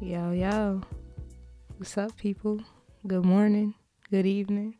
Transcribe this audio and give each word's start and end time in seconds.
Yo, 0.00 0.32
yo. 0.32 0.80
What's 1.76 1.98
up, 1.98 2.16
people? 2.16 2.60
Good 3.06 3.26
morning, 3.26 3.74
good 4.10 4.24
evening. 4.24 4.76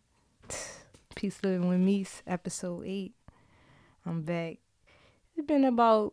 Peace 1.14 1.38
Living 1.42 1.68
with 1.68 1.78
Meese, 1.78 2.22
episode 2.26 2.84
8. 2.86 3.12
I'm 4.06 4.22
back. 4.22 4.56
It's 5.40 5.46
been 5.46 5.64
about 5.64 6.12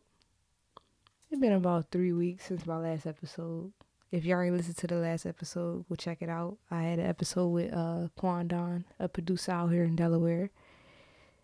it's 1.30 1.42
been 1.42 1.52
about 1.52 1.92
three 1.92 2.14
weeks 2.14 2.46
since 2.46 2.66
my 2.66 2.78
last 2.78 3.06
episode. 3.06 3.74
If 4.10 4.24
y'all 4.24 4.40
ain't 4.40 4.56
listened 4.56 4.78
to 4.78 4.88
the 4.88 4.96
last 4.96 5.26
episode, 5.26 5.84
go 5.90 5.96
check 5.96 6.20
it 6.22 6.30
out. 6.30 6.60
I 6.72 6.84
had 6.84 7.00
an 7.00 7.08
episode 7.08 7.50
with 7.50 7.74
uh 7.74 8.08
Quandon, 8.18 8.86
a 8.98 9.10
producer 9.10 9.52
out 9.52 9.68
here 9.74 9.84
in 9.84 9.98
Delaware. 9.98 10.50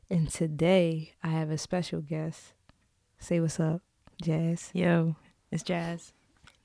And 0.09 0.29
today 0.29 1.11
I 1.21 1.27
have 1.27 1.51
a 1.51 1.57
special 1.57 1.99
guest. 1.99 2.53
Say 3.19 3.41
what's 3.41 3.59
up, 3.59 3.81
Jazz. 4.21 4.69
Yo, 4.71 5.17
it's 5.51 5.61
Jazz. 5.61 6.13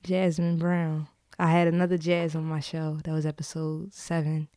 Jasmine 0.03 0.57
Brown. 0.57 1.09
I 1.37 1.51
had 1.51 1.67
another 1.67 1.97
Jazz 1.97 2.33
on 2.33 2.45
my 2.45 2.61
show. 2.61 2.99
That 3.03 3.11
was 3.11 3.25
episode 3.25 3.93
seven 3.93 4.47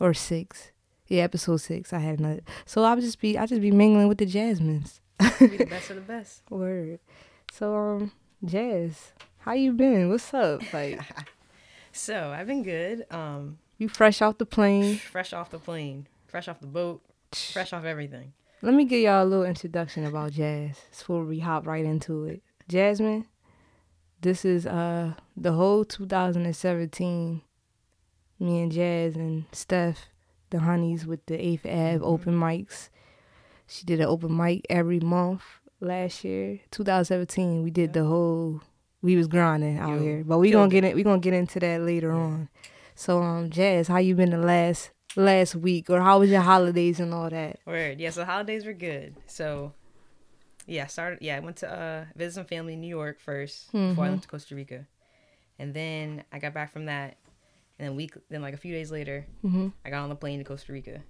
or 0.00 0.14
six. 0.14 0.72
Yeah, 1.06 1.24
episode 1.24 1.58
six. 1.58 1.92
I 1.92 1.98
had 1.98 2.18
another. 2.18 2.40
So 2.64 2.82
I'll 2.84 2.98
just 2.98 3.20
be 3.20 3.36
I'll 3.36 3.46
just 3.46 3.60
be 3.60 3.70
mingling 3.70 4.08
with 4.08 4.16
the 4.16 4.24
Jasmines. 4.24 5.02
Be 5.38 5.56
the 5.56 5.64
best 5.70 5.90
of 5.90 5.96
the 5.96 6.02
best. 6.02 6.42
Word. 6.50 7.00
So 7.52 7.74
um, 7.76 8.12
Jazz, 8.44 9.12
how 9.38 9.52
you 9.52 9.72
been? 9.72 10.08
What's 10.08 10.32
up? 10.34 10.62
Like 10.72 11.00
So 11.92 12.30
I've 12.30 12.46
been 12.46 12.62
good. 12.62 13.06
Um, 13.10 13.58
you 13.78 13.88
fresh 13.88 14.22
off 14.22 14.38
the 14.38 14.46
plane. 14.46 14.96
fresh 14.96 15.32
off 15.32 15.50
the 15.50 15.58
plane, 15.58 16.06
fresh 16.26 16.48
off 16.48 16.60
the 16.60 16.66
boat, 16.66 17.02
fresh 17.52 17.72
off 17.72 17.84
everything. 17.84 18.32
Let 18.60 18.74
me 18.74 18.84
give 18.84 19.00
y'all 19.00 19.24
a 19.24 19.26
little 19.26 19.44
introduction 19.44 20.04
about 20.04 20.32
Jazz 20.32 20.76
before 20.90 21.24
we 21.24 21.38
hop 21.40 21.66
right 21.66 21.84
into 21.84 22.24
it. 22.24 22.42
Jasmine, 22.68 23.26
this 24.20 24.44
is 24.44 24.66
uh 24.66 25.14
the 25.36 25.52
whole 25.52 25.84
2017. 25.84 27.42
Me 28.40 28.62
and 28.62 28.70
Jazz 28.70 29.16
and 29.16 29.46
Steph, 29.52 30.06
the 30.50 30.60
honeys 30.60 31.04
with 31.06 31.24
the 31.26 31.34
8th 31.36 31.66
Ave 31.66 32.04
open 32.04 32.34
mics. 32.38 32.88
She 33.68 33.84
did 33.84 34.00
an 34.00 34.06
open 34.06 34.36
mic 34.36 34.66
every 34.70 35.00
month 35.00 35.42
last 35.80 36.24
year. 36.24 36.60
2017, 36.70 37.62
we 37.62 37.70
did 37.70 37.92
the 37.92 38.04
whole 38.04 38.62
we 39.02 39.14
was 39.16 39.28
grinding 39.28 39.78
out 39.78 39.90
Yo, 39.90 39.98
here. 40.00 40.24
But 40.26 40.38
we 40.38 40.50
gonna 40.50 40.70
get 40.70 40.84
it 40.84 40.96
we 40.96 41.02
gonna 41.04 41.20
get 41.20 41.34
into 41.34 41.60
that 41.60 41.82
later 41.82 42.10
on. 42.12 42.48
So 42.94 43.22
um 43.22 43.50
Jazz, 43.50 43.88
how 43.88 43.98
you 43.98 44.14
been 44.14 44.30
the 44.30 44.38
last 44.38 44.90
last 45.16 45.54
week 45.54 45.88
or 45.90 46.00
how 46.00 46.18
was 46.18 46.30
your 46.30 46.40
holidays 46.40 46.98
and 46.98 47.12
all 47.14 47.30
that? 47.30 47.58
Word. 47.66 48.00
Yeah. 48.00 48.10
So 48.10 48.24
holidays 48.24 48.64
were 48.64 48.72
good. 48.72 49.16
So 49.26 49.72
yeah, 50.66 50.86
started. 50.86 51.20
Yeah, 51.22 51.36
I 51.36 51.40
went 51.40 51.56
to 51.58 51.70
uh 51.72 52.04
visit 52.16 52.34
some 52.34 52.44
family 52.46 52.72
in 52.74 52.80
New 52.80 52.88
York 52.88 53.18
1st 53.24 53.72
before 53.72 54.04
I 54.04 54.10
went 54.10 54.22
to 54.22 54.28
Costa 54.28 54.54
Rica, 54.54 54.86
and 55.58 55.72
then 55.72 56.24
I 56.32 56.38
got 56.38 56.52
back 56.54 56.72
from 56.72 56.86
that, 56.86 57.16
and 57.78 57.88
then 57.88 57.96
week 57.96 58.14
then 58.30 58.42
like 58.42 58.54
a 58.54 58.58
few 58.58 58.72
days 58.74 58.90
later, 58.90 59.26
Mm-hmm. 59.44 59.68
I 59.84 59.90
got 59.90 60.02
on 60.02 60.08
the 60.08 60.16
plane 60.16 60.38
to 60.38 60.44
Costa 60.44 60.72
Rica, 60.72 61.00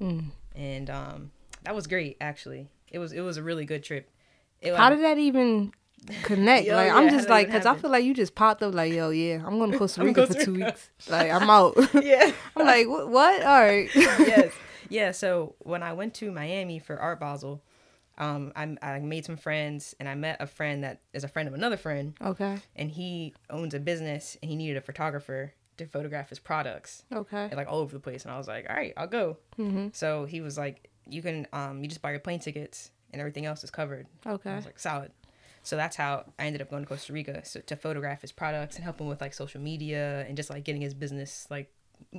Mm. 0.00 0.30
and 0.54 0.90
um 0.90 1.30
that 1.64 1.74
was 1.74 1.86
great 1.86 2.16
actually. 2.20 2.68
It 2.90 2.98
was 2.98 3.12
it 3.12 3.20
was 3.20 3.36
a 3.36 3.42
really 3.42 3.64
good 3.64 3.82
trip. 3.84 4.10
It, 4.60 4.74
How 4.74 4.90
did 4.90 5.00
that 5.00 5.18
even 5.18 5.72
connect? 6.22 6.66
Yo, 6.66 6.74
like 6.74 6.88
yeah, 6.88 6.96
I'm 6.96 7.10
just 7.10 7.28
like, 7.28 7.50
cause 7.50 7.66
I 7.66 7.76
feel 7.76 7.90
like 7.90 8.04
you 8.04 8.14
just 8.14 8.34
popped 8.34 8.62
up 8.62 8.74
like, 8.74 8.92
yo, 8.92 9.10
yeah, 9.10 9.42
I'm 9.46 9.58
going 9.58 9.70
to 9.72 9.78
Costa 9.78 10.02
Rica 10.02 10.26
for 10.26 10.34
two 10.34 10.54
weeks. 10.54 10.90
Like 11.08 11.30
I'm 11.30 11.48
out. 11.48 11.76
yeah. 12.02 12.32
I'm 12.56 12.66
like, 12.66 12.88
what? 12.88 13.08
what? 13.08 13.42
All 13.42 13.60
right. 13.60 13.88
yes. 13.94 14.52
Yeah. 14.88 15.12
So 15.12 15.54
when 15.60 15.82
I 15.82 15.92
went 15.92 16.14
to 16.14 16.32
Miami 16.32 16.78
for 16.78 16.98
Art 16.98 17.20
Basel, 17.20 17.62
um, 18.16 18.52
I, 18.56 18.76
I 18.82 18.98
made 18.98 19.24
some 19.24 19.36
friends 19.36 19.94
and 20.00 20.08
I 20.08 20.14
met 20.16 20.38
a 20.40 20.46
friend 20.46 20.82
that 20.82 21.02
is 21.12 21.22
a 21.22 21.28
friend 21.28 21.46
of 21.46 21.54
another 21.54 21.76
friend, 21.76 22.14
okay. 22.20 22.58
and 22.74 22.90
he 22.90 23.32
owns 23.48 23.74
a 23.74 23.78
business 23.78 24.36
and 24.42 24.50
he 24.50 24.56
needed 24.56 24.76
a 24.76 24.80
photographer 24.80 25.54
to 25.76 25.86
photograph 25.86 26.28
his 26.28 26.40
products 26.40 27.04
Okay. 27.12 27.48
like 27.54 27.68
all 27.68 27.78
over 27.78 27.92
the 27.92 28.00
place. 28.00 28.24
And 28.24 28.32
I 28.32 28.38
was 28.38 28.48
like, 28.48 28.66
all 28.68 28.74
right, 28.74 28.92
I'll 28.96 29.06
go. 29.06 29.38
Mm-hmm. 29.58 29.88
So 29.92 30.24
he 30.24 30.40
was 30.40 30.58
like, 30.58 30.87
you 31.08 31.22
can, 31.22 31.46
um, 31.52 31.82
you 31.82 31.88
just 31.88 32.02
buy 32.02 32.10
your 32.10 32.20
plane 32.20 32.40
tickets 32.40 32.90
and 33.12 33.20
everything 33.20 33.46
else 33.46 33.64
is 33.64 33.70
covered. 33.70 34.06
I 34.24 34.32
Okay. 34.32 34.54
was 34.54 34.64
like, 34.64 34.78
solid. 34.78 35.12
So 35.62 35.76
that's 35.76 35.96
how 35.96 36.24
I 36.38 36.46
ended 36.46 36.62
up 36.62 36.70
going 36.70 36.82
to 36.82 36.88
Costa 36.88 37.12
Rica 37.12 37.44
so, 37.44 37.60
to 37.60 37.76
photograph 37.76 38.22
his 38.22 38.32
products 38.32 38.76
and 38.76 38.84
help 38.84 39.00
him 39.00 39.06
with 39.06 39.20
like 39.20 39.34
social 39.34 39.60
media 39.60 40.24
and 40.26 40.36
just 40.36 40.50
like 40.50 40.64
getting 40.64 40.80
his 40.80 40.94
business 40.94 41.46
like 41.50 41.70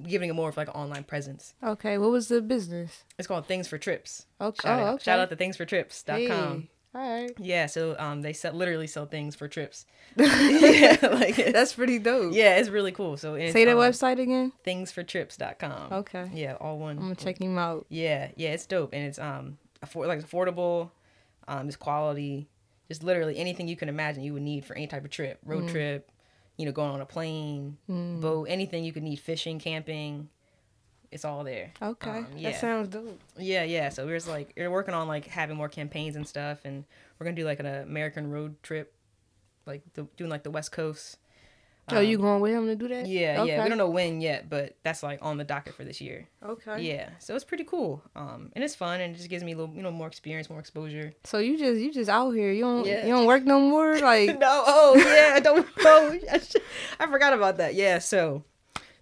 giving 0.08 0.30
him 0.30 0.36
more 0.36 0.50
of 0.50 0.58
like 0.58 0.68
an 0.68 0.74
online 0.74 1.04
presence. 1.04 1.54
Okay. 1.64 1.98
What 1.98 2.12
was 2.12 2.28
the 2.28 2.42
business? 2.42 3.04
It's 3.18 3.28
called 3.28 3.48
Things 3.48 3.68
for 3.68 3.78
Trips. 3.78 4.26
Okay. 4.40 4.68
Shout 4.68 4.80
oh, 4.80 4.84
out, 4.84 4.94
okay. 4.96 5.04
shout 5.04 5.20
out 5.20 5.30
to 5.30 5.36
thingsfortrips.com. 5.36 6.62
Hey. 6.62 6.70
All 6.96 7.02
right. 7.08 7.32
Yeah, 7.38 7.68
so 7.68 7.96
um 8.00 8.22
they 8.22 8.34
sell, 8.34 8.54
literally 8.54 8.88
sell 8.88 9.06
things 9.06 9.36
for 9.36 9.48
trips. 9.48 9.86
yeah, 10.18 10.98
like 11.12 11.36
That's 11.54 11.74
pretty 11.74 12.00
dope. 12.00 12.34
yeah, 12.34 12.56
it's 12.58 12.70
really 12.70 12.92
cool. 12.92 13.16
So 13.18 13.36
Say 13.38 13.66
that 13.66 13.74
um, 13.74 13.78
website 13.78 14.20
again. 14.20 14.52
thingsfortrips.com. 14.66 15.94
Okay. 15.94 16.30
Yeah, 16.34 16.56
all 16.60 16.80
one. 16.80 16.98
I'm 16.98 17.04
gonna 17.04 17.16
check 17.16 17.40
him 17.40 17.58
out. 17.58 17.86
Yeah, 17.90 18.30
yeah, 18.36 18.50
it's 18.50 18.66
dope 18.66 18.94
and 18.94 19.06
it's 19.06 19.20
um 19.20 19.58
affor- 19.86 20.08
like 20.08 20.22
affordable, 20.24 20.92
um 21.48 21.68
it's 21.68 21.78
quality, 21.78 22.48
just 22.88 23.04
literally 23.04 23.38
anything 23.38 23.68
you 23.68 23.76
can 23.76 23.90
imagine 23.90 24.24
you 24.24 24.34
would 24.34 24.42
need 24.44 24.66
for 24.66 24.76
any 24.76 24.88
type 24.88 25.06
of 25.06 25.12
trip, 25.12 25.40
road 25.46 25.66
Mm. 25.66 25.72
trip, 25.72 26.12
you 26.58 26.66
know, 26.66 26.72
going 26.72 26.92
on 26.92 27.02
a 27.02 27.06
plane, 27.06 27.78
boat, 27.88 28.46
anything 28.50 28.84
you 28.84 28.92
could 28.92 29.04
need, 29.04 29.18
fishing, 29.20 29.60
camping, 29.60 30.30
it's 31.12 31.26
all 31.26 31.44
there. 31.44 31.72
Okay. 31.82 32.10
Um, 32.10 32.28
yeah. 32.36 32.52
That 32.52 32.60
sounds 32.62 32.88
dope. 32.90 33.20
Yeah, 33.38 33.64
yeah. 33.64 33.90
So 33.90 34.06
we 34.06 34.14
was 34.14 34.28
like, 34.28 34.54
we're 34.56 34.70
working 34.72 34.94
on 34.94 35.08
like 35.08 35.26
having 35.28 35.58
more 35.58 35.70
campaigns 35.70 36.16
and 36.16 36.28
stuff, 36.28 36.60
and 36.66 36.86
we're 37.20 37.26
gonna 37.26 37.36
do 37.36 37.46
like 37.46 37.60
an 37.60 37.66
American 37.66 38.30
road 38.30 38.62
trip, 38.64 38.94
like 39.66 39.82
the, 39.94 40.04
doing 40.18 40.30
like 40.30 40.44
the 40.44 40.52
West 40.52 40.72
Coast. 40.72 41.18
oh, 41.92 42.00
you 42.00 42.20
going 42.20 42.40
with 42.40 42.52
him 42.52 42.68
to 42.68 42.76
do 42.76 42.88
that? 42.88 43.06
Um, 43.06 43.10
Yeah, 43.10 43.42
okay. 43.42 43.52
yeah. 43.54 43.64
We 43.64 43.70
don't 43.70 43.80
know 43.80 43.90
when 43.90 44.22
yet, 44.22 44.48
but 44.48 44.76
that's 44.84 45.02
like 45.02 45.18
on 45.24 45.38
the 45.38 45.44
docket 45.44 45.74
for 45.74 45.84
this 45.84 46.00
year. 46.00 46.28
Okay. 46.46 46.84
Yeah, 46.84 47.10
so 47.18 47.34
it's 47.36 47.44
pretty 47.44 47.64
cool. 47.64 48.04
Um, 48.16 48.52
and 48.54 48.64
it's 48.64 48.76
fun, 48.76 49.02
and 49.02 49.16
it 49.16 49.18
just 49.18 49.28
gives 49.30 49.44
me 49.44 49.54
a 49.54 49.58
little, 49.58 49.74
you 49.76 49.82
know, 49.82 49.90
more 49.90 50.06
experience, 50.06 50.52
more 50.52 50.60
exposure. 50.60 51.14
So 51.24 51.40
you 51.40 51.58
just 51.58 51.80
you 51.82 51.92
just 51.92 52.10
out 52.12 52.30
here. 52.32 52.52
You 52.52 52.62
don't 52.62 52.86
Yeah. 52.86 53.06
you 53.08 53.12
don't 53.12 53.26
work 53.26 53.44
no 53.44 53.60
more. 53.60 53.98
Like 54.00 54.38
no, 54.38 54.64
oh 54.68 54.94
yeah, 54.98 55.32
I 55.36 55.40
don't 55.40 55.66
know. 55.84 56.20
I, 56.32 56.38
sh- 56.38 56.56
I 57.00 57.08
forgot 57.08 57.34
about 57.34 57.58
that. 57.58 57.74
Yeah, 57.74 57.98
so 57.98 58.44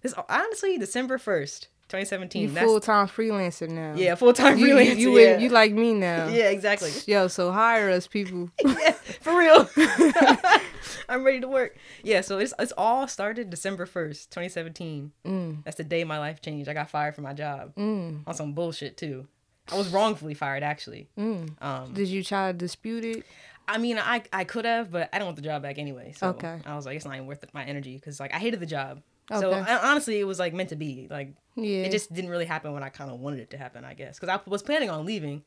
this 0.00 0.14
honestly, 0.26 0.78
December 0.78 1.18
first, 1.18 1.68
twenty 1.88 2.04
seventeen. 2.04 2.42
you 2.42 2.48
full 2.50 2.80
time 2.80 3.06
freelancer 3.08 3.68
now. 3.68 3.94
yeah, 3.96 4.14
full 4.14 4.32
time 4.32 4.58
freelancer. 4.58 4.96
you, 4.96 5.12
you, 5.12 5.18
yeah. 5.18 5.38
you 5.38 5.48
like 5.48 5.72
me 5.72 5.94
now. 5.94 6.28
yeah, 6.32 6.50
exactly. 6.50 6.90
Yo, 7.06 7.28
so 7.28 7.50
hire 7.52 7.90
us, 7.90 8.06
people. 8.06 8.50
yeah, 8.64 8.92
for 9.20 9.36
real. 9.38 9.68
I'm 11.08 11.24
ready 11.24 11.40
to 11.40 11.48
work. 11.48 11.76
Yeah, 12.02 12.20
so 12.20 12.38
it's 12.38 12.52
it's 12.58 12.72
all 12.76 13.08
started 13.08 13.50
December 13.50 13.86
first, 13.86 14.30
2017. 14.30 15.12
Mm. 15.24 15.64
That's 15.64 15.76
the 15.76 15.84
day 15.84 16.04
my 16.04 16.18
life 16.18 16.40
changed. 16.40 16.68
I 16.68 16.74
got 16.74 16.90
fired 16.90 17.14
from 17.14 17.24
my 17.24 17.32
job 17.32 17.74
Mm. 17.76 18.22
on 18.26 18.34
some 18.34 18.52
bullshit 18.52 18.96
too. 18.96 19.26
I 19.70 19.76
was 19.76 19.88
wrongfully 19.88 20.34
fired 20.34 20.62
actually. 20.62 21.08
Mm. 21.18 21.50
Um, 21.62 21.92
Did 21.94 22.08
you 22.08 22.22
try 22.24 22.52
to 22.52 22.56
dispute 22.56 23.04
it? 23.04 23.24
I 23.66 23.76
mean, 23.78 23.98
I 23.98 24.22
I 24.32 24.44
could 24.44 24.64
have, 24.64 24.90
but 24.90 25.10
I 25.12 25.18
don't 25.18 25.26
want 25.26 25.36
the 25.36 25.42
job 25.42 25.62
back 25.62 25.78
anyway. 25.78 26.12
So 26.16 26.28
Okay. 26.28 26.58
I 26.64 26.74
was 26.76 26.86
like, 26.86 26.96
it's 26.96 27.04
not 27.04 27.14
even 27.14 27.26
worth 27.26 27.44
my 27.52 27.64
energy 27.64 27.94
because 27.96 28.18
like 28.20 28.32
I 28.34 28.38
hated 28.38 28.60
the 28.60 28.66
job. 28.66 29.02
So 29.30 29.50
Okay. 29.52 29.60
I, 29.70 29.90
honestly, 29.90 30.18
it 30.20 30.24
was 30.24 30.38
like 30.38 30.54
meant 30.54 30.70
to 30.70 30.76
be. 30.76 31.06
Like 31.10 31.34
Yeah. 31.58 31.82
it 31.84 31.90
just 31.92 32.12
didn't 32.12 32.30
really 32.30 32.44
happen 32.46 32.72
when 32.72 32.82
I 32.82 32.88
kind 32.88 33.10
of 33.10 33.20
wanted 33.20 33.40
it 33.40 33.50
to 33.50 33.58
happen. 33.58 33.84
I 33.84 33.94
guess 33.94 34.18
because 34.18 34.28
I 34.28 34.40
was 34.50 34.62
planning 34.62 34.90
on 34.90 35.04
leaving, 35.06 35.42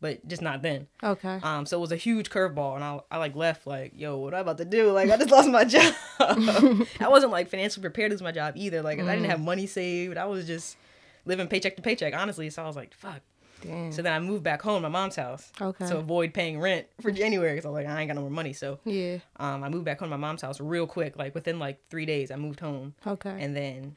but 0.00 0.26
just 0.28 0.42
not 0.42 0.62
then. 0.62 0.86
okay. 1.02 1.40
Um, 1.42 1.66
so 1.66 1.78
it 1.78 1.80
was 1.80 1.92
a 1.92 1.96
huge 1.96 2.30
curveball, 2.30 2.74
and 2.76 2.84
I, 2.84 3.00
I 3.10 3.18
like 3.18 3.34
left 3.36 3.66
like, 3.66 3.92
yo, 3.94 4.18
what 4.18 4.34
am 4.34 4.38
I 4.38 4.40
about 4.40 4.58
to 4.58 4.64
do? 4.64 4.92
Like, 4.92 5.10
I 5.10 5.16
just 5.16 5.30
lost 5.30 5.48
my 5.48 5.64
job. 5.74 5.94
I 6.20 7.08
wasn't 7.08 7.32
like 7.32 7.48
financially 7.48 7.82
prepared 7.82 8.10
to 8.10 8.14
lose 8.14 8.22
my 8.22 8.32
job 8.32 8.54
either. 8.56 8.82
Like, 8.82 8.98
I 9.00 9.14
didn't 9.14 9.30
have 9.30 9.40
money 9.40 9.66
saved. 9.66 10.16
I 10.16 10.26
was 10.26 10.46
just 10.46 10.76
living 11.24 11.48
paycheck 11.48 11.76
to 11.76 11.82
paycheck, 11.82 12.14
honestly. 12.14 12.50
So 12.50 12.62
I 12.62 12.66
was 12.66 12.76
like, 12.76 12.94
fuck. 12.94 13.20
Damn. 13.62 13.90
So 13.90 14.02
then 14.02 14.12
I 14.12 14.20
moved 14.20 14.42
back 14.44 14.60
home 14.60 14.82
my 14.82 14.88
mom's 14.90 15.16
house 15.16 15.50
Okay. 15.58 15.86
to 15.88 15.96
avoid 15.96 16.34
paying 16.34 16.60
rent 16.60 16.86
for 17.00 17.10
January 17.10 17.52
because 17.54 17.64
I 17.64 17.70
was 17.70 17.74
like, 17.74 17.86
I 17.86 17.98
ain't 18.00 18.08
got 18.08 18.14
no 18.14 18.20
more 18.20 18.30
money. 18.30 18.52
So 18.52 18.78
yeah. 18.84 19.16
um, 19.40 19.64
I 19.64 19.70
moved 19.70 19.86
back 19.86 19.98
home 19.98 20.10
to 20.10 20.16
my 20.16 20.20
mom's 20.20 20.42
house 20.42 20.60
real 20.60 20.86
quick. 20.86 21.16
Like 21.16 21.34
within 21.34 21.58
like 21.58 21.80
three 21.88 22.04
days, 22.04 22.30
I 22.30 22.36
moved 22.36 22.60
home, 22.60 22.94
Okay. 23.06 23.34
and 23.40 23.56
then 23.56 23.96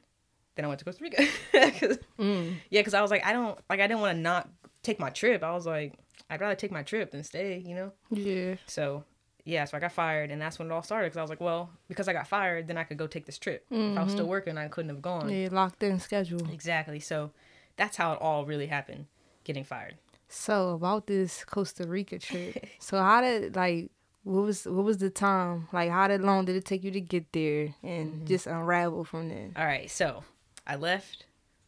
then 0.60 0.66
I 0.66 0.68
went 0.68 0.80
to 0.80 0.86
Costa 0.86 1.04
Rica. 1.04 1.24
'Cause- 1.80 2.00
Mm. 2.20 2.56
yeah, 2.70 2.82
because 2.82 2.94
I 2.94 3.02
was 3.02 3.12
like, 3.12 3.26
I 3.26 3.32
don't 3.32 3.58
like, 3.70 3.80
I 3.80 3.88
didn't 3.88 4.02
want 4.02 4.18
to 4.18 4.22
not 4.22 4.50
take 4.84 5.00
my 5.00 5.10
trip. 5.10 5.42
I 5.42 5.52
was 5.54 5.66
like, 5.66 5.94
I'd 6.30 6.42
rather 6.42 6.56
take 6.56 6.72
my 6.72 6.84
trip 6.84 7.12
than 7.12 7.24
stay, 7.24 7.58
you 7.66 7.74
know. 7.76 7.94
Yeah. 8.12 8.56
So 8.68 9.04
yeah, 9.46 9.64
so 9.66 9.78
I 9.78 9.80
got 9.80 9.94
fired, 9.94 10.30
and 10.32 10.40
that's 10.42 10.60
when 10.60 10.70
it 10.70 10.74
all 10.74 10.84
started. 10.84 11.08
Because 11.08 11.18
I 11.18 11.22
was 11.22 11.30
like, 11.30 11.40
well, 11.42 11.70
because 11.88 12.08
I 12.10 12.14
got 12.14 12.28
fired, 12.28 12.68
then 12.68 12.78
I 12.78 12.84
could 12.84 12.98
go 12.98 13.08
take 13.08 13.26
this 13.26 13.40
trip. 13.40 13.66
If 13.72 13.98
I 13.98 14.04
was 14.04 14.12
still 14.12 14.28
working, 14.28 14.58
I 14.58 14.68
couldn't 14.68 14.90
have 14.90 15.02
gone. 15.02 15.30
Yeah. 15.30 15.48
Locked 15.52 15.82
in 15.82 16.00
schedule. 16.00 16.46
Exactly. 16.52 17.00
So 17.00 17.32
that's 17.78 17.96
how 17.98 18.14
it 18.14 18.20
all 18.22 18.46
really 18.46 18.68
happened, 18.68 19.06
getting 19.46 19.64
fired. 19.64 19.96
So 20.28 20.72
about 20.76 21.08
this 21.08 21.44
Costa 21.46 21.88
Rica 21.88 22.20
trip. 22.20 22.68
so 22.80 22.98
how 23.02 23.22
did 23.22 23.56
like 23.56 23.90
What 24.24 24.42
was 24.44 24.66
what 24.66 24.84
was 24.86 24.98
the 25.00 25.10
time? 25.10 25.70
Like 25.72 25.90
how 25.90 26.08
that 26.10 26.22
long 26.22 26.46
did 26.46 26.56
it 26.58 26.66
take 26.66 26.84
you 26.84 26.92
to 26.92 27.02
get 27.02 27.32
there 27.32 27.74
and 27.82 28.12
Mm-hmm. 28.14 28.26
just 28.26 28.46
unravel 28.46 29.06
from 29.06 29.30
there? 29.30 29.50
All 29.56 29.66
right, 29.66 29.90
so 29.90 30.24
I 30.70 30.76
left 30.76 31.26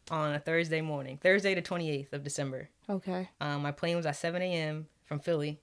on 0.09 0.33
a 0.33 0.39
Thursday 0.39 0.81
morning, 0.81 1.17
Thursday 1.21 1.53
the 1.55 1.61
28th 1.61 2.13
of 2.13 2.23
December. 2.23 2.69
Okay. 2.89 3.29
Um, 3.39 3.61
my 3.61 3.71
plane 3.71 3.95
was 3.97 4.05
at 4.05 4.15
7 4.15 4.41
a.m. 4.41 4.87
from 5.05 5.19
Philly. 5.19 5.59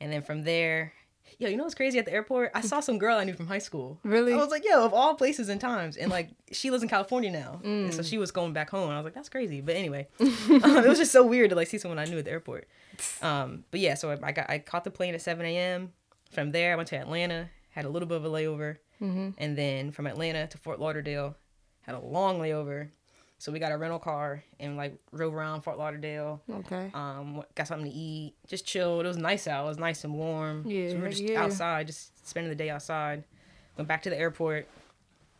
And 0.00 0.12
then 0.12 0.22
from 0.22 0.42
there, 0.42 0.92
yo, 1.38 1.48
you 1.48 1.56
know 1.56 1.62
what's 1.64 1.74
crazy 1.74 1.98
at 1.98 2.04
the 2.04 2.12
airport? 2.12 2.50
I 2.54 2.60
saw 2.60 2.80
some 2.80 2.98
girl 2.98 3.16
I 3.16 3.24
knew 3.24 3.32
from 3.32 3.46
high 3.46 3.58
school. 3.58 3.98
Really? 4.02 4.32
I 4.34 4.36
was 4.36 4.50
like, 4.50 4.64
yo, 4.64 4.84
of 4.84 4.92
all 4.92 5.14
places 5.14 5.48
and 5.48 5.60
times. 5.60 5.96
And 5.96 6.10
like, 6.10 6.30
she 6.52 6.70
lives 6.70 6.82
in 6.82 6.88
California 6.88 7.30
now. 7.30 7.60
And 7.64 7.92
so 7.94 8.02
Mm. 8.02 8.08
she 8.10 8.18
was 8.18 8.30
going 8.30 8.52
back 8.52 8.70
home. 8.70 8.90
I 8.90 8.96
was 8.96 9.04
like, 9.04 9.14
that's 9.14 9.28
crazy. 9.30 9.60
But 9.62 9.76
anyway, 9.76 10.08
um, 10.20 10.30
it 10.84 10.86
was 10.88 10.98
just 10.98 11.12
so 11.12 11.24
weird 11.24 11.50
to 11.50 11.56
like 11.56 11.68
see 11.68 11.78
someone 11.78 11.98
I 11.98 12.04
knew 12.04 12.18
at 12.18 12.24
the 12.26 12.30
airport. 12.30 12.68
Um, 13.22 13.64
but 13.70 13.80
yeah, 13.80 13.94
so 13.94 14.10
I, 14.10 14.18
I 14.22 14.32
got, 14.32 14.50
I 14.50 14.58
caught 14.58 14.84
the 14.84 14.90
plane 14.90 15.14
at 15.14 15.22
7 15.22 15.44
a.m. 15.46 15.92
From 16.32 16.52
there, 16.52 16.72
I 16.72 16.76
went 16.76 16.88
to 16.90 16.96
Atlanta, 16.98 17.48
had 17.70 17.84
a 17.84 17.88
little 17.88 18.08
bit 18.08 18.16
of 18.18 18.24
a 18.24 18.28
layover. 18.30 18.76
Mm-hmm. 19.00 19.30
And 19.38 19.56
then 19.56 19.90
from 19.90 20.06
Atlanta 20.06 20.46
to 20.48 20.58
Fort 20.58 20.78
Lauderdale, 20.80 21.36
had 21.86 21.94
a 21.94 22.00
long 22.00 22.38
layover. 22.38 22.88
So 23.38 23.52
we 23.52 23.58
got 23.58 23.72
a 23.72 23.76
rental 23.76 23.98
car 23.98 24.42
and 24.58 24.76
like 24.76 24.96
drove 25.14 25.34
around 25.34 25.62
Fort 25.62 25.76
Lauderdale. 25.76 26.40
Okay. 26.50 26.90
Um, 26.94 27.42
got 27.54 27.66
something 27.66 27.90
to 27.90 27.96
eat, 27.96 28.34
just 28.46 28.64
chilled. 28.64 29.04
It 29.04 29.08
was 29.08 29.18
nice 29.18 29.46
out. 29.46 29.66
It 29.66 29.68
was 29.68 29.78
nice 29.78 30.04
and 30.04 30.14
warm. 30.14 30.64
Yeah, 30.66 30.88
so 30.88 30.94
we 30.96 31.02
were 31.02 31.08
just 31.10 31.22
yeah. 31.22 31.42
outside, 31.42 31.86
just 31.86 32.26
spending 32.26 32.48
the 32.48 32.56
day 32.56 32.70
outside. 32.70 33.24
Went 33.76 33.88
back 33.88 34.02
to 34.04 34.10
the 34.10 34.18
airport. 34.18 34.66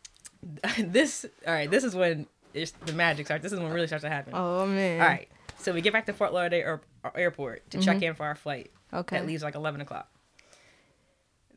this, 0.79 1.25
all 1.46 1.55
right. 1.55 1.70
This 1.70 1.82
is 1.82 1.94
when 1.94 2.26
it's, 2.52 2.73
the 2.85 2.93
magic 2.93 3.26
starts. 3.26 3.43
This 3.43 3.52
is 3.52 3.58
when 3.58 3.70
it 3.70 3.75
really 3.75 3.87
starts 3.87 4.05
to 4.05 4.11
happen. 4.11 4.35
Oh 4.37 4.67
man. 4.67 5.00
All 5.00 5.06
right. 5.06 5.29
So 5.58 5.73
we 5.73 5.81
get 5.81 5.94
back 5.94 6.05
to 6.06 6.12
Fort 6.12 6.35
Lauderdale 6.35 6.61
air, 6.61 6.81
airport 7.14 7.70
to 7.70 7.79
check 7.79 8.02
in 8.02 8.14
for 8.14 8.26
our 8.26 8.35
flight. 8.35 8.70
Okay. 8.93 9.17
That 9.17 9.26
leaves 9.26 9.43
like 9.43 9.55
eleven 9.55 9.81
o'clock. 9.81 10.11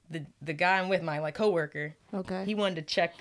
The 0.10 0.26
the 0.42 0.54
guy 0.54 0.80
I'm 0.80 0.88
with, 0.88 1.04
my 1.04 1.20
like 1.20 1.36
coworker, 1.36 1.96
Okay. 2.14 2.46
he 2.46 2.56
wanted 2.56 2.76
to 2.76 2.82
check 2.84 3.16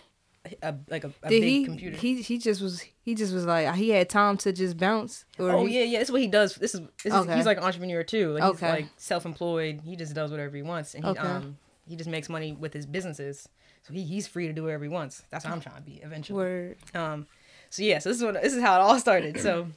a 0.62 0.74
like 0.88 1.04
a, 1.04 1.12
a 1.22 1.28
big 1.28 1.42
he, 1.42 1.64
computer. 1.64 1.96
he 1.96 2.22
he 2.22 2.38
just 2.38 2.60
was 2.60 2.80
he 3.02 3.14
just 3.14 3.32
was 3.32 3.44
like 3.46 3.74
he 3.74 3.90
had 3.90 4.08
time 4.08 4.36
to 4.38 4.52
just 4.52 4.76
bounce 4.76 5.24
or 5.38 5.50
Oh 5.50 5.64
he- 5.66 5.78
yeah, 5.78 5.84
yeah. 5.84 5.98
This 6.00 6.08
is 6.08 6.12
what 6.12 6.20
he 6.20 6.28
does. 6.28 6.54
This 6.56 6.74
is, 6.74 6.80
this 7.02 7.12
is 7.14 7.34
he's 7.34 7.46
like 7.46 7.58
an 7.58 7.64
entrepreneur 7.64 8.02
too. 8.02 8.32
Like 8.32 8.42
he's 8.42 8.52
Okay. 8.52 8.70
like 8.70 8.86
self-employed. 8.96 9.80
He 9.84 9.96
just 9.96 10.14
does 10.14 10.30
whatever 10.30 10.54
he 10.56 10.62
wants, 10.62 10.94
and 10.94 11.04
he 11.04 11.10
Okay. 11.10 11.20
um 11.20 11.58
he 11.88 11.96
just 11.96 12.10
makes 12.10 12.28
money 12.28 12.52
with 12.52 12.72
his 12.72 12.86
businesses. 12.86 13.48
So 13.82 13.92
he, 13.92 14.02
he's 14.04 14.26
free 14.26 14.48
to 14.48 14.52
do 14.52 14.64
whatever 14.64 14.82
he 14.84 14.90
wants. 14.90 15.22
That's 15.30 15.44
what 15.44 15.52
I'm 15.54 15.60
trying 15.60 15.76
to 15.76 15.82
be 15.82 16.00
eventually. 16.02 16.36
word 16.36 16.76
Um, 16.94 17.26
so 17.70 17.82
yeah, 17.82 17.98
so 18.00 18.08
this 18.08 18.18
is 18.18 18.24
what 18.24 18.34
this 18.42 18.52
is 18.54 18.60
how 18.62 18.74
it 18.80 18.82
all 18.82 18.98
started. 18.98 19.38
So 19.40 19.68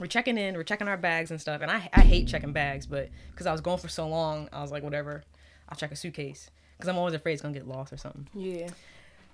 we're 0.00 0.06
checking 0.06 0.38
in, 0.38 0.54
we're 0.54 0.62
checking 0.64 0.88
our 0.88 0.96
bags 0.96 1.30
and 1.30 1.40
stuff, 1.40 1.60
and 1.62 1.70
I 1.70 1.88
I 1.92 2.00
hate 2.02 2.28
checking 2.28 2.52
bags, 2.52 2.86
but 2.86 3.10
because 3.30 3.46
I 3.46 3.52
was 3.52 3.60
going 3.60 3.78
for 3.78 3.88
so 3.88 4.06
long, 4.08 4.48
I 4.52 4.60
was 4.62 4.70
like 4.70 4.82
whatever, 4.82 5.24
I'll 5.68 5.76
check 5.76 5.90
a 5.92 5.96
suitcase 5.96 6.50
because 6.76 6.88
I'm 6.88 6.96
always 6.98 7.14
afraid 7.14 7.32
it's 7.34 7.42
gonna 7.42 7.54
get 7.54 7.66
lost 7.68 7.92
or 7.92 7.96
something. 7.96 8.28
yeah 8.34 8.68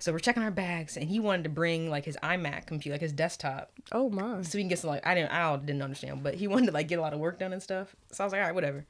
So 0.01 0.11
we're 0.11 0.19
checking 0.19 0.41
our 0.41 0.49
bags, 0.49 0.97
and 0.97 1.07
he 1.07 1.19
wanted 1.19 1.43
to 1.43 1.49
bring 1.49 1.89
like 1.89 2.05
his 2.05 2.17
iMac 2.23 2.65
computer, 2.65 2.95
like 2.95 3.01
his 3.01 3.13
desktop, 3.13 3.71
oh 3.91 4.09
my 4.09 4.41
so 4.41 4.57
we 4.57 4.63
can 4.63 4.67
get 4.67 4.79
some 4.79 4.89
like 4.89 5.05
I 5.05 5.13
didn't 5.13 5.31
I 5.31 5.55
didn't 5.57 5.83
understand, 5.83 6.23
but 6.23 6.33
he 6.33 6.47
wanted 6.47 6.65
to 6.67 6.71
like 6.71 6.87
get 6.87 6.97
a 6.97 7.01
lot 7.01 7.13
of 7.13 7.19
work 7.19 7.37
done 7.37 7.53
and 7.53 7.61
stuff. 7.61 7.95
So 8.11 8.23
I 8.23 8.25
was 8.25 8.33
like, 8.33 8.41
all 8.41 8.47
right, 8.47 8.55
whatever. 8.55 8.85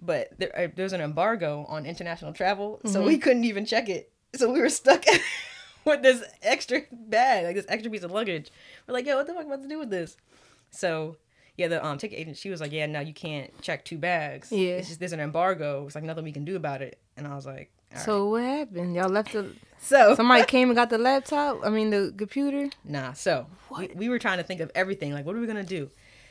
But 0.00 0.36
there, 0.38 0.50
uh, 0.58 0.68
there's 0.74 0.92
an 0.92 1.00
embargo 1.00 1.64
on 1.68 1.86
international 1.86 2.32
travel, 2.32 2.80
so 2.84 3.04
we 3.04 3.18
couldn't 3.18 3.44
even 3.44 3.64
check 3.64 3.88
it. 3.88 4.10
So 4.34 4.50
we 4.50 4.60
were 4.60 4.68
stuck 4.68 5.04
with 5.84 6.02
this 6.02 6.24
extra 6.42 6.82
bag, 6.90 7.44
like 7.44 7.54
this 7.54 7.66
extra 7.68 7.90
piece 7.92 8.02
of 8.02 8.10
luggage. 8.10 8.50
We're 8.88 8.94
like, 8.94 9.06
yo, 9.06 9.16
what 9.16 9.28
the 9.28 9.34
fuck 9.34 9.44
am 9.44 9.52
I 9.52 9.54
about 9.54 9.62
to 9.62 9.68
do 9.68 9.78
with 9.78 9.90
this? 9.90 10.16
So 10.70 11.18
yeah, 11.56 11.68
the 11.68 11.84
um 11.86 11.98
ticket 11.98 12.18
agent, 12.18 12.36
she 12.36 12.50
was 12.50 12.60
like, 12.60 12.72
yeah, 12.72 12.86
no, 12.86 12.98
you 12.98 13.14
can't 13.14 13.50
check 13.62 13.84
two 13.84 13.98
bags. 13.98 14.50
Yeah. 14.50 14.76
it's 14.76 14.88
just 14.88 14.98
there's 14.98 15.12
an 15.12 15.20
embargo. 15.20 15.84
It's 15.86 15.94
like 15.94 16.02
nothing 16.02 16.24
we 16.24 16.32
can 16.32 16.44
do 16.44 16.56
about 16.56 16.82
it. 16.82 16.98
And 17.16 17.28
I 17.28 17.36
was 17.36 17.46
like, 17.46 17.70
all 17.92 17.96
right. 17.96 18.04
so 18.04 18.28
what 18.28 18.42
happened 18.42 18.94
y'all 18.94 19.08
left 19.08 19.32
the 19.32 19.52
so 19.80 20.14
somebody 20.16 20.44
came 20.44 20.68
and 20.68 20.76
got 20.76 20.90
the 20.90 20.98
laptop 20.98 21.60
I 21.64 21.70
mean 21.70 21.90
the 21.90 22.12
computer 22.16 22.70
Nah. 22.84 23.12
So 23.12 23.46
we, 23.78 23.88
we 23.94 24.08
were 24.08 24.18
trying 24.18 24.38
to 24.38 24.44
think 24.44 24.60
of 24.60 24.70
everything. 24.74 25.12
Like, 25.12 25.24
what 25.26 25.34
are 25.36 25.40
we 25.40 25.46
gonna 25.46 25.62
do 25.64 25.90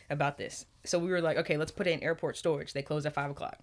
about 0.09 0.37
this? 0.37 0.65
So 0.83 0.99
we 0.99 1.09
were 1.09 1.21
like, 1.21 1.37
okay, 1.37 1.57
let's 1.57 1.71
put 1.71 1.87
it 1.87 1.91
in 1.91 2.03
airport 2.03 2.37
storage. 2.37 2.73
They 2.73 2.81
close 2.81 3.05
at 3.05 3.13
five 3.13 3.31
o'clock. 3.31 3.57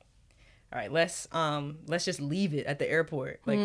All 0.72 0.78
right, 0.78 0.92
let's 0.92 1.28
um 1.32 1.78
let's 1.86 2.04
just 2.04 2.20
leave 2.20 2.54
it 2.54 2.66
at 2.66 2.78
the 2.78 2.90
airport. 2.90 3.40
Like, 3.46 3.58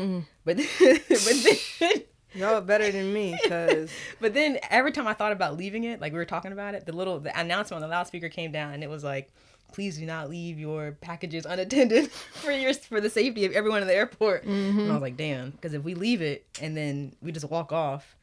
but 0.46 0.58
but 0.78 1.36
then 1.80 1.92
y'all 2.36 2.62
better 2.62 2.92
than 2.92 3.12
me 3.14 3.38
because 3.42 3.92
but 4.22 4.34
then 4.34 4.60
every 4.70 4.92
time 4.92 5.08
I 5.08 5.14
thought 5.14 5.32
about 5.32 5.58
leaving 5.58 5.84
it, 5.84 6.00
like 6.00 6.14
we 6.14 6.18
were 6.20 6.26
talking 6.26 6.52
about 6.54 6.76
it, 6.76 6.86
the 6.86 6.94
little 6.94 7.20
the 7.20 7.38
announcement 7.38 7.84
on 7.84 7.90
the 7.90 7.94
loudspeaker 7.94 8.30
came 8.30 8.52
down 8.52 8.74
and 8.74 8.84
it 8.84 8.90
was 8.90 9.04
like, 9.04 9.32
please 9.74 9.98
do 9.98 10.06
not 10.06 10.30
leave 10.30 10.60
your 10.60 10.94
packages 11.02 11.46
unattended 11.46 12.12
for 12.12 12.52
your 12.52 12.74
for 12.74 13.02
the 13.02 13.10
safety 13.10 13.46
of 13.46 13.52
everyone 13.54 13.82
in 13.82 13.88
the 13.88 13.96
airport. 13.96 14.44
And 14.44 14.90
I 14.90 14.94
was 14.94 15.02
like, 15.02 15.18
damn, 15.18 15.52
because 15.52 15.74
if 15.74 15.84
we 15.84 15.94
leave 15.96 16.22
it 16.22 16.46
and 16.62 16.78
then 16.78 17.16
we 17.22 17.32
just 17.32 17.50
walk 17.50 17.72
off. 17.72 18.16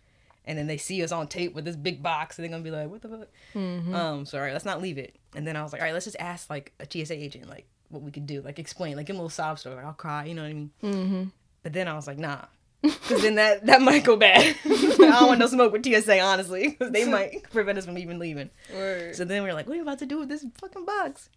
And 0.46 0.58
then 0.58 0.66
they 0.66 0.78
see 0.78 1.04
us 1.04 1.12
on 1.12 1.28
tape 1.28 1.54
with 1.54 1.64
this 1.66 1.76
big 1.76 2.02
box, 2.02 2.36
and 2.38 2.42
they're 2.42 2.50
gonna 2.50 2.64
be 2.64 2.70
like, 2.70 2.88
"What 2.90 3.02
the 3.02 3.08
fuck?" 3.08 3.28
Um, 3.54 4.24
so 4.24 4.38
all 4.38 4.42
right, 4.42 4.54
let's 4.54 4.64
not 4.64 4.80
leave 4.80 4.96
it. 4.96 5.14
And 5.34 5.46
then 5.46 5.54
I 5.54 5.62
was 5.62 5.72
like, 5.72 5.80
all 5.80 5.86
right, 5.86 5.92
let's 5.92 6.06
just 6.06 6.16
ask 6.18 6.48
like 6.48 6.72
a 6.80 6.86
TSA 6.90 7.14
agent, 7.14 7.48
like 7.48 7.66
what 7.90 8.02
we 8.02 8.10
could 8.10 8.26
do, 8.26 8.40
like 8.40 8.58
explain, 8.58 8.96
like 8.96 9.06
give 9.06 9.14
them 9.14 9.20
a 9.20 9.24
little 9.24 9.30
sob 9.30 9.58
story, 9.58 9.76
like 9.76 9.84
I'll 9.84 9.92
cry, 9.92 10.24
you 10.24 10.34
know 10.34 10.42
what 10.42 10.48
I 10.48 10.52
mean? 10.54 10.70
Mm-hmm. 10.82 11.24
But 11.62 11.72
then 11.74 11.88
I 11.88 11.94
was 11.94 12.06
like, 12.06 12.18
nah, 12.18 12.46
because 12.82 13.22
then 13.22 13.34
that 13.34 13.66
that 13.66 13.82
might 13.82 14.04
go 14.04 14.16
bad. 14.16 14.56
I 14.64 14.96
don't 14.96 15.26
want 15.26 15.38
no 15.40 15.46
smoke 15.46 15.72
with 15.72 15.84
TSA, 15.84 16.20
honestly, 16.20 16.68
because 16.68 16.92
they 16.92 17.04
might 17.10 17.42
prevent 17.50 17.78
us 17.78 17.84
from 17.84 17.98
even 17.98 18.18
leaving. 18.18 18.50
word 18.74 19.14
So 19.14 19.24
then 19.24 19.42
we 19.42 19.48
were 19.48 19.54
like, 19.54 19.66
what 19.66 19.74
are 19.74 19.76
you 19.76 19.82
about 19.82 19.98
to 19.98 20.06
do 20.06 20.18
with 20.18 20.28
this 20.28 20.44
fucking 20.60 20.84
box? 20.84 21.28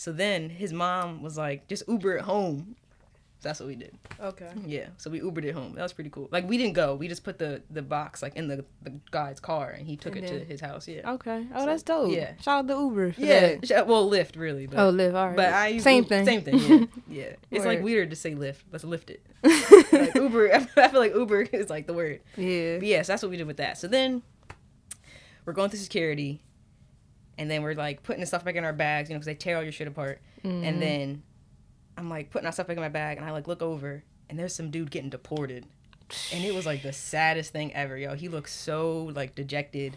So 0.00 0.12
then 0.12 0.48
his 0.48 0.72
mom 0.72 1.22
was 1.22 1.36
like, 1.36 1.68
just 1.68 1.82
Uber 1.86 2.16
it 2.16 2.22
home. 2.22 2.74
So 3.40 3.50
that's 3.50 3.60
what 3.60 3.66
we 3.66 3.74
did. 3.74 3.94
okay 4.18 4.48
Yeah. 4.66 4.86
So 4.96 5.10
we 5.10 5.20
Ubered 5.20 5.44
it 5.44 5.52
home. 5.52 5.74
That 5.74 5.82
was 5.82 5.92
pretty 5.92 6.08
cool. 6.08 6.26
Like 6.30 6.48
we 6.48 6.56
didn't 6.56 6.72
go. 6.72 6.94
We 6.94 7.06
just 7.06 7.22
put 7.22 7.38
the 7.38 7.60
the 7.70 7.82
box 7.82 8.22
like 8.22 8.34
in 8.34 8.48
the 8.48 8.64
the 8.80 8.94
guy's 9.10 9.40
car, 9.40 9.68
and 9.68 9.86
he 9.86 9.96
took 9.96 10.16
And 10.16 10.24
it 10.24 10.28
to 10.28 10.42
his 10.42 10.62
house. 10.62 10.88
Yeah. 10.88 11.10
okay 11.12 11.46
oh 11.54 11.66
that's 11.66 11.82
dope 11.82 12.12
yeah. 12.12 12.32
shout 12.40 12.60
out 12.60 12.68
to 12.68 12.74
Uber 12.82 13.12
for 13.12 13.20
Yeah. 13.20 13.56
that. 13.56 13.86
Well, 13.86 14.08
Lyft 14.10 14.36
really, 14.36 14.66
but 14.66 14.78
oh 14.78 14.88
live 14.88 15.14
all 15.14 15.26
right 15.28 15.36
but 15.36 15.52
I 15.52 15.76
same 15.76 16.06
thing 16.06 16.24
Same 16.24 16.42
thing. 16.42 16.58
Yeah. 16.58 16.86
yeah. 17.22 17.32
It's 17.50 17.66
like 17.66 17.80
Word. 17.80 17.84
weird 17.84 18.10
to 18.10 18.16
say 18.16 18.34
Lyft. 18.34 18.62
Let's 18.72 18.84
lift 18.84 19.10
it. 19.10 19.22
like 19.92 20.14
Uber. 20.14 20.54
I 20.78 20.88
feel 20.88 21.00
like 21.00 21.14
Uber 21.14 21.42
is 21.42 21.68
like 21.68 21.86
the 21.86 21.92
word. 21.92 22.20
yeah 22.38 22.78
But 22.78 22.88
yes, 22.88 23.06
that's 23.06 23.22
what 23.22 23.30
we 23.30 23.36
did 23.36 23.46
with 23.46 23.58
that. 23.58 23.76
So 23.76 23.86
then 23.86 24.22
we're 25.44 25.52
going 25.52 25.68
through 25.68 25.80
security, 25.80 26.40
and 27.40 27.50
then 27.50 27.62
we're 27.62 27.74
like 27.74 28.02
putting 28.02 28.20
the 28.20 28.26
stuff 28.26 28.44
back 28.44 28.54
in 28.54 28.64
our 28.64 28.72
bags, 28.74 29.08
you 29.08 29.14
know, 29.14 29.18
because 29.18 29.26
they 29.26 29.34
tear 29.34 29.56
all 29.56 29.62
your 29.62 29.72
shit 29.72 29.88
apart. 29.88 30.20
Mm-hmm. 30.44 30.62
And 30.62 30.82
then 30.82 31.22
I'm 31.96 32.10
like 32.10 32.30
putting 32.30 32.44
our 32.44 32.52
stuff 32.52 32.66
back 32.66 32.76
in 32.76 32.82
my 32.82 32.90
bag, 32.90 33.16
and 33.16 33.26
I 33.26 33.32
like 33.32 33.48
look 33.48 33.62
over, 33.62 34.04
and 34.28 34.38
there's 34.38 34.54
some 34.54 34.70
dude 34.70 34.90
getting 34.90 35.08
deported, 35.08 35.64
and 36.32 36.44
it 36.44 36.54
was 36.54 36.66
like 36.66 36.82
the 36.82 36.92
saddest 36.92 37.50
thing 37.50 37.74
ever, 37.74 37.96
yo. 37.96 38.14
He 38.14 38.28
looked 38.28 38.50
so 38.50 39.10
like 39.14 39.34
dejected, 39.34 39.96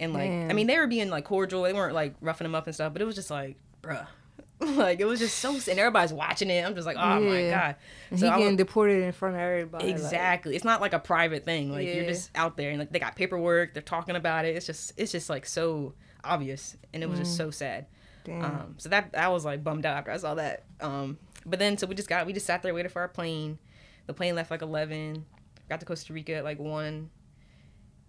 and 0.00 0.12
like 0.12 0.28
I 0.28 0.52
mean 0.52 0.66
they 0.66 0.76
were 0.76 0.88
being 0.88 1.08
like 1.08 1.24
cordial, 1.24 1.62
they 1.62 1.72
weren't 1.72 1.94
like 1.94 2.16
roughing 2.20 2.46
him 2.46 2.54
up 2.56 2.66
and 2.66 2.74
stuff, 2.74 2.92
but 2.92 3.00
it 3.00 3.04
was 3.04 3.14
just 3.14 3.30
like, 3.30 3.56
bruh. 3.80 4.06
like 4.60 5.00
it 5.00 5.06
was 5.06 5.18
just 5.18 5.38
so 5.38 5.50
and 5.54 5.78
everybody's 5.78 6.12
watching 6.12 6.48
it. 6.50 6.64
I'm 6.64 6.74
just 6.74 6.86
like, 6.86 6.96
oh 6.96 7.20
my 7.20 7.50
god. 7.50 7.76
So 8.10 8.26
he 8.26 8.28
I 8.28 8.38
getting 8.38 8.56
deported 8.56 9.02
in 9.02 9.10
front 9.10 9.34
of 9.34 9.40
everybody 9.40 9.86
like- 9.86 9.94
Exactly. 9.94 10.54
it's 10.54 10.64
not 10.64 10.80
like 10.80 10.92
a 10.92 11.00
private 11.00 11.44
thing. 11.44 11.72
Like 11.72 11.86
you're 11.88 12.04
just 12.04 12.30
out 12.36 12.56
there 12.56 12.70
and 12.70 12.78
like 12.78 12.92
they 12.92 13.00
got 13.00 13.16
paperwork, 13.16 13.74
they're 13.74 13.82
talking 13.82 14.14
about 14.14 14.44
it. 14.44 14.54
It's 14.54 14.66
just 14.66 14.92
it's 14.96 15.10
just 15.10 15.28
like 15.28 15.46
so 15.46 15.94
obvious 16.24 16.76
and 16.92 17.02
it 17.02 17.08
was 17.08 17.18
just 17.18 17.36
so 17.36 17.50
sad. 17.50 17.86
Um 18.28 18.76
so 18.78 18.88
that 18.88 19.10
I 19.16 19.28
was 19.28 19.44
like 19.44 19.64
bummed 19.64 19.84
out 19.84 19.96
after 19.96 20.10
I 20.10 20.16
saw 20.16 20.34
that. 20.34 20.64
Um 20.80 21.18
but 21.44 21.58
then 21.58 21.76
so 21.76 21.86
we 21.86 21.94
just 21.94 22.08
got 22.08 22.26
we 22.26 22.32
just 22.32 22.46
sat 22.46 22.62
there 22.62 22.74
waited 22.74 22.92
for 22.92 23.00
our 23.00 23.08
plane. 23.08 23.58
The 24.06 24.14
plane 24.14 24.34
left 24.34 24.50
like 24.50 24.62
11. 24.62 25.24
Got 25.68 25.80
to 25.80 25.86
Costa 25.86 26.12
Rica 26.12 26.34
at 26.34 26.44
like 26.44 26.58
1. 26.58 27.10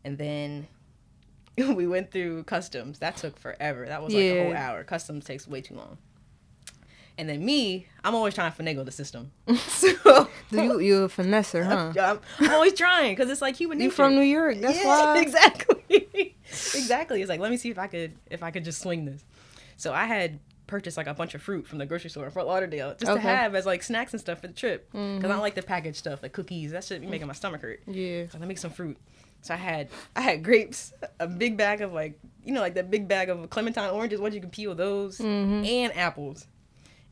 And 0.05 0.17
then 0.17 0.67
we 1.57 1.87
went 1.87 2.11
through 2.11 2.43
customs. 2.43 2.99
That 2.99 3.17
took 3.17 3.37
forever. 3.39 3.85
That 3.85 4.01
was 4.03 4.13
like 4.13 4.23
a 4.23 4.43
whole 4.43 4.55
hour. 4.55 4.83
Customs 4.83 5.25
takes 5.25 5.47
way 5.47 5.61
too 5.61 5.75
long. 5.75 5.97
And 7.15 7.29
then 7.29 7.45
me, 7.45 7.85
I'm 8.03 8.15
always 8.15 8.33
trying 8.33 8.51
to 8.51 8.63
finagle 8.63 8.85
the 8.85 8.91
system. 8.91 9.31
so 9.55 10.27
you 10.51 10.79
you 10.79 11.03
a 11.03 11.09
finesser 11.09 11.65
huh 11.65 11.93
I'm, 11.99 12.19
I'm 12.39 12.53
always 12.53 12.73
trying 12.73 13.15
because 13.15 13.29
it's 13.29 13.41
like 13.41 13.55
human 13.55 13.77
nature. 13.77 13.85
you 13.85 13.91
from 13.91 14.15
New 14.15 14.21
York 14.21 14.57
that's 14.59 14.77
yeah, 14.79 15.13
why 15.13 15.21
exactly, 15.21 16.02
exactly. 16.75 17.21
It's 17.21 17.29
like 17.29 17.39
let 17.39 17.51
me 17.51 17.57
see 17.57 17.69
if 17.69 17.79
I 17.79 17.87
could 17.87 18.13
if 18.29 18.43
I 18.43 18.51
could 18.51 18.63
just 18.63 18.81
swing 18.81 19.05
this. 19.05 19.23
So 19.77 19.93
I 19.93 20.05
had 20.05 20.39
purchased 20.67 20.95
like 20.97 21.07
a 21.07 21.13
bunch 21.13 21.35
of 21.35 21.41
fruit 21.41 21.67
from 21.67 21.77
the 21.77 21.85
grocery 21.85 22.09
store 22.09 22.25
in 22.25 22.31
Fort 22.31 22.45
Lauderdale 22.47 22.91
just 22.91 23.01
to 23.05 23.11
Okay. 23.11 23.19
Mm-hmm. 23.19 23.27
have 23.27 23.55
as 23.55 23.65
like 23.65 23.83
snacks 23.83 24.13
and 24.13 24.19
stuff 24.21 24.39
for 24.41 24.47
the 24.47 24.53
trip 24.53 24.89
because 24.91 25.25
I 25.25 25.27
don't 25.27 25.41
like 25.41 25.55
the 25.55 25.61
packaged 25.61 25.97
stuff 25.97 26.23
like 26.23 26.31
cookies. 26.31 26.71
That 26.71 26.83
should 26.83 27.01
be 27.01 27.07
making 27.07 27.27
my 27.27 27.33
stomach 27.33 27.61
hurt. 27.61 27.81
yeah 27.85 28.23
So 28.27 28.33
let 28.33 28.41
me 28.41 28.47
make 28.47 28.57
some 28.57 28.71
fruit. 28.71 28.97
So 29.41 29.53
I 29.53 29.57
had 29.57 29.89
I 30.15 30.21
had 30.21 30.43
grapes, 30.43 30.93
a 31.19 31.27
big 31.27 31.57
bag 31.57 31.81
of 31.81 31.91
like 31.91 32.17
you 32.45 32.53
know 32.53 32.61
like 32.61 32.75
that 32.75 32.89
big 32.89 33.07
bag 33.07 33.29
of 33.29 33.49
clementine 33.49 33.89
oranges. 33.89 34.21
Once 34.21 34.33
you 34.35 34.41
can 34.41 34.49
peel 34.51 34.73
those 34.73 35.17
Mm-hmm. 35.17 35.65
and 35.65 35.97
apples 35.97 36.47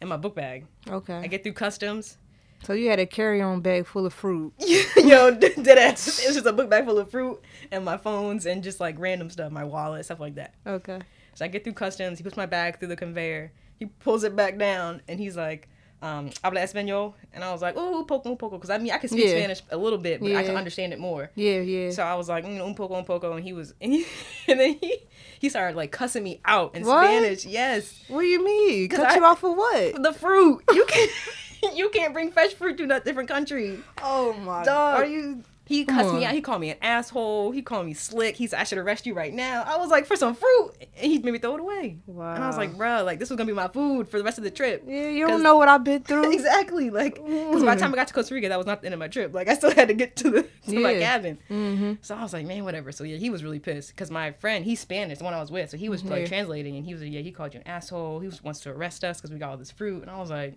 in 0.01 0.07
my 0.07 0.17
book 0.17 0.33
bag. 0.35 0.65
okay 0.89 1.15
I 1.15 1.27
get 1.27 1.43
through 1.43 1.53
customs. 1.53 2.17
So 2.63 2.73
you 2.73 2.89
had 2.89 2.99
a 2.99 3.05
carry-on 3.05 3.61
bag 3.61 3.85
full 3.85 4.05
of 4.05 4.13
fruit 4.13 4.53
Yo, 4.97 5.31
dead 5.31 5.77
ass. 5.77 6.19
It 6.23 6.27
was 6.27 6.35
just 6.35 6.45
a 6.45 6.53
book 6.53 6.69
bag 6.69 6.85
full 6.85 6.99
of 6.99 7.09
fruit 7.09 7.41
and 7.71 7.83
my 7.83 7.97
phones 7.97 8.45
and 8.45 8.63
just 8.63 8.79
like 8.79 8.95
random 8.99 9.29
stuff, 9.29 9.51
my 9.51 9.63
wallet, 9.63 10.05
stuff 10.05 10.19
like 10.19 10.35
that. 10.35 10.53
okay 10.65 10.99
So 11.35 11.45
I 11.45 11.47
get 11.47 11.63
through 11.63 11.73
customs. 11.73 12.17
He 12.19 12.23
puts 12.23 12.37
my 12.37 12.45
bag 12.45 12.79
through 12.79 12.89
the 12.89 12.95
conveyor. 12.95 13.51
He 13.77 13.85
pulls 13.87 14.23
it 14.23 14.35
back 14.35 14.57
down 14.57 15.01
and 15.07 15.19
he's 15.19 15.35
like, 15.35 15.67
um, 16.03 16.31
habla 16.43 16.61
español, 16.61 17.13
and 17.31 17.43
I 17.43 17.51
was 17.51 17.61
like, 17.61 17.75
oh, 17.77 17.99
un 17.99 18.05
poco, 18.05 18.31
un 18.31 18.35
poco, 18.35 18.57
because 18.57 18.71
I 18.71 18.79
mean 18.79 18.91
I 18.91 18.97
can 18.97 19.07
speak 19.09 19.23
Yeah. 19.25 19.31
Spanish 19.37 19.61
a 19.69 19.77
little 19.77 19.99
bit, 19.99 20.19
but 20.19 20.35
I 20.35 20.41
can 20.43 20.55
understand 20.55 20.93
it 20.93 20.99
more. 20.99 21.29
Yeah, 21.35 21.59
yeah. 21.59 21.91
So 21.91 22.01
I 22.01 22.15
was 22.15 22.27
like, 22.27 22.43
mm, 22.43 22.59
un 22.59 22.73
poco, 22.73 22.95
un 22.95 23.05
poco, 23.05 23.33
and 23.33 23.43
he 23.43 23.53
was, 23.53 23.75
and, 23.79 23.93
he, 23.93 24.05
and 24.47 24.59
then 24.59 24.79
he 24.81 24.97
he 25.39 25.47
started 25.49 25.77
like 25.77 25.91
cussing 25.91 26.23
me 26.23 26.41
out 26.43 26.73
in 26.73 26.85
What? 26.85 27.03
Spanish. 27.05 27.45
Yes, 27.45 28.03
what 28.07 28.21
do 28.21 28.25
you 28.27 28.43
mean? 28.43 28.89
Cut 28.89 29.11
I- 29.11 29.15
you 29.15 29.23
off 29.23 29.41
for 29.41 29.55
what? 29.55 30.01
the 30.01 30.11
fruit. 30.11 30.63
You 30.73 30.85
can 30.85 31.07
you 31.75 31.89
can't 31.89 32.13
bring 32.13 32.31
fresh 32.31 32.53
fruit 32.53 32.77
to 32.77 32.95
a 32.95 32.99
different 32.99 33.29
country. 33.29 33.79
Oh 34.01 34.33
my 34.33 34.63
Dog. 34.63 34.99
Are 34.99 35.05
you? 35.05 35.43
He 35.71 35.85
Come 35.85 35.99
cussed 35.99 36.13
me 36.13 36.25
out. 36.25 36.33
He 36.33 36.41
called 36.41 36.59
me 36.59 36.71
an 36.71 36.77
asshole. 36.81 37.51
He 37.51 37.61
called 37.61 37.85
me 37.85 37.93
slick. 37.93 38.35
He's 38.35 38.53
I 38.53 38.63
should 38.63 38.77
arrest 38.77 39.05
you 39.05 39.13
right 39.13 39.33
now. 39.33 39.63
I 39.65 39.77
was 39.77 39.89
like, 39.89 40.05
for 40.05 40.17
some 40.17 40.35
fruit, 40.35 40.73
and 40.97 41.11
he 41.11 41.19
made 41.19 41.31
me 41.31 41.39
throw 41.39 41.55
it 41.55 41.61
away. 41.61 41.97
Wow. 42.07 42.33
And 42.33 42.43
I 42.43 42.47
was 42.47 42.57
like, 42.57 42.75
bro, 42.75 43.03
like 43.05 43.19
this 43.19 43.29
was 43.29 43.37
gonna 43.37 43.47
be 43.47 43.53
my 43.53 43.69
food 43.69 44.09
for 44.09 44.17
the 44.17 44.23
rest 44.25 44.37
of 44.37 44.43
the 44.43 44.51
trip. 44.51 44.83
Yeah, 44.85 45.07
you 45.07 45.25
don't 45.25 45.43
know 45.43 45.55
what 45.55 45.69
I've 45.69 45.85
been 45.85 46.03
through. 46.03 46.29
exactly. 46.33 46.89
Like, 46.89 47.15
because 47.15 47.63
by 47.63 47.75
the 47.75 47.81
time 47.81 47.93
I 47.93 47.95
got 47.95 48.07
to 48.07 48.13
Costa 48.13 48.33
Rica, 48.33 48.49
that 48.49 48.57
was 48.57 48.67
not 48.67 48.81
the 48.81 48.87
end 48.87 48.95
of 48.95 48.99
my 48.99 49.07
trip. 49.07 49.33
Like, 49.33 49.47
I 49.47 49.53
still 49.53 49.71
had 49.71 49.87
to 49.87 49.93
get 49.93 50.17
to 50.17 50.29
the 50.29 50.41
to 50.67 50.79
my 50.79 50.95
cabin. 50.95 51.39
Mm-hmm. 51.49 51.93
So 52.01 52.15
I 52.15 52.23
was 52.23 52.33
like, 52.33 52.45
man, 52.45 52.65
whatever. 52.65 52.91
So 52.91 53.05
yeah, 53.05 53.15
he 53.15 53.29
was 53.29 53.41
really 53.41 53.59
pissed 53.59 53.91
because 53.91 54.11
my 54.11 54.31
friend, 54.33 54.65
he's 54.65 54.81
Spanish, 54.81 55.19
the 55.19 55.23
one 55.23 55.33
I 55.33 55.39
was 55.39 55.51
with, 55.51 55.69
so 55.69 55.77
he 55.77 55.87
was 55.87 56.03
like 56.03 56.27
translating, 56.27 56.75
and 56.75 56.85
he 56.85 56.93
was 56.93 57.01
like, 57.01 57.13
yeah, 57.13 57.21
he 57.21 57.31
called 57.31 57.53
you 57.53 57.61
an 57.61 57.67
asshole. 57.67 58.19
He 58.19 58.27
was, 58.27 58.43
wants 58.43 58.59
to 58.61 58.71
arrest 58.71 59.05
us 59.05 59.21
because 59.21 59.31
we 59.31 59.39
got 59.39 59.51
all 59.51 59.57
this 59.57 59.71
fruit, 59.71 60.01
and 60.01 60.11
I 60.11 60.19
was 60.19 60.29
like, 60.29 60.55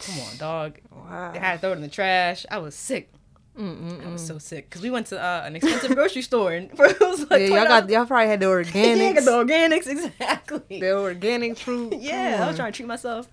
come 0.00 0.20
on, 0.20 0.36
dog. 0.38 0.78
Wow. 0.90 1.32
I 1.34 1.38
had 1.38 1.54
to 1.54 1.58
throw 1.60 1.72
it 1.72 1.76
in 1.76 1.82
the 1.82 1.88
trash. 1.88 2.46
I 2.50 2.58
was 2.58 2.74
sick. 2.74 3.12
Mm-mm-mm. 3.58 4.06
I 4.06 4.12
was 4.12 4.24
so 4.24 4.38
sick 4.38 4.70
because 4.70 4.80
we 4.80 4.90
went 4.90 5.08
to 5.08 5.20
uh, 5.20 5.42
an 5.44 5.56
expensive 5.56 5.94
grocery 5.94 6.22
store 6.22 6.52
and 6.52 6.70
for, 6.76 6.86
it 6.86 7.00
was 7.00 7.28
like 7.28 7.42
yeah, 7.42 7.48
y'all 7.48 7.64
got 7.66 7.90
y'all 7.90 8.06
probably 8.06 8.28
had 8.28 8.40
the 8.40 8.46
yeah, 8.46 8.52
organics. 8.52 9.14
got 9.14 9.24
the 9.24 9.54
organics 9.54 9.86
exactly. 9.88 10.80
the 10.80 10.96
organic 10.96 11.58
fruit. 11.58 11.94
Yeah, 11.98 12.40
I 12.42 12.46
was 12.46 12.56
trying 12.56 12.72
to 12.72 12.76
treat 12.76 12.86
myself. 12.86 13.28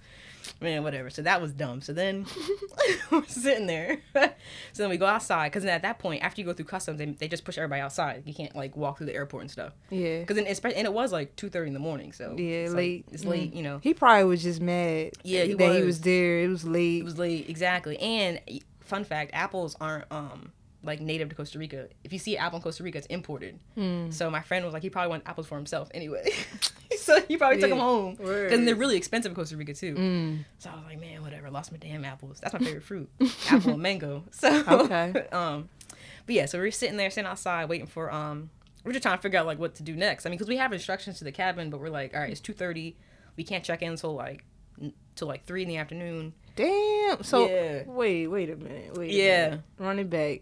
Man, 0.60 0.84
whatever. 0.84 1.10
So 1.10 1.22
that 1.22 1.42
was 1.42 1.52
dumb. 1.52 1.82
So 1.82 1.94
then 1.94 2.26
we're 3.12 3.26
sitting 3.28 3.68
there. 3.68 4.00
so 4.16 4.84
then 4.84 4.90
we 4.90 4.98
go 4.98 5.06
outside 5.06 5.52
because 5.52 5.66
at 5.66 5.82
that 5.84 6.00
point, 6.00 6.24
after 6.24 6.42
you 6.42 6.48
go 6.48 6.54
through 6.54 6.66
customs, 6.66 6.98
they, 6.98 7.06
they 7.06 7.28
just 7.28 7.44
push 7.46 7.58
everybody 7.58 7.82
outside. 7.82 8.24
You 8.26 8.34
can't 8.34 8.56
like 8.56 8.76
walk 8.76 8.98
through 8.98 9.08
the 9.08 9.16
airport 9.16 9.42
and 9.42 9.52
stuff. 9.52 9.74
Yeah. 9.90 10.20
Because 10.20 10.38
and 10.38 10.48
it 10.48 10.94
was 10.94 11.12
like 11.12 11.36
two 11.36 11.50
thirty 11.50 11.68
in 11.68 11.74
the 11.74 11.80
morning. 11.80 12.12
So 12.14 12.36
Yeah, 12.38 12.44
it's, 12.66 12.72
like, 12.74 12.78
late. 12.78 13.06
it's 13.12 13.26
late. 13.26 13.54
Mm. 13.54 13.56
You 13.58 13.64
know, 13.64 13.80
He 13.84 13.94
probably 13.94 14.24
was 14.26 14.44
just 14.44 14.62
mad. 14.62 15.12
Yeah, 15.24 15.44
he 15.44 15.54
that 15.54 15.72
he 15.74 15.78
was. 15.80 15.86
was 15.86 16.02
there. 16.02 16.40
It 16.40 16.48
was 16.50 16.66
late. 16.66 17.02
it 17.02 17.06
was 17.06 17.18
late 17.18 17.50
exactly. 17.50 17.98
And 18.00 18.40
fun 18.82 19.04
fact, 19.04 19.32
apples 19.34 19.76
aren't 19.80 20.06
um 20.12 20.52
like 20.84 21.02
native 21.02 21.28
to 21.30 21.36
Costa 21.36 21.60
Rica. 21.60 21.88
If 22.04 22.14
you 22.14 22.20
see 22.20 22.38
an 22.38 22.44
apple 22.44 22.58
in 22.58 22.64
Costa 22.64 22.84
Rica, 22.84 23.00
it's 23.00 23.08
imported. 23.08 23.60
Mm. 23.78 24.14
So 24.14 24.30
my 24.30 24.42
friend 24.42 24.64
was 24.64 24.74
like, 24.74 24.84
he 24.84 24.90
probably 24.90 25.10
wanted 25.10 25.28
apples 25.28 25.46
for 25.48 25.56
himself 25.56 25.90
anyway. 25.94 26.30
so 27.01 27.22
he 27.22 27.38
probably 27.38 27.60
took 27.60 27.70
them 27.70 27.80
home. 27.80 28.16
Because 28.16 28.66
they're 28.66 28.75
really 28.75 28.98
expensive 28.98 29.32
in 29.32 29.36
Costa 29.36 29.58
Rica 29.58 29.74
too. 29.74 29.96
Mm. 29.96 30.46
So 30.60 30.70
I 30.70 30.75
was 30.75 30.86
like, 30.86 31.00
man, 31.00 31.22
whatever. 31.22 31.50
Lost 31.50 31.72
my 31.72 31.77
damn 31.77 32.06
apples. 32.06 32.39
That's 32.39 32.54
my 32.54 32.60
favorite 32.60 32.84
fruit, 32.84 33.10
apple 33.50 33.74
and 33.74 33.82
mango. 33.82 34.24
So 34.32 34.63
Okay. 34.68 35.27
um, 35.32 35.70
but 36.25 36.36
yeah, 36.36 36.46
so 36.46 36.58
we're 36.58 36.72
sitting 36.72 36.98
there, 36.98 37.10
sitting 37.10 37.27
outside, 37.27 37.70
waiting 37.70 37.88
for 37.88 38.12
um, 38.12 38.50
we're 38.84 38.92
just 38.92 39.04
trying 39.04 39.18
to 39.18 39.22
figure 39.22 39.39
out 39.39 39.46
like 39.46 39.60
what 39.60 39.75
to 39.75 39.84
do 39.84 39.96
next. 39.96 40.25
I 40.25 40.30
mean, 40.30 40.38
because 40.38 40.50
we 40.50 40.58
have 40.58 40.74
instructions 40.74 41.18
to 41.20 41.24
the 41.24 41.32
cabin, 41.32 41.70
but 41.70 41.80
we're 41.80 41.89
like, 41.89 42.13
all 42.13 42.20
right, 42.22 42.32
it's 42.32 42.42
two 42.42 42.54
thirty. 42.54 42.96
We 43.36 43.44
can't 43.44 43.63
check 43.63 43.82
in 43.82 43.92
until 43.92 44.13
like 44.13 44.44
till 45.16 45.27
like 45.27 45.46
three 45.46 45.63
in 45.63 45.68
the 45.68 45.77
afternoon. 45.77 46.34
Damn. 46.56 47.24
So 47.24 47.48
Yeah. 47.48 47.84
wait, 47.86 48.27
wait 48.27 48.50
a 48.50 48.56
minute. 48.56 48.98
Wait. 48.98 49.12
Yeah. 49.12 49.50
minute. 49.50 49.62
Run 49.77 50.08
back. 50.08 50.42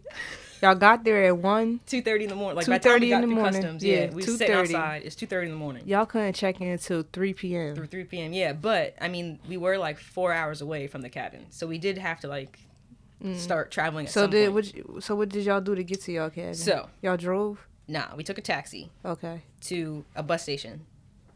Y'all 0.65 0.75
got 0.75 1.03
there 1.03 1.23
at 1.25 1.37
one. 1.37 1.79
Two 1.85 2.01
thirty 2.01 2.23
in 2.25 2.29
the 2.29 2.35
morning. 2.35 2.57
Like 2.57 2.67
by 2.67 2.77
the 2.77 2.89
time 2.89 2.99
we 3.01 3.09
got 3.09 3.23
in 3.23 3.29
the 3.29 3.35
through 3.35 3.41
morning. 3.41 3.61
customs, 3.61 3.83
Yeah, 3.83 3.95
yeah, 3.95 4.09
we 4.09 4.15
were 4.15 4.21
sitting 4.21 4.47
2:30. 4.55 4.59
outside. 4.61 5.01
It's 5.05 5.15
two 5.15 5.27
thirty 5.27 5.47
in 5.47 5.53
the 5.53 5.59
morning. 5.59 5.83
Y'all 5.87 6.05
couldn't 6.05 6.33
check 6.33 6.59
in 6.61 6.67
until 6.67 7.03
three 7.13 7.33
p.m. 7.33 7.75
Through 7.75 7.87
3 7.87 8.03
p.m. 8.05 8.33
Yeah, 8.33 8.53
but 8.53 8.95
I 8.99 9.07
mean, 9.07 9.39
we 9.47 9.57
were 9.57 9.77
like 9.77 9.99
four 9.99 10.33
hours 10.33 10.61
away 10.61 10.87
from 10.87 11.01
the 11.01 11.09
cabin, 11.09 11.45
so 11.51 11.67
we 11.67 11.77
did 11.77 11.97
have 11.97 12.19
to 12.21 12.27
like 12.27 12.59
start 13.35 13.71
traveling. 13.71 14.05
At 14.05 14.09
Mm. 14.11 14.13
So 14.13 14.21
some 14.23 14.29
did 14.31 14.51
point. 14.51 14.89
what? 14.95 15.03
So 15.03 15.15
what 15.15 15.29
did 15.29 15.45
y'all 15.45 15.61
do 15.61 15.75
to 15.75 15.83
get 15.83 16.01
to 16.01 16.11
y'all 16.11 16.29
cabin? 16.29 16.53
So 16.55 16.89
y'all 17.01 17.17
drove. 17.17 17.65
nah, 17.87 18.15
we 18.15 18.23
took 18.23 18.37
a 18.37 18.41
taxi 18.41 18.89
Okay. 19.03 19.41
to 19.61 20.03
a 20.15 20.23
bus 20.23 20.43
station 20.43 20.85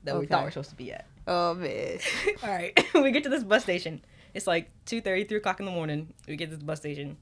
that 0.03 0.17
we 0.19 0.25
thought 0.25 0.39
we 0.41 0.45
were 0.45 0.51
supposed 0.51 0.69
to 0.71 0.75
be 0.75 0.91
at. 0.91 1.05
Oh 1.27 1.53
man. 1.53 1.99
All 2.43 2.49
right, 2.49 2.73
we 2.95 3.11
get 3.11 3.23
to 3.23 3.29
this 3.29 3.43
bus 3.43 3.63
station. 3.63 4.01
It's 4.33 4.45
like 4.47 4.69
2.30, 4.85 5.27
3 5.27 5.37
o'clock 5.37 5.59
in 5.59 5.65
the 5.65 5.71
morning. 5.71 6.13
We 6.27 6.35
get 6.35 6.49
to 6.51 6.55
this 6.55 6.63
bus 6.63 6.79
station. 6.79 7.17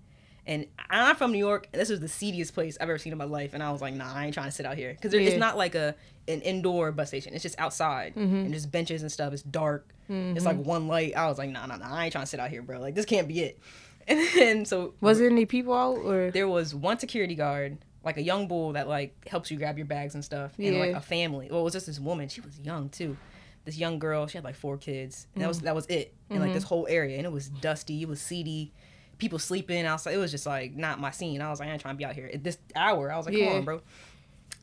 And 0.48 0.66
I'm 0.89 1.16
from 1.18 1.32
New 1.34 1.38
York, 1.38 1.68
and 1.74 1.80
this 1.82 1.89
was 1.89 2.00
the 2.00 2.08
seediest 2.08 2.54
place 2.54 2.77
I've 2.80 2.89
ever 2.89 2.98
seen 2.98 3.12
in 3.12 3.18
my 3.18 3.25
life. 3.25 3.54
And 3.54 3.62
I 3.62 3.70
was 3.72 3.82
like, 3.82 3.94
nah, 3.94 4.12
I 4.13 4.25
ain't 4.25 4.34
trying 4.34 4.46
to 4.48 4.51
sit 4.51 4.66
out 4.66 4.77
here. 4.77 4.94
Because 4.94 5.13
Yeah. 5.13 5.20
it's 5.22 5.38
not 5.38 5.58
like 5.58 5.75
a 5.75 5.94
an 6.30 6.42
indoor 6.42 6.92
bus 6.92 7.10
station. 7.10 7.34
It's 7.34 7.44
just 7.44 7.60
outside. 7.60 8.16
Mm-hmm. 8.16 8.36
And 8.36 8.54
just 8.54 8.72
benches 8.72 9.01
and 9.01 9.12
stuff. 9.12 9.32
It's 9.34 9.44
dark. 9.44 9.89
It's 10.10 10.46
like 10.46 10.58
one 10.58 10.88
light. 10.88 11.16
I 11.18 11.27
was 11.27 11.38
like, 11.38 11.50
nah, 11.50 11.66
nah, 11.66 11.75
nah, 11.77 11.94
I 11.94 12.06
ain't 12.06 12.12
trying 12.13 12.24
to 12.24 12.30
sit 12.30 12.39
out 12.39 12.50
here, 12.50 12.62
bro. 12.62 12.80
Like, 12.80 12.96
this 12.96 13.06
can't 13.06 13.27
be 13.27 13.42
it. 13.42 13.60
And 14.10 14.25
then, 14.36 14.63
so 14.66 14.94
Was 15.01 15.20
there 15.20 15.30
any 15.30 15.46
people 15.46 15.74
out 15.74 15.98
or? 15.98 16.32
there 16.32 16.48
was 16.48 16.74
one 16.74 16.98
security 16.98 17.36
guard, 17.36 17.77
like 18.06 18.16
a 18.16 18.22
young 18.22 18.48
bull 18.48 18.72
that 18.72 18.88
like 18.88 19.13
helps 19.27 19.51
you 19.51 19.58
grab 19.58 19.75
your 19.77 19.86
bags 19.86 20.16
and 20.16 20.24
stuff, 20.24 20.54
and 20.58 20.80
like 20.80 20.92
Yeah. 20.92 20.98
a 20.98 21.01
family. 21.01 21.50
Well, 21.51 21.60
it 21.60 21.63
was 21.66 21.74
just 21.74 21.88
this 21.88 22.00
woman. 22.00 22.30
She 22.30 22.39
was 22.39 22.58
young 22.62 22.88
too. 22.88 23.18
This 23.66 23.77
young 23.77 24.00
girl. 24.00 24.25
She 24.27 24.38
had 24.38 24.46
like 24.46 24.56
four 24.56 24.77
kids. 24.77 25.27
And 25.36 25.44
that 25.44 25.50
was 25.50 25.60
that 25.62 25.75
was 25.75 25.86
it. 25.88 26.13
And 26.30 26.39
like 26.39 26.54
this 26.54 26.63
whole 26.63 26.88
area, 26.89 27.18
and 27.18 27.25
it 27.25 27.34
was 27.34 27.50
dusty. 27.50 28.01
It 28.01 28.08
was 28.08 28.22
seedy. 28.22 28.72
People 29.18 29.40
sleeping 29.40 29.86
outside. 29.86 30.14
It 30.14 30.18
was 30.18 30.32
just 30.32 30.46
like 30.46 30.76
not 30.76 31.00
my 31.00 31.12
scene. 31.12 31.42
I 31.42 31.50
was 31.50 31.60
like, 31.60 31.70
I 31.70 31.72
ain't 31.72 31.82
trying 31.82 31.96
to 31.96 31.98
be 31.98 32.06
out 32.06 32.14
here 32.16 32.30
at 32.34 32.44
this 32.44 32.58
hour. 32.76 33.12
I 33.12 33.18
was 33.18 33.26
like, 33.26 33.36
come 33.36 33.44
Yeah. 33.44 33.54
on, 33.54 33.66
bro. 33.66 33.82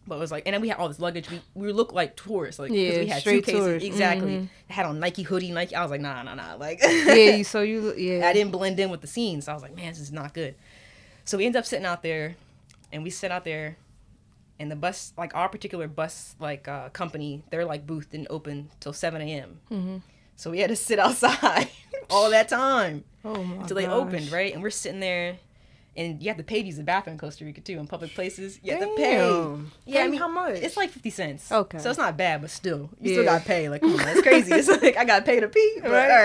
But 0.07 0.17
it 0.17 0.19
was 0.19 0.31
like, 0.31 0.43
and 0.47 0.53
then 0.55 0.61
we 0.61 0.69
had 0.69 0.77
all 0.79 0.89
this 0.89 1.01
luggage. 1.01 1.31
We 1.31 1.41
we 1.55 1.73
looked 1.73 1.95
like 1.95 2.15
tourists, 2.15 2.59
like 2.59 2.71
Yeah, 2.71 2.99
we 3.01 3.07
had 3.07 3.23
suitcases. 3.23 3.61
tourists. 3.61 3.87
Exactly. 3.89 4.33
Mhm. 4.33 4.49
I 4.69 4.73
had 4.73 4.87
on 4.87 5.01
Nike 5.01 5.23
hoodie, 5.23 5.51
Nike. 5.51 5.75
I 5.75 5.83
was 5.83 5.91
like, 5.91 6.03
nah, 6.03 6.23
nah, 6.23 6.35
nah. 6.35 6.55
Like, 6.57 6.81
yeah. 6.83 7.15
You, 7.37 7.45
so 7.45 7.63
you. 7.63 7.95
Yeah. 7.95 8.29
I 8.29 8.33
didn't 8.35 8.53
blend 8.53 8.79
in 8.79 8.91
with 8.91 9.01
the 9.01 9.07
scene, 9.07 9.41
so 9.41 9.51
I 9.51 9.55
was 9.55 9.63
like, 9.63 9.75
man, 9.75 9.89
this 9.93 10.01
is 10.01 10.13
not 10.13 10.35
good. 10.35 10.55
So 11.25 11.39
we 11.39 11.47
ended 11.47 11.59
up 11.59 11.65
sitting 11.67 11.87
out 11.87 12.03
there, 12.03 12.37
and 12.93 13.03
we 13.03 13.09
sit 13.09 13.31
out 13.31 13.45
there, 13.45 13.79
and 14.61 14.71
the 14.71 14.77
bus, 14.77 15.15
like 15.17 15.35
our 15.35 15.49
particular 15.49 15.89
bus, 15.89 16.37
like 16.39 16.69
uh, 16.69 16.91
company, 16.91 17.43
their 17.51 17.65
like 17.65 17.87
booth 17.87 18.11
didn't 18.11 18.29
open 18.29 18.69
till 18.81 18.93
seven 18.93 19.23
a.m. 19.23 19.59
Mm-hmm. 19.71 19.97
So 20.37 20.51
we 20.51 20.59
had 20.61 20.69
to 20.71 20.77
sit 20.77 20.99
outside 20.99 21.69
all 22.11 22.31
that 22.31 22.49
time 22.49 23.05
Oh 23.25 23.35
until 23.61 23.77
they 23.77 23.85
gosh. 23.87 23.93
opened, 23.95 24.33
right? 24.33 24.53
And 24.53 24.63
we're 24.63 24.71
sitting 24.71 25.01
there, 25.01 25.37
and 25.97 26.21
you 26.23 26.29
have 26.29 26.37
to 26.39 26.43
pay 26.43 26.61
to 26.61 26.67
use 26.67 26.77
the 26.77 26.83
bathroom 26.83 27.15
in 27.15 27.19
Costa 27.19 27.45
Rica 27.45 27.61
too, 27.61 27.79
in 27.79 27.87
public 27.87 28.15
places. 28.15 28.59
You 28.63 28.73
have 28.73 28.81
to 28.83 28.95
pay. 28.97 29.17
Damn. 29.17 29.73
Yeah, 29.87 30.03
I 30.03 30.09
mean, 30.09 30.19
how 30.19 30.29
much? 30.29 30.57
It's 30.57 30.77
like 30.77 30.91
fifty 30.91 31.11
cents. 31.11 31.51
Okay. 31.51 31.79
so 31.79 31.89
it's 31.89 31.99
not 31.99 32.17
bad, 32.17 32.41
but 32.41 32.51
still, 32.51 32.91
you 33.01 33.15
still 33.15 33.25
gotta 33.25 33.45
pay. 33.45 33.69
Like, 33.69 33.81
come 33.81 33.93
on, 33.93 33.99
that's 33.99 34.23
crazy. 34.29 34.53
it's 34.53 34.69
like 34.69 34.97
I 34.97 35.05
gotta 35.05 35.25
pay 35.25 35.41
to 35.41 35.49
pee, 35.49 35.79
but 35.81 35.91
Right, 35.91 36.11
all 36.11 36.23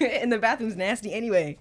right. 0.00 0.10
and 0.22 0.32
the 0.32 0.38
bathroom's 0.38 0.76
nasty 0.76 1.12
anyway. 1.12 1.56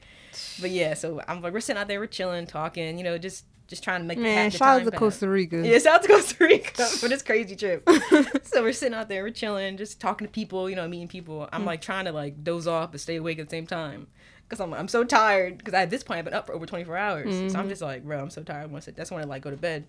But 0.59 0.71
yeah, 0.71 0.93
so 0.93 1.21
I'm 1.27 1.41
like, 1.41 1.53
we're 1.53 1.59
sitting 1.59 1.79
out 1.81 1.87
there, 1.87 1.99
we're 1.99 2.07
chilling, 2.07 2.45
talking, 2.47 2.97
you 2.97 3.03
know, 3.03 3.17
just 3.17 3.45
just 3.67 3.83
trying 3.83 4.01
to 4.01 4.05
make 4.05 4.17
the 4.17 4.23
Man, 4.23 4.49
the 4.49 4.57
shout 4.57 4.81
out 4.81 4.91
to. 4.91 4.97
Costa 4.97 5.29
Rica. 5.29 5.65
Yeah, 5.65 5.77
shout 5.79 5.95
out 5.95 6.01
to 6.03 6.07
Costa 6.09 6.35
Rica 6.43 6.83
for 6.99 7.07
this 7.07 7.21
crazy 7.21 7.55
trip. 7.55 7.87
so 8.43 8.61
we're 8.63 8.73
sitting 8.73 8.93
out 8.93 9.07
there, 9.07 9.23
we're 9.23 9.29
chilling, 9.31 9.77
just 9.77 10.01
talking 10.01 10.27
to 10.27 10.31
people, 10.31 10.69
you 10.69 10.75
know, 10.75 10.87
meeting 10.89 11.07
people. 11.07 11.47
I'm 11.53 11.63
like 11.63 11.79
trying 11.81 12.03
to 12.05 12.11
like 12.11 12.43
doze 12.43 12.67
off 12.67 12.91
but 12.91 12.99
stay 12.99 13.15
awake 13.15 13.39
at 13.39 13.47
the 13.47 13.55
same 13.55 13.65
time. 13.67 14.07
Cause 14.49 14.59
I'm 14.59 14.73
I'm 14.73 14.89
so 14.89 15.05
tired. 15.05 15.63
Cause 15.63 15.73
at 15.73 15.89
this 15.89 16.03
point 16.03 16.17
I've 16.19 16.25
been 16.25 16.33
up 16.33 16.47
for 16.47 16.53
over 16.53 16.65
24 16.65 16.97
hours. 16.97 17.33
So 17.33 17.41
Mm-hmm. 17.43 17.55
I'm 17.57 17.69
just 17.69 17.81
like, 17.81 18.03
bro, 18.03 18.19
I'm 18.19 18.29
so 18.29 18.43
tired. 18.43 18.63
I 18.63 18.65
want 18.65 18.83
to 18.83 18.85
sit. 18.87 18.97
That's 18.97 19.09
when 19.09 19.21
I 19.21 19.25
like 19.25 19.41
go 19.41 19.49
to 19.51 19.55
bed. 19.55 19.85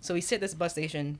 So 0.00 0.14
we 0.14 0.20
sit 0.20 0.36
at 0.36 0.42
this 0.42 0.54
bus 0.54 0.70
station. 0.72 1.18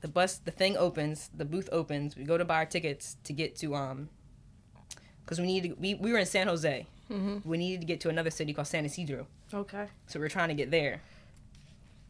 The 0.00 0.08
bus, 0.08 0.38
the 0.38 0.50
thing 0.50 0.76
opens, 0.76 1.30
the 1.32 1.44
booth 1.44 1.68
opens. 1.70 2.16
We 2.16 2.24
go 2.24 2.36
to 2.36 2.44
buy 2.44 2.56
our 2.56 2.66
tickets 2.66 3.16
to 3.22 3.32
get 3.32 3.54
to 3.58 3.76
um. 3.76 4.08
Cause 5.26 5.38
we 5.40 5.46
needed 5.46 5.80
we 5.80 5.94
we 5.94 6.10
were 6.10 6.18
in 6.18 6.26
San 6.26 6.48
Jose. 6.48 6.86
Mhm. 7.10 7.44
We 7.44 7.56
needed 7.58 7.80
to 7.82 7.86
get 7.86 8.00
to 8.00 8.08
another 8.08 8.30
city 8.30 8.52
called 8.52 8.66
San 8.66 8.84
Isidro. 8.84 9.26
Okay. 9.54 9.86
So 10.06 10.18
we 10.18 10.26
are 10.26 10.28
trying 10.28 10.48
to 10.48 10.54
get 10.54 10.70
there. 10.70 11.00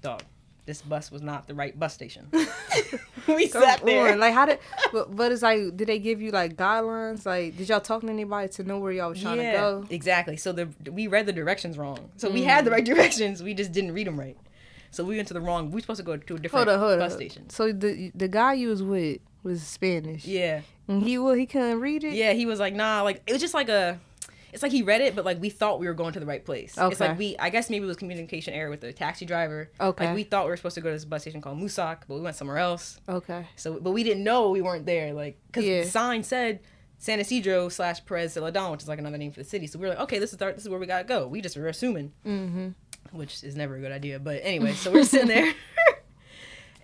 Dog, 0.03 0.23
this 0.67 0.83
bus 0.83 1.11
was 1.11 1.23
not 1.23 1.47
the 1.47 1.55
right 1.55 1.79
bus 1.79 1.93
station. 1.95 2.29
we 3.29 3.49
Come 3.49 3.63
sat 3.63 3.85
there. 3.85 4.13
on. 4.13 4.19
Like 4.21 4.35
how 4.35 4.47
did? 4.47 4.59
But, 4.93 5.15
but 5.15 5.33
it's 5.33 5.43
like, 5.43 5.77
did 5.77 5.89
they 5.89 5.99
give 5.99 6.21
you 6.21 6.31
like 6.31 6.57
guidelines? 6.57 7.27
Like, 7.27 7.57
did 7.57 7.69
y'all 7.69 7.81
talk 7.81 8.03
to 8.03 8.09
anybody 8.09 8.49
to 8.55 8.65
know 8.65 8.79
where 8.79 8.93
y'all 8.93 9.11
was 9.11 9.21
trying 9.21 9.39
to 9.39 9.53
go? 9.53 9.85
exactly. 9.91 10.37
So 10.37 10.53
the 10.53 10.69
we 10.91 11.07
read 11.09 11.27
the 11.27 11.33
directions 11.33 11.77
wrong. 11.79 12.11
So 12.17 12.31
we 12.31 12.43
had 12.43 12.65
the 12.65 12.71
right 12.71 12.85
directions. 12.93 13.43
We 13.43 13.55
just 13.55 13.73
didn't 13.73 13.93
read 13.93 14.07
them 14.07 14.19
right. 14.19 14.37
So 14.93 15.05
we 15.05 15.17
went 15.17 15.29
to 15.29 15.35
the 15.35 15.41
wrong. 15.43 15.67
We 15.71 15.75
were 15.77 15.81
supposed 15.83 15.99
to 15.99 16.05
go 16.05 16.17
to 16.17 16.35
a 16.37 16.39
different 16.39 16.69
Hold 16.69 16.79
hold 16.81 16.99
bus 17.01 17.13
station. 17.15 17.51
So 17.51 17.73
the 17.73 18.11
the 18.15 18.29
guy 18.29 18.55
you 18.55 18.69
was 18.69 18.83
with 18.83 19.21
was 19.43 19.63
Spanish. 19.63 20.25
Yeah, 20.25 20.63
And 20.89 21.03
he 21.03 21.19
well 21.19 21.35
he 21.35 21.45
couldn't 21.47 21.81
read 21.81 22.03
it. 22.05 22.15
yeah. 22.15 22.33
He 22.33 22.47
was 22.47 22.59
like, 22.61 22.75
nah. 22.75 23.03
Like 23.03 23.23
it 23.27 23.33
was 23.33 23.41
just 23.43 23.55
like 23.55 23.69
a. 23.69 23.99
It's 24.57 24.63
like 24.63 24.73
he 24.73 24.83
read 24.83 25.03
it, 25.03 25.15
but 25.15 25.27
like 25.27 25.39
we 25.39 25.51
thought 25.51 25.79
we 25.81 25.87
were 25.87 25.93
going 25.93 26.15
to 26.15 26.19
the 26.21 26.25
right 26.25 26.43
place. 26.43 26.79
It's 26.81 26.99
like 26.99 27.19
we, 27.19 27.37
I 27.39 27.51
guess 27.51 27.69
maybe 27.69 27.85
it 27.85 27.89
was 27.89 27.99
communication 27.99 28.55
error 28.55 28.71
with 28.71 28.81
the 28.81 28.91
taxi 28.91 29.27
driver. 29.27 29.71
Okay. 29.79 30.07
Like 30.07 30.15
we 30.15 30.23
thought 30.25 30.47
we 30.47 30.51
were 30.51 30.57
supposed 30.57 30.77
to 30.77 30.81
go 30.81 30.89
to 30.89 30.95
this 30.95 31.05
bus 31.05 31.21
station 31.21 31.43
called 31.43 31.59
Musoc, 31.59 31.99
but 32.09 32.15
we 32.15 32.23
went 32.23 32.37
somewhere 32.37 32.57
else. 32.57 32.99
Okay. 33.07 33.47
So, 33.57 33.79
but 33.79 33.91
we 33.91 34.03
didn't 34.03 34.25
know 34.25 34.49
we 34.51 34.63
weren't 34.63 34.87
there, 34.87 35.13
like, 35.13 35.39
because 35.49 35.65
Yeah. 35.67 35.83
the 35.83 35.89
sign 35.91 36.23
said 36.23 36.61
San 36.97 37.21
Isidro 37.21 37.69
slash 37.69 38.03
Pérez 38.05 38.35
Zeledón, 38.41 38.71
which 38.71 38.81
is 38.83 38.89
like 38.89 38.99
another 38.99 39.19
name 39.19 39.31
for 39.31 39.41
the 39.41 39.49
city. 39.49 39.67
So 39.67 39.79
we 39.79 39.83
were 39.85 39.91
like, 39.91 40.01
okay, 40.05 40.19
this 40.19 40.33
is 40.33 40.41
our, 40.41 40.53
this 40.55 40.63
is 40.63 40.71
where 40.71 40.81
we 40.81 40.87
gotta 40.87 41.05
go. 41.05 41.29
We 41.29 41.43
just 41.43 41.55
were 41.57 41.69
assuming, 41.69 42.13
Mm-hmm. 42.27 42.69
which 43.13 43.45
is 43.45 43.55
never 43.57 43.77
a 43.77 43.81
good 43.81 43.93
idea. 43.93 44.19
But 44.19 44.41
anyway, 44.43 44.73
so 44.73 44.91
we're 44.91 45.05
sitting 45.05 45.29
there, 45.29 45.53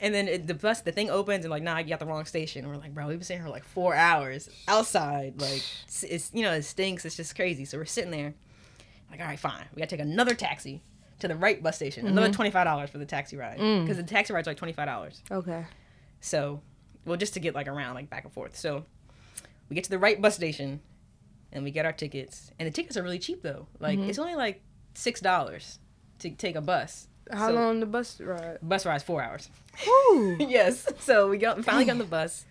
And 0.02 0.12
then 0.12 0.26
it, 0.26 0.46
the 0.48 0.54
bus, 0.54 0.80
the 0.80 0.90
thing 0.90 1.10
opens 1.10 1.44
and 1.44 1.50
like, 1.50 1.62
nah, 1.62 1.78
you 1.78 1.88
got 1.88 2.00
the 2.00 2.06
wrong 2.06 2.24
station. 2.24 2.64
And 2.64 2.72
we're 2.72 2.78
like, 2.78 2.92
bro, 2.92 3.06
we've 3.06 3.18
been 3.18 3.24
sitting 3.24 3.40
here 3.40 3.50
like 3.50 3.64
four 3.64 3.94
hours 3.94 4.50
outside. 4.66 5.40
Like, 5.40 5.62
it's, 5.86 6.02
it's 6.02 6.30
you 6.34 6.42
know, 6.42 6.52
it 6.52 6.64
stinks. 6.64 7.04
It's 7.04 7.16
just 7.16 7.36
crazy. 7.36 7.64
So 7.64 7.78
we're 7.78 7.84
sitting 7.84 8.10
there, 8.10 8.34
like, 9.10 9.20
all 9.20 9.26
right, 9.26 9.38
fine. 9.38 9.64
We 9.72 9.78
gotta 9.78 9.96
take 9.96 10.00
another 10.04 10.34
taxi 10.34 10.82
to 11.20 11.28
the 11.28 11.36
right 11.36 11.62
bus 11.62 11.76
station. 11.76 12.06
Another 12.08 12.26
mm-hmm. 12.26 12.34
twenty 12.34 12.50
five 12.50 12.66
dollars 12.66 12.90
for 12.90 12.98
the 12.98 13.06
taxi 13.06 13.36
ride 13.36 13.58
mm. 13.58 13.82
because 13.82 13.96
the 13.96 14.02
taxi 14.02 14.34
ride's 14.34 14.48
like 14.48 14.56
twenty 14.56 14.72
five 14.72 14.86
dollars. 14.86 15.22
Okay. 15.30 15.64
So, 16.20 16.60
well, 17.04 17.16
just 17.16 17.34
to 17.34 17.40
get 17.40 17.54
like 17.54 17.68
around, 17.68 17.94
like 17.94 18.10
back 18.10 18.24
and 18.24 18.32
forth. 18.32 18.56
So, 18.56 18.84
we 19.68 19.74
get 19.74 19.84
to 19.84 19.90
the 19.90 20.00
right 20.00 20.20
bus 20.20 20.34
station, 20.34 20.80
and 21.52 21.62
we 21.62 21.70
get 21.70 21.86
our 21.86 21.92
tickets. 21.92 22.50
And 22.58 22.66
the 22.66 22.72
tickets 22.72 22.96
are 22.96 23.04
really 23.04 23.20
cheap 23.20 23.42
though. 23.42 23.68
Like 23.78 24.00
mm-hmm. 24.00 24.10
it's 24.10 24.18
only 24.18 24.34
like 24.34 24.62
six 24.94 25.20
dollars 25.20 25.78
to 26.18 26.30
take 26.30 26.56
a 26.56 26.60
bus. 26.60 27.06
How 27.30 27.48
So- 27.48 27.54
long 27.54 27.80
the 27.80 27.86
bus 27.86 28.20
ride? 28.20 28.58
Bus 28.62 28.86
ride's 28.86 29.04
four 29.04 29.22
hours. 29.22 29.48
Woo. 29.86 30.36
yes. 30.40 30.86
So 31.00 31.28
we 31.28 31.38
got 31.38 31.62
finally 31.64 31.84
got 31.84 31.92
on 31.92 31.98
the 31.98 32.04
bus. 32.20 32.44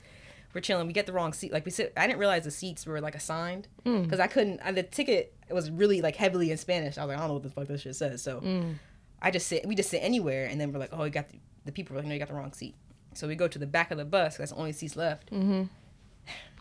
We're 0.54 0.62
chilling. 0.62 0.86
We 0.88 0.94
get 0.94 1.06
the 1.06 1.14
wrong 1.14 1.32
seat. 1.34 1.52
Like 1.54 1.64
we 1.66 1.72
sit. 1.72 1.94
I 1.96 2.08
didn't 2.08 2.20
realize 2.20 2.44
the 2.44 2.52
seats 2.52 2.86
were 2.86 3.00
like 3.00 3.16
assigned 3.16 3.68
mm. 3.86 4.04
because 4.04 4.20
I 4.20 4.28
couldn't. 4.28 4.60
I, 4.64 4.72
the 4.72 4.84
ticket 4.84 5.34
was 5.50 5.72
really 5.72 6.02
like 6.02 6.16
heavily 6.16 6.52
in 6.52 6.58
Spanish. 6.58 6.98
I 6.98 7.06
was 7.06 7.10
like, 7.10 7.18
I 7.18 7.22
don't 7.22 7.30
know 7.30 7.34
what 7.36 7.44
the 7.44 7.50
fuck 7.50 7.68
this 7.68 7.82
shit 7.82 7.96
says. 7.96 8.22
So 8.22 8.42
mm. 8.42 8.76
I 9.22 9.32
just 9.32 9.48
sit. 9.48 9.66
We 9.66 9.76
just 9.76 9.90
sit 9.90 10.00
anywhere, 10.00 10.48
and 10.48 10.60
then 10.60 10.74
we're 10.74 10.80
like, 10.80 10.90
oh, 10.92 11.06
you 11.06 11.10
got 11.10 11.30
the, 11.30 11.40
the 11.66 11.72
people 11.72 11.94
were 11.94 12.02
like, 12.02 12.08
no, 12.08 12.14
you 12.14 12.20
got 12.20 12.28
the 12.28 12.34
wrong 12.34 12.52
seat. 12.54 12.76
So 13.14 13.28
we 13.28 13.36
go 13.36 13.48
to 13.48 13.60
the 13.60 13.68
back 13.68 13.92
of 13.92 13.98
the 13.98 14.06
bus. 14.06 14.34
'cause 14.34 14.38
That's 14.40 14.52
the 14.52 14.58
only 14.58 14.74
seats 14.74 14.96
left. 14.96 15.32
Mm-hmm. 15.32 15.64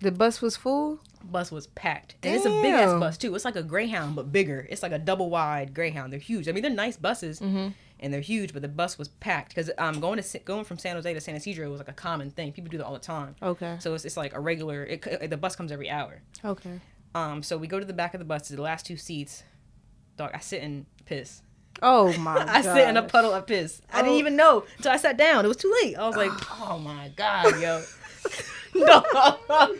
The 0.01 0.13
bus 0.13 0.41
was 0.41 0.57
full. 0.57 1.01
Bus 1.23 1.51
was 1.53 1.67
packed, 1.69 2.15
and 2.23 2.35
it's 2.35 2.47
a 2.47 2.51
big 2.63 2.73
ass 2.73 2.99
bus 2.99 3.19
too. 3.19 3.35
It's 3.35 3.45
like 3.45 3.57
a 3.57 3.63
Greyhound 3.63 4.17
but 4.17 4.33
bigger. 4.33 4.67
It's 4.71 4.83
like 4.83 4.93
a 4.93 4.99
double 4.99 5.29
wide 5.29 5.75
Greyhound. 5.75 6.13
They're 6.13 6.21
huge. 6.21 6.49
I 6.49 6.53
mean, 6.53 6.63
they're 6.63 6.73
nice 6.73 6.97
buses, 6.97 7.41
mm-hmm. 7.41 7.69
And 8.01 8.13
they're 8.13 8.21
huge. 8.21 8.53
But 8.53 8.63
the 8.63 8.69
bus 8.69 8.99
was 8.99 9.09
packed 9.09 9.49
because 9.55 9.71
um 9.79 10.01
going 10.01 10.21
to 10.21 10.39
going 10.41 10.65
from 10.65 10.79
San 10.79 10.97
Jose 10.97 11.13
to 11.15 11.21
San 11.21 11.37
Isidro 11.37 11.71
was 11.71 11.79
like 11.79 11.89
a 11.89 11.93
common 11.93 12.31
thing. 12.31 12.53
People 12.53 12.71
do 12.71 12.79
that 12.79 12.87
all 12.87 12.93
the 12.95 12.99
time. 12.99 13.37
Okay. 13.43 13.77
So 13.81 13.95
it's, 13.95 14.05
it's 14.05 14.17
like 14.17 14.35
a 14.35 14.41
regular. 14.41 14.85
It, 14.85 15.05
c- 15.05 15.27
the 15.27 15.37
bus 15.37 15.55
comes 15.57 15.71
every 15.73 15.89
hour. 15.91 16.23
Okay. 16.45 16.81
Um, 17.15 17.43
so 17.43 17.57
we 17.59 17.67
go 17.67 17.79
to 17.81 17.85
the 17.87 17.93
back 17.93 18.15
of 18.15 18.19
the 18.19 18.25
bus 18.25 18.49
to 18.49 18.57
the 18.57 18.63
last 18.63 18.87
two 18.87 18.97
seats. 18.97 19.43
Dog, 20.17 20.31
I 20.35 20.39
sit 20.41 20.63
and 20.63 20.87
piss. 21.07 21.43
Oh 21.83 22.13
my 22.19 22.35
god. 22.39 22.49
I 22.51 22.61
sit 22.63 22.89
in 22.89 22.97
a 22.97 23.03
puddle 23.03 23.33
of 23.33 23.47
piss. 23.47 23.81
I 23.93 24.03
didn't 24.03 24.15
Oh. 24.17 24.19
even 24.19 24.37
know 24.37 24.65
until 24.77 24.93
I 24.93 24.97
sat 24.97 25.17
down. 25.17 25.45
It 25.45 25.49
was 25.49 25.57
too 25.57 25.73
late. 25.83 25.97
I 25.97 26.07
was 26.07 26.17
like, 26.17 26.31
oh 26.61 26.79
my 26.79 27.11
god, 27.17 27.61
yo. 27.61 27.83
no. 28.75 29.03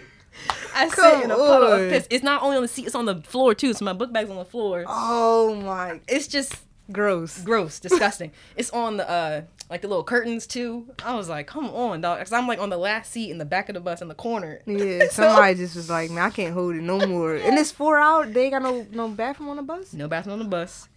I 0.75 0.89
sit 0.89 1.25
in 1.25 1.31
a 1.31 1.37
puddle 1.37 1.69
Come 1.71 1.81
of 1.83 1.91
piss. 1.91 2.07
It's 2.11 2.25
not 2.25 2.43
only 2.43 2.57
on 2.57 2.63
the 2.63 2.69
seat; 2.69 2.87
it's 2.87 2.95
on 2.95 3.05
the 3.05 3.17
floor 3.23 3.55
too. 3.55 3.75
So 3.75 3.85
my 3.85 3.93
book 3.93 4.13
bag's 4.13 4.31
on 4.31 4.37
the 4.37 4.45
floor. 4.45 4.85
Oh 4.89 5.55
my. 5.57 6.01
It's 6.09 6.27
just 6.27 6.55
Gross. 6.93 7.43
gross, 7.43 7.81
disgusting. 7.81 8.33
it's 8.57 8.71
on 8.71 8.97
the 8.97 9.09
uh 9.09 9.43
like 9.71 9.83
the 9.83 9.89
little 9.89 10.03
curtains 10.05 10.47
too. 10.49 10.87
I 11.05 11.15
was 11.15 11.29
like, 11.29 11.47
come 11.47 11.67
on, 11.71 12.01
dog. 12.01 12.19
Cause 12.19 12.33
I'm 12.33 12.47
like 12.49 12.59
on 12.59 12.71
the 12.71 12.77
last 12.77 13.13
seat 13.13 13.31
in 13.31 13.39
the 13.39 13.45
back 13.45 13.69
of 13.69 13.75
the 13.75 13.81
bus 13.81 14.03
in 14.03 14.09
the 14.09 14.15
corner. 14.15 14.61
Yeah, 14.67 15.01
So- 15.11 15.23
somebody 15.23 15.55
just 15.55 15.77
was 15.77 15.89
like, 15.89 16.11
man, 16.11 16.25
I 16.25 16.31
can't 16.31 16.53
hold 16.55 16.75
it 16.75 16.83
no 16.83 17.07
more. 17.07 17.35
And 17.37 17.57
it's 17.59 17.71
four 17.71 17.99
hours. 17.99 18.33
They 18.35 18.45
ain't 18.45 18.53
got 18.53 18.63
no 18.63 18.87
no 18.91 19.09
bathroom 19.09 19.49
on 19.51 19.57
the 19.57 19.63
bus. 19.63 19.93
No 19.93 20.09
bathroom 20.09 20.35
on 20.35 20.39
the 20.41 20.45
bus. 20.51 20.89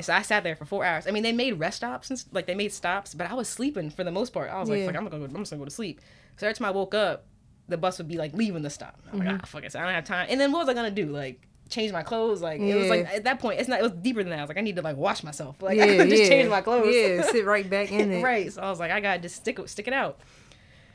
So 0.00 0.12
I 0.12 0.22
sat 0.22 0.42
there 0.42 0.56
for 0.56 0.64
four 0.64 0.84
hours. 0.84 1.06
I 1.06 1.10
mean, 1.12 1.22
they 1.22 1.32
made 1.32 1.52
rest 1.58 1.76
stops 1.78 2.10
and 2.10 2.24
like 2.32 2.46
they 2.46 2.54
made 2.54 2.72
stops, 2.72 3.14
but 3.14 3.30
I 3.30 3.34
was 3.34 3.48
sleeping 3.48 3.90
for 3.90 4.04
the 4.04 4.10
most 4.10 4.32
part. 4.32 4.50
I 4.50 4.58
was 4.58 4.68
like, 4.68 4.80
Yeah. 4.80 4.86
fuck, 4.86 4.96
I'm 4.96 5.04
gonna 5.08 5.18
go. 5.18 5.24
I'm 5.34 5.42
just 5.42 5.50
gonna 5.50 5.60
go 5.60 5.64
to 5.66 5.70
sleep. 5.70 6.00
So 6.36 6.46
every 6.46 6.54
time 6.56 6.66
I 6.66 6.70
woke 6.70 6.94
up, 6.94 7.26
the 7.68 7.76
bus 7.78 7.98
would 7.98 8.08
be 8.08 8.16
like 8.18 8.32
leaving 8.34 8.62
the 8.62 8.70
stop. 8.70 8.98
I'm 9.12 9.20
Mm-hmm. 9.20 9.28
like, 9.28 9.40
ah, 9.42 9.46
fuck 9.46 9.64
it. 9.64 9.72
So 9.72 9.78
I 9.80 9.84
don't 9.84 9.94
have 9.94 10.04
time. 10.04 10.26
And 10.30 10.40
then 10.40 10.50
what 10.50 10.60
was 10.60 10.68
I 10.68 10.74
gonna 10.74 10.90
do? 10.90 11.06
Like 11.06 11.46
change 11.68 11.92
my 11.92 12.02
clothes? 12.02 12.42
Like 12.42 12.60
it 12.60 12.74
was 12.74 12.88
like 12.88 13.06
at 13.06 13.24
that 13.24 13.40
point, 13.40 13.60
it's 13.60 13.68
not. 13.68 13.80
It 13.80 13.82
was 13.82 13.92
deeper 13.92 14.22
than 14.22 14.30
that. 14.30 14.38
I 14.38 14.42
was 14.42 14.48
like, 14.48 14.58
I 14.58 14.62
need 14.62 14.76
to 14.76 14.82
like 14.82 14.96
wash 14.96 15.22
myself. 15.22 15.60
Like 15.62 15.76
yeah, 15.78 15.84
I 15.84 15.96
could 15.98 16.10
just 16.10 16.22
yeah. 16.24 16.28
change 16.28 16.48
my 16.48 16.60
clothes. 16.60 16.94
Yeah, 16.94 17.22
sit 17.30 17.44
right 17.44 17.68
back 17.68 17.92
in 17.92 18.12
it. 18.12 18.22
right. 18.22 18.52
So 18.52 18.62
I 18.62 18.70
was 18.70 18.80
like, 18.80 18.90
I 18.90 19.00
gotta 19.00 19.20
just 19.20 19.36
stick 19.36 19.58
it, 19.58 19.68
stick 19.68 19.88
it 19.88 19.94
out. 19.94 20.18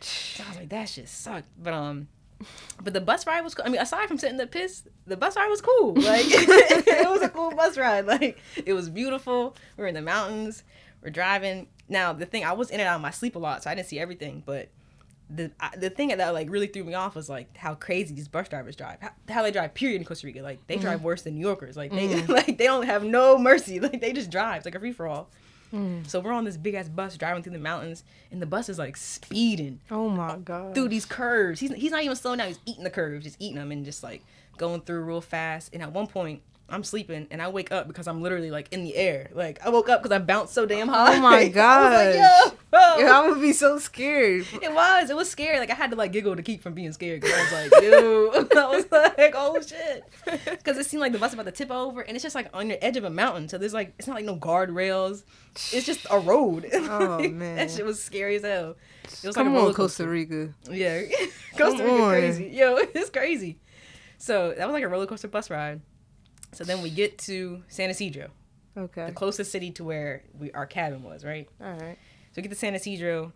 So 0.02 0.44
I 0.44 0.50
was 0.50 0.58
like, 0.58 0.70
that 0.70 0.90
shit 0.90 1.10
sucked. 1.10 1.48
But 1.62 1.74
um, 1.74 2.08
but 2.82 2.94
the 2.94 3.02
bus 3.02 3.28
ride 3.28 3.42
was. 3.42 3.56
cool. 3.56 3.66
I 3.66 3.70
mean, 3.70 3.82
aside 3.82 4.08
from 4.08 4.18
sitting 4.18 4.38
the 4.38 4.48
piss, 4.48 4.84
the 5.06 5.18
bus 5.18 5.36
ride 5.36 5.50
was 5.50 5.62
cool. 5.62 5.94
Like 5.96 6.26
it 6.28 7.10
was 7.10 7.22
a 7.22 7.30
cool 7.30 7.52
bus 7.52 7.78
ride. 7.78 8.06
Like 8.06 8.40
it 8.66 8.74
was 8.74 8.90
beautiful. 8.90 9.56
We 9.78 9.82
were 9.82 9.88
in 9.88 9.96
the 9.96 10.02
mountains. 10.02 10.64
We're 11.02 11.10
driving. 11.12 11.68
Now 11.88 12.14
the 12.14 12.26
thing, 12.26 12.46
I 12.46 12.54
was 12.54 12.70
in 12.70 12.80
and 12.80 12.88
out 12.88 12.96
of 12.96 13.02
my 13.02 13.12
sleep 13.12 13.36
a 13.36 13.40
lot, 13.40 13.64
so 13.64 13.70
I 13.70 13.76
didn't 13.76 13.88
see 13.88 14.00
everything. 14.00 14.44
But 14.46 14.70
the 15.30 15.52
the 15.78 15.90
thing 15.90 16.10
that 16.10 16.34
like 16.34 16.50
really 16.50 16.68
threw 16.68 16.84
me 16.84 16.94
off 16.94 17.16
was 17.16 17.30
like 17.30 17.56
how 17.56 17.76
crazy 17.76 18.16
these 18.16 18.28
bus 18.28 18.50
drivers 18.50 18.76
drive. 18.76 18.98
How, 19.00 19.12
how 19.30 19.44
they 19.44 19.52
drive. 19.52 19.74
Period 19.74 20.02
in 20.02 20.06
Costa 20.06 20.26
Rica. 20.26 20.42
Like 20.42 20.66
they 20.68 20.78
drive 20.78 20.98
mm-hmm. 20.98 21.06
worse 21.06 21.22
than 21.22 21.36
New 21.36 21.42
Yorkers. 21.42 21.78
Like 21.78 21.92
they 21.92 22.08
mm-hmm. 22.08 22.32
like 22.32 22.58
they 22.58 22.66
don't 22.66 22.86
have 22.86 23.04
no 23.04 23.38
mercy. 23.38 23.80
Like 23.80 24.02
they 24.02 24.14
just 24.14 24.30
drive. 24.30 24.58
It's 24.58 24.66
like 24.66 24.76
a 24.76 24.80
free 24.80 24.92
for 24.92 25.08
all. 25.08 25.30
Mm. 25.74 26.08
So 26.08 26.20
we're 26.20 26.34
on 26.34 26.46
this 26.46 26.58
big 26.58 26.74
ass 26.74 26.90
bus 26.90 27.16
driving 27.18 27.44
through 27.44 27.54
the 27.54 27.60
mountains, 27.60 28.04
and 28.32 28.42
the 28.42 28.46
bus 28.46 28.70
is 28.70 28.80
like 28.80 28.98
speeding 28.98 29.80
Oh 29.92 30.10
my 30.10 30.34
oh, 30.34 30.38
god. 30.38 30.76
through 30.76 30.90
these 30.90 31.06
curves. 31.06 31.60
He's 31.60 31.72
he's 31.74 31.92
not 31.92 32.04
even 32.04 32.16
slowing 32.16 32.40
down. 32.40 32.48
He's 32.48 32.60
eating 32.66 32.84
the 32.84 32.90
curves, 32.90 33.24
just 33.24 33.38
eating 33.40 33.58
them, 33.58 33.72
and 33.72 33.86
just 33.86 34.04
like 34.04 34.24
going 34.58 34.82
through 34.82 35.04
real 35.04 35.22
fast. 35.22 35.70
And 35.74 35.84
at 35.84 35.92
one 35.92 36.08
point, 36.08 36.42
I'm 36.72 36.84
sleeping, 36.84 37.28
and 37.32 37.42
I 37.42 37.50
wake 37.50 37.72
up 37.72 37.88
because 37.88 38.08
I'm 38.08 38.22
literally 38.22 38.52
like 38.52 38.72
in 38.72 38.84
the 38.84 38.96
air. 38.96 39.30
Like 39.34 39.66
I 39.66 39.70
woke 39.70 39.90
up 39.90 40.02
because 40.04 40.16
I 40.16 40.20
bounced 40.20 40.54
so 40.54 40.66
damn 40.66 40.90
oh 40.90 40.94
high. 40.94 41.18
Oh 41.18 41.22
my 41.22 41.30
I 41.30 41.44
was 41.44 41.44
like, 41.46 41.54
gosh. 41.54 42.16
yo, 42.16 42.52
Yeah, 43.00 43.20
I 43.20 43.28
would 43.30 43.42
be 43.42 43.54
so 43.54 43.80
scared. 43.80 44.46
it 44.62 44.74
was. 44.74 45.10
It 45.10 45.16
was 45.16 45.30
scary. 45.30 45.60
Like 45.60 45.72
I 45.72 45.76
had 45.76 45.90
to 45.92 45.96
like 45.98 46.12
giggle 46.12 46.36
to 46.36 46.44
keep 46.44 46.62
from 46.62 46.74
being 46.74 46.92
scared. 46.92 47.22
Cause 47.22 47.32
I 47.34 47.42
was 47.44 47.52
like, 47.72 47.82
yo, 47.84 48.30
I 48.62 48.76
was 48.76 48.86
like, 48.92 49.34
oh 49.36 49.60
shit. 49.62 50.04
Because 50.46 50.78
it 50.78 50.86
seemed 50.86 51.02
like 51.02 51.12
the 51.12 51.20
bus 51.20 51.34
about 51.34 51.46
to 51.46 51.52
tip 51.52 51.72
over, 51.72 52.02
and 52.02 52.16
it's 52.16 52.24
just 52.24 52.36
like 52.36 52.50
on 52.54 52.68
the 52.68 52.84
edge 52.84 52.98
of 52.98 53.04
a 53.04 53.10
mountain. 53.10 53.48
So 53.50 53.58
there's 53.58 53.74
like, 53.74 53.94
it's 53.98 54.08
not 54.08 54.16
like 54.16 54.26
no 54.26 54.36
guardrails. 54.38 55.24
It's 55.74 55.86
just 55.86 56.06
a 56.12 56.20
road. 56.20 56.68
Oh, 56.74 57.18
Like, 57.20 57.34
man. 57.34 57.56
that 57.58 57.72
shit 57.72 57.86
was 57.86 58.02
scary 58.02 58.36
as 58.36 58.44
hell. 58.44 58.76
It 59.04 59.28
was 59.28 59.36
Come 59.36 59.48
like 59.48 59.56
a 59.56 59.58
roller 59.58 59.70
on, 59.70 59.76
Costa. 59.76 60.08
Rica. 60.08 60.54
Yeah, 60.70 61.02
Costa 61.58 61.84
Rica 61.84 62.08
crazy. 62.08 62.48
Yo, 62.54 62.76
it's 62.78 63.10
crazy. 63.10 63.58
So 64.20 64.54
that 64.56 64.66
was 64.68 64.74
like 64.74 64.84
a 64.84 64.88
roller 64.88 65.08
coaster 65.08 65.28
bus 65.28 65.50
ride. 65.50 65.82
So 66.52 66.64
then 66.64 66.82
we 66.82 66.90
get 66.90 67.18
to 67.20 67.64
San 67.68 67.90
Isidro, 67.90 68.30
Okay. 68.78 69.06
the 69.08 69.12
closest 69.12 69.52
city 69.52 69.72
to 69.72 69.84
where 69.84 70.24
we 70.38 70.52
our 70.52 70.66
cabin 70.66 71.04
was, 71.04 71.24
right? 71.24 71.48
All 71.62 71.72
right. 71.74 71.98
So 72.32 72.34
we 72.38 72.44
get 72.44 72.50
to 72.50 72.56
San 72.56 72.74
Isidro, 72.76 73.34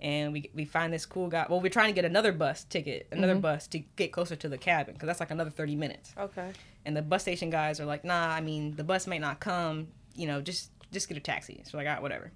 and 0.00 0.32
we 0.32 0.50
we 0.54 0.64
find 0.64 0.92
this 0.92 1.06
cool 1.06 1.28
guy. 1.28 1.46
Well, 1.48 1.60
we're 1.60 1.70
trying 1.70 1.88
to 1.88 1.94
get 1.94 2.04
another 2.04 2.32
bus 2.32 2.64
ticket, 2.64 3.06
another 3.12 3.32
Mm-hmm. 3.34 3.40
bus 3.42 3.66
to 3.68 3.78
get 3.96 4.12
closer 4.12 4.36
to 4.36 4.48
the 4.48 4.58
cabin 4.58 4.94
because 4.94 5.06
that's 5.06 5.20
like 5.20 5.30
another 5.30 5.50
thirty 5.50 5.76
minutes. 5.76 6.14
Okay. 6.18 6.50
And 6.84 6.96
the 6.96 7.02
bus 7.02 7.22
station 7.22 7.50
guys 7.50 7.80
are 7.80 7.86
like, 7.86 8.04
"Nah, 8.04 8.28
I 8.28 8.40
mean 8.40 8.76
the 8.76 8.84
bus 8.84 9.06
might 9.06 9.20
not 9.20 9.40
come. 9.40 9.88
You 10.14 10.26
know, 10.26 10.40
just 10.40 10.70
just 10.92 11.08
get 11.08 11.16
a 11.16 11.20
taxi." 11.20 11.62
So 11.64 11.76
like, 11.78 11.86
"All 11.86 11.92
right, 11.94 12.02
whatever." 12.02 12.30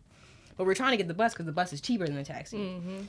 But 0.56 0.66
we're 0.66 0.74
trying 0.74 0.90
to 0.92 0.96
get 0.98 1.08
the 1.08 1.14
bus 1.14 1.32
because 1.32 1.46
the 1.46 1.52
bus 1.52 1.72
is 1.72 1.80
cheaper 1.80 2.06
than 2.06 2.16
the 2.16 2.24
taxi. 2.24 2.58
Mm-hmm. 2.58 3.00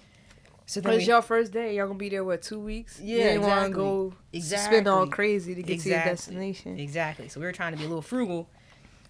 So 0.71 0.79
then 0.79 0.93
it's 0.93 1.05
your 1.05 1.21
first 1.21 1.51
day. 1.51 1.75
Y'all 1.75 1.87
gonna 1.87 1.99
be 1.99 2.07
there 2.07 2.23
what 2.23 2.41
two 2.43 2.57
weeks? 2.57 2.97
Yeah, 2.97 3.23
You 3.25 3.29
ain't 3.31 3.41
wanna 3.41 3.69
go 3.71 4.13
exactly. 4.31 4.75
spend 4.77 4.87
all 4.87 5.01
Exactly. 5.01 5.13
crazy 5.13 5.55
to 5.55 5.63
get 5.63 5.81
to 5.81 5.89
your 5.89 5.97
Exactly. 5.97 6.11
destination. 6.13 6.79
Exactly. 6.79 7.27
So 7.27 7.41
we 7.41 7.45
were 7.45 7.51
trying 7.51 7.73
to 7.73 7.77
be 7.77 7.83
a 7.83 7.87
little 7.89 8.01
frugal. 8.01 8.49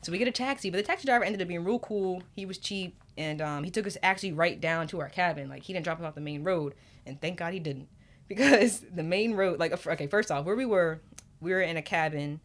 So 0.02 0.12
we 0.12 0.17
get 0.17 0.28
a 0.28 0.32
taxi, 0.32 0.71
but 0.71 0.78
the 0.78 0.84
taxi 0.84 1.06
driver 1.06 1.24
ended 1.24 1.39
up 1.39 1.47
being 1.47 1.63
real 1.63 1.78
cool. 1.78 2.24
He 2.36 2.47
was 2.47 2.58
cheap, 2.58 2.95
and 3.15 3.43
um, 3.43 3.63
he 3.63 3.69
took 3.69 3.86
us 3.86 3.95
actually 4.02 4.32
right 4.32 4.60
down 4.60 4.88
to 4.88 5.00
our 5.02 5.10
cabin. 5.10 5.50
Like 5.50 5.62
he 5.62 5.71
didn't 5.71 5.84
drop 5.84 6.00
us 6.00 6.04
off 6.04 6.15
the 6.15 6.21
main 6.21 6.43
road, 6.43 6.74
and 7.06 7.21
thank 7.21 7.38
God 7.38 7.54
he 7.54 7.60
didn't, 7.60 7.88
because 8.28 8.80
the 8.91 9.04
main 9.04 9.36
road, 9.36 9.60
like 9.60 9.71
okay, 9.86 10.08
first 10.08 10.32
off, 10.32 10.45
where 10.45 10.56
we 10.56 10.65
were, 10.65 11.00
we 11.41 11.52
were 11.52 11.62
in 11.62 11.78
a 11.78 11.84
cabin, 11.84 12.39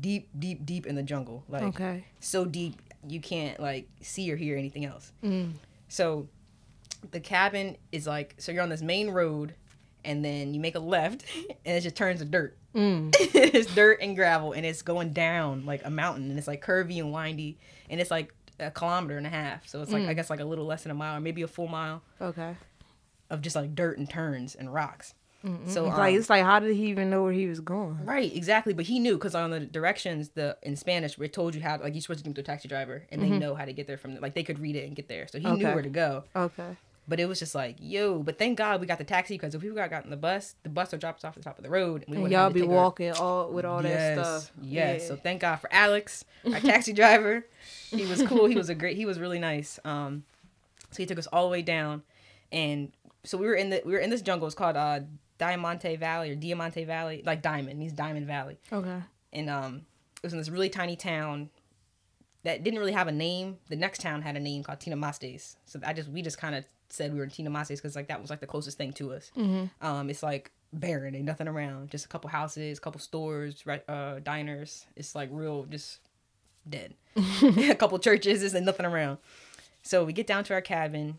deep, 0.00 0.30
deep, 0.38 0.64
deep 0.64 0.86
in 0.86 0.94
the 0.94 1.02
jungle, 1.02 1.44
like 1.50 1.64
Okay. 1.64 2.04
so 2.18 2.46
deep 2.46 2.80
you 3.06 3.20
can't 3.20 3.60
like 3.60 3.86
see 4.00 4.32
or 4.32 4.36
hear 4.36 4.56
anything 4.56 4.86
else. 4.86 5.12
Mm. 5.22 5.52
So 5.88 6.28
the 7.10 7.20
cabin 7.20 7.76
is 7.92 8.06
like 8.06 8.34
so 8.38 8.52
you're 8.52 8.62
on 8.62 8.68
this 8.68 8.82
main 8.82 9.10
road, 9.10 9.54
and 10.04 10.24
then 10.24 10.54
you 10.54 10.60
make 10.60 10.74
a 10.74 10.80
left, 10.80 11.24
and 11.64 11.76
it 11.76 11.80
just 11.82 11.96
turns 11.96 12.20
to 12.20 12.24
dirt. 12.26 12.56
Mm. 12.74 13.14
it's 13.20 13.72
dirt 13.72 13.98
and 14.00 14.16
gravel 14.16 14.50
and 14.52 14.66
it's 14.66 14.82
going 14.82 15.12
down 15.12 15.64
like 15.64 15.82
a 15.84 15.90
mountain 15.90 16.28
and 16.28 16.36
it's 16.36 16.48
like 16.48 16.60
curvy 16.64 16.98
and 16.98 17.12
windy 17.12 17.56
and 17.88 18.00
it's 18.00 18.10
like 18.10 18.34
a 18.58 18.68
kilometer 18.72 19.16
and 19.16 19.28
a 19.28 19.30
half 19.30 19.68
so 19.68 19.80
it's 19.80 19.92
like 19.92 20.08
i 20.08 20.12
guess 20.12 20.28
like 20.28 20.40
a 20.40 20.44
little 20.44 20.64
less 20.66 20.82
than 20.82 20.90
a 20.90 20.94
mile 20.94 21.16
or 21.16 21.20
maybe 21.20 21.42
a 21.42 21.46
full 21.46 21.68
mile 21.68 22.02
Okay. 22.20 22.56
of 23.30 23.42
just 23.42 23.54
like 23.54 23.76
dirt 23.76 23.96
and 23.98 24.10
turns 24.10 24.56
and 24.56 24.74
rocks 24.74 25.14
so 25.68 25.84
It's 25.86 25.92
um, 25.94 25.98
like 25.98 26.14
it's 26.16 26.28
like 26.28 26.42
how 26.42 26.58
did 26.58 26.74
he 26.74 26.86
even 26.86 27.10
know 27.10 27.22
where 27.22 27.32
he 27.32 27.46
was 27.46 27.60
going? 27.60 28.04
right 28.04 28.34
exactly 28.34 28.72
but 28.74 28.86
he 28.86 28.98
knew 28.98 29.14
because 29.14 29.36
on 29.36 29.50
the 29.50 29.60
directions 29.60 30.30
the 30.30 30.56
in 30.64 30.74
spanish 30.74 31.16
it 31.16 31.32
told 31.32 31.54
you 31.54 31.60
how 31.62 31.78
like 31.78 31.94
you're 31.94 32.00
supposed 32.02 32.18
to 32.18 32.24
give 32.24 32.34
to 32.34 32.40
a 32.40 32.44
taxi 32.44 32.66
driver 32.66 33.04
and 33.12 33.22
they 33.22 33.30
know 33.30 33.54
how 33.54 33.64
to 33.64 33.72
get 33.72 33.86
there 33.86 33.98
from 33.98 34.18
like 34.20 34.34
they 34.34 34.42
could 34.42 34.58
read 34.58 34.74
it 34.74 34.84
and 34.84 34.96
get 34.96 35.06
there 35.06 35.28
so 35.28 35.38
he 35.38 35.48
knew 35.48 35.64
where 35.66 35.80
to 35.82 35.88
go 35.90 36.24
Okay. 36.34 36.76
But 37.06 37.20
it 37.20 37.26
was 37.26 37.38
just 37.38 37.54
like 37.54 37.76
yo 37.78 38.20
but 38.20 38.38
thank 38.38 38.56
god 38.56 38.80
we 38.80 38.86
got 38.86 38.96
the 38.98 39.04
taxi 39.04 39.34
because 39.34 39.54
if 39.54 39.62
we 39.62 39.68
got 39.70 39.90
gotten 39.90 40.08
the 40.10 40.16
bus 40.16 40.54
the 40.62 40.70
bus 40.70 40.90
would 40.92 41.00
drop 41.02 41.16
us 41.16 41.24
off 41.24 41.36
at 41.36 41.42
the 41.42 41.48
top 41.48 41.58
of 41.58 41.64
the 41.64 41.68
road 41.70 42.02
and 42.06 42.08
we 42.10 42.14
And 42.16 42.22
wouldn't 42.22 42.40
y'all 42.40 42.50
be 42.50 42.60
take 42.60 42.68
our- 42.70 42.74
walking 42.74 43.12
all 43.12 43.50
with 43.52 43.66
all 43.66 43.82
that 43.82 44.14
stuff. 44.18 44.50
Yes. 44.62 45.02
Yeah. 45.02 45.08
So 45.08 45.16
thank 45.16 45.42
God 45.42 45.56
for 45.56 45.68
Alex, 45.72 46.24
our 46.50 46.60
taxi 46.60 46.92
driver. 47.00 47.44
He 47.90 48.06
was 48.06 48.22
cool. 48.22 48.46
He 48.46 48.56
was 48.56 48.70
a 48.70 48.74
great. 48.74 48.96
He 48.96 49.04
was 49.04 49.18
really 49.20 49.38
nice. 49.38 49.78
Um, 49.84 50.24
so 50.90 50.96
he 51.02 51.06
took 51.06 51.18
us 51.18 51.26
all 51.26 51.44
the 51.44 51.50
way 51.50 51.60
down, 51.62 52.02
and 52.52 52.90
so 53.24 53.36
we 53.36 53.46
were 53.46 53.54
in 53.54 53.68
the 53.70 53.82
we 53.84 53.92
were 53.92 53.98
in 53.98 54.08
this 54.10 54.22
jungle. 54.22 54.46
It's 54.46 54.54
called 54.54 54.76
uh 54.76 55.00
Diamante 55.38 55.96
Valley 55.96 56.30
or 56.30 56.36
Diamante 56.36 56.84
Valley, 56.84 57.22
like 57.26 57.42
Diamond. 57.42 57.78
means 57.78 57.92
Diamond 57.92 58.26
Valley, 58.26 58.56
Okay. 58.72 59.00
and 59.32 59.50
um, 59.50 59.82
it 60.16 60.22
was 60.22 60.32
in 60.32 60.38
this 60.38 60.48
really 60.48 60.68
tiny 60.70 60.96
town 60.96 61.50
that 62.44 62.62
didn't 62.62 62.78
really 62.78 62.92
have 62.92 63.08
a 63.08 63.12
name. 63.12 63.58
The 63.68 63.76
next 63.76 64.00
town 64.00 64.22
had 64.22 64.36
a 64.36 64.40
name 64.40 64.62
called 64.62 64.78
Tinamastes. 64.80 65.56
So 65.66 65.80
I 65.84 65.92
just 65.92 66.08
we 66.08 66.22
just 66.22 66.38
kind 66.38 66.54
of 66.54 66.64
said 66.90 67.12
we 67.12 67.18
were 67.18 67.24
in 67.24 67.30
Tinamaste's 67.30 67.80
because 67.80 67.96
like 67.96 68.08
that 68.08 68.20
was 68.20 68.30
like 68.30 68.40
the 68.40 68.46
closest 68.46 68.78
thing 68.78 68.92
to 68.94 69.12
us. 69.12 69.30
Mm-hmm. 69.36 69.86
Um, 69.86 70.10
it's 70.10 70.22
like 70.22 70.50
barren, 70.72 71.14
and 71.14 71.24
nothing 71.24 71.48
around, 71.48 71.90
just 71.90 72.04
a 72.04 72.08
couple 72.08 72.30
houses, 72.30 72.78
couple 72.80 73.00
stores, 73.00 73.64
uh, 73.88 74.18
diners. 74.22 74.86
It's 74.96 75.14
like 75.14 75.28
real, 75.32 75.64
just 75.64 75.98
dead. 76.68 76.94
a 77.42 77.74
couple 77.74 77.98
churches, 77.98 78.40
there's 78.40 78.54
nothing 78.64 78.86
around. 78.86 79.18
So 79.82 80.04
we 80.04 80.12
get 80.12 80.26
down 80.26 80.44
to 80.44 80.54
our 80.54 80.60
cabin, 80.60 81.18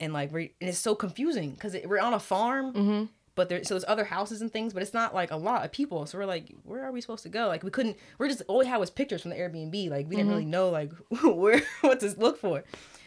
and 0.00 0.12
like 0.12 0.32
we 0.32 0.52
and 0.60 0.68
it's 0.68 0.78
so 0.78 0.94
confusing 0.94 1.52
because 1.52 1.76
we're 1.86 2.00
on 2.00 2.14
a 2.14 2.20
farm, 2.20 2.72
Mm-hmm. 2.74 3.04
but 3.34 3.48
there 3.48 3.64
so 3.64 3.74
there's 3.74 3.84
other 3.88 4.04
houses 4.04 4.40
and 4.42 4.52
things, 4.52 4.72
but 4.72 4.82
it's 4.82 4.94
not 4.94 5.14
like 5.14 5.30
a 5.30 5.36
lot 5.36 5.64
of 5.64 5.72
people. 5.72 6.06
So 6.06 6.18
we're 6.18 6.26
like, 6.26 6.52
where 6.64 6.84
are 6.84 6.92
we 6.92 7.00
supposed 7.00 7.22
to 7.24 7.28
go? 7.30 7.46
Like 7.48 7.62
we 7.64 7.70
couldn't. 7.70 7.96
We're 8.18 8.28
just 8.28 8.42
all 8.46 8.58
we 8.58 8.66
had 8.66 8.76
was 8.78 8.90
pictures 8.90 9.22
from 9.22 9.30
the 9.30 9.36
Airbnb. 9.36 9.90
Like 9.90 10.08
we 10.08 10.16
didn't 10.16 10.30
really 10.30 10.44
know 10.44 10.68
like 10.70 10.92
where 11.24 11.62
what 11.80 12.00
to 12.00 12.14
look 12.18 12.38
for. 12.38 12.62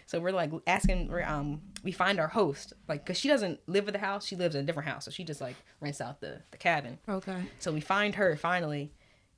So 0.07 0.19
we're 0.19 0.31
like 0.31 0.51
asking. 0.65 1.09
We're 1.09 1.23
um 1.23 1.61
we 1.83 1.91
find 1.91 2.19
our 2.19 2.27
host 2.29 2.73
like 2.87 3.05
because 3.05 3.19
she 3.19 3.27
doesn't 3.27 3.59
live 3.67 3.85
with 3.85 3.93
the 3.93 3.99
house. 3.99 4.25
She 4.25 4.35
lives 4.35 4.55
in 4.55 4.61
a 4.61 4.65
different 4.65 4.89
house, 4.89 5.05
so 5.05 5.11
she 5.11 5.23
just 5.23 5.41
like 5.41 5.55
rents 5.81 6.01
out 6.01 6.19
the 6.21 6.41
the 6.51 6.57
cabin. 6.57 6.97
Okay. 7.07 7.37
So 7.59 7.71
we 7.71 7.81
find 7.81 8.15
her 8.15 8.35
finally, 8.35 8.91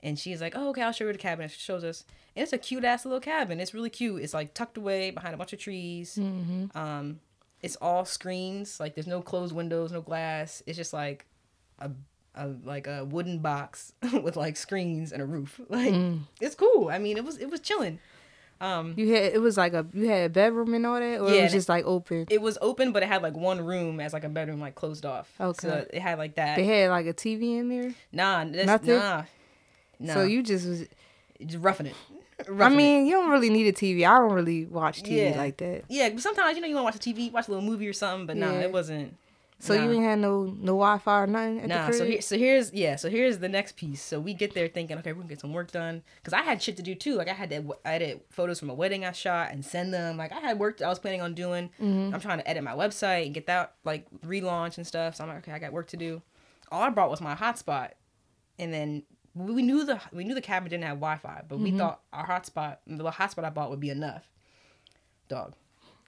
and 0.04 0.18
she's 0.18 0.40
like, 0.42 0.54
"Oh, 0.56 0.70
okay, 0.70 0.84
I'll 0.84 0.92
show 0.94 1.06
you 1.08 1.12
the 1.12 1.18
cabin." 1.18 1.44
And 1.44 1.52
she 1.52 1.60
shows 1.60 1.84
us, 1.84 2.06
and 2.36 2.44
it's 2.44 2.54
a 2.54 2.58
cute 2.58 2.86
ass 2.86 3.04
little 3.04 3.20
cabin. 3.20 3.60
It's 3.60 3.74
really 3.74 3.90
cute. 3.90 4.22
It's 4.24 4.34
like 4.34 4.54
tucked 4.54 4.78
away 4.78 5.12
behind 5.12 5.34
a 5.34 5.38
bunch 5.38 5.54
of 5.54 5.60
trees. 5.60 6.18
Mm-hmm. 6.22 6.78
Um, 6.78 7.20
it's 7.62 7.76
all 7.78 8.06
screens. 8.06 8.80
Like 8.80 8.94
there's 8.96 9.08
no 9.08 9.22
closed 9.22 9.54
windows, 9.56 9.92
no 9.92 10.02
glass. 10.02 10.62
It's 10.68 10.78
just 10.78 10.94
like 10.94 11.26
a, 11.80 11.90
a 12.36 12.48
like 12.64 12.86
a 12.86 13.06
wooden 13.06 13.40
box 13.40 13.92
with 14.22 14.38
like 14.38 14.56
screens 14.56 15.12
and 15.12 15.22
a 15.22 15.26
roof. 15.26 15.60
Like 15.68 15.94
Mm. 15.94 16.20
it's 16.40 16.54
cool. 16.56 16.90
I 16.90 17.00
mean, 17.00 17.18
it 17.18 17.26
was 17.26 17.38
it 17.40 17.50
was 17.50 17.60
chilling. 17.60 17.98
Um, 18.62 18.94
You 18.98 19.14
had 19.14 19.24
it 19.34 19.42
was 19.42 19.56
like 19.58 19.74
a 19.74 19.86
you 19.94 20.08
had 20.10 20.26
a 20.26 20.30
bedroom 20.30 20.74
and 20.74 20.86
all 20.86 21.00
that, 21.00 21.22
or 21.22 21.32
it 21.34 21.44
was 21.44 21.52
just 21.52 21.70
like 21.70 21.86
open. 21.86 22.28
it 22.30 22.42
was 22.42 22.58
open, 22.62 22.92
but 22.92 23.04
it 23.04 23.08
had 23.08 23.22
like 23.24 23.36
one 23.38 23.62
room 23.66 24.00
as 24.02 24.12
like 24.12 24.24
a 24.26 24.30
bedroom, 24.30 24.60
like 24.60 24.76
closed 24.76 25.06
off. 25.06 25.32
Okay. 25.40 25.68
So 25.68 25.86
it 25.94 26.02
had 26.02 26.18
like 26.18 26.36
that. 26.36 26.58
They 26.58 26.66
had 26.66 26.90
like 26.90 27.06
a 27.06 27.14
TV 27.14 27.58
in 27.58 27.70
there, 27.70 27.94
nah, 28.12 28.44
that's, 28.46 28.66
Nothing? 28.66 28.98
nah. 28.98 29.24
Nah. 30.00 30.14
so 30.14 30.24
you 30.24 30.44
just 30.44 30.68
was. 30.68 30.84
just 31.46 31.64
roughing 31.64 31.86
it. 31.88 31.96
I 32.48 32.52
Roughing 32.52 32.76
it. 32.76 32.78
mean, 32.78 33.06
you 33.06 33.14
don't 33.14 33.30
really 33.32 33.50
need 33.50 33.68
a 33.68 33.74
TV. 33.74 34.06
I 34.08 34.18
don't 34.18 34.32
really 34.32 34.66
watch 34.66 35.04
TV 35.04 35.32
Yeah. 35.32 35.38
like 35.38 35.58
that. 35.58 35.84
Yeah, 35.90 36.10
but 36.10 36.22
sometimes 36.22 36.56
you 36.56 36.62
know 36.62 36.68
you 36.70 36.76
want 36.76 36.84
to 36.94 36.98
watch 36.98 37.08
a 37.08 37.20
TV, 37.20 37.32
watch 37.34 37.48
a 37.50 37.52
little 37.52 37.66
movie 37.66 37.86
or 37.88 37.92
something, 37.94 38.26
but 38.28 38.38
no, 38.38 38.52
Yeah. 38.54 38.60
it 38.62 38.72
wasn't. 38.72 39.16
So 39.62 39.74
you 39.74 39.82
nah. 39.82 39.92
ain't 39.92 40.04
had 40.04 40.20
no 40.20 40.44
no 40.46 40.72
Wi 40.72 40.98
Fi 41.00 41.24
or 41.24 41.28
nothing 41.28 41.60
at 41.60 41.68
Nah, 41.68 41.92
so 41.92 42.06
here, 42.06 42.22
so 42.22 42.38
here's 42.38 42.72
yeah, 42.74 42.96
so 42.96 43.10
here's 43.10 43.40
the 43.40 43.50
next 43.50 43.76
piece. 43.76 44.02
So 44.02 44.18
we 44.20 44.34
get 44.34 44.54
there 44.54 44.70
thinking, 44.70 44.98
okay, 45.00 45.12
we're 45.12 45.18
gonna 45.20 45.28
get 45.30 45.42
some 45.42 45.52
work 45.52 45.72
done, 45.72 46.02
cause 46.24 46.32
I 46.34 46.42
had 46.44 46.62
shit 46.64 46.78
to 46.78 46.82
do 46.84 46.96
too. 46.96 47.16
Like 47.16 47.28
I 47.28 47.34
had 47.34 47.50
to 47.50 47.76
edit 47.84 48.26
photos 48.30 48.58
from 48.60 48.70
a 48.70 48.74
wedding 48.74 49.04
I 49.04 49.12
shot 49.12 49.52
and 49.52 49.66
send 49.66 49.94
them. 49.94 50.16
Like 50.16 50.32
I 50.32 50.40
had 50.40 50.60
work 50.60 50.78
that 50.78 50.86
I 50.86 50.90
was 50.90 51.00
planning 51.00 51.22
on 51.22 51.34
doing. 51.34 51.72
Mm-hmm. 51.82 52.14
I'm 52.14 52.22
trying 52.22 52.38
to 52.40 52.50
edit 52.50 52.64
my 52.64 52.72
website 52.72 53.26
and 53.26 53.34
get 53.34 53.48
that 53.48 53.74
like 53.84 54.08
relaunch 54.26 54.78
and 54.78 54.88
stuff. 54.88 55.16
So 55.16 55.24
I'm 55.26 55.30
like, 55.30 55.40
okay, 55.40 55.52
I 55.52 55.60
got 55.60 55.74
work 55.74 55.88
to 55.88 55.98
do. 55.98 56.22
All 56.72 56.82
I 56.82 56.90
brought 56.90 57.10
was 57.10 57.20
my 57.20 57.36
hotspot, 57.36 57.92
and 58.58 58.74
then 58.74 59.04
we 59.36 59.62
knew 59.62 59.84
the 59.84 60.00
we 60.14 60.24
knew 60.24 60.36
the 60.36 60.42
cabin 60.42 60.70
didn't 60.70 60.86
have 60.86 60.98
Wi-Fi, 61.00 61.42
but 61.50 61.56
Mm-hmm. 61.56 61.64
we 61.66 61.72
thought 61.78 62.00
our 62.14 62.26
hotspot, 62.26 62.78
the 62.88 63.12
hotspot 63.12 63.44
I 63.44 63.50
bought 63.50 63.70
would 63.72 63.80
be 63.82 63.90
enough. 63.90 64.24
Dog. 65.28 65.54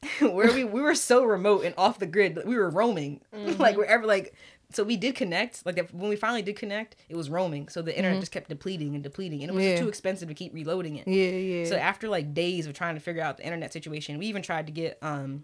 where 0.20 0.52
we 0.54 0.64
we 0.64 0.82
were 0.82 0.96
so 0.96 1.24
remote 1.24 1.64
and 1.64 1.74
off 1.78 2.00
the 2.00 2.06
grid 2.08 2.40
we 2.46 2.56
were 2.58 2.70
roaming 2.70 3.22
Mm-hmm. 3.34 3.62
like 3.62 3.78
wherever 3.78 4.06
like 4.06 4.34
so 4.72 4.84
we 4.84 4.98
did 4.98 5.16
connect 5.16 5.66
like 5.66 5.90
when 5.92 6.10
we 6.10 6.16
finally 6.16 6.42
did 6.42 6.56
connect 6.56 6.96
it 7.10 7.16
was 7.16 7.30
roaming 7.30 7.68
so 7.70 7.82
the 7.82 7.96
internet 7.96 8.20
just 8.20 8.32
kept 8.32 8.50
depleting 8.50 8.96
and 8.96 9.04
depleting 9.04 9.42
and 9.44 9.52
it 9.52 9.54
was 9.54 9.64
Mm-hmm. 9.64 9.76
Yeah. 9.76 9.82
too 9.82 9.90
expensive 9.90 10.28
to 10.30 10.34
keep 10.34 10.54
reloading 10.54 10.96
it 10.98 11.08
yeah, 11.08 11.30
yeah. 11.32 11.66
so 11.66 11.76
after 11.76 12.08
like 12.10 12.34
days 12.34 12.66
of 12.66 12.74
trying 12.74 12.96
to 12.96 13.02
figure 13.02 13.22
out 13.22 13.38
the 13.38 13.44
internet 13.44 13.74
situation 13.74 14.18
we 14.18 14.26
even 14.28 14.42
tried 14.42 14.66
to 14.68 14.72
get 14.72 14.98
um 15.02 15.44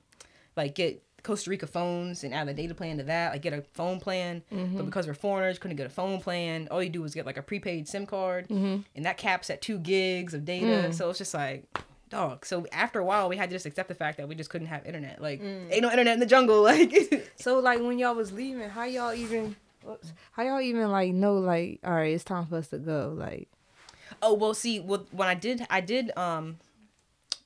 like 0.55 0.73
get 0.75 1.03
Costa 1.23 1.49
Rica 1.49 1.67
phones 1.67 2.23
and 2.23 2.33
add 2.33 2.47
a 2.47 2.53
data 2.53 2.73
plan 2.73 2.97
to 2.99 3.03
that, 3.03 3.33
like 3.33 3.41
get 3.41 3.51
a 3.51 3.61
phone 3.73 3.99
plan. 3.99 4.43
Mm-hmm. 4.53 4.77
But 4.77 4.85
because 4.85 5.07
we're 5.07 5.13
foreigners, 5.15 5.59
couldn't 5.59 5.75
get 5.75 5.85
a 5.85 5.89
phone 5.89 6.21
plan. 6.21 6.69
All 6.71 6.81
you 6.81 6.89
do 6.89 7.03
is 7.03 7.13
get 7.13 7.25
like 7.25 7.35
a 7.37 7.41
prepaid 7.41 7.87
SIM 7.89 8.05
card, 8.05 8.47
Mm-hmm. 8.47 8.81
and 8.95 9.05
that 9.05 9.17
caps 9.17 9.49
at 9.49 9.61
two 9.61 9.77
gigs 9.77 10.33
of 10.33 10.45
data. 10.45 10.87
Mm. 10.87 10.93
So 10.93 11.09
it's 11.09 11.17
just 11.17 11.33
like, 11.33 11.65
dog. 12.09 12.45
So 12.45 12.65
after 12.71 12.99
a 12.99 13.05
while, 13.05 13.29
we 13.29 13.37
had 13.37 13.49
to 13.49 13.55
just 13.55 13.65
accept 13.65 13.89
the 13.89 13.95
fact 13.95 14.17
that 14.17 14.27
we 14.27 14.35
just 14.35 14.49
couldn't 14.49 14.67
have 14.67 14.85
internet. 14.85 15.21
Like, 15.21 15.41
Mm. 15.41 15.71
ain't 15.71 15.81
no 15.81 15.89
internet 15.91 16.13
in 16.13 16.19
the 16.19 16.25
jungle. 16.25 16.61
Like, 16.63 17.31
So 17.35 17.59
like 17.59 17.79
when 17.81 17.99
y'all 17.99 18.15
was 18.15 18.31
leaving, 18.31 18.69
how 18.69 18.85
y'all 18.85 19.13
even 19.13 19.55
how 20.31 20.43
y'all 20.43 20.61
even 20.61 20.91
like 20.91 21.13
know 21.13 21.35
like 21.37 21.79
all 21.83 21.93
right, 21.93 22.13
it's 22.13 22.23
time 22.23 22.45
for 22.47 22.57
us 22.57 22.67
to 22.69 22.77
go. 22.77 23.13
Like 23.15 23.47
oh 24.21 24.33
well, 24.33 24.53
see, 24.53 24.79
well, 24.79 25.05
when 25.11 25.27
I 25.27 25.33
did, 25.35 25.65
I 25.69 25.81
did 25.81 26.11
um. 26.17 26.57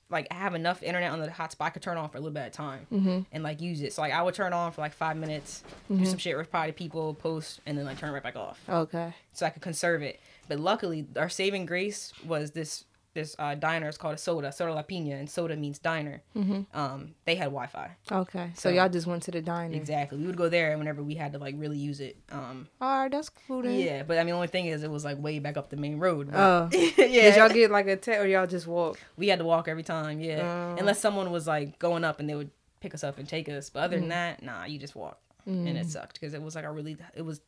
Like 0.09 0.29
have 0.29 0.55
enough 0.55 0.83
internet 0.83 1.09
on 1.13 1.21
the 1.21 1.29
hotspot, 1.29 1.61
I 1.61 1.69
could 1.69 1.81
turn 1.81 1.95
on 1.95 2.09
for 2.09 2.17
a 2.17 2.19
little 2.19 2.33
bit 2.33 2.41
at 2.41 2.47
a 2.47 2.51
time 2.51 2.85
Mm-hmm. 2.91 3.19
and 3.31 3.43
like 3.43 3.61
use 3.61 3.81
it. 3.81 3.93
So 3.93 4.01
like 4.01 4.11
I 4.11 4.21
would 4.21 4.33
turn 4.35 4.51
on 4.51 4.73
for 4.73 4.81
like 4.81 4.91
five 4.91 5.15
minutes, 5.15 5.63
do 5.89 6.05
some 6.05 6.17
shit, 6.17 6.35
reply 6.35 6.67
to 6.67 6.73
people, 6.73 7.13
post, 7.13 7.61
and 7.65 7.77
then 7.77 7.85
like 7.85 7.97
turn 7.97 8.09
it 8.09 8.11
right 8.11 8.21
back 8.21 8.35
off. 8.35 8.59
okay. 8.67 9.13
so 9.31 9.45
I 9.45 9.51
could 9.51 9.61
conserve 9.61 10.01
it. 10.01 10.19
But 10.49 10.59
luckily, 10.59 11.07
our 11.15 11.29
saving 11.29 11.65
grace 11.65 12.11
was 12.27 12.51
this 12.51 12.83
this 13.13 13.35
uh, 13.39 13.55
diner. 13.55 13.89
is 13.89 13.97
called 13.97 14.15
a 14.15 14.17
Soda, 14.17 14.51
Soda 14.51 14.73
La 14.73 14.81
Pina, 14.83 15.15
and 15.15 15.29
Soda 15.29 15.55
means 15.55 15.79
diner. 15.79 16.21
Mm-hmm. 16.35 16.61
Um, 16.77 17.15
they 17.25 17.35
had 17.35 17.45
Wi-Fi. 17.45 17.91
Okay. 18.11 18.51
So, 18.55 18.69
So- 18.69 18.69
y'all 18.69 18.89
just 18.89 19.07
went 19.07 19.23
to 19.23 19.31
the 19.31 19.41
diner. 19.41 19.75
Exactly. 19.75 20.17
We 20.17 20.25
would 20.27 20.37
go 20.37 20.49
there 20.49 20.77
whenever 20.77 21.03
we 21.03 21.15
had 21.15 21.33
to 21.33 21.39
like 21.39 21.55
really 21.57 21.77
use 21.77 21.99
it. 21.99 22.17
Um, 22.31 22.67
All 22.79 22.99
right, 23.01 23.11
that's 23.11 23.29
cool 23.29 23.61
then. 23.63 23.79
yeah. 23.79 24.03
But 24.03 24.17
I 24.17 24.21
mean, 24.21 24.27
the 24.27 24.35
only 24.35 24.47
thing 24.47 24.67
is, 24.67 24.83
it 24.83 24.91
was 24.91 25.03
like 25.05 25.17
way 25.21 25.39
back 25.39 25.57
up 25.57 25.69
the 25.69 25.77
main 25.77 25.99
road. 25.99 26.31
But- 26.31 26.39
Oh. 26.39 26.69
yeah. 26.73 26.95
Did 26.97 27.35
y'all 27.35 27.49
get 27.49 27.71
like 27.71 27.87
a 27.87 27.95
tech 27.97 28.19
or 28.19 28.25
y'all 28.27 28.47
just 28.47 28.67
walk? 28.67 28.99
we 29.17 29.27
had 29.27 29.39
to 29.39 29.45
walk 29.45 29.67
every 29.67 29.83
time. 29.83 30.19
Yeah. 30.21 30.73
Oh. 30.75 30.79
Unless 30.79 30.99
someone 30.99 31.31
was 31.31 31.47
like 31.47 31.77
going 31.79 32.03
up 32.03 32.19
and 32.19 32.29
they 32.29 32.35
would 32.35 32.51
pick 32.79 32.93
us 32.93 33.03
up 33.03 33.17
and 33.19 33.27
take 33.27 33.47
us. 33.49 33.69
But 33.69 33.81
other 33.83 33.97
Mm. 33.97 34.01
than 34.01 34.09
that, 34.09 34.43
nah, 34.43 34.65
you 34.65 34.79
just 34.79 34.95
walk, 34.95 35.19
and 35.45 35.67
it 35.67 35.87
sucked 35.87 36.13
because 36.19 36.33
it 36.33 36.41
was 36.41 36.55
like 36.55 36.65
a 36.65 36.71
really, 36.71 36.97
it 37.15 37.21
was 37.23 37.41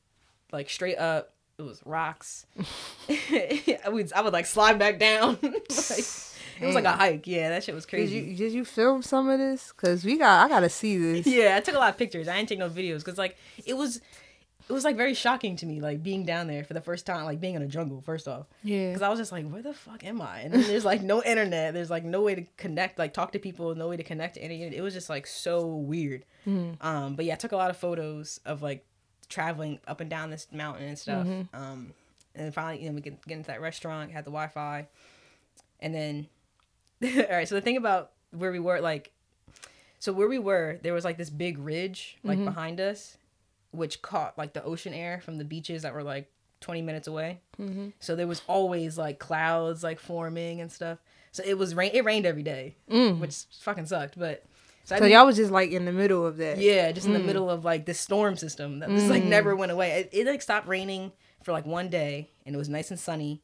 like 0.52 0.69
straight 0.69 0.97
up. 0.97 1.34
It 1.57 1.61
was 1.61 1.81
rocks. 1.85 2.45
I 3.09 3.89
would 3.89 4.11
I 4.13 4.21
would 4.21 4.33
like 4.33 4.45
slide 4.45 4.79
back 4.79 4.99
down. 4.99 5.37
like, 5.43 6.05
it 6.59 6.65
was 6.65 6.75
like 6.75 6.85
a 6.85 6.91
hike. 6.93 7.27
Yeah, 7.27 7.49
that 7.49 7.63
shit 7.63 7.75
was 7.75 7.85
Did 7.85 7.89
crazy. 7.91 8.15
you 8.19 8.35
did 8.35 8.53
you 8.53 8.65
film 8.65 9.01
some 9.01 9.29
of 9.29 9.39
this? 9.39 9.71
Cause 9.71 10.03
we 10.05 10.17
got 10.17 10.45
I 10.45 10.49
gotta 10.49 10.69
see 10.69 10.97
this. 10.97 11.27
yeah, 11.27 11.55
I 11.55 11.59
took 11.61 11.75
a 11.75 11.79
lot 11.79 11.89
of 11.89 11.97
pictures. 11.97 12.27
I 12.27 12.35
didn't 12.37 12.49
take 12.49 12.59
no 12.59 12.69
videos 12.69 12.99
because 12.99 13.17
like 13.17 13.37
it 13.65 13.75
was, 13.75 13.97
it 14.67 14.73
was 14.73 14.83
like 14.83 14.95
very 14.95 15.13
shocking 15.13 15.55
to 15.57 15.65
me, 15.65 15.79
like 15.81 16.01
being 16.01 16.25
down 16.25 16.47
there 16.47 16.63
for 16.63 16.73
the 16.73 16.81
first 16.81 17.05
time, 17.05 17.25
like 17.25 17.39
being 17.39 17.53
in 17.55 17.61
a 17.61 17.67
jungle. 17.67 18.01
First 18.01 18.27
off, 18.27 18.47
Yeah. 18.63 18.87
because 18.89 19.01
I 19.01 19.09
was 19.09 19.19
just 19.19 19.31
like, 19.31 19.47
where 19.49 19.61
the 19.61 19.73
fuck 19.73 20.03
am 20.05 20.21
I? 20.21 20.39
And 20.41 20.53
then 20.53 20.61
there's 20.63 20.85
like 20.85 21.01
no 21.03 21.21
internet. 21.23 21.73
There's 21.73 21.89
like 21.89 22.03
no 22.05 22.21
way 22.21 22.33
to 22.35 22.43
connect, 22.57 22.97
like 22.97 23.13
talk 23.13 23.31
to 23.33 23.39
people, 23.39 23.75
no 23.75 23.89
way 23.89 23.97
to 23.97 24.03
connect 24.03 24.35
to 24.35 24.41
any. 24.41 24.63
It 24.63 24.81
was 24.81 24.93
just 24.93 25.09
like 25.09 25.27
so 25.27 25.67
weird. 25.67 26.25
Mm. 26.47 26.83
Um, 26.83 27.15
but 27.15 27.25
yeah, 27.25 27.33
I 27.33 27.37
took 27.37 27.51
a 27.51 27.57
lot 27.57 27.69
of 27.69 27.77
photos 27.77 28.39
of 28.45 28.61
like 28.63 28.85
traveling 29.34 29.80
up 29.88 30.00
and 30.02 30.10
down 30.10 30.30
this 30.30 30.48
mountain 30.52 30.88
and 30.88 30.98
stuff. 31.00 31.26
Mm-hmm. 31.28 31.56
Um, 31.56 31.93
and 32.36 32.46
then 32.46 32.52
finally, 32.52 32.84
you 32.84 32.89
know, 32.89 32.96
we 32.96 33.02
get, 33.02 33.26
get 33.28 33.36
into 33.38 33.48
that 33.48 33.62
restaurant, 33.62 34.12
had 34.12 34.24
the 34.26 34.32
Wi 34.32 34.48
Fi, 34.48 34.88
and 35.80 35.93
then, 35.93 36.28
all 37.04 37.36
right. 37.36 37.48
So 37.48 37.56
the 37.56 37.62
thing 37.62 37.78
about 37.78 38.12
where 38.32 38.52
we 38.52 38.60
were, 38.60 38.80
like, 38.80 39.12
so 40.00 40.12
where 40.13 40.28
we 40.28 40.39
were, 40.39 40.80
there 40.84 40.93
was 40.93 41.06
like 41.06 41.17
this 41.17 41.30
big 41.30 41.58
ridge 41.58 42.17
like 42.24 42.38
Mm-hmm. 42.38 42.46
behind 42.46 42.80
us, 42.82 43.17
which 43.72 44.02
caught 44.02 44.38
like 44.38 44.54
the 44.54 44.63
ocean 44.63 44.93
air 44.93 45.22
from 45.22 45.38
the 45.38 45.46
beaches 45.46 45.82
that 45.84 45.93
were 45.93 46.04
like 46.04 46.30
20 46.62 46.82
minutes 46.82 47.08
away. 47.08 47.39
Mm-hmm. 47.60 47.89
So 48.00 48.15
there 48.15 48.28
was 48.28 48.41
always 48.48 48.98
like 48.98 49.19
clouds 49.19 49.84
like 49.84 50.00
forming 50.00 50.62
and 50.62 50.72
stuff. 50.72 51.00
So 51.32 51.41
it 51.46 51.58
was 51.58 51.74
rain. 51.74 51.91
It 51.93 52.04
rained 52.06 52.26
every 52.26 52.43
day, 52.43 52.76
Mm. 52.91 53.19
which 53.19 53.46
fucking 53.62 53.86
sucked. 53.88 54.17
But 54.19 54.43
so, 54.84 54.96
I 54.96 55.00
So 55.00 55.06
y'all 55.06 55.26
was 55.26 55.36
just 55.38 55.52
like 55.52 55.72
in 55.72 55.86
the 55.86 55.91
middle 55.91 56.26
of 56.26 56.38
that. 56.38 56.58
yeah, 56.58 56.91
just 56.91 57.08
in 57.08 57.13
the 57.13 57.19
Mm. 57.19 57.26
middle 57.26 57.50
of 57.50 57.63
like 57.65 57.86
this 57.86 58.00
storm 58.00 58.36
system 58.38 58.80
that 58.80 58.89
just 58.89 59.10
like 59.10 59.24
never 59.24 59.56
went 59.56 59.72
away. 59.72 59.91
It, 60.02 60.10
it 60.12 60.28
like 60.28 60.41
stopped 60.41 60.67
raining 60.67 61.12
for 61.43 61.52
like 61.52 61.65
one 61.65 61.89
day, 61.89 62.30
and 62.46 62.56
it 62.56 62.58
was 62.58 62.69
nice 62.69 62.89
and 62.91 63.00
sunny. 63.00 63.41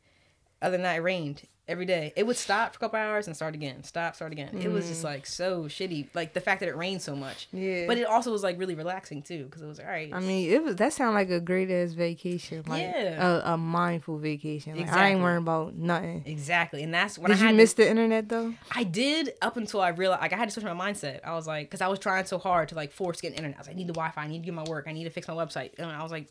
Other 0.62 0.73
than 0.73 0.84
that, 0.84 0.97
it 0.97 1.02
rained 1.02 1.43
every 1.69 1.86
day. 1.86 2.12
It 2.15 2.25
would 2.25 2.36
stop 2.36 2.73
for 2.73 2.77
a 2.77 2.79
couple 2.79 2.99
hours 2.99 3.27
and 3.27 3.36
start 3.36 3.55
again. 3.55 3.84
Stop, 3.84 4.15
start 4.15 4.32
again. 4.32 4.58
It 4.58 4.69
was 4.69 4.88
just 4.88 5.01
mm. 5.01 5.05
like 5.05 5.25
so 5.25 5.65
shitty. 5.65 6.08
Like 6.13 6.34
the 6.34 6.41
fact 6.41 6.60
that 6.62 6.69
it 6.69 6.75
rained 6.75 7.01
so 7.01 7.15
much. 7.15 7.47
Yeah. 7.51 7.86
But 7.88 7.97
it 7.97 8.05
also 8.05 8.32
was 8.32 8.43
like 8.43 8.60
really 8.60 8.75
relaxing 8.75 9.21
too, 9.21 9.45
because 9.45 9.62
it 9.62 9.67
was 9.67 9.79
all 9.79 9.86
right. 9.86 10.13
I 10.13 10.19
mean, 10.19 10.49
it 10.49 10.63
was 10.63 10.75
that 10.77 10.93
sounded 10.93 11.13
like 11.13 11.29
a 11.29 11.39
great 11.39 11.69
ass 11.71 11.93
vacation, 11.93 12.63
like 12.67 12.82
Yeah. 12.82 13.39
a, 13.47 13.53
a 13.53 13.58
mindful 13.58 14.17
vacation. 14.17 14.77
Like 14.77 14.91
I 14.91 15.10
ain't 15.10 15.21
worrying 15.21 15.43
about 15.43 15.75
nothing. 15.75 16.23
exactly, 16.25 16.84
and 16.84 16.93
that's 16.93 17.17
when 17.17 17.29
Did 17.32 17.38
I 17.38 17.41
you 17.41 17.47
had 17.47 17.55
miss 17.55 17.73
to, 17.73 17.84
the 17.84 17.89
internet 17.89 18.27
though? 18.29 18.53
I 18.71 18.84
did 18.84 19.34
up 19.41 19.58
until 19.58 19.82
I 19.82 19.89
realized 19.89 20.21
like 20.21 20.34
I 20.34 20.38
had 20.38 20.49
to 20.49 20.51
switch 20.51 20.65
my 20.65 20.71
mindset. 20.71 21.19
I 21.23 21.34
was 21.34 21.47
like, 21.47 21.67
because 21.67 21.82
I 21.82 21.88
was 21.88 21.99
trying 21.99 22.25
so 22.25 22.38
hard 22.38 22.69
to 22.69 22.75
like 22.75 22.91
force 22.91 23.21
getting 23.21 23.38
internet. 23.38 23.58
I 23.58 23.60
was 23.62 23.67
like, 23.67 23.75
I 23.75 23.79
need 23.79 23.88
the 23.88 23.93
Wi-Fi. 23.93 24.21
I 24.21 24.27
need 24.27 24.39
to 24.39 24.45
get 24.45 24.53
my 24.53 24.63
work. 24.63 24.86
I 24.88 24.91
need 24.91 25.03
to 25.05 25.10
fix 25.10 25.27
my 25.27 25.34
website. 25.34 25.71
And 25.77 25.89
I 25.89 26.03
was 26.03 26.12
like, 26.12 26.27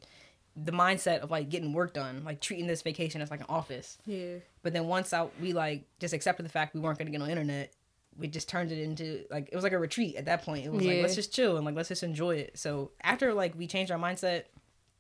the 0.65 0.73
mindset 0.73 1.21
of 1.21 1.31
like 1.31 1.49
getting 1.49 1.73
work 1.73 1.95
done, 1.95 2.23
like 2.25 2.41
treating 2.41 2.67
this 2.67 2.83
vacation 2.83 3.21
as 3.23 3.31
like 3.31 3.41
an 3.41 3.47
office. 3.49 3.99
Yeah. 4.07 4.37
But 4.63 4.73
then 4.73 4.87
once 4.87 5.13
I 5.13 5.29
we 5.41 5.53
like 5.53 5.85
just 6.01 6.15
accepted 6.15 6.45
the 6.45 6.51
fact 6.51 6.75
we 6.75 6.81
weren't 6.81 6.99
gonna 6.99 7.11
get 7.11 7.21
no 7.21 7.27
internet, 7.27 7.73
we 8.17 8.27
just 8.27 8.49
turned 8.49 8.73
it 8.73 8.79
into 8.83 9.25
like 9.31 9.49
it 9.53 9.55
was 9.55 9.63
like 9.63 9.73
a 9.73 9.79
retreat 9.79 10.17
at 10.17 10.25
that 10.25 10.43
point. 10.43 10.67
It 10.67 10.73
was 10.73 10.85
Yeah. 10.85 10.95
like 10.95 11.03
let's 11.03 11.15
just 11.15 11.33
chill 11.33 11.57
and 11.57 11.65
like 11.65 11.75
let's 11.77 11.89
just 11.89 12.03
enjoy 12.03 12.37
it. 12.37 12.59
So 12.59 12.91
after 13.03 13.33
like 13.35 13.57
we 13.57 13.67
changed 13.67 13.93
our 13.93 13.99
mindset, 13.99 14.45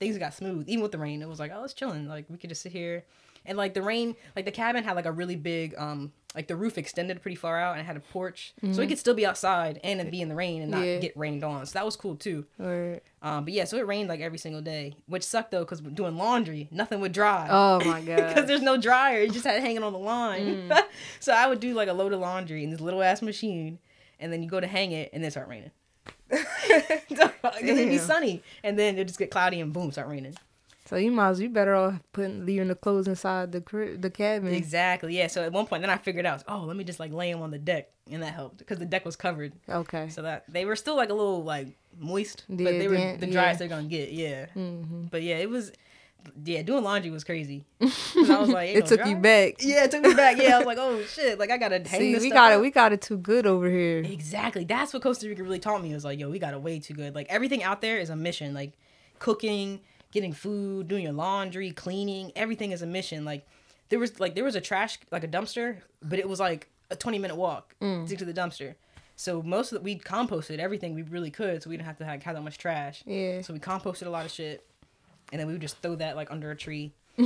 things 0.00 0.16
got 0.18 0.34
smooth. 0.34 0.68
Even 0.68 0.82
with 0.82 0.92
the 0.92 0.98
rain, 0.98 1.22
it 1.22 1.28
was 1.28 1.38
like 1.40 1.52
oh 1.54 1.64
it's 1.64 1.74
chilling. 1.74 2.06
Like 2.08 2.26
we 2.28 2.36
could 2.38 2.50
just 2.50 2.62
sit 2.62 2.72
here. 2.72 3.04
and 3.46 3.56
like 3.56 3.72
the 3.72 3.82
rain, 3.82 4.14
like 4.36 4.44
the 4.44 4.50
cabin 4.52 4.84
had 4.84 4.94
like 4.96 5.06
a 5.06 5.12
really 5.12 5.36
big 5.36 5.74
um 5.78 6.12
like 6.34 6.46
the 6.46 6.56
roof 6.56 6.76
extended 6.76 7.20
pretty 7.22 7.34
far 7.36 7.58
out 7.58 7.72
and 7.72 7.80
it 7.80 7.84
had 7.84 7.96
a 7.96 8.00
porch, 8.00 8.52
so 8.72 8.80
we 8.80 8.86
could 8.86 8.98
still 8.98 9.14
be 9.14 9.24
outside 9.24 9.80
and 9.82 10.10
be 10.10 10.20
in 10.20 10.28
the 10.28 10.34
rain 10.34 10.60
and 10.60 10.70
not 10.70 10.84
Yeah. 10.84 10.98
get 10.98 11.16
rained 11.16 11.42
on. 11.42 11.64
So 11.66 11.72
that 11.78 11.84
was 11.86 11.96
cool 11.96 12.16
too. 12.16 12.44
Or 12.60 13.00
Um, 13.22 13.44
but 13.44 13.54
yeah, 13.54 13.64
so 13.64 13.78
it 13.78 13.86
rained 13.86 14.08
like 14.10 14.20
every 14.20 14.36
single 14.38 14.60
day, 14.60 14.94
which 15.06 15.22
sucked 15.24 15.50
though 15.52 15.60
because 15.64 15.80
doing 15.80 16.16
laundry, 16.18 16.68
nothing 16.70 17.00
would 17.00 17.12
dry. 17.12 17.48
oh 17.50 17.80
my 17.84 18.00
god. 18.10 18.28
because 18.28 18.44
there's 18.46 18.62
no 18.62 18.76
dryer. 18.76 19.22
You 19.22 19.30
just 19.30 19.46
had 19.46 19.56
it 19.56 19.62
hanging 19.62 19.82
on 19.82 19.92
the 19.94 19.98
line. 19.98 20.68
Mm. 20.68 20.82
so 21.20 21.32
I 21.32 21.46
would 21.46 21.60
do 21.60 21.72
like 21.74 21.88
a 21.88 21.94
load 21.94 22.12
of 22.12 22.20
laundry 22.20 22.62
in 22.62 22.70
this 22.70 22.80
little 22.80 23.02
ass 23.02 23.22
machine, 23.22 23.78
and 24.20 24.30
then 24.30 24.42
you 24.42 24.50
go 24.50 24.60
to 24.60 24.66
hang 24.66 24.92
it, 24.92 25.08
and 25.14 25.24
then 25.24 25.30
start 25.30 25.48
raining. 25.48 25.70
It'd 26.30 27.88
be 27.88 27.98
sunny, 27.98 28.42
and 28.62 28.78
then 28.78 28.98
it 28.98 29.06
just 29.06 29.18
get 29.18 29.30
cloudy, 29.30 29.60
and 29.60 29.72
boom, 29.72 29.90
start 29.92 30.08
raining. 30.08 30.34
So 30.86 30.96
you 30.96 31.10
might 31.10 31.28
as 31.30 31.36
well 31.36 31.42
you 31.42 31.48
better 31.50 31.74
off 31.74 32.00
putting 32.14 32.46
leaving 32.46 32.68
the 32.68 32.74
clothes 32.74 33.08
inside 33.08 33.52
the 33.52 33.60
crib, 33.60 34.00
the 34.00 34.08
cabin. 34.08 34.54
Exactly. 34.54 35.18
Yeah. 35.18 35.26
So 35.26 35.42
at 35.42 35.52
one 35.52 35.66
point, 35.66 35.82
then 35.82 35.90
I 35.90 35.98
figured 35.98 36.24
out, 36.24 36.44
oh, 36.48 36.60
let 36.60 36.76
me 36.78 36.84
just 36.84 36.98
like 36.98 37.12
lay 37.12 37.30
them 37.30 37.42
on 37.42 37.50
the 37.50 37.58
deck, 37.58 37.90
and 38.10 38.22
that 38.22 38.32
helped 38.32 38.58
because 38.58 38.78
the 38.78 38.86
deck 38.86 39.04
was 39.04 39.14
covered, 39.16 39.52
Okay. 39.68 40.08
so 40.08 40.22
that 40.22 40.44
they 40.48 40.64
were 40.64 40.76
still 40.76 40.96
like 40.96 41.10
a 41.10 41.14
little 41.14 41.44
like 41.44 41.68
moist, 41.98 42.44
but 42.48 42.64
they 42.64 42.88
were 42.88 42.96
the 42.96 43.26
yeah. 43.26 43.32
driest 43.32 43.58
they're 43.58 43.68
gonna 43.68 43.82
get. 43.86 44.12
Yeah. 44.12 44.46
hmm 44.54 45.06
But 45.10 45.22
yeah, 45.22 45.36
it 45.36 45.50
was. 45.50 45.72
Yeah, 46.44 46.62
doing 46.62 46.84
laundry 46.84 47.10
was 47.10 47.24
crazy. 47.24 47.64
I 47.80 47.86
was 48.38 48.48
like, 48.48 48.70
It 48.70 48.86
took 48.86 49.04
you 49.06 49.16
back. 49.16 49.54
Yeah, 49.60 49.84
it 49.84 49.90
took 49.90 50.02
me 50.02 50.14
back. 50.14 50.36
Yeah, 50.36 50.56
I 50.56 50.58
was 50.58 50.66
like, 50.72 50.78
oh 50.78 51.02
shit, 51.04 51.38
like 51.38 51.50
I 51.50 51.58
gotta 51.58 51.76
hang 51.76 52.00
See, 52.00 52.14
this 52.14 52.22
we 52.22 52.30
got 52.30 52.52
it. 52.52 52.56
up. 52.56 52.60
We 52.60 52.70
got 52.70 52.92
it 52.92 53.00
too 53.00 53.16
good 53.18 53.46
over 53.46 53.68
here. 53.68 53.98
Exactly. 53.98 54.64
That's 54.64 54.92
what 54.92 55.02
Costa 55.02 55.28
Rica 55.28 55.42
really 55.42 55.58
taught 55.58 55.82
me. 55.82 55.90
It 55.90 55.94
was 55.94 56.04
like, 56.04 56.18
yo, 56.18 56.28
we 56.30 56.38
got 56.38 56.54
it 56.54 56.60
way 56.60 56.78
too 56.80 56.94
good. 56.94 57.14
Like 57.14 57.26
everything 57.28 57.62
out 57.62 57.80
there 57.80 57.98
is 57.98 58.10
a 58.10 58.16
mission. 58.16 58.52
Like 58.54 58.72
cooking, 59.18 59.80
getting 60.12 60.32
food, 60.32 60.88
doing 60.88 61.02
your 61.04 61.12
laundry, 61.12 61.70
cleaning, 61.70 62.32
everything 62.36 62.72
is 62.72 62.82
a 62.82 62.86
mission. 62.86 63.24
Like 63.24 63.46
there 63.88 63.98
was 63.98 64.20
like 64.20 64.34
there 64.34 64.44
was 64.44 64.54
a 64.54 64.60
trash 64.60 64.98
like 65.10 65.24
a 65.24 65.28
dumpster, 65.28 65.78
but 66.02 66.18
it 66.18 66.28
was 66.28 66.40
like 66.40 66.68
a 66.90 66.96
twenty 66.96 67.18
minute 67.18 67.36
walk 67.36 67.74
Mm. 67.80 68.06
to 68.16 68.24
the 68.24 68.34
dumpster. 68.34 68.74
So 69.16 69.42
most 69.42 69.72
of 69.72 69.78
the, 69.78 69.82
we 69.82 69.98
composted 69.98 70.58
everything 70.60 70.94
we 70.94 71.02
really 71.02 71.30
could, 71.30 71.62
so 71.62 71.70
we 71.70 71.76
didn't 71.76 71.86
have 71.86 71.98
to 71.98 72.04
like, 72.04 72.22
have 72.22 72.36
that 72.36 72.42
much 72.42 72.56
trash. 72.58 73.02
Yeah. 73.04 73.40
So 73.42 73.52
we 73.52 73.58
composted 73.58 74.06
a 74.06 74.10
lot 74.10 74.24
of 74.24 74.30
shit, 74.30 74.64
and 75.32 75.40
then 75.40 75.46
we 75.46 75.52
would 75.54 75.62
just 75.62 75.78
throw 75.78 75.94
that 75.96 76.16
like 76.16 76.30
under 76.30 76.50
a 76.50 76.56
tree. 76.56 76.92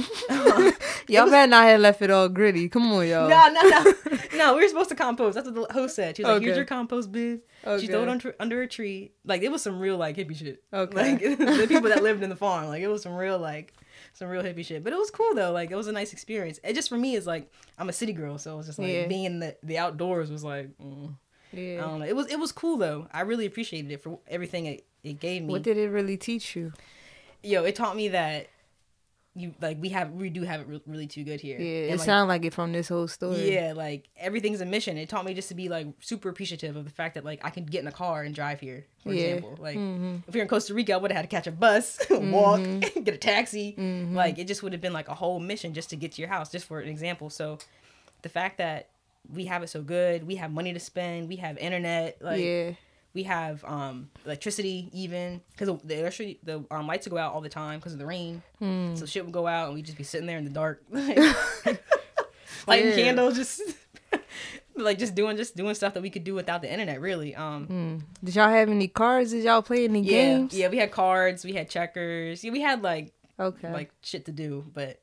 Y'all 1.09 1.29
better 1.29 1.51
not 1.51 1.65
have 1.65 1.81
left 1.81 2.01
it 2.01 2.11
all 2.11 2.29
gritty. 2.29 2.69
Come 2.69 2.91
on, 2.93 3.07
y'all. 3.07 3.29
No, 3.29 3.49
no, 3.49 3.61
no, 3.69 4.19
no. 4.37 4.55
We 4.55 4.63
were 4.63 4.69
supposed 4.69 4.89
to 4.89 4.95
compost. 4.95 5.35
That's 5.35 5.47
what 5.51 5.69
the 5.69 5.75
host 5.75 5.97
said. 5.97 6.17
She 6.17 6.23
was 6.23 6.33
like, 6.33 6.43
"Here's 6.43 6.57
your 6.57 6.65
compost 6.65 7.13
bin." 7.13 7.43
She 7.79 7.89
threw 7.89 8.03
it 8.03 8.09
under, 8.09 8.35
under 8.41 8.63
a 8.63 8.67
tree. 8.67 9.13
Like 9.25 9.43
it 9.43 9.51
was 9.53 9.63
some 9.63 9.79
real 9.79 9.99
like 9.99 10.17
hippie 10.17 10.37
shit. 10.37 10.63
Okay. 10.73 10.97
Like 10.97 11.21
the 11.39 11.67
people 11.69 11.91
that 11.91 12.03
lived 12.03 12.23
in 12.23 12.31
the 12.31 12.37
farm. 12.37 12.69
Like 12.69 12.83
it 12.83 12.89
was 12.89 13.03
some 13.03 13.15
real 13.15 13.39
like 13.39 13.75
some 14.15 14.29
real 14.29 14.43
hippie 14.43 14.65
shit. 14.65 14.83
But 14.83 14.95
it 14.95 14.99
was 14.99 15.11
cool 15.11 15.35
though. 15.35 15.53
Like 15.53 15.71
it 15.71 15.77
was 15.77 15.89
a 15.89 15.93
nice 15.93 16.13
experience. 16.15 16.59
It 16.65 16.75
just 16.75 16.89
for 16.89 16.97
me 16.97 17.15
is 17.15 17.27
like 17.27 17.53
I'm 17.79 17.89
a 17.89 17.93
city 17.93 18.13
girl, 18.15 18.39
so 18.39 18.55
it 18.55 18.57
was 18.57 18.67
just 18.67 18.79
like 18.79 18.89
Yeah. 18.89 19.07
being 19.09 19.25
in 19.25 19.39
the 19.41 19.57
the 19.63 19.77
outdoors 19.77 20.31
was 20.31 20.43
like 20.43 20.71
mm, 20.79 21.15
I 21.53 21.77
don't 21.81 21.99
know. 21.99 22.07
It 22.07 22.17
was 22.17 22.29
it 22.29 22.39
was 22.39 22.53
cool 22.53 22.79
though. 22.79 23.09
I 23.13 23.23
really 23.23 23.45
appreciated 23.45 23.91
it 23.91 24.03
for 24.03 24.21
everything 24.27 24.67
it, 24.67 24.87
it 25.03 25.21
gave 25.21 25.43
me. 25.43 25.53
What 25.53 25.63
did 25.63 25.77
it 25.77 25.91
really 25.91 26.17
teach 26.17 26.57
you? 26.57 26.73
Yo, 27.43 27.65
it 27.65 27.75
taught 27.75 27.97
me 27.97 28.09
that 28.09 28.49
you 29.35 29.55
like 29.63 29.79
we 29.81 29.89
have 29.89 30.11
we 30.13 30.29
do 30.29 30.43
have 30.43 30.61
it 30.61 30.67
re- 30.69 30.83
really 30.87 31.07
too 31.07 31.25
good 31.25 31.41
here. 31.41 31.59
Yeah, 31.59 31.83
And, 31.85 31.91
it 31.95 31.99
like, 31.99 32.05
sounded 32.07 32.29
like 32.29 32.45
it 32.45 32.53
from 32.53 32.73
this 32.73 32.89
whole 32.89 33.09
story. 33.09 33.55
Yeah, 33.55 33.73
like 33.75 34.09
everything's 34.17 34.61
a 34.61 34.67
mission. 34.67 34.99
It 34.99 35.09
taught 35.09 35.25
me 35.25 35.33
just 35.35 35.49
to 35.49 35.55
be 35.55 35.69
like 35.69 35.87
super 36.01 36.29
appreciative 36.29 36.77
of 36.77 36.85
the 36.85 36.91
fact 36.91 37.15
that 37.15 37.25
like 37.25 37.41
I 37.43 37.51
can 37.51 37.65
get 37.65 37.81
in 37.81 37.87
a 37.89 37.93
car 37.93 38.23
and 38.23 38.35
drive 38.35 38.61
here. 38.61 38.85
For 39.03 39.13
Yeah. 39.13 39.35
example, 39.37 39.57
like 39.59 39.77
hmm 39.77 40.17
if 40.29 40.35
you're 40.35 40.43
in 40.43 40.49
Costa 40.49 40.73
Rica, 40.75 40.93
I 40.93 40.97
would 40.99 41.11
have 41.11 41.17
had 41.23 41.29
to 41.31 41.35
catch 41.35 41.47
a 41.47 41.53
bus, 41.53 41.99
walk, 42.11 42.61
Mm-hmm. 42.61 43.01
get 43.05 43.15
a 43.15 43.19
taxi. 43.19 43.75
Mhm. 43.79 44.15
Like 44.15 44.39
it 44.39 44.47
just 44.47 44.63
would 44.63 44.73
have 44.73 44.83
been 44.83 44.93
like 44.93 45.09
a 45.09 45.15
whole 45.15 45.41
mission 45.41 45.73
just 45.75 45.91
to 45.91 45.97
get 45.97 46.13
to 46.13 46.21
your 46.23 46.29
house, 46.29 46.51
just 46.51 46.67
for 46.67 46.81
an 46.81 46.89
example. 46.89 47.31
So 47.31 47.59
the 48.21 48.29
fact 48.29 48.59
that 48.59 48.89
we 49.33 49.47
have 49.47 49.63
it 49.63 49.69
so 49.71 49.83
good, 49.83 50.27
we 50.27 50.37
have 50.37 50.53
money 50.53 50.73
to 50.75 50.81
spend, 50.81 51.29
we 51.29 51.37
have 51.37 51.57
internet, 51.59 52.19
like 52.21 52.43
yeah. 52.43 52.73
We 53.15 53.25
have 53.25 53.65
um 53.65 54.09
electricity 54.25 54.89
even 54.93 55.41
because 55.53 55.69
the 55.85 55.99
electricity 56.01 56.39
the 56.43 56.65
um, 56.71 56.87
lights 56.87 57.07
would 57.07 57.11
go 57.13 57.19
out 57.19 57.33
all 57.35 57.41
the 57.41 57.49
time 57.49 57.79
because 57.79 57.93
of 57.93 57.99
the 57.99 58.07
rain. 58.07 58.43
Hmm. 58.59 58.95
So 58.95 59.07
shit 59.07 59.25
would 59.25 59.33
go 59.35 59.47
out 59.47 59.67
and 59.67 59.75
we'd 59.75 59.85
just 59.87 59.99
be 59.99 60.05
sitting 60.05 60.27
there 60.27 60.39
in 60.39 60.45
the 60.45 60.51
dark, 60.51 60.83
like, 60.91 61.19
lighting 62.67 62.89
Yeah. 62.91 62.97
candles, 62.97 63.37
just 63.37 63.61
like 64.77 64.99
just 64.99 65.15
doing 65.15 65.37
just 65.37 65.57
doing 65.57 65.75
stuff 65.75 65.95
that 65.95 66.03
we 66.03 66.11
could 66.11 66.25
do 66.25 66.35
without 66.35 66.63
the 66.63 66.71
internet. 66.73 67.01
Really, 67.01 67.35
um, 67.35 67.67
Hmm. 67.67 67.99
Did 68.25 68.37
y'all 68.37 68.49
have 68.49 68.69
any 68.69 68.89
cards? 68.89 69.31
Did 69.33 69.45
y'all 69.45 69.63
play 69.63 69.85
any 69.85 70.01
yeah, 70.01 70.11
games? 70.11 70.55
yeah. 70.55 70.69
We 70.69 70.79
had 70.79 70.91
cards, 70.91 71.45
we 71.45 71.53
had 71.53 71.69
checkers, 71.69 72.43
yeah, 72.45 72.53
we 72.53 72.61
had 72.61 72.83
like 72.83 73.13
Okay. 73.41 73.73
like 73.73 73.91
shit 74.03 74.25
to 74.27 74.33
do, 74.33 74.65
but 74.73 74.99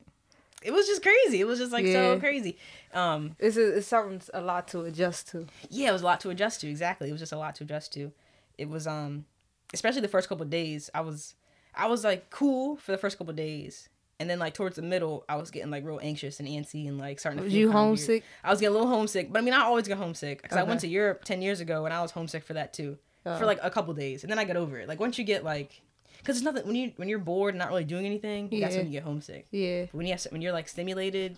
it 0.62 0.72
was 0.72 0.86
just 0.86 1.02
crazy. 1.02 1.40
It 1.40 1.46
was 1.46 1.58
just 1.58 1.72
like 1.72 1.86
so 1.86 2.18
crazy. 2.18 2.56
Um, 2.92 3.36
it's 3.38 3.56
a, 3.56 3.78
it's 3.78 3.86
something 3.86 4.20
a 4.34 4.40
lot 4.40 4.68
to 4.68 4.80
adjust 4.82 5.28
to. 5.30 5.46
yeah, 5.70 5.90
it 5.90 5.92
was 5.92 6.02
a 6.02 6.04
lot 6.06 6.20
to 6.20 6.30
adjust 6.30 6.60
to. 6.62 6.68
Exactly, 6.68 7.08
it 7.08 7.12
was 7.12 7.20
just 7.20 7.32
a 7.32 7.38
lot 7.38 7.54
to 7.56 7.64
adjust 7.64 7.92
to. 7.94 8.12
It 8.58 8.68
was 8.68 8.86
um, 8.86 9.24
especially 9.72 10.00
the 10.02 10.08
first 10.08 10.28
couple 10.28 10.42
of 10.44 10.50
days. 10.50 10.90
I 10.94 11.00
was 11.00 11.34
I 11.74 11.86
was 11.86 12.04
like 12.04 12.30
cool 12.30 12.76
for 12.76 12.92
the 12.92 12.98
first 12.98 13.16
couple 13.16 13.30
of 13.30 13.36
days, 13.36 13.88
and 14.18 14.28
then 14.28 14.38
like 14.38 14.54
towards 14.54 14.76
the 14.76 14.82
middle, 14.82 15.24
I 15.28 15.36
was 15.36 15.50
getting 15.50 15.70
like 15.70 15.84
real 15.86 16.00
anxious 16.02 16.40
and 16.40 16.48
antsy 16.48 16.88
and 16.88 16.98
like 16.98 17.18
starting 17.20 17.38
to. 17.38 17.44
Was 17.44 17.54
you 17.54 17.66
kinda 17.66 17.76
weird. 17.78 17.86
homesick? 17.86 18.24
I 18.44 18.50
was 18.50 18.60
getting 18.60 18.74
a 18.74 18.78
little 18.78 18.92
homesick, 18.94 19.32
but 19.32 19.38
I 19.38 19.42
mean, 19.42 19.54
I 19.54 19.62
always 19.62 19.86
get 19.88 19.96
homesick 19.98 20.42
because 20.42 20.58
I 20.58 20.62
went 20.64 20.80
to 20.80 20.88
Europe 20.88 21.24
ten 21.24 21.40
years 21.42 21.60
ago 21.60 21.84
and 21.86 21.94
I 21.94 22.02
was 22.02 22.10
homesick 22.10 22.42
for 22.44 22.54
that 22.54 22.72
too, 22.74 22.98
Oh. 23.24 23.38
for 23.38 23.46
like 23.46 23.58
a 23.62 23.70
couple 23.70 23.94
days, 23.94 24.24
and 24.24 24.30
then 24.30 24.38
I 24.38 24.44
got 24.44 24.56
over 24.56 24.78
it. 24.78 24.88
Like 24.88 24.98
once 25.00 25.16
you 25.18 25.24
get 25.24 25.44
like, 25.44 25.80
because 26.20 26.36
it's 26.36 26.44
nothing 26.44 26.66
when 26.66 26.76
you 26.76 26.92
when 26.96 27.08
you're 27.08 27.18
bored 27.18 27.54
and 27.54 27.58
not 27.58 27.68
really 27.68 27.84
doing 27.84 28.06
anything, 28.06 28.48
that's 28.60 28.76
when 28.76 28.86
you 28.86 28.92
get 28.92 29.02
homesick. 29.02 29.46
Yeah. 29.50 29.86
But 29.86 29.94
when 29.94 30.06
you 30.06 30.12
have, 30.12 30.22
when 30.30 30.42
you're 30.42 30.52
like 30.52 30.68
stimulated, 30.68 31.36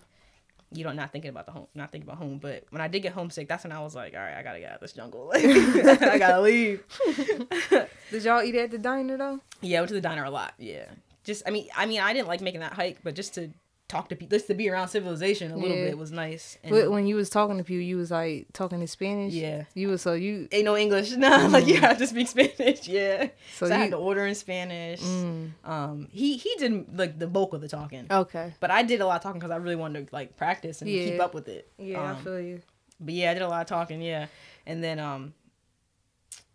you 0.71 0.83
don't 0.83 0.95
not 0.95 1.11
thinking 1.11 1.29
about 1.29 1.45
the 1.45 1.51
home, 1.51 1.67
not 1.75 1.91
thinking 1.91 2.09
about 2.09 2.19
home. 2.21 2.39
But 2.39 2.65
when 2.69 2.81
I 2.81 2.87
did 2.87 3.01
get 3.01 3.13
homesick, 3.13 3.47
that's 3.47 3.63
when 3.63 3.71
I 3.71 3.81
was 3.81 3.95
like, 3.95 4.13
all 4.13 4.19
right, 4.19 4.35
I 4.35 4.43
gotta 4.43 4.59
get 4.59 4.69
out 4.69 4.75
of 4.75 4.81
this 4.81 4.93
jungle. 4.93 5.27
Like, 5.27 5.45
I 5.45 6.17
gotta 6.17 6.41
leave. 6.41 6.83
Did 8.11 8.23
y'all 8.23 8.43
eat 8.43 8.55
at 8.55 8.71
the 8.71 8.77
diner 8.77 9.17
though? 9.17 9.39
Yeah, 9.61 9.79
I 9.79 9.81
went 9.81 9.89
to 9.89 9.95
the 9.95 10.01
diner 10.01 10.23
a 10.23 10.29
lot. 10.29 10.53
Yeah, 10.57 10.85
just 11.23 11.43
I 11.47 11.51
mean, 11.51 11.67
I 11.75 11.85
mean, 11.85 12.01
I 12.01 12.13
didn't 12.13 12.27
like 12.27 12.41
making 12.41 12.61
that 12.61 12.73
hike, 12.73 12.99
but 13.03 13.15
just 13.15 13.35
to 13.35 13.49
talk 13.89 14.09
to 14.09 14.15
people, 14.15 14.35
just 14.35 14.47
to 14.47 14.53
be 14.55 14.69
around 14.69 14.87
civilization 14.87 15.51
a 15.51 15.57
little 15.57 15.75
Yeah. 15.77 15.85
bit 15.89 15.97
was 15.97 16.11
nice. 16.11 16.57
And, 16.63 16.71
But 16.71 16.89
when 16.89 17.05
you 17.05 17.15
was 17.15 17.29
talking 17.29 17.57
to 17.57 17.63
people, 17.63 17.81
you 17.83 17.97
was 17.97 18.09
like 18.11 18.47
talking 18.53 18.81
in 18.81 18.87
Spanish. 18.87 19.33
yeah. 19.33 19.65
You 19.75 19.89
was 19.89 20.01
so 20.01 20.13
you 20.13 20.47
Ain't 20.51 20.65
no 20.65 20.75
English, 20.75 21.11
no. 21.17 21.47
Like 21.47 21.67
you 21.67 21.79
have 21.79 21.97
to 21.99 22.07
speak 22.07 22.27
Spanish, 22.27 22.87
yeah. 22.87 23.27
So, 23.55 23.67
so 23.67 23.73
I 23.73 23.77
you 23.77 23.81
had 23.83 23.91
to 23.91 23.97
order 23.97 24.25
in 24.25 24.33
Spanish. 24.35 25.01
Mm, 25.01 25.51
Um, 25.63 26.07
he 26.11 26.37
he 26.37 26.55
did 26.57 26.97
like 26.97 27.19
the 27.19 27.27
bulk 27.27 27.53
of 27.53 27.61
the 27.61 27.67
talking, 27.67 28.07
okay. 28.09 28.53
but 28.59 28.71
I 28.71 28.81
did 28.83 29.01
a 29.01 29.05
lot 29.05 29.17
of 29.17 29.21
talking 29.23 29.39
because 29.39 29.51
I 29.51 29.57
really 29.57 29.75
wanted 29.75 30.07
to 30.07 30.15
like 30.15 30.37
practice 30.37 30.81
and 30.81 30.89
keep 30.89 31.19
up 31.19 31.33
with 31.35 31.47
it. 31.47 31.69
Yeah, 31.77 32.01
I 32.01 32.09
Um, 32.11 32.23
feel 32.23 32.39
you. 32.39 32.61
but 32.99 33.13
yeah, 33.13 33.31
I 33.31 33.33
did 33.33 33.43
a 33.43 33.47
lot 33.49 33.61
of 33.61 33.67
talking, 33.67 34.01
yeah. 34.01 34.27
And 34.65 34.83
then 34.83 34.97
um 34.99 35.33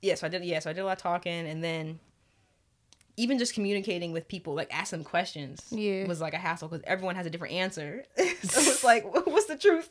yeah, 0.00 0.14
so 0.14 0.26
I 0.26 0.30
did 0.30 0.44
yeah, 0.44 0.58
so 0.60 0.70
I 0.70 0.72
did 0.72 0.80
a 0.80 0.84
lot 0.86 0.92
of 0.96 1.02
talking 1.02 1.46
and 1.46 1.62
then 1.62 2.00
even 3.18 3.38
just 3.38 3.52
communicating 3.52 4.12
with 4.12 4.28
people, 4.28 4.54
like 4.54 4.68
asking 4.72 5.00
them 5.00 5.04
questions, 5.04 5.60
Yeah. 5.70 6.06
was 6.06 6.20
like 6.20 6.34
a 6.34 6.38
hassle 6.38 6.68
because 6.68 6.84
everyone 6.86 7.16
has 7.16 7.26
a 7.26 7.30
different 7.30 7.54
answer. 7.54 8.04
so 8.16 8.24
it's 8.60 8.84
like, 8.92 9.04
what's 9.26 9.46
the 9.46 9.56
truth? 9.56 9.90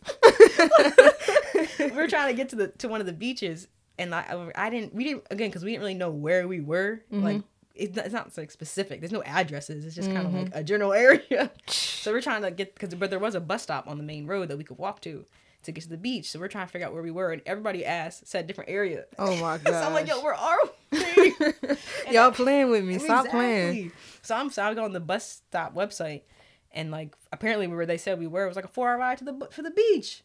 we 1.80 1.92
were 1.92 2.08
trying 2.08 2.28
to 2.30 2.34
get 2.34 2.50
to 2.50 2.56
the 2.56 2.68
to 2.80 2.88
one 2.88 3.00
of 3.02 3.06
the 3.08 3.13
beaches, 3.13 3.68
and 4.00 4.13
I 4.16 4.50
I 4.56 4.70
didn't 4.70 4.94
we 4.96 5.04
didn't 5.04 5.26
again 5.30 5.50
because 5.50 5.63
we 5.63 5.72
didn't 5.72 5.82
really 5.82 5.94
know 5.94 6.10
where 6.10 6.48
we 6.48 6.62
were. 6.62 7.02
Mm-hmm. 7.12 7.24
Like 7.24 7.42
it's 7.76 7.96
not, 7.96 8.06
it's 8.06 8.13
not 8.13 8.36
like 8.38 8.50
specific. 8.52 9.02
There's 9.02 9.12
no 9.12 9.24
addresses. 9.24 9.86
It's 9.86 9.96
just 9.96 10.08
kind 10.12 10.26
of 10.26 10.34
Mm-hmm. 10.34 10.44
like 10.46 10.56
a 10.56 10.63
general 10.63 10.94
area. 10.94 11.52
so 11.68 12.12
we're 12.12 12.22
trying 12.22 12.42
to 12.42 12.52
get 12.52 12.74
because 12.74 12.96
but 12.96 13.10
there 13.10 13.20
was 13.20 13.36
a 13.36 13.40
bus 13.40 13.63
stop 13.63 13.88
on 13.88 13.98
the 13.98 14.04
main 14.04 14.26
road 14.26 14.50
that 14.50 14.58
we 14.58 14.63
could 14.63 14.78
walk 14.78 15.02
to 15.02 15.26
to 15.63 15.72
get 15.72 15.84
to 15.84 15.90
the 15.90 15.98
beach. 15.98 16.32
So 16.32 16.40
we're 16.40 16.48
trying 16.48 16.66
to 16.68 16.72
figure 16.72 16.88
out 16.88 16.94
where 16.94 17.04
we 17.04 17.12
were, 17.12 17.32
and 17.32 17.42
everybody 17.46 17.84
asked 17.86 18.28
said 18.28 18.48
different 18.48 18.70
area. 18.70 19.06
Oh 19.20 19.36
my 19.38 19.58
god! 19.58 19.66
so 19.74 19.82
I'm 19.88 19.94
like, 19.94 20.08
yo, 20.08 20.22
where 20.22 20.34
are 20.34 20.60
Y'all 22.12 22.32
playing 22.32 22.70
with 22.70 22.84
me. 22.84 23.00
Stop 23.00 23.28
playing. 23.28 23.92
So 24.22 24.36
I'm 24.36 24.50
so 24.50 24.64
I 24.64 24.74
go 24.74 24.84
on 24.84 24.94
the 24.94 25.00
bus 25.00 25.42
stop 25.48 25.74
website, 25.74 26.22
and 26.72 26.92
like 26.92 27.16
apparently 27.32 27.68
where 27.68 27.86
they 27.86 27.98
said 27.98 28.20
we 28.20 28.28
were 28.28 28.46
it 28.46 28.48
was 28.48 28.56
like 28.56 28.66
a 28.66 28.70
four 28.70 28.90
hour 28.90 28.98
ride 28.98 29.18
to 29.20 29.24
the 29.24 29.48
for 29.52 29.62
the 29.62 29.72
beach, 29.72 30.24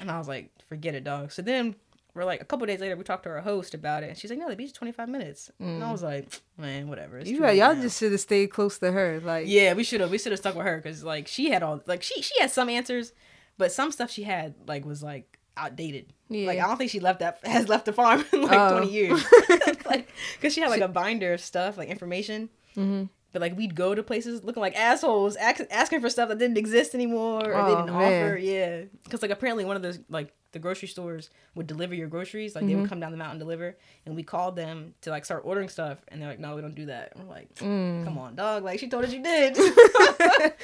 and 0.00 0.10
I 0.10 0.18
was 0.18 0.28
like, 0.28 0.50
forget 0.68 0.94
it, 0.94 1.04
dog. 1.04 1.32
So 1.32 1.42
then 1.42 1.74
we're 2.14 2.24
like 2.24 2.40
a 2.40 2.44
couple 2.44 2.66
days 2.66 2.80
later, 2.80 2.96
we 2.96 3.02
talked 3.02 3.24
to 3.24 3.30
our 3.30 3.40
host 3.40 3.74
about 3.74 4.02
it, 4.02 4.08
and 4.08 4.18
she's 4.18 4.30
like, 4.30 4.38
no, 4.38 4.48
the 4.48 4.56
beach 4.56 4.68
is 4.68 4.72
25 4.72 5.08
minutes, 5.08 5.50
and 5.58 5.82
I 5.82 5.90
was 5.90 6.02
like, 6.02 6.28
man, 6.56 6.88
whatever. 6.88 7.20
Mm. 7.20 7.26
You 7.26 7.42
right, 7.42 7.56
y'all 7.56 7.74
now." 7.74 7.82
just 7.82 7.98
should 7.98 8.12
have 8.12 8.20
stayed 8.20 8.48
close 8.48 8.78
to 8.78 8.92
her. 8.92 9.20
Like 9.20 9.46
yeah, 9.48 9.74
we 9.74 9.84
should 9.84 10.00
have 10.00 10.10
we 10.10 10.18
should 10.18 10.32
have 10.32 10.38
stuck 10.38 10.54
with 10.54 10.66
her 10.66 10.76
because 10.76 11.02
like 11.04 11.28
she 11.28 11.50
had 11.50 11.62
all 11.62 11.82
like 11.86 12.02
she 12.02 12.22
she 12.22 12.40
had 12.40 12.50
some 12.50 12.68
answers, 12.68 13.12
but 13.58 13.72
some 13.72 13.90
stuff 13.92 14.10
she 14.10 14.22
had 14.22 14.54
like 14.66 14.84
was 14.84 15.02
like 15.02 15.33
outdated. 15.56 16.12
Yeah. 16.28 16.46
Like 16.46 16.58
I 16.58 16.66
don't 16.66 16.76
think 16.76 16.90
she 16.90 17.00
left 17.00 17.20
that 17.20 17.38
has 17.44 17.68
left 17.68 17.84
the 17.86 17.92
farm 17.92 18.24
in 18.32 18.42
like 18.42 18.58
Oh. 18.58 18.78
20 18.78 18.90
years. 18.92 19.24
like 19.86 20.08
because 20.36 20.52
she 20.54 20.60
had 20.60 20.70
like 20.70 20.80
a 20.80 20.88
binder 20.88 21.32
of 21.34 21.40
stuff 21.40 21.76
like 21.76 21.88
information. 21.88 22.48
Mhm. 22.76 23.08
But 23.34 23.42
like 23.42 23.54
we'd 23.58 23.74
go 23.74 23.94
to 23.94 24.02
places 24.02 24.42
looking 24.44 24.62
like 24.62 24.74
assholes, 24.74 25.34
ask, 25.36 25.60
asking 25.70 26.00
for 26.00 26.08
stuff 26.08 26.28
that 26.30 26.38
didn't 26.38 26.56
exist 26.56 26.94
anymore 26.94 27.40
or 27.44 27.52
they 27.52 27.72
Oh, 27.72 27.76
didn't 27.76 27.92
man. 27.92 28.22
offer. 28.22 28.36
Yeah, 28.38 28.82
because 29.02 29.20
like 29.20 29.30
apparently 29.32 29.66
one 29.66 29.76
of 29.76 29.82
those 29.82 29.98
like 30.08 30.32
the 30.52 30.60
grocery 30.60 30.86
stores 30.86 31.30
would 31.56 31.66
deliver 31.66 31.94
your 31.96 32.06
groceries. 32.06 32.54
Like 32.54 32.64
they 32.64 32.70
Mm-hmm. 32.72 32.80
would 32.82 32.88
come 32.88 33.00
down 33.00 33.10
the 33.10 33.18
mountain 33.18 33.32
and 33.32 33.40
deliver, 33.40 33.76
and 34.06 34.14
we 34.16 34.22
called 34.22 34.54
them 34.56 34.94
to 35.02 35.10
like 35.10 35.24
start 35.24 35.42
ordering 35.44 35.68
stuff, 35.68 35.98
and 36.08 36.22
they're 36.22 36.28
like, 36.30 36.38
"No, 36.38 36.54
we 36.54 36.62
don't 36.62 36.76
do 36.76 36.86
that." 36.86 37.12
And 37.16 37.24
we're 37.28 37.34
like, 37.34 37.52
Mm. 37.56 38.04
"Come 38.04 38.16
on, 38.18 38.36
dog! 38.36 38.62
Like 38.62 38.78
she 38.78 38.88
told 38.88 39.04
us 39.04 39.12
you 39.12 39.22
did." 39.22 39.56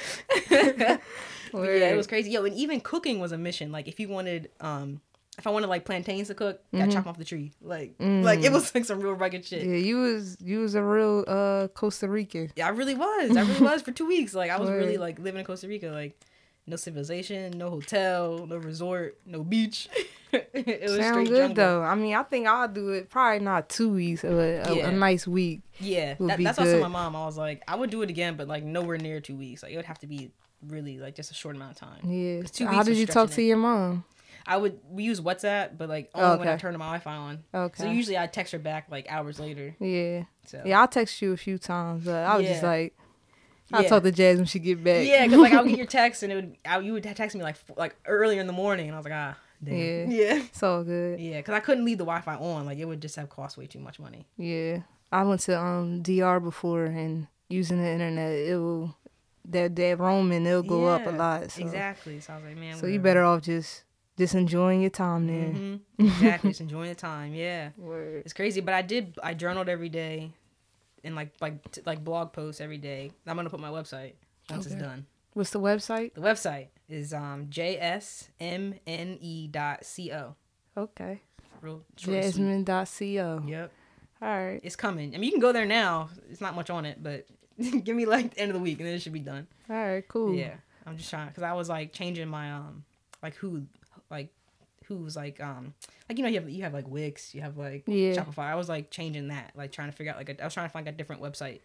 Yeah, 1.53 1.89
it 1.91 1.97
was 1.97 2.07
crazy. 2.07 2.31
Yo, 2.31 2.45
and 2.45 2.55
even 2.55 2.79
cooking 2.79 3.19
was 3.19 3.33
a 3.33 3.37
mission. 3.37 3.73
Like 3.73 3.89
if 3.89 3.99
you 3.99 4.07
wanted, 4.07 4.49
um, 4.61 5.01
if 5.41 5.47
I 5.47 5.49
wanted 5.49 5.67
like 5.67 5.83
plantains 5.85 6.27
to 6.27 6.35
cook, 6.35 6.61
got 6.71 6.91
chop 6.91 7.05
'em 7.05 7.07
off 7.09 7.17
the 7.17 7.25
tree. 7.25 7.51
Like, 7.61 7.95
like 7.99 8.43
it 8.43 8.51
was 8.51 8.73
like 8.75 8.85
some 8.85 8.99
real 8.99 9.13
rugged 9.13 9.43
shit. 9.43 9.63
Mm-hmm. 9.63 9.71
Yeah, 9.73 9.79
you 9.79 9.97
was 9.97 10.37
you 10.39 10.59
was 10.59 10.75
a 10.75 10.83
real 10.83 11.25
uh 11.27 11.67
Costa 11.73 12.07
Rican. 12.07 12.51
Yeah, 12.55 12.67
I 12.67 12.69
really 12.69 12.95
was. 12.95 13.35
I 13.35 13.41
really 13.41 13.59
was 13.71 13.81
for 13.81 13.91
two 13.91 14.05
weeks. 14.05 14.33
Like 14.35 14.51
I 14.51 14.59
was 14.59 14.69
really 14.69 14.97
like 14.97 15.17
living 15.19 15.39
in 15.39 15.45
Costa 15.45 15.67
Rica. 15.67 15.87
Like 15.87 16.17
no 16.67 16.75
civilization, 16.75 17.57
no 17.57 17.71
hotel, 17.71 18.45
no 18.47 18.55
resort, 18.57 19.17
no 19.25 19.43
beach. 19.43 19.89
it 20.31 20.83
was 20.83 20.97
Sound 20.97 21.13
straight 21.15 21.27
good 21.27 21.37
jungle. 21.37 21.55
though. 21.55 21.81
I 21.81 21.95
mean, 21.95 22.13
I 22.15 22.21
think 22.23 22.47
I'll 22.47 22.67
do 22.67 22.89
it. 22.89 23.09
Probably 23.09 23.43
not 23.43 23.67
two 23.67 23.89
weeks, 23.91 24.21
but 24.21 24.29
a, 24.29 24.73
Yeah. 24.75 24.89
a 24.89 24.91
nice 24.91 25.25
week. 25.27 25.61
Yeah, 25.79 26.13
that, 26.19 26.37
that's 26.39 26.59
also 26.59 26.79
my 26.79 26.87
mom. 26.87 27.15
I 27.15 27.25
was 27.25 27.35
like, 27.37 27.63
I 27.67 27.75
would 27.75 27.89
do 27.89 28.03
it 28.03 28.09
again, 28.11 28.35
but 28.37 28.47
like 28.47 28.63
nowhere 28.63 28.97
near 28.99 29.19
two 29.19 29.35
weeks. 29.35 29.63
Like 29.63 29.73
it 29.73 29.75
would 29.77 29.85
have 29.85 29.99
to 29.99 30.07
be 30.07 30.31
really 30.67 30.99
like 30.99 31.15
just 31.15 31.31
a 31.31 31.33
short 31.33 31.55
amount 31.55 31.71
of 31.71 31.77
time. 31.77 31.99
Yeah. 32.07 32.43
How 32.69 32.83
did 32.83 32.95
you 32.97 33.07
talk 33.07 33.31
to 33.31 33.41
it. 33.41 33.45
your 33.45 33.57
mom? 33.57 34.03
I 34.45 34.57
would 34.57 34.79
we 34.89 35.03
use 35.03 35.19
WhatsApp, 35.21 35.77
but 35.77 35.89
like 35.89 36.09
only 36.13 36.37
when 36.39 36.47
I 36.47 36.57
turn 36.57 36.73
my 36.73 36.85
Wi-Fi 36.85 37.15
on. 37.15 37.43
Okay. 37.53 37.83
So 37.83 37.89
usually 37.89 38.17
I 38.17 38.27
text 38.27 38.51
her 38.53 38.59
back 38.59 38.87
like 38.89 39.05
hours 39.09 39.39
later. 39.39 39.75
yeah. 39.79 40.23
So 40.45 40.61
Yeah, 40.65 40.81
I'll 40.81 40.87
text 40.87 41.21
you 41.21 41.31
a 41.33 41.37
few 41.37 41.57
times, 41.57 42.05
but 42.05 42.15
I 42.25 42.37
was 42.37 42.47
just 42.47 42.63
like, 42.63 42.95
I'll 43.73 43.83
Yeah. 43.83 43.89
talk 43.89 44.03
to 44.03 44.11
Jazz 44.11 44.37
when 44.37 44.45
she 44.47 44.59
get 44.59 44.83
back. 44.83 45.05
Yeah, 45.05 45.25
because 45.25 45.39
like 45.39 45.53
I 45.53 45.61
would 45.61 45.69
get 45.69 45.77
your 45.83 45.87
text 45.87 46.23
and 46.23 46.31
it 46.31 46.35
would 46.35 46.55
I, 46.65 46.79
you 46.79 46.93
would 46.93 47.03
text 47.03 47.35
me 47.35 47.43
like 47.43 47.55
like 47.77 47.95
earlier 48.05 48.41
in 48.41 48.47
the 48.47 48.53
morning 48.53 48.87
and 48.87 48.95
I 48.95 48.97
was 48.99 49.05
like 49.05 49.13
ah 49.15 49.37
damn 49.63 49.77
Yeah. 49.77 50.05
yeah 50.09 50.43
it's 50.43 50.63
all 50.63 50.83
good. 50.83 51.19
yeah 51.19 51.37
because 51.37 51.53
I 51.53 51.59
couldn't 51.59 51.85
leave 51.85 51.97
the 51.99 52.03
Wi-Fi 52.05 52.35
on 52.35 52.65
like 52.65 52.79
it 52.79 52.85
would 52.85 53.01
just 53.01 53.15
have 53.15 53.29
cost 53.29 53.57
way 53.57 53.67
too 53.67 53.79
much 53.79 53.99
money. 53.99 54.25
Yeah. 54.37 54.79
I 55.11 55.23
went 55.23 55.41
to 55.41 55.59
um 55.59 56.01
DR 56.01 56.39
before 56.41 56.85
and 56.85 57.27
using 57.49 57.81
the 57.81 57.87
internet, 57.89 58.31
it 58.31 58.55
will 58.57 58.95
that 59.45 59.75
that 59.75 59.99
roaming 59.99 60.45
it'll 60.45 60.63
go 60.63 60.85
up 60.87 61.05
a 61.05 61.09
lot. 61.09 61.51
So, 61.51 61.61
Exactly. 61.61 62.19
So 62.19 62.33
I 62.33 62.35
was 62.37 62.45
like 62.45 62.57
man. 62.57 62.75
so 62.77 62.87
you 62.87 62.99
better 62.99 63.23
off 63.23 63.41
just 63.41 63.83
just 64.17 64.35
enjoying 64.35 64.81
your 64.81 64.89
time 64.89 65.27
there. 65.27 65.51
hmm 65.51 65.75
exactly. 65.99 66.51
Just 66.51 66.61
enjoying 66.61 66.89
the 66.89 66.95
time. 66.95 67.33
Yeah. 67.33 67.69
Word. 67.77 68.23
It's 68.25 68.33
crazy, 68.33 68.61
but 68.61 68.73
I 68.73 68.81
did. 68.81 69.17
I 69.23 69.33
journaled 69.33 69.69
every 69.69 69.89
day, 69.89 70.31
and 71.03 71.15
like 71.15 71.33
like 71.41 71.71
t- 71.71 71.81
like 71.85 72.03
blog 72.03 72.33
posts 72.33 72.61
every 72.61 72.77
day. 72.77 73.11
I'm 73.27 73.35
gonna 73.35 73.49
put 73.49 73.59
my 73.59 73.69
website 73.69 74.13
once 74.49 74.65
Okay. 74.67 74.75
it's 74.75 74.83
done. 74.83 75.05
What's 75.33 75.51
the 75.51 75.59
website? 75.61 76.13
The 76.13 76.21
website 76.21 76.67
is 76.89 77.13
um 77.13 77.47
jsmne 77.47 79.17
E 79.21 79.47
dot 79.47 79.83
co. 79.95 80.35
Okay. 80.77 81.21
Real 81.61 81.75
and 81.75 81.83
sweet. 81.97 82.21
Jasmine.co. 82.21 83.43
Yep, 83.47 83.71
All 84.21 84.27
right. 84.29 84.59
it's 84.63 84.75
coming. 84.75 85.13
I 85.13 85.17
mean, 85.19 85.25
you 85.27 85.31
can 85.31 85.39
go 85.41 85.51
there 85.51 85.65
now. 85.65 86.09
It's 86.29 86.41
not 86.41 86.55
much 86.55 86.69
on 86.69 86.85
it, 86.85 87.01
but 87.03 87.27
give 87.83 87.95
me 87.95 88.05
like 88.05 88.33
the 88.33 88.39
end 88.41 88.49
of 88.51 88.55
the 88.55 88.61
week, 88.61 88.79
and 88.79 88.87
then 88.87 88.95
it 88.95 89.01
should 89.01 89.13
be 89.13 89.19
done. 89.19 89.47
All 89.69 89.75
right, 89.75 90.07
cool. 90.07 90.33
Yeah, 90.33 90.55
I'm 90.85 90.97
just 90.97 91.09
trying 91.09 91.27
because 91.27 91.43
I 91.43 91.53
was 91.53 91.69
like 91.69 91.93
changing 91.93 92.27
my 92.27 92.51
um 92.51 92.83
like 93.21 93.35
who 93.35 93.63
who's 94.97 95.15
like 95.15 95.41
um 95.41 95.73
like 96.09 96.17
you 96.17 96.23
know 96.23 96.29
you 96.29 96.39
have 96.39 96.49
you 96.49 96.63
have 96.63 96.73
like 96.73 96.87
Wix, 96.87 97.33
you 97.33 97.41
have 97.41 97.57
like 97.57 97.83
Yeah. 97.87 98.13
Shopify. 98.13 98.45
I 98.45 98.55
was 98.55 98.69
like 98.69 98.89
changing 98.91 99.29
that, 99.29 99.51
like 99.55 99.71
trying 99.71 99.89
to 99.89 99.95
figure 99.95 100.11
out 100.11 100.17
like 100.17 100.29
a, 100.29 100.41
I 100.41 100.45
was 100.45 100.53
trying 100.53 100.67
to 100.67 100.73
find 100.73 100.87
a 100.87 100.91
different 100.91 101.21
website 101.21 101.59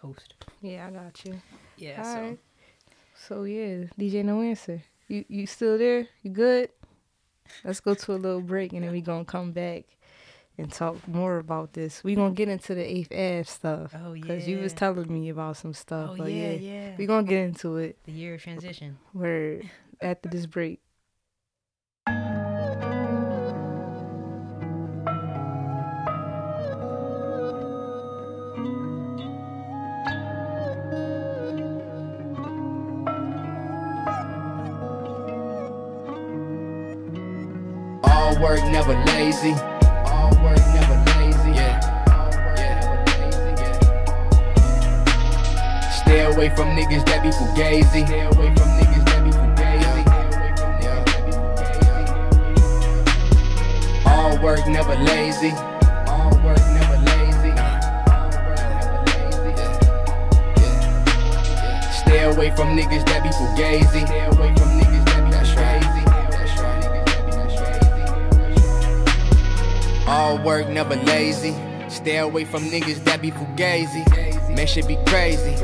host. 0.00 0.34
Yeah, 0.60 0.86
I 0.86 0.90
got 0.90 1.24
you. 1.24 1.40
Yeah, 1.76 1.98
All 1.98 2.04
so 2.04 2.20
right. 2.20 2.38
So 3.14 3.42
yeah, 3.44 3.84
DJ 3.98 4.24
No 4.24 4.40
Answer. 4.42 4.82
You 5.08 5.24
you 5.28 5.46
still 5.46 5.78
there? 5.78 6.08
You 6.22 6.30
good? 6.30 6.70
Let's 7.64 7.80
go 7.80 7.94
to 7.94 8.12
a 8.12 8.16
little 8.16 8.40
break 8.40 8.72
and 8.72 8.82
then 8.82 8.92
we 8.92 9.00
gonna 9.00 9.24
come 9.24 9.52
back 9.52 9.84
and 10.58 10.70
talk 10.72 11.06
more 11.08 11.38
about 11.38 11.72
this. 11.72 12.02
We 12.04 12.14
gonna 12.14 12.34
get 12.34 12.48
into 12.48 12.74
the 12.74 12.84
eighth 12.84 13.12
Ave 13.12 13.44
stuff. 13.44 13.94
Oh, 13.94 14.12
yeah. 14.12 14.26
Cause 14.26 14.46
you 14.46 14.58
was 14.58 14.72
telling 14.72 15.12
me 15.12 15.28
about 15.28 15.56
some 15.56 15.74
stuff. 15.74 16.10
oh 16.18 16.26
yeah, 16.26 16.52
yeah, 16.52 16.72
yeah. 16.72 16.94
we 16.96 17.06
gonna 17.06 17.26
get 17.26 17.44
into 17.44 17.76
it. 17.76 17.98
the 18.04 18.12
year 18.12 18.34
of 18.34 18.42
transition. 18.42 18.98
Where 19.12 19.60
after 20.00 20.28
this 20.28 20.46
break. 20.46 20.80
Never 38.86 38.98
lazy. 39.04 39.54
All 40.06 40.30
work, 40.42 40.58
never 40.74 40.96
lazy. 41.14 41.52
Yeah. 41.54 41.78
Yeah. 42.56 42.80
Stay 45.90 46.20
away 46.24 46.48
from 46.56 46.68
niggas 46.70 47.04
that 47.06 47.22
be 47.22 47.30
fugazi. 47.30 48.06
Stay 48.06 48.22
away 48.22 48.54
from 48.56 48.68
niggas 48.78 49.04
that 49.06 49.22
be 49.24 49.30
fugazi. 49.30 50.04
Yeah. 50.82 51.04
All 54.10 54.34
work, 54.42 54.66
never 54.66 54.96
lazy. 54.96 55.52
All 56.08 56.34
work, 56.42 56.58
never 56.74 56.98
lazy. 57.06 57.52
Stay 62.02 62.22
away 62.24 62.50
from 62.56 62.76
niggas 62.76 63.04
that 63.06 63.22
be 63.22 63.28
fugazi. 63.30 64.06
Stay 64.06 64.24
away 64.24 64.52
from 64.56 64.70
niggas 64.80 64.91
All 70.12 70.36
work, 70.36 70.68
never 70.68 70.94
lazy. 70.94 71.54
Stay 71.88 72.18
away 72.18 72.44
from 72.44 72.64
niggas 72.64 73.02
that 73.04 73.22
be 73.22 73.30
fugazi. 73.30 74.04
Man, 74.54 74.66
shit 74.66 74.86
be 74.86 74.98
crazy. 75.06 75.54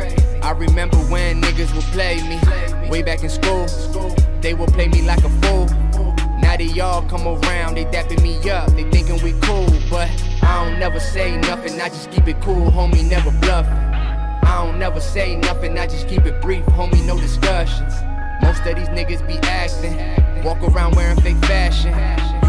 I 0.41 0.53
remember 0.53 0.97
when 1.13 1.43
niggas 1.43 1.75
would 1.75 1.85
play 1.93 2.17
me. 2.27 2.41
Way 2.89 3.03
back 3.03 3.23
in 3.23 3.29
school, 3.29 3.67
they 4.41 4.55
would 4.55 4.73
play 4.73 4.89
me 4.89 5.03
like 5.03 5.23
a 5.23 5.29
fool. 5.43 5.67
Now 6.41 6.57
they 6.57 6.81
all 6.81 7.03
come 7.03 7.29
around, 7.29 7.75
they 7.75 7.85
dapping 7.85 8.23
me 8.23 8.49
up, 8.49 8.71
they 8.71 8.85
thinking 8.91 9.23
we 9.23 9.39
cool. 9.43 9.69
But 9.91 10.09
I 10.43 10.65
don't 10.65 10.79
never 10.79 10.99
say 10.99 11.37
nothing, 11.37 11.79
I 11.79 11.91
just 11.91 12.11
keep 12.11 12.27
it 12.27 12.41
cool, 12.41 12.71
homie, 12.71 13.07
never 13.07 13.31
bluffing. 13.43 13.75
I 13.75 14.65
don't 14.65 14.79
never 14.79 14.99
say 14.99 15.37
nothing, 15.37 15.79
I 15.79 15.87
just 15.87 16.09
keep 16.09 16.25
it 16.25 16.41
brief, 16.41 16.65
homie, 16.65 17.05
no 17.07 17.21
discussions. 17.21 17.93
Most 18.41 18.65
of 18.65 18.77
these 18.77 18.89
niggas 18.89 19.27
be 19.29 19.35
acting, 19.47 20.43
walk 20.43 20.63
around 20.63 20.97
wearing 20.97 21.21
fake 21.21 21.37
fashion. 21.45 21.93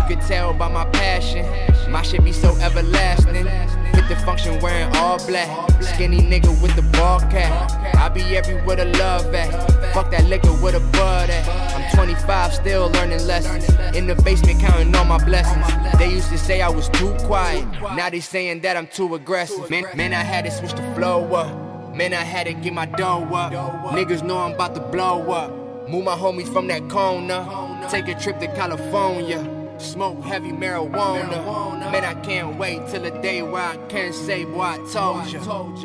Can 0.10 0.20
tell 0.22 0.56
by 0.56 0.68
my 0.68 0.86
passion, 0.86 1.46
my 1.92 2.02
shit 2.02 2.24
be 2.24 2.32
so 2.32 2.58
everlasting. 2.58 3.36
Hit 3.36 4.08
the 4.10 4.16
function 4.26 4.60
wearing 4.60 4.92
all 4.96 5.24
black, 5.28 5.48
skinny 5.84 6.18
nigga 6.18 6.50
with 6.64 6.76
the 6.76 6.82
ball 6.98 7.20
cap. 7.20 7.96
I 7.96 8.10
be 8.10 8.36
everywhere 8.36 8.78
the 8.78 8.86
love 8.86 9.32
at, 9.36 9.94
fuck 9.94 10.10
that 10.10 10.26
liquor 10.26 10.52
with 10.64 10.74
a 10.74 10.80
bud 10.80 11.30
at. 11.30 11.48
I'm 11.76 11.96
25, 11.96 12.54
still 12.56 12.90
learning 12.90 13.28
lessons. 13.28 13.70
In 13.96 14.08
the 14.08 14.16
basement 14.16 14.60
counting 14.60 14.96
all 14.96 15.06
my 15.06 15.24
blessings. 15.24 15.68
They 16.00 16.10
used 16.10 16.30
to 16.30 16.40
say 16.40 16.64
I 16.64 16.70
was 16.70 16.90
too 16.90 17.14
quiet, 17.20 17.68
now 17.96 18.10
they 18.10 18.20
saying 18.20 18.62
that 18.62 18.78
I'm 18.78 18.88
too 18.88 19.14
aggressive. 19.14 19.70
Man, 19.70 19.84
man 19.96 20.14
I 20.14 20.24
had 20.24 20.46
to 20.46 20.50
switch 20.50 20.72
the 20.72 20.96
flow 20.96 21.24
up. 21.36 21.96
Man, 21.96 22.16
I 22.16 22.24
had 22.24 22.48
to 22.48 22.54
get 22.54 22.74
my 22.74 22.88
dough 22.88 23.30
up. 23.32 23.54
Niggas 23.94 24.24
know 24.24 24.40
I'm 24.40 24.54
about 24.54 24.74
to 24.74 24.82
blow 24.82 25.30
up. 25.30 25.88
Move 25.88 26.04
my 26.04 26.16
homies 26.16 26.52
from 26.52 26.66
that 26.70 26.90
corner. 26.90 27.46
Take 27.92 28.08
a 28.08 28.20
trip 28.20 28.40
to 28.40 28.48
California. 28.56 29.59
Smoke 29.80 30.22
heavy 30.24 30.52
marijuana. 30.52 31.90
Man, 31.90 32.04
I 32.04 32.14
can't 32.16 32.58
wait 32.60 32.86
till 32.90 33.02
the 33.02 33.12
day 33.12 33.42
where 33.42 33.62
I 33.64 33.78
can 33.88 34.12
say, 34.12 34.44
boy, 34.44 34.62
I 34.62 34.78
told 34.92 35.26
you. 35.32 35.40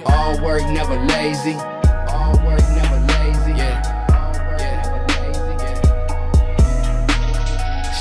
All 0.06 0.42
work, 0.42 0.62
never 0.62 0.96
lazy. 1.06 1.54
All 2.10 2.34
work, 2.44 2.60
never 2.74 2.98
lazy. 3.06 3.52
Yeah. 3.56 3.80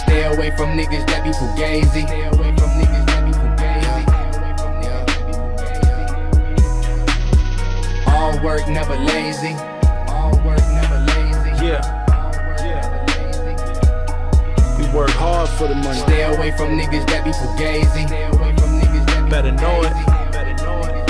Stay 0.04 0.24
away 0.24 0.50
from 0.58 0.76
niggas 0.76 1.06
that 1.08 1.24
be 1.24 1.30
fugazi. 1.30 2.08
Stay 2.08 2.24
away 2.26 2.56
from 2.58 2.72
niggas 2.82 3.06
that 3.06 3.26
be 3.26 3.32
fugazi. 3.38 4.04
All 8.08 8.44
work, 8.44 8.68
never 8.68 8.96
lazy. 8.96 9.54
All 10.12 10.34
work, 10.44 10.60
never 10.74 11.00
lazy. 11.06 11.66
Yeah. 11.66 12.03
Work 14.94 15.10
hard 15.10 15.50
for 15.50 15.68
the 15.68 15.74
money. 15.76 16.00
Stay 16.02 16.22
away 16.24 16.52
from 16.56 16.78
niggas 16.78 17.08
that 17.08 17.24
be 17.26 17.32
fugazi. 17.32 18.06
Stay 18.08 18.26
away 18.26 18.56
from 18.56 18.80
niggas 18.80 19.06
that 19.08 19.24
be 19.26 19.30
Better 19.30 19.52
know 19.52 19.82
it. 19.82 19.92
fugazi. 19.92 20.52
It's 20.52 20.62
college. 20.62 21.10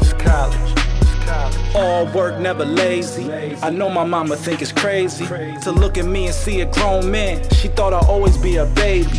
It's 0.00 0.12
college. 0.22 0.61
All 1.74 2.04
work, 2.12 2.38
never 2.38 2.66
lazy. 2.66 3.32
I 3.62 3.70
know 3.70 3.88
my 3.88 4.04
mama 4.04 4.36
think 4.36 4.60
it's 4.60 4.72
crazy 4.72 5.24
to 5.26 5.72
look 5.72 5.96
at 5.96 6.04
me 6.04 6.26
and 6.26 6.34
see 6.34 6.60
a 6.60 6.66
grown 6.66 7.10
man. 7.10 7.48
She 7.50 7.68
thought 7.68 7.94
I'd 7.94 8.04
always 8.04 8.36
be 8.36 8.56
a 8.56 8.66
baby. 8.66 9.18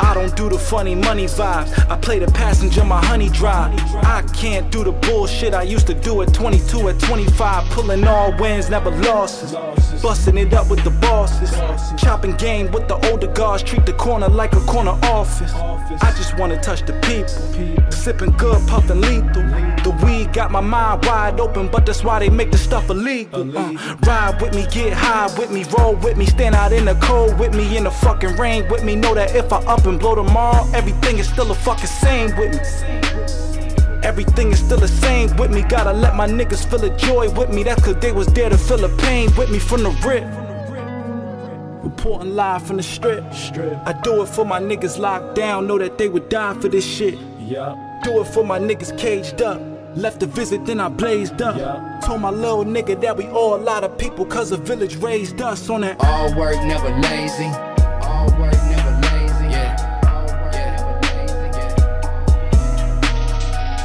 I 0.00 0.12
don't 0.14 0.36
do 0.36 0.48
the 0.48 0.58
funny 0.58 0.94
money 0.94 1.24
vibes. 1.24 1.76
I 1.90 1.98
play 1.98 2.20
the 2.20 2.30
passenger, 2.30 2.84
my 2.84 3.04
honey 3.04 3.28
drive. 3.30 3.72
I 4.04 4.22
can't 4.32 4.70
do 4.70 4.84
the 4.84 4.92
bullshit 4.92 5.54
I 5.54 5.64
used 5.64 5.88
to 5.88 5.94
do 5.94 6.22
at 6.22 6.32
22, 6.32 6.88
at 6.88 7.00
25. 7.00 7.70
Pulling 7.70 8.06
all 8.06 8.32
wins, 8.38 8.70
never 8.70 8.90
losses. 8.90 9.52
Busting 10.00 10.38
it 10.38 10.54
up 10.54 10.70
with 10.70 10.84
the 10.84 10.90
bosses. 10.90 11.50
Chopping 12.00 12.36
game 12.36 12.70
with 12.70 12.86
the 12.86 12.94
older 13.10 13.26
guards. 13.32 13.64
Treat 13.64 13.86
the 13.86 13.92
corner 13.94 14.28
like 14.28 14.52
a 14.52 14.60
corner 14.60 14.96
office. 15.02 15.52
I 15.52 16.12
just 16.16 16.38
wanna 16.38 16.60
touch 16.60 16.82
the 16.82 16.92
people. 17.00 17.90
Sipping 17.90 18.30
good, 18.36 18.66
puffing 18.68 19.00
lethal. 19.00 19.67
The 19.88 20.04
weed 20.04 20.34
got 20.34 20.50
my 20.50 20.60
mind 20.60 21.06
wide 21.06 21.40
open, 21.40 21.68
but 21.68 21.86
that's 21.86 22.04
why 22.04 22.18
they 22.18 22.28
make 22.28 22.50
the 22.50 22.58
stuff 22.58 22.90
illegal. 22.90 23.56
Uh, 23.56 23.96
ride 24.06 24.38
with 24.38 24.54
me, 24.54 24.66
get 24.70 24.92
high 24.92 25.34
with 25.38 25.50
me, 25.50 25.64
roll 25.78 25.96
with 25.96 26.18
me, 26.18 26.26
stand 26.26 26.54
out 26.54 26.74
in 26.74 26.84
the 26.84 26.94
cold 26.96 27.38
with 27.38 27.54
me, 27.54 27.74
in 27.74 27.84
the 27.84 27.90
fucking 27.90 28.36
rain 28.36 28.68
with 28.68 28.84
me. 28.84 28.96
Know 28.96 29.14
that 29.14 29.34
if 29.34 29.50
I 29.50 29.56
up 29.64 29.86
and 29.86 29.98
blow 29.98 30.14
tomorrow, 30.14 30.68
everything 30.74 31.16
is 31.16 31.26
still 31.26 31.50
a 31.50 31.54
fucking 31.54 31.86
same 31.86 32.36
with 32.36 32.52
me. 32.52 32.58
Everything 34.02 34.52
is 34.52 34.58
still 34.58 34.76
the 34.76 34.88
same 34.88 35.34
with 35.38 35.50
me. 35.50 35.62
Gotta 35.62 35.94
let 35.94 36.14
my 36.14 36.26
niggas 36.26 36.68
feel 36.68 36.80
the 36.80 36.90
joy 36.90 37.30
with 37.30 37.48
me. 37.48 37.62
That's 37.62 37.82
cause 37.82 37.96
they 37.96 38.12
was 38.12 38.26
there 38.34 38.50
to 38.50 38.58
feel 38.58 38.76
the 38.76 38.94
pain 38.98 39.34
with 39.36 39.50
me 39.50 39.58
from 39.58 39.84
the 39.84 39.90
rip. 40.06 40.24
Reporting 41.82 42.36
live 42.36 42.62
from 42.66 42.76
the 42.76 42.82
strip. 42.82 43.24
I 43.86 43.98
do 44.02 44.22
it 44.22 44.28
for 44.28 44.44
my 44.44 44.60
niggas 44.60 44.98
locked 44.98 45.34
down. 45.34 45.66
Know 45.66 45.78
that 45.78 45.96
they 45.96 46.10
would 46.10 46.28
die 46.28 46.52
for 46.60 46.68
this 46.68 46.84
shit. 46.84 47.18
Yeah. 47.40 48.00
Do 48.04 48.20
it 48.20 48.26
for 48.26 48.44
my 48.44 48.58
niggas 48.58 48.98
caged 48.98 49.40
up. 49.40 49.77
Left 49.98 50.20
the 50.20 50.26
visit, 50.26 50.64
then 50.64 50.78
I 50.78 50.88
blazed 50.88 51.42
up. 51.42 51.56
Told 52.04 52.20
my 52.20 52.30
little 52.30 52.64
nigga 52.64 53.00
that 53.00 53.16
we 53.16 53.26
all 53.26 53.56
a 53.56 53.60
lot 53.60 53.82
of 53.82 53.98
people, 53.98 54.24
cause 54.24 54.50
the 54.50 54.56
village 54.56 54.94
raised 54.98 55.40
us 55.40 55.68
on 55.68 55.80
that. 55.80 55.96
All 55.98 56.32
work, 56.38 56.54
never 56.62 56.88
lazy. 56.88 57.50
All 58.06 58.28
work, 58.38 58.54
never 58.70 58.92
lazy. 59.10 59.48
Yeah. 59.50 59.74
Yeah. 60.52 60.96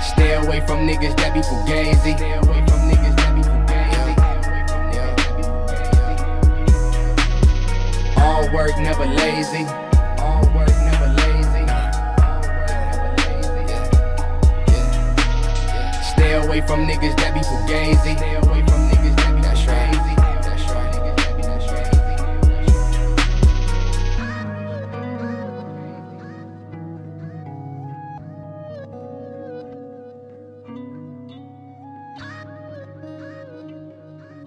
Stay 0.02 0.36
away 0.36 0.62
from 0.68 0.88
niggas 0.88 1.18
that 1.18 1.34
be 1.34 1.42
fugazi. 1.42 2.16
Stay 2.16 2.34
away 2.34 2.64
from 2.68 2.92
niggas 2.92 3.16
that 3.18 3.34
be 3.36 3.42
fugazi. 3.42 4.16
Yeah. 8.14 8.24
All 8.24 8.46
work, 8.54 8.78
never 8.78 9.06
lazy. 9.08 9.66
Away 16.54 16.68
from 16.68 16.86
niggas 16.86 17.18
that 17.18 17.34
be 17.34 17.40
fugazi. 17.40 18.06
Eh. 18.06 18.16
Stay 18.16 18.36
away 18.36 18.62
from 18.62 18.90
niggas 18.90 19.16
that 19.16 19.34
be. 19.34 19.42
Right. 19.42 19.42
That's 19.42 19.66
crazy. 19.66 20.14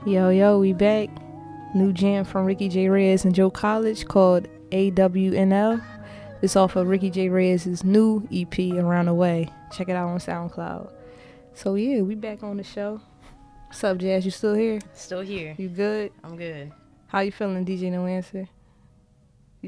Yo, 0.08 0.28
yo, 0.28 0.60
we 0.60 0.72
back. 0.72 1.08
New 1.74 1.92
jam 1.92 2.24
from 2.24 2.46
Ricky 2.46 2.68
J. 2.68 2.88
Reyes 2.88 3.24
and 3.24 3.34
Joe 3.34 3.50
College 3.50 4.06
called 4.06 4.46
AWNL. 4.70 5.82
It's 6.40 6.54
off 6.54 6.76
of 6.76 6.86
Ricky 6.86 7.10
J. 7.10 7.28
Reyes' 7.28 7.82
new 7.82 8.24
EP, 8.32 8.56
Around 8.78 9.06
the 9.06 9.14
Way. 9.14 9.48
Check 9.72 9.88
it 9.88 9.96
out 9.96 10.06
on 10.08 10.18
SoundCloud. 10.18 10.95
So, 11.56 11.74
yeah, 11.74 12.02
we 12.02 12.14
back 12.14 12.42
on 12.42 12.58
the 12.58 12.62
show. 12.62 13.00
What's 13.68 13.82
up, 13.82 13.96
Jazz? 13.96 14.26
You 14.26 14.30
still 14.30 14.52
here? 14.52 14.78
Still 14.92 15.22
here. 15.22 15.54
You 15.56 15.70
good? 15.70 16.12
I'm 16.22 16.36
good. 16.36 16.70
How 17.06 17.20
you 17.20 17.32
feeling, 17.32 17.64
DJ 17.64 17.90
No 17.90 18.04
Answer? 18.04 18.46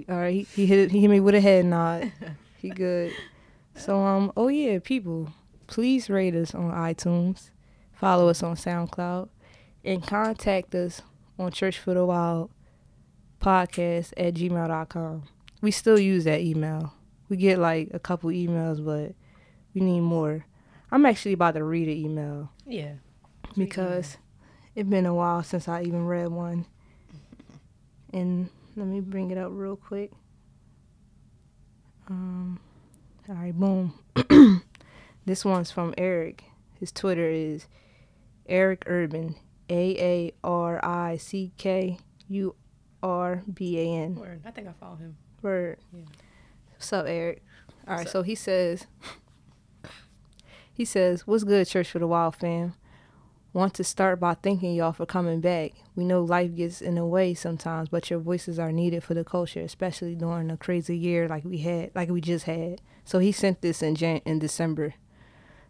All 0.07 0.17
right, 0.17 0.35
he, 0.35 0.43
he 0.43 0.67
hit 0.67 0.91
he 0.91 1.01
hit 1.01 1.09
me 1.09 1.19
with 1.19 1.35
a 1.35 1.41
head 1.41 1.65
nod. 1.65 2.13
he 2.59 2.69
good. 2.69 3.15
So 3.75 4.01
um, 4.01 4.31
oh 4.37 4.49
yeah, 4.49 4.81
people, 4.81 5.33
please 5.67 6.11
rate 6.11 6.35
us 6.35 6.55
on 6.55 6.71
iTunes, 6.73 7.53
follow 7.95 8.29
us 8.29 8.43
on 8.43 8.57
SoundCloud, 8.57 9.31
and 9.83 10.07
contact 10.07 10.75
us 10.75 11.01
on 11.39 11.53
Church 11.53 11.79
for 11.79 11.95
the 11.95 12.05
Wild 12.05 12.51
podcast 13.41 14.13
at 14.19 14.35
gmail.com. 14.35 15.23
We 15.63 15.71
still 15.71 15.99
use 15.99 16.25
that 16.25 16.43
email. 16.43 16.93
We 17.31 17.39
get 17.39 17.59
like 17.59 17.89
a 17.95 17.99
couple 17.99 18.29
emails, 18.29 18.85
but 18.85 19.15
we 19.73 19.81
need 19.81 20.03
more. 20.03 20.45
I'm 20.91 21.05
actually 21.07 21.33
about 21.35 21.55
to 21.55 21.65
read 21.65 21.89
an 21.89 21.97
email 21.97 22.51
Yeah. 22.67 22.95
because 23.57 24.17
it's 24.75 24.89
been 24.89 25.07
a 25.07 25.15
while 25.15 25.43
since 25.43 25.69
I 25.69 25.83
even 25.83 26.07
read 26.07 26.29
one. 26.29 26.67
And 28.13 28.49
let 28.77 28.87
me 28.87 29.01
bring 29.01 29.31
it 29.31 29.39
up 29.39 29.51
real 29.53 29.77
quick. 29.77 30.13
Um, 32.09 32.59
all 33.29 33.35
right, 33.35 33.55
boom. 33.55 33.99
this 35.27 35.45
one's 35.45 35.71
from 35.71 35.93
Eric. 35.99 36.45
His 36.81 36.91
Twitter 36.91 37.29
is 37.29 37.67
Aarick 38.49 38.83
Urban, 38.87 39.37
A 39.69 39.97
A 39.99 40.33
R 40.43 40.83
I 40.83 41.17
C 41.19 41.53
K 41.59 41.99
U 42.29 42.55
R 43.03 43.43
B 43.53 43.79
A 43.79 43.85
N. 44.05 44.15
Word. 44.15 44.41
I 44.47 44.51
think 44.53 44.69
I 44.69 44.73
follow 44.73 44.97
him. 44.97 45.17
Word. 45.43 45.79
Yeah. 45.93 46.05
What's 46.73 46.93
up, 46.93 47.05
Eric? 47.07 47.43
All 47.87 47.97
right, 47.97 48.09
so 48.09 48.23
he 48.23 48.35
says, 48.35 48.87
he 50.79 50.85
says, 50.85 51.27
"What's 51.27 51.45
good, 51.45 51.67
Church 51.67 51.91
for 51.91 51.99
the 51.99 52.07
Wild 52.07 52.37
fam? 52.37 52.75
Want 53.53 53.75
to 53.75 53.85
start 53.85 54.21
by 54.21 54.35
thanking 54.35 54.75
y'all 54.75 54.93
for 54.93 55.07
coming 55.07 55.41
back. 55.41 55.73
We 55.97 56.05
know 56.05 56.23
life 56.23 56.55
gets 56.55 56.81
in 56.81 56.95
the 56.95 57.05
way 57.05 57.35
sometimes, 57.35 57.89
but 57.89 58.09
your 58.09 58.21
voices 58.21 58.59
are 58.59 58.71
needed 58.71 59.03
for 59.03 59.15
the 59.15 59.25
culture, 59.25 59.61
especially 59.61 60.15
during 60.15 60.51
a 60.51 60.57
crazy 60.57 60.97
year 60.97 61.27
like 61.29 61.45
we 61.45 61.59
had, 61.59 61.91
like 61.95 62.09
we 62.11 62.21
just 62.21 62.45
had." 62.45 62.81
So 63.05 63.19
he 63.19 63.33
sent 63.33 63.61
this 63.61 63.83
in 63.83 63.97
Jan- 63.97 64.21
in 64.25 64.39
December, 64.39 64.95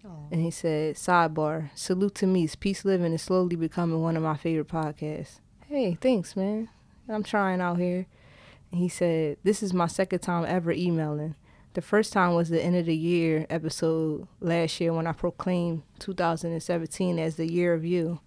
Oh. 0.05 0.29
and 0.31 0.43
he 0.43 0.51
said, 0.51 0.97
"Sidebar: 0.97 1.71
Salute 1.75 2.15
to 2.17 2.27
Meese. 2.27 2.55
Peace 2.61 2.85
Living 2.85 3.13
is 3.15 3.23
slowly 3.23 3.57
becoming 3.57 4.03
one 4.03 4.17
of 4.17 4.23
my 4.23 4.37
favorite 4.37 4.69
podcasts. 4.69 5.41
Hey, 5.69 5.95
thanks, 5.99 6.37
man. 6.37 6.69
I'm 7.09 7.23
trying 7.23 7.61
out 7.63 7.79
here." 7.79 8.07
And 8.71 8.81
he 8.83 8.89
said, 8.91 9.39
This 9.45 9.63
is 9.63 9.73
my 9.73 9.87
second 9.87 10.19
time 10.19 10.45
ever 10.47 10.73
emailing. 10.73 11.37
The 11.79 11.83
first 11.83 12.13
time 12.13 12.35
was 12.35 12.49
the 12.49 12.61
end 12.61 12.75
of 12.75 12.87
the 12.87 12.97
year 12.97 13.47
episode 13.49 14.27
last 14.41 14.81
year 14.81 14.93
when 14.93 15.07
I 15.07 15.13
proclaimed 15.13 15.85
2017 16.01 17.21
as 17.21 17.37
the 17.37 17.47
year 17.47 17.73
of 17.73 17.85
you. 17.85 18.19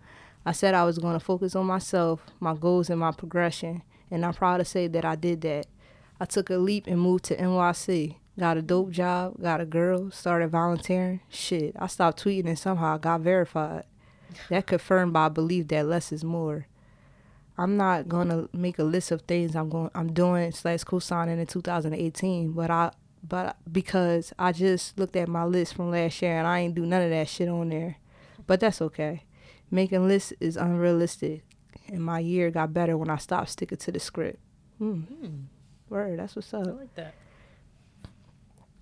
I 0.45 0.53
said 0.53 0.73
I 0.73 0.85
was 0.85 0.99
going 0.99 1.19
to 1.19 1.25
focus 1.25 1.53
on 1.53 1.65
myself, 1.65 2.21
my 2.39 2.53
goals, 2.53 2.89
and 2.89 3.01
my 3.01 3.11
progression, 3.11 3.83
and 4.09 4.25
I'm 4.25 4.33
proud 4.33 4.59
to 4.59 4.63
say 4.63 4.87
that 4.87 5.03
I 5.03 5.17
did 5.17 5.41
that. 5.41 5.65
I 6.17 6.23
took 6.23 6.49
a 6.49 6.55
leap 6.55 6.87
and 6.87 7.01
moved 7.01 7.25
to 7.25 7.35
NYC. 7.35 8.15
Got 8.39 8.55
a 8.55 8.61
dope 8.61 8.91
job, 8.91 9.41
got 9.41 9.59
a 9.59 9.65
girl, 9.65 10.11
started 10.11 10.49
volunteering. 10.49 11.19
Shit, 11.27 11.75
I 11.77 11.87
stopped 11.87 12.23
tweeting 12.23 12.47
and 12.47 12.57
somehow 12.57 12.95
I 12.95 12.99
got 12.99 13.19
verified. 13.19 13.83
That 14.47 14.65
confirmed 14.65 15.11
my 15.11 15.27
belief 15.27 15.67
that 15.67 15.87
less 15.87 16.13
is 16.13 16.23
more. 16.23 16.67
I'm 17.57 17.75
not 17.75 18.07
gonna 18.07 18.47
make 18.53 18.79
a 18.79 18.85
list 18.85 19.11
of 19.11 19.23
things 19.23 19.57
I'm 19.57 19.67
going 19.67 19.91
I'm 19.93 20.13
doing 20.13 20.53
slash 20.53 20.85
co-signing 20.85 21.37
in 21.37 21.47
2018, 21.47 22.53
but 22.53 22.71
I 22.71 22.91
but 23.23 23.57
because 23.71 24.33
I 24.39 24.51
just 24.51 24.97
looked 24.97 25.15
at 25.15 25.27
my 25.27 25.43
list 25.45 25.73
from 25.75 25.91
last 25.91 26.21
year 26.21 26.37
and 26.37 26.47
I 26.47 26.59
ain't 26.59 26.75
do 26.75 26.85
none 26.85 27.01
of 27.01 27.09
that 27.09 27.29
shit 27.29 27.49
on 27.49 27.69
there. 27.69 27.97
But 28.47 28.59
that's 28.59 28.81
okay. 28.81 29.23
Making 29.69 30.07
lists 30.07 30.33
is 30.39 30.57
unrealistic, 30.57 31.43
and 31.87 32.03
my 32.03 32.19
year 32.19 32.51
got 32.51 32.73
better 32.73 32.97
when 32.97 33.09
I 33.09 33.17
stopped 33.17 33.49
sticking 33.49 33.77
to 33.77 33.91
the 33.91 33.99
script. 33.99 34.39
Hmm. 34.77 35.01
Word, 35.89 36.19
that's 36.19 36.35
what's 36.35 36.53
I 36.53 36.59
up. 36.61 36.77
like 36.77 36.95
that. 36.95 37.13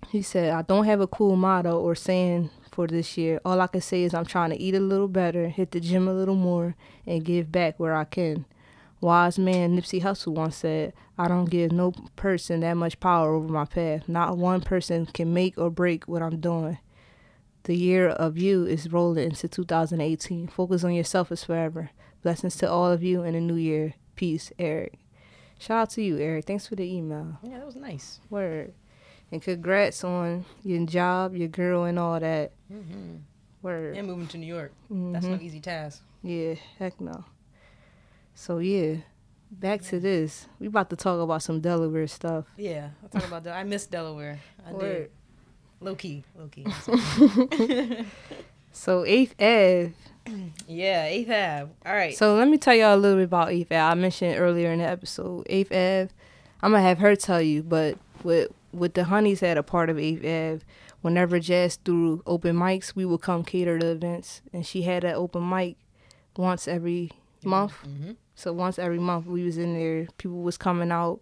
He 0.08 0.22
said, 0.22 0.52
I 0.52 0.62
don't 0.62 0.86
have 0.86 1.00
a 1.00 1.06
cool 1.06 1.36
motto 1.36 1.78
or 1.78 1.94
saying 1.94 2.50
for 2.72 2.86
this 2.88 3.16
year. 3.16 3.40
All 3.44 3.60
I 3.60 3.68
can 3.68 3.80
say 3.80 4.02
is 4.02 4.14
I'm 4.14 4.24
trying 4.24 4.50
to 4.50 4.60
eat 4.60 4.74
a 4.74 4.80
little 4.80 5.06
better, 5.06 5.48
hit 5.48 5.70
the 5.70 5.78
gym 5.78 6.08
a 6.08 6.12
little 6.12 6.34
more, 6.34 6.74
and 7.06 7.24
give 7.24 7.52
back 7.52 7.78
where 7.78 7.94
I 7.94 8.04
can. 8.04 8.44
Wise 9.00 9.38
man 9.38 9.76
Nipsey 9.76 10.02
Hussle 10.02 10.34
once 10.34 10.56
said, 10.56 10.92
I 11.16 11.26
don't 11.28 11.48
give 11.48 11.72
no 11.72 11.92
person 12.16 12.60
that 12.60 12.74
much 12.74 13.00
power 13.00 13.32
over 13.34 13.48
my 13.48 13.64
path. 13.64 14.08
Not 14.08 14.36
one 14.36 14.60
person 14.60 15.06
can 15.06 15.32
make 15.32 15.56
or 15.56 15.70
break 15.70 16.06
what 16.06 16.22
I'm 16.22 16.40
doing. 16.40 16.78
The 17.64 17.74
year 17.76 18.08
of 18.08 18.36
you 18.38 18.66
is 18.66 18.92
rolling 18.92 19.24
into 19.30 19.48
2018. 19.48 20.48
Focus 20.48 20.84
on 20.84 20.92
yourself 20.94 21.30
is 21.32 21.44
forever. 21.44 21.90
Blessings 22.22 22.56
to 22.56 22.70
all 22.70 22.90
of 22.90 23.02
you 23.02 23.22
in 23.22 23.32
the 23.34 23.40
new 23.40 23.54
year. 23.56 23.94
Peace, 24.16 24.52
Eric. 24.58 24.98
Shout 25.58 25.78
out 25.78 25.90
to 25.90 26.02
you, 26.02 26.18
Eric. 26.18 26.46
Thanks 26.46 26.66
for 26.66 26.74
the 26.76 26.84
email. 26.84 27.38
Yeah, 27.42 27.58
that 27.58 27.66
was 27.66 27.76
nice. 27.76 28.20
Word. 28.30 28.72
And 29.32 29.40
congrats 29.42 30.02
on 30.04 30.44
your 30.62 30.84
job, 30.86 31.34
your 31.36 31.48
girl, 31.48 31.84
and 31.84 31.98
all 31.98 32.18
that. 32.18 32.52
Mm-hmm. 32.72 33.16
Word. 33.62 33.96
And 33.96 34.06
moving 34.06 34.26
to 34.28 34.38
New 34.38 34.46
York. 34.46 34.72
That's 34.90 35.24
no 35.26 35.36
Mhm. 35.36 35.42
easy 35.42 35.60
task. 35.60 36.02
Yeah, 36.22 36.54
heck 36.78 37.00
no. 37.00 37.24
So 38.34 38.58
yeah, 38.58 38.96
back 39.50 39.82
to 39.82 40.00
this. 40.00 40.46
We 40.58 40.66
about 40.68 40.90
to 40.90 40.96
talk 40.96 41.20
about 41.20 41.42
some 41.42 41.60
Delaware 41.60 42.06
stuff. 42.06 42.46
Yeah, 42.56 42.90
I'll 43.02 43.08
talk 43.08 43.26
about 43.28 43.44
that. 43.44 43.54
I 43.56 43.64
miss 43.64 43.86
Delaware. 43.86 44.40
I 44.66 44.72
Word. 44.72 44.80
did. 44.80 45.10
Low 45.82 45.94
key, 45.94 46.24
low 46.36 46.48
key. 46.48 46.66
So 48.72 49.04
Eighth 49.04 49.34
Ave 49.40 49.92
Yeah, 50.68 51.04
Eighth 51.06 51.28
Ave. 51.28 51.70
All 51.84 51.92
right. 51.92 52.16
So 52.16 52.36
let 52.36 52.46
me 52.48 52.56
tell 52.56 52.74
y'all 52.74 52.94
a 52.94 52.96
little 52.96 53.18
bit 53.18 53.24
about 53.24 53.50
Eighth 53.50 53.72
Ave. 53.72 53.80
I 53.80 53.94
mentioned 53.94 54.38
earlier 54.38 54.70
in 54.72 54.78
the 54.78 54.84
episode, 54.86 55.44
Eighth 55.50 55.72
Ave. 55.72 56.08
I'm 56.62 56.70
gonna 56.72 56.82
have 56.82 56.98
her 56.98 57.16
tell 57.16 57.42
you, 57.42 57.62
but 57.64 57.98
with 58.22 58.52
with 58.72 58.94
the 58.94 59.04
honeys 59.04 59.40
had 59.40 59.58
a 59.58 59.62
part 59.64 59.90
of 59.90 59.98
Eighth 59.98 60.20
Ave. 60.20 60.60
Whenever 61.00 61.40
Jazz 61.40 61.76
threw 61.84 62.22
open 62.26 62.54
mics, 62.56 62.94
we 62.94 63.04
would 63.04 63.22
come 63.22 63.42
cater 63.42 63.78
the 63.78 63.90
events, 63.90 64.42
and 64.52 64.64
she 64.64 64.82
had 64.82 65.02
an 65.02 65.14
open 65.14 65.48
mic 65.48 65.76
once 66.36 66.68
every 66.68 67.10
month. 67.44 67.72
Mm-hmm. 67.86 68.12
So 68.34 68.52
once 68.52 68.78
every 68.78 68.98
month, 68.98 69.26
we 69.26 69.42
was 69.44 69.58
in 69.58 69.74
there. 69.74 70.06
People 70.18 70.42
was 70.42 70.56
coming 70.56 70.90
out. 70.90 71.20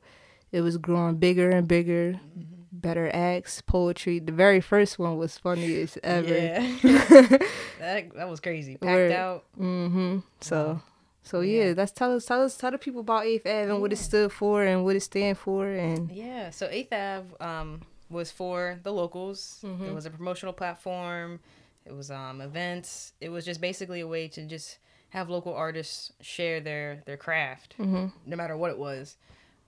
It 0.53 0.61
was 0.63 0.77
growing 0.79 1.17
bigger 1.17 1.51
and 1.51 1.67
bigger. 1.69 2.13
Mm-hmm. 2.15 2.55
Better 2.71 3.11
acts, 3.13 3.61
poetry. 3.63 4.19
The 4.21 4.31
very 4.33 4.61
first 4.61 4.99
one 4.99 5.17
was 5.19 5.37
funniest 5.39 5.99
ever. 6.05 6.33
Yeah. 6.35 6.61
that 7.81 8.15
that 8.15 8.29
was 8.29 8.41
crazy. 8.41 8.77
Packed 8.77 8.85
Word. 8.85 9.13
out. 9.13 9.45
Mm-hmm. 9.59 10.19
So, 10.41 10.81
so 11.23 11.41
yeah, 11.41 11.65
Yeah. 11.65 11.75
let's 11.77 11.93
tell 11.93 12.15
us, 12.15 12.25
tell 12.25 12.43
us, 12.43 12.57
tell 12.57 12.71
the 12.71 12.79
people 12.79 13.01
about 13.01 13.25
Eighth 13.25 13.47
Ave 13.47 13.71
and 13.71 13.81
what 13.81 13.93
it 13.93 13.97
stood 13.97 14.31
for 14.33 14.63
and 14.63 14.85
what 14.85 14.95
it 14.97 15.01
stand 15.01 15.39
for, 15.39 15.67
and 15.67 16.11
Yeah. 16.13 16.51
So 16.51 16.69
Eighth 16.71 16.93
Ave 16.93 17.27
um, 17.41 17.83
was 18.11 18.31
for 18.31 18.79
the 18.83 18.93
locals. 18.93 19.61
Mm-hmm. 19.65 19.87
It 19.87 19.95
was 19.95 20.07
a 20.07 20.11
promotional 20.11 20.53
platform. 20.53 21.41
It 21.85 21.95
was 21.97 22.11
um, 22.11 22.41
events. 22.41 23.13
It 23.21 23.31
was 23.31 23.45
just 23.45 23.61
basically 23.61 24.01
a 24.01 24.07
way 24.07 24.29
to 24.29 24.45
just 24.47 24.79
have 25.11 25.29
local 25.31 25.55
artists 25.55 26.13
share 26.21 26.61
their 26.61 27.03
their 27.07 27.17
craft, 27.17 27.75
Mm-hmm. 27.79 28.07
no 28.27 28.37
matter 28.37 28.57
what 28.57 28.71
it 28.71 28.79
was. 28.79 29.17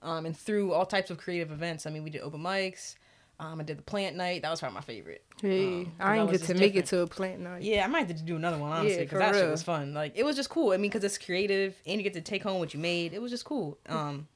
Um, 0.02 0.24
and 0.26 0.36
through 0.36 0.72
all 0.72 0.86
types 0.86 1.10
of 1.10 1.18
creative 1.18 1.52
events. 1.52 1.86
I 1.86 1.90
mean, 1.90 2.02
we 2.04 2.10
did 2.10 2.22
open 2.22 2.40
mics. 2.40 2.94
Um, 3.38 3.60
I 3.60 3.64
did 3.64 3.78
the 3.78 3.82
plant 3.82 4.16
night. 4.16 4.42
That 4.42 4.50
was 4.50 4.60
probably 4.60 4.74
my 4.76 4.80
favorite. 4.82 5.24
hey, 5.40 5.82
Um, 5.82 5.92
I 5.98 6.18
ain't 6.18 6.30
get 6.30 6.40
to 6.42 6.46
just 6.48 6.60
make 6.60 6.74
it 6.74 6.86
to 6.86 7.00
a 7.00 7.06
plant 7.06 7.40
night. 7.40 7.62
Yeah, 7.62 7.84
I 7.84 7.86
might 7.86 8.06
have 8.06 8.16
to 8.16 8.22
do 8.22 8.36
another 8.36 8.58
one 8.58 8.70
honestly 8.72 8.98
because 9.04 9.10
for 9.12 9.18
that 9.18 9.34
shit 9.34 9.50
was 9.50 9.62
fun. 9.62 9.92
Like 9.94 10.12
it 10.14 10.24
was 10.24 10.36
just 10.36 10.48
cool. 10.50 10.72
I 10.72 10.76
mean, 10.76 10.90
because 10.90 11.04
it's 11.04 11.16
creative 11.18 11.74
and 11.86 11.96
you 11.98 12.02
get 12.02 12.12
to 12.14 12.20
take 12.20 12.42
home 12.42 12.58
what 12.60 12.72
you 12.74 12.80
made. 12.80 13.12
It 13.14 13.20
was 13.22 13.30
just 13.30 13.44
cool. 13.46 13.78
Um, 13.88 14.28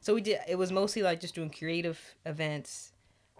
so 0.00 0.14
we 0.14 0.20
did. 0.22 0.38
It 0.48 0.56
was 0.56 0.72
mostly 0.72 1.02
like 1.02 1.20
just 1.20 1.34
doing 1.34 1.50
creative 1.50 1.98
events. 2.24 2.92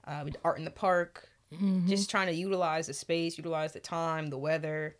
Uh, 0.07 0.22
we 0.24 0.30
did 0.32 0.40
art 0.44 0.59
in 0.59 0.64
the 0.64 0.70
park. 0.70 1.28
Mm-hmm. 1.55 1.88
Just 1.88 2.11
trying 2.11 2.26
to 2.28 2.34
utilize 2.34 2.86
the 2.86 2.94
space, 2.94 3.36
utilize 3.38 3.72
the 3.72 3.80
time, 3.80 4.28
the 4.28 4.38
weather. 4.38 4.96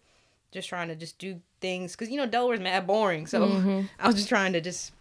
Just 0.53 0.69
trying 0.69 0.89
to 0.89 0.95
just 0.97 1.19
do 1.19 1.41
things 1.61 1.93
because 1.93 2.11
you 2.11 2.17
know 2.17 2.27
Delaware's 2.27 2.61
mad 2.61 2.87
boring. 2.87 3.27
So 3.27 3.47
Mm-hmm. 3.49 3.81
I 4.01 4.07
was 4.07 4.17
just 4.17 4.29
trying 4.29 4.53
to 4.55 4.61
just 4.61 4.93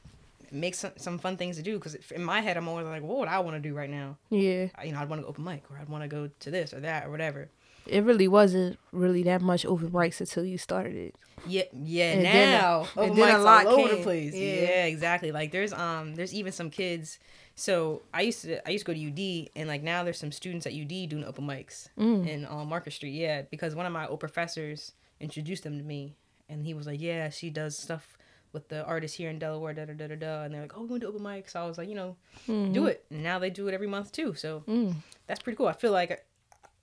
make 0.52 0.74
some, 0.76 0.92
some 0.98 1.18
fun 1.20 1.38
things 1.38 1.58
to 1.58 1.62
do 1.64 1.78
because 1.78 1.96
in 2.12 2.24
my 2.24 2.42
head 2.42 2.58
I'm 2.58 2.68
always 2.68 2.86
like, 2.88 3.04
what 3.04 3.18
would 3.20 3.28
I 3.28 3.40
want 3.40 3.56
to 3.56 3.60
do 3.70 3.76
right 3.76 3.90
now? 3.90 4.18
Yeah, 4.30 4.68
You 4.84 4.92
know, 4.94 5.00
I'd 5.00 5.10
want 5.10 5.20
to 5.22 5.24
go 5.24 5.30
open 5.30 5.44
mic 5.44 5.64
or 5.70 5.78
I'd 5.78 5.90
want 5.90 6.04
to 6.04 6.08
go 6.08 6.30
to 6.40 6.52
this 6.52 6.74
or 6.74 6.80
that 6.80 7.06
or 7.06 7.12
whatever. 7.12 7.50
it 7.86 8.04
really 8.04 8.28
wasn't 8.28 8.78
really 8.92 9.24
that 9.24 9.42
much 9.42 9.66
open 9.66 9.90
mics 9.92 10.20
until 10.20 10.44
you 10.46 10.58
started. 10.58 10.96
It. 10.96 11.16
Yeah, 11.48 11.64
yeah. 11.72 12.12
And 12.14 12.26
then- 12.26 12.60
now 12.62 12.80
and 12.96 13.12
open 13.12 13.16
then 13.16 13.36
a 13.36 13.40
lot 13.40 13.66
all 13.68 13.80
over 13.80 13.96
the 13.96 14.04
place. 14.04 14.34
Yeah. 14.34 14.54
Yeah. 14.54 14.86
exactly. 14.86 15.32
Like 15.32 15.52
there's 15.52 15.72
um 15.74 16.16
there's 16.16 16.34
even 16.34 16.52
some 16.52 16.70
kids. 16.70 17.20
So 17.56 18.02
I 18.14 18.22
used 18.22 18.42
to 18.44 18.68
I 18.68 18.72
used 18.72 18.86
to 18.86 18.92
go 18.94 18.98
to 19.00 19.08
UD 19.08 19.50
and 19.56 19.68
like 19.68 19.84
now 19.84 20.04
there's 20.04 20.18
some 20.20 20.32
students 20.32 20.66
at 20.66 20.74
UD 20.74 21.10
doing 21.10 21.24
open 21.26 21.46
mics 21.46 21.90
Mm. 21.98 22.28
in 22.28 22.46
um, 22.46 22.68
Market 22.70 22.94
Street. 22.94 23.12
Yeah, 23.14 23.44
because 23.44 23.76
one 23.76 23.86
of 23.86 23.92
my 23.94 24.08
old 24.08 24.20
professors 24.20 24.94
introduced 25.20 25.64
them 25.64 25.78
to 25.78 25.84
me, 25.84 26.16
and 26.48 26.66
he 26.66 26.74
was 26.74 26.88
like, 26.88 27.00
"Yeah, 27.02 27.30
she 27.30 27.50
does 27.50 27.78
stuff." 27.78 28.18
With 28.52 28.68
the 28.70 28.84
artists 28.84 29.16
here 29.16 29.30
in 29.30 29.38
Delaware, 29.38 29.74
da 29.76 29.86
da 29.86 29.94
da 29.94 30.08
da 30.08 30.16
da, 30.16 30.42
and 30.44 30.54
they're 30.56 30.62
like, 30.64 30.76
"Oh, 30.76 30.82
we 30.82 30.88
want 30.88 31.02
to 31.04 31.08
open 31.10 31.22
mics." 31.22 31.52
So 31.52 31.62
I 31.62 31.68
was 31.68 31.78
like, 31.78 31.88
you 31.88 31.94
know, 31.94 32.16
do 32.48 32.88
it. 32.88 33.06
And 33.12 33.22
now 33.22 33.38
they 33.38 33.52
do 33.52 33.68
it 33.68 33.76
every 33.76 33.86
month 33.86 34.12
too. 34.12 34.34
So 34.34 34.64
Mm. 34.68 34.96
that's 35.28 35.40
pretty 35.40 35.56
cool. 35.56 35.68
I 35.68 35.74
feel 35.74 35.92
like 35.92 36.26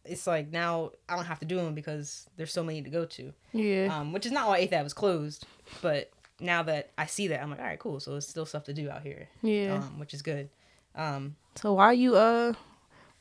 it's 0.05 0.29
like 0.29 0.53
now 0.53 0.93
I 1.09 1.17
don't 1.17 1.25
have 1.25 1.41
to 1.41 1.45
do 1.45 1.57
them 1.57 1.75
because 1.75 2.31
there's 2.37 2.53
so 2.53 2.63
many 2.63 2.83
to 2.83 2.89
go 2.91 3.05
to 3.05 3.33
Yeah, 3.53 3.89
um, 3.99 4.13
which 4.13 4.25
is 4.27 4.31
not 4.31 4.47
why 4.47 4.59
Eighth 4.59 4.73
Ave 4.73 4.85
was 4.85 4.95
closed. 4.95 5.45
But 5.83 6.09
now 6.39 6.63
that 6.63 6.91
I 6.97 7.07
see 7.07 7.27
that, 7.27 7.43
I'm 7.43 7.51
like, 7.51 7.59
all 7.59 7.65
right, 7.67 7.79
cool. 7.81 7.99
So 7.99 8.13
there's 8.13 8.29
still 8.29 8.47
stuff 8.47 8.63
to 8.65 8.73
do 8.73 8.89
out 8.89 9.03
here, 9.03 9.29
yeah. 9.43 9.75
um, 9.75 9.99
which 9.99 10.15
is 10.15 10.23
good. 10.23 10.49
Um, 10.95 11.35
so 11.57 11.73
why 11.73 11.91
you 11.95 12.15
uh, 12.15 12.53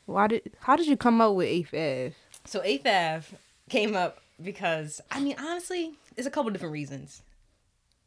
why 0.04 0.28
did 0.28 0.52
how 0.60 0.76
did 0.76 0.86
you 0.86 0.96
come 0.96 1.20
up 1.20 1.34
with 1.34 1.48
Eighth 1.48 1.74
Ave? 1.74 2.14
so 2.44 2.60
Eighth 2.62 2.86
Ave 2.86 3.36
came 3.68 3.96
up 3.96 4.20
because 4.42 5.00
I 5.10 5.20
mean, 5.20 5.36
honestly, 5.38 5.92
there's 6.14 6.26
a 6.26 6.30
couple 6.30 6.50
different 6.50 6.72
reasons. 6.72 7.22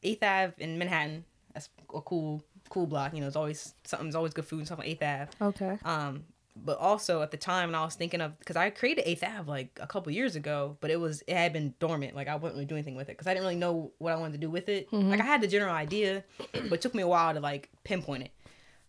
Eighth 0.03 0.23
Ave 0.23 0.53
in 0.59 0.77
Manhattan, 0.77 1.25
that's 1.53 1.69
a 1.93 2.01
cool, 2.01 2.43
cool 2.69 2.87
block. 2.87 3.13
You 3.13 3.21
know, 3.21 3.27
it's 3.27 3.35
always 3.35 3.73
something's 3.83 4.15
always 4.15 4.33
good 4.33 4.45
food 4.45 4.59
and 4.59 4.67
stuff 4.67 4.79
on 4.79 4.85
Eighth 4.85 5.03
Ave. 5.03 5.27
Okay. 5.41 5.77
Um, 5.83 6.23
but 6.55 6.77
also 6.77 7.21
at 7.21 7.31
the 7.31 7.37
time, 7.37 7.69
and 7.69 7.75
I 7.75 7.85
was 7.85 7.95
thinking 7.95 8.21
of 8.21 8.37
because 8.39 8.55
I 8.55 8.69
created 8.69 9.03
Eighth 9.05 9.23
Ave 9.23 9.49
like 9.49 9.79
a 9.81 9.87
couple 9.87 10.11
years 10.11 10.35
ago, 10.35 10.77
but 10.81 10.91
it 10.91 10.99
was 10.99 11.23
it 11.27 11.35
had 11.35 11.53
been 11.53 11.73
dormant. 11.79 12.15
Like 12.15 12.27
I 12.27 12.35
wasn't 12.35 12.55
really 12.55 12.65
doing 12.65 12.79
anything 12.79 12.95
with 12.95 13.09
it 13.09 13.13
because 13.13 13.27
I 13.27 13.33
didn't 13.33 13.43
really 13.43 13.55
know 13.55 13.91
what 13.97 14.13
I 14.13 14.17
wanted 14.17 14.33
to 14.33 14.39
do 14.39 14.49
with 14.49 14.69
it. 14.69 14.91
Like 15.09 15.21
I 15.21 15.25
had 15.25 15.41
the 15.41 15.47
general 15.47 15.73
idea, 15.73 16.23
but 16.53 16.73
it 16.73 16.81
took 16.81 16.95
me 16.95 17.03
a 17.03 17.07
while 17.07 17.33
to 17.33 17.39
like 17.39 17.69
pinpoint 17.83 18.23
it. 18.23 18.31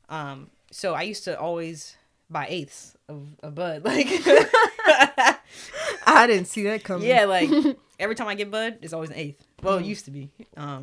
Um, 0.08 0.50
so 0.70 0.94
I 0.94 1.02
used 1.02 1.24
to 1.24 1.38
always 1.38 1.96
buy 2.28 2.46
eighths 2.48 2.96
of, 3.08 3.28
of 3.42 3.54
bud, 3.54 3.84
like 3.84 4.06
I 6.16 6.26
didn't 6.26 6.46
see 6.46 6.62
that 6.64 6.84
coming. 6.84 7.06
yeah, 7.08 7.24
like 7.24 7.50
every 8.00 8.14
time 8.14 8.28
I 8.28 8.34
get 8.34 8.50
bud, 8.50 8.78
it's 8.82 8.92
always 8.92 9.10
an 9.10 9.16
eighth. 9.16 9.42
Well, 9.62 9.78
it 9.78 9.84
used 9.84 10.04
to 10.06 10.10
be. 10.10 10.30
Um, 10.56 10.82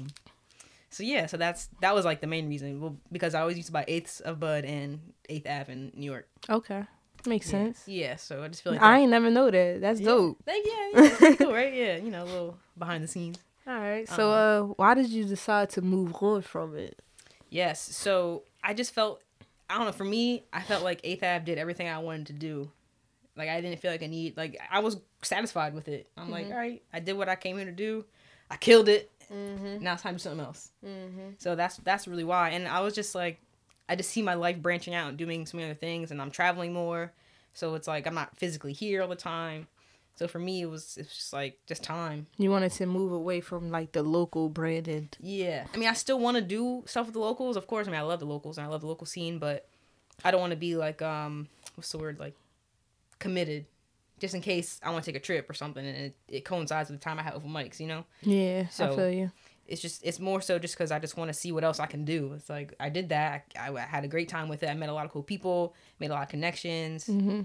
so 0.89 1.03
yeah, 1.03 1.25
so 1.25 1.37
that's 1.37 1.69
that 1.81 1.93
was 1.93 2.05
like 2.05 2.21
the 2.21 2.27
main 2.27 2.47
reason. 2.49 2.79
Well, 2.81 2.95
because 3.11 3.35
I 3.35 3.41
always 3.41 3.57
used 3.57 3.67
to 3.67 3.73
buy 3.73 3.85
eighths 3.87 4.19
of 4.21 4.39
bud 4.39 4.65
in 4.65 5.01
Eighth 5.29 5.47
Ave 5.47 5.71
in 5.71 5.91
New 5.95 6.05
York. 6.11 6.27
Okay. 6.49 6.83
Makes 7.25 7.49
sense. 7.49 7.83
Yeah, 7.87 8.15
so 8.15 8.43
I 8.43 8.47
just 8.47 8.63
feel 8.63 8.73
like 8.73 8.81
I 8.81 8.91
that- 8.93 8.99
ain't 9.01 9.11
never 9.11 9.29
know 9.29 9.49
that. 9.51 9.81
That's 9.81 9.99
dope. 9.99 10.37
Like, 10.47 10.61
yeah, 10.65 11.01
yeah, 11.19 11.35
cool, 11.35 11.51
right? 11.53 11.73
Yeah, 11.73 11.97
you 11.97 12.09
know, 12.11 12.23
a 12.23 12.25
little 12.25 12.57
behind 12.77 13.03
the 13.03 13.07
scenes. 13.07 13.37
All 13.67 13.73
right. 13.77 14.07
So 14.07 14.31
uh, 14.31 14.61
why 14.75 14.93
did 14.93 15.09
you 15.09 15.25
decide 15.25 15.69
to 15.71 15.81
move 15.81 16.13
on 16.21 16.41
from 16.41 16.77
it? 16.77 17.01
Yes, 17.49 17.81
so 17.81 18.43
I 18.63 18.73
just 18.73 18.93
felt, 18.93 19.21
I 19.69 19.75
don't 19.77 19.87
know, 19.87 19.91
for 19.91 20.05
me, 20.05 20.43
I 20.53 20.61
felt 20.61 20.83
like 20.83 21.01
Eighth 21.03 21.23
Ave 21.23 21.43
did 21.43 21.57
everything 21.57 21.89
I 21.89 21.97
wanted 21.97 22.27
to 22.27 22.33
do. 22.33 22.71
Like, 23.37 23.49
I 23.49 23.61
didn't 23.61 23.79
feel 23.79 23.91
like 23.91 24.03
I 24.03 24.07
need, 24.07 24.35
like, 24.35 24.59
I 24.71 24.79
was 24.79 24.97
satisfied 25.21 25.73
with 25.73 25.87
it. 25.87 26.09
I'm 26.17 26.31
like, 26.31 26.45
mm-hmm. 26.45 26.53
all 26.53 26.59
right, 26.59 26.81
I 26.91 26.99
did 26.99 27.13
what 27.13 27.29
I 27.29 27.35
came 27.35 27.57
here 27.57 27.65
to 27.65 27.71
do. 27.71 28.05
I 28.49 28.57
killed 28.57 28.89
it. 28.89 29.11
Mm-hmm. 29.31 29.83
Now 29.83 29.93
it's 29.93 30.03
time 30.03 30.13
to 30.13 30.17
do 30.17 30.23
something 30.23 30.45
else. 30.45 30.71
Mm-hmm. 30.85 31.31
So 31.37 31.55
that's 31.55 31.77
that's 31.77 32.07
really 32.07 32.23
why. 32.23 32.51
And 32.51 32.67
I 32.67 32.79
was 32.79 32.95
just 32.95 33.13
like, 33.13 33.41
I 33.89 33.95
just 33.95 34.09
see 34.09 34.21
my 34.21 34.35
life 34.35 34.61
branching 34.61 34.93
out 34.93 35.09
and 35.09 35.17
doing 35.17 35.45
so 35.45 35.57
many 35.57 35.69
other 35.69 35.77
things, 35.77 36.11
and 36.11 36.21
I'm 36.21 36.31
traveling 36.31 36.73
more. 36.73 37.13
So 37.53 37.75
it's 37.75 37.87
like 37.87 38.07
I'm 38.07 38.15
not 38.15 38.37
physically 38.37 38.73
here 38.73 39.01
all 39.01 39.07
the 39.07 39.15
time. 39.15 39.67
So 40.15 40.27
for 40.27 40.39
me, 40.39 40.61
it 40.61 40.65
was 40.65 40.97
it's 40.97 41.15
just 41.15 41.33
like 41.33 41.59
just 41.67 41.83
time. 41.83 42.27
You 42.37 42.49
wanted 42.49 42.71
to 42.73 42.85
move 42.85 43.11
away 43.11 43.41
from 43.41 43.69
like 43.69 43.91
the 43.91 44.03
local 44.03 44.49
branded. 44.49 45.15
Yeah. 45.19 45.65
I 45.73 45.77
mean, 45.77 45.89
I 45.89 45.93
still 45.93 46.19
want 46.19 46.35
to 46.37 46.41
do 46.41 46.83
stuff 46.87 47.05
with 47.05 47.13
the 47.13 47.19
locals, 47.19 47.55
of 47.55 47.67
course. 47.67 47.87
I 47.87 47.91
mean, 47.91 47.99
I 47.99 48.03
love 48.03 48.19
the 48.19 48.25
locals 48.25 48.57
and 48.57 48.65
I 48.65 48.69
love 48.69 48.81
the 48.81 48.87
local 48.87 49.05
scene, 49.05 49.37
but 49.37 49.67
I 50.23 50.31
don't 50.31 50.41
want 50.41 50.51
to 50.51 50.57
be 50.57 50.75
like, 50.75 51.03
um, 51.03 51.47
what's 51.75 51.91
the 51.91 51.99
word? 51.99 52.19
Like, 52.19 52.33
committed. 53.19 53.65
Just 54.19 54.33
in 54.33 54.41
case 54.41 54.79
I 54.83 54.89
want 54.89 55.05
to 55.05 55.11
take 55.11 55.21
a 55.21 55.23
trip 55.23 55.47
or 55.49 55.53
something 55.53 55.85
and 55.85 55.95
it, 55.95 56.15
it 56.27 56.45
coincides 56.45 56.89
with 56.89 56.99
the 56.99 57.03
time 57.03 57.19
I 57.19 57.21
have 57.23 57.35
open 57.35 57.49
mics, 57.51 57.79
you 57.79 57.85
know? 57.87 58.03
Yeah, 58.23 58.61
I 58.79 58.95
feel 58.95 59.09
you. 59.11 59.31
It's 59.67 59.81
just, 59.81 60.03
it's 60.03 60.19
more 60.19 60.41
so 60.41 60.57
just 60.57 60.75
because 60.75 60.91
I 60.91 60.97
just 60.97 61.17
want 61.17 61.27
to 61.29 61.33
see 61.33 61.51
what 61.51 61.63
else 61.63 61.79
I 61.79 61.85
can 61.85 62.03
do. 62.05 62.33
It's 62.33 62.49
like, 62.49 62.73
I 62.79 62.89
did 62.89 63.09
that. 63.09 63.53
I, 63.59 63.71
I 63.71 63.81
had 63.81 64.03
a 64.05 64.07
great 64.07 64.27
time 64.29 64.47
with 64.49 64.63
it. 64.63 64.69
I 64.69 64.73
met 64.73 64.89
a 64.89 64.93
lot 64.93 65.05
of 65.05 65.11
cool 65.11 65.21
people, 65.23 65.75
made 65.99 66.09
a 66.09 66.13
lot 66.13 66.23
of 66.23 66.29
connections, 66.29 67.05
Mm-hmm. 67.07 67.41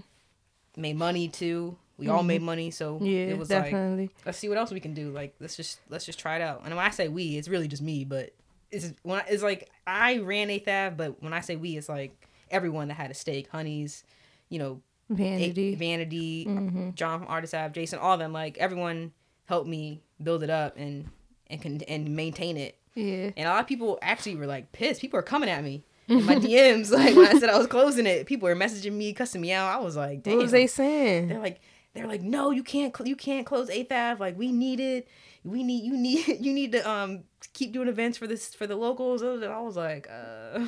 made 0.77 0.95
money 0.95 1.27
too. 1.27 1.77
We 1.97 2.07
all 2.09 2.23
made 2.23 2.41
money. 2.41 2.71
So 2.71 2.97
Yeah, 3.01 3.25
it 3.27 3.37
was 3.37 3.49
like, 3.51 3.65
definitely. 3.65 4.09
let's 4.25 4.37
see 4.39 4.49
what 4.49 4.57
else 4.57 4.71
we 4.71 4.79
can 4.79 4.93
do. 4.95 5.11
Like 5.11 5.35
let's 5.39 5.55
just 5.55 5.79
let's 5.89 6.05
just 6.05 6.17
try 6.19 6.37
it 6.37 6.41
out. 6.41 6.61
And 6.65 6.75
when 6.75 6.83
I 6.83 6.89
say 6.89 7.07
we, 7.07 7.37
it's 7.37 7.47
really 7.47 7.67
just 7.67 7.83
me, 7.83 8.03
but 8.03 8.33
it's 8.71 8.91
when 9.03 9.19
I, 9.19 9.25
it's 9.27 9.43
like 9.43 9.69
I 9.85 10.17
ran 10.17 10.49
Ave, 10.49 10.95
but 10.97 11.21
when 11.21 11.33
I 11.33 11.41
say 11.41 11.55
we, 11.55 11.77
it's 11.77 11.87
like 11.89 12.27
everyone 12.49 12.87
that 12.87 12.95
had 12.95 13.11
a 13.11 13.13
stake, 13.13 13.47
Honeys, 13.51 14.03
you 14.49 14.57
know, 14.59 14.81
A- 15.13 15.17
Vanity. 15.17 15.75
Vanity, 15.75 16.45
Mm-hmm. 16.47 16.89
John 16.95 17.19
from 17.19 17.27
Artist 17.29 17.53
Ave, 17.53 17.73
Jason, 17.73 17.99
all 17.99 18.13
of 18.13 18.19
them. 18.19 18.33
Like 18.33 18.57
everyone 18.57 19.11
helped 19.45 19.67
me 19.67 20.01
build 20.21 20.43
it 20.43 20.49
up 20.49 20.75
and 20.77 21.09
and 21.47 21.61
can 21.61 21.81
and 21.83 22.15
maintain 22.15 22.57
it. 22.57 22.77
yeah. 22.95 23.31
And 23.35 23.47
a 23.47 23.49
lot 23.49 23.59
of 23.61 23.67
people 23.67 23.99
actually 24.01 24.35
were 24.35 24.45
like 24.47 24.71
pissed. 24.71 25.01
People 25.01 25.19
are 25.19 25.23
coming 25.23 25.49
at 25.49 25.63
me. 25.63 25.83
In 26.07 26.25
my 26.25 26.35
DMs, 26.37 26.91
like 26.91 27.15
when 27.15 27.27
I 27.27 27.39
said 27.39 27.49
I 27.49 27.57
was 27.57 27.67
closing 27.67 28.05
it, 28.05 28.25
people 28.25 28.47
were 28.49 28.55
messaging 28.55 28.91
me, 28.93 29.13
cussing 29.13 29.39
me 29.41 29.51
out. 29.53 29.73
I 29.73 29.79
was 29.83 29.95
like, 29.95 30.21
damn. 30.23 30.35
What 30.35 30.43
was 30.43 30.51
they 30.51 30.67
saying? 30.67 31.29
They're 31.29 31.39
like, 31.39 31.61
they're 31.93 32.07
like, 32.07 32.21
no, 32.21 32.51
you 32.51 32.61
can't, 32.63 32.95
cl- 32.95 33.07
you 33.07 33.15
can't 33.15 33.45
close 33.45 33.69
Ave. 33.69 34.15
Like, 34.19 34.37
we 34.37 34.51
need 34.51 34.79
it. 34.81 35.07
We 35.45 35.61
need, 35.63 35.83
you 35.83 35.97
need, 35.97 36.25
you 36.39 36.53
need 36.53 36.71
to 36.71 36.89
um 36.89 37.23
keep 37.51 37.73
doing 37.73 37.89
events 37.89 38.17
for 38.17 38.27
this 38.27 38.55
for 38.55 38.65
the 38.65 38.75
locals. 38.77 39.21
And 39.21 39.43
I 39.43 39.59
was 39.59 39.75
like, 39.75 40.07
uh, 40.09 40.65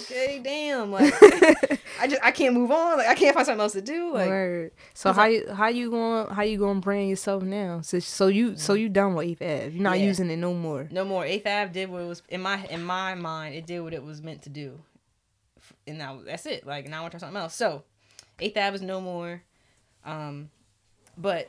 okay, 0.00 0.40
damn. 0.44 0.90
Like, 0.90 1.14
I 2.00 2.08
just, 2.08 2.20
I 2.24 2.32
can't 2.32 2.52
move 2.54 2.72
on. 2.72 2.98
Like, 2.98 3.06
I 3.06 3.14
can't 3.14 3.34
find 3.34 3.46
something 3.46 3.60
else 3.62 3.74
to 3.74 3.80
do. 3.82 4.12
Like, 4.12 4.28
Word. 4.28 4.72
So 4.94 5.12
how 5.12 5.26
you 5.26 5.48
how 5.52 5.68
you 5.68 5.90
going 5.90 6.28
how 6.34 6.42
you 6.42 6.58
going 6.58 6.80
to 6.80 6.84
brand 6.84 7.08
yourself 7.08 7.44
now? 7.44 7.82
So 7.82 8.00
so 8.00 8.26
you 8.26 8.56
so 8.56 8.74
you 8.74 8.88
done 8.88 9.14
with 9.14 9.26
Eighth 9.28 9.42
Ave. 9.42 9.70
You're 9.70 9.82
not 9.82 10.00
Yeah. 10.00 10.06
using 10.06 10.28
it 10.30 10.38
no 10.38 10.52
more. 10.54 10.88
no 10.90 11.04
more. 11.04 11.24
Eighth 11.24 11.46
Ave 11.46 11.72
did 11.72 11.88
what 11.88 12.02
it 12.02 12.06
was 12.06 12.22
in 12.28 12.40
my 12.40 12.64
in 12.66 12.82
my 12.82 13.14
mind. 13.14 13.54
It 13.54 13.64
did 13.66 13.80
what 13.80 13.94
it 13.94 14.02
was 14.02 14.20
meant 14.22 14.42
to 14.42 14.48
do, 14.48 14.80
and 15.86 15.98
now 15.98 16.18
that's 16.26 16.46
it. 16.46 16.66
Like 16.66 16.88
now 16.88 16.98
I 16.98 17.00
want 17.02 17.12
to 17.12 17.18
try 17.20 17.26
something 17.28 17.40
else. 17.40 17.54
So, 17.54 17.84
Eighth 18.40 18.56
Ave 18.56 18.74
is 18.74 18.82
no 18.82 19.00
more. 19.00 19.42
Um, 20.04 20.50
but 21.16 21.48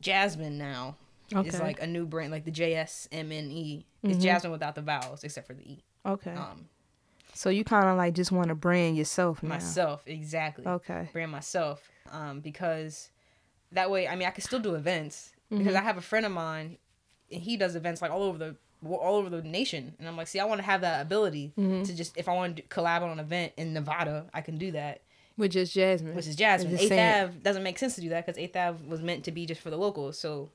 Jasmine 0.00 0.58
now 0.58 0.96
Okay. 1.34 1.48
It's 1.48 1.60
like 1.60 1.80
a 1.82 1.86
new 1.86 2.06
brand, 2.06 2.32
like 2.32 2.44
the 2.44 2.50
JSMNE. 2.50 3.84
It's 4.02 4.18
Mhm. 4.18 4.22
Jasmine 4.22 4.52
without 4.52 4.74
the 4.74 4.82
vowels, 4.82 5.24
except 5.24 5.46
for 5.46 5.54
the 5.54 5.62
E. 5.62 5.84
Okay. 6.04 6.32
Um, 6.32 6.68
so 7.34 7.50
you 7.50 7.64
kind 7.64 7.86
of 7.88 7.96
like 7.96 8.14
just 8.14 8.32
want 8.32 8.48
to 8.48 8.54
brand 8.54 8.96
yourself 8.96 9.42
now. 9.42 9.50
myself, 9.50 10.02
exactly. 10.06 10.66
Okay. 10.66 11.08
Brand 11.12 11.30
myself. 11.32 11.88
Um, 12.10 12.40
because 12.40 13.10
that 13.72 13.90
way, 13.90 14.08
I 14.08 14.16
mean, 14.16 14.26
I 14.26 14.30
can 14.32 14.42
still 14.42 14.58
do 14.58 14.74
events 14.74 15.32
because 15.48 15.74
Mhm. 15.74 15.76
I 15.76 15.82
have 15.82 15.96
a 15.96 16.00
friend 16.02 16.26
of 16.26 16.32
mine, 16.32 16.78
and 17.30 17.42
he 17.42 17.56
does 17.56 17.76
events 17.76 18.02
like 18.02 18.10
all 18.10 18.22
over 18.22 18.38
the 18.38 18.56
all 18.82 19.16
over 19.16 19.28
the 19.28 19.42
nation, 19.42 19.94
and 19.98 20.08
I'm 20.08 20.16
like, 20.16 20.26
see, 20.26 20.40
I 20.40 20.44
want 20.46 20.58
to 20.58 20.64
have 20.64 20.80
that 20.80 21.02
ability 21.02 21.52
Mhm. 21.58 21.84
to 21.84 21.94
just 21.94 22.16
if 22.16 22.30
I 22.30 22.32
want 22.34 22.56
to 22.56 22.62
collab 22.62 23.02
on 23.02 23.10
an 23.10 23.18
event 23.20 23.52
in 23.58 23.74
Nevada, 23.74 24.30
I 24.32 24.40
can 24.40 24.56
do 24.56 24.72
that. 24.72 25.02
With 25.36 25.52
just 25.52 25.74
Jasmine. 25.74 26.14
which 26.16 26.26
is 26.26 26.34
Jasmine. 26.34 26.78
Eighth. 26.78 26.90
Ave 26.92 27.38
doesn't 27.40 27.62
make 27.62 27.78
sense 27.78 27.94
to 27.96 28.00
do 28.00 28.08
that 28.08 28.24
because 28.24 28.38
Eighth 28.38 28.56
Ave 28.56 28.82
was 28.88 29.02
meant 29.02 29.24
to 29.24 29.32
be 29.32 29.44
just 29.44 29.60
for 29.60 29.68
the 29.68 29.76
locals. 29.76 30.18
So, 30.18 30.50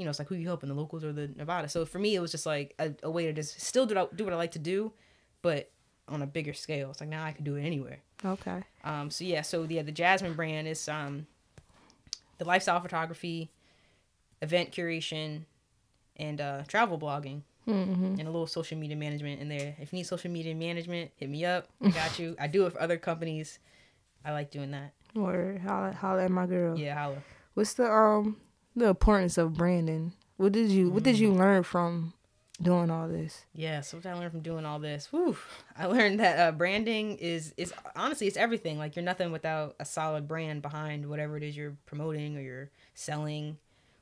you 0.00 0.06
know, 0.06 0.10
it's 0.10 0.18
like 0.18 0.28
who 0.28 0.34
you 0.34 0.46
helping, 0.46 0.70
the 0.70 0.74
locals 0.74 1.04
or 1.04 1.12
the 1.12 1.28
Nevada. 1.28 1.68
So 1.68 1.84
for 1.84 1.98
me, 1.98 2.14
it 2.14 2.20
was 2.20 2.30
just 2.30 2.46
like 2.46 2.74
a, 2.78 2.94
a 3.02 3.10
way 3.10 3.26
to 3.26 3.34
just 3.34 3.60
still 3.60 3.84
do, 3.84 4.08
do 4.16 4.24
what 4.24 4.32
I 4.32 4.36
like 4.36 4.52
to 4.52 4.58
do, 4.58 4.92
but 5.42 5.70
on 6.08 6.22
a 6.22 6.26
bigger 6.26 6.54
scale. 6.54 6.90
It's 6.90 7.00
like 7.00 7.10
now 7.10 7.22
I 7.22 7.32
can 7.32 7.44
do 7.44 7.56
it 7.56 7.62
anywhere. 7.62 7.98
Okay. 8.24 8.62
Um, 8.82 9.10
so 9.10 9.24
yeah, 9.24 9.42
so 9.42 9.64
yeah, 9.64 9.82
the 9.82 9.92
Jasmine 9.92 10.32
brand 10.32 10.66
is 10.66 10.88
um, 10.88 11.26
the 12.38 12.46
lifestyle 12.46 12.80
photography, 12.80 13.50
event 14.40 14.72
curation, 14.72 15.42
and 16.16 16.40
uh, 16.40 16.62
travel 16.66 16.98
blogging. 16.98 17.42
Mm-hmm. 17.68 18.18
And 18.18 18.22
a 18.22 18.30
little 18.30 18.46
social 18.46 18.78
media 18.78 18.96
management 18.96 19.38
in 19.40 19.50
there. 19.50 19.76
If 19.78 19.92
you 19.92 19.98
need 19.98 20.06
social 20.06 20.30
media 20.30 20.54
management, 20.54 21.10
hit 21.16 21.28
me 21.28 21.44
up. 21.44 21.68
I 21.82 21.90
got 21.90 22.18
you. 22.18 22.34
I 22.40 22.46
do 22.46 22.64
it 22.64 22.72
for 22.72 22.80
other 22.80 22.96
companies. 22.96 23.58
I 24.24 24.32
like 24.32 24.50
doing 24.50 24.70
that. 24.70 24.94
Or 25.14 25.60
holla, 25.62 25.92
holla 25.92 26.24
at 26.24 26.30
my 26.30 26.46
girl. 26.46 26.76
Yeah, 26.78 26.94
holla. 26.94 27.22
What's 27.52 27.74
the 27.74 27.92
um 27.92 28.38
the 28.76 28.88
importance 28.88 29.38
of 29.38 29.54
branding? 29.54 30.12
What 30.36 30.52
did 30.52 30.70
you 30.70 30.90
What 30.90 31.02
did 31.02 31.16
Mm. 31.16 31.20
you 31.20 31.32
learn 31.32 31.62
from 31.64 32.12
doing 32.62 32.90
all 32.90 33.08
this? 33.08 33.44
Yeah, 33.54 33.80
so 33.80 33.96
what 33.96 34.02
did 34.04 34.10
I 34.12 34.14
learned 34.14 34.32
from 34.32 34.40
doing 34.40 34.64
all 34.64 34.78
this? 34.78 35.06
Whew. 35.10 35.36
I 35.76 35.86
learned 35.86 36.20
that 36.20 36.38
uh, 36.38 36.52
branding 36.52 37.16
is 37.18 37.52
is 37.56 37.72
honestly 37.96 38.26
it's 38.26 38.36
everything. 38.36 38.78
Like 38.78 38.96
you're 38.96 39.04
nothing 39.04 39.32
without 39.32 39.76
a 39.80 39.84
solid 39.84 40.26
brand 40.28 40.62
behind 40.62 41.08
whatever 41.08 41.36
it 41.36 41.42
is 41.42 41.56
you're 41.56 41.76
promoting 41.86 42.36
or 42.36 42.40
you're 42.40 42.70
selling 42.94 43.58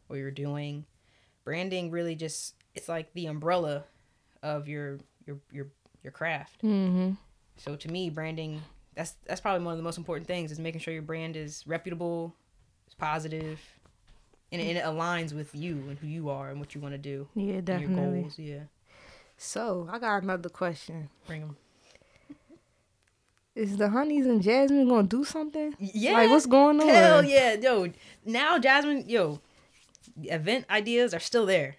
or 0.09 0.17
you're 0.17 0.31
doing. 0.31 0.85
Branding 1.45 1.91
really 1.91 2.15
just 2.15 2.55
it's 2.75 2.89
like 2.89 3.13
the 3.15 3.27
umbrella 3.27 3.85
of 4.43 4.69
your 4.69 4.99
your 5.27 5.39
your 5.51 5.67
your 6.03 6.13
craft. 6.13 6.63
Mm-hmm. 6.63 7.13
So 7.57 7.75
to 7.75 7.89
me, 7.89 8.11
branding 8.11 8.63
that's 8.95 9.15
that's 9.27 9.41
probably 9.41 9.65
one 9.65 9.73
of 9.73 9.79
the 9.79 9.85
most 9.85 9.99
important 9.99 10.27
things 10.29 10.53
is 10.53 10.59
making 10.61 10.81
sure 10.81 10.93
your 10.93 11.03
brand 11.03 11.37
is 11.37 11.65
reputable, 11.67 12.35
it's 12.87 12.95
positive, 12.95 13.61
and, 14.53 14.61
it- 14.61 14.69
and 14.69 14.79
it 14.79 14.85
aligns 14.85 15.33
with 15.33 15.55
you 15.55 15.85
and 15.89 15.99
who 15.99 16.07
you 16.07 16.29
are 16.31 16.51
and 16.51 16.59
what 16.61 16.75
you 16.75 16.81
want 16.81 16.95
to 16.95 16.99
do. 16.99 17.29
Yeah, 17.35 17.43
and 17.43 17.53
Your 17.53 17.63
definitely. 17.63 18.21
goals, 18.23 18.39
yeah. 18.39 18.61
So 19.37 19.89
I 19.93 19.99
got 19.99 20.23
another 20.23 20.49
question. 20.49 21.11
Bring 21.27 21.41
them. 21.43 21.57
Is 23.55 23.77
the 23.77 23.89
honeys 23.89 24.27
and 24.27 24.41
Jasmine 24.41 24.89
gonna 24.89 25.07
do 25.07 25.25
something? 25.25 25.75
Yeah. 25.81 26.13
Like 26.13 26.31
what's 26.31 26.47
going 26.47 26.81
on? 26.81 26.89
Hell 26.89 27.25
yeah, 27.25 27.55
yo. 27.55 27.89
Now 28.25 28.59
Jasmine, 28.59 29.05
yo, 29.09 29.41
event 30.23 30.65
ideas 30.71 31.13
are 31.13 31.19
still 31.21 31.45
there. 31.47 31.77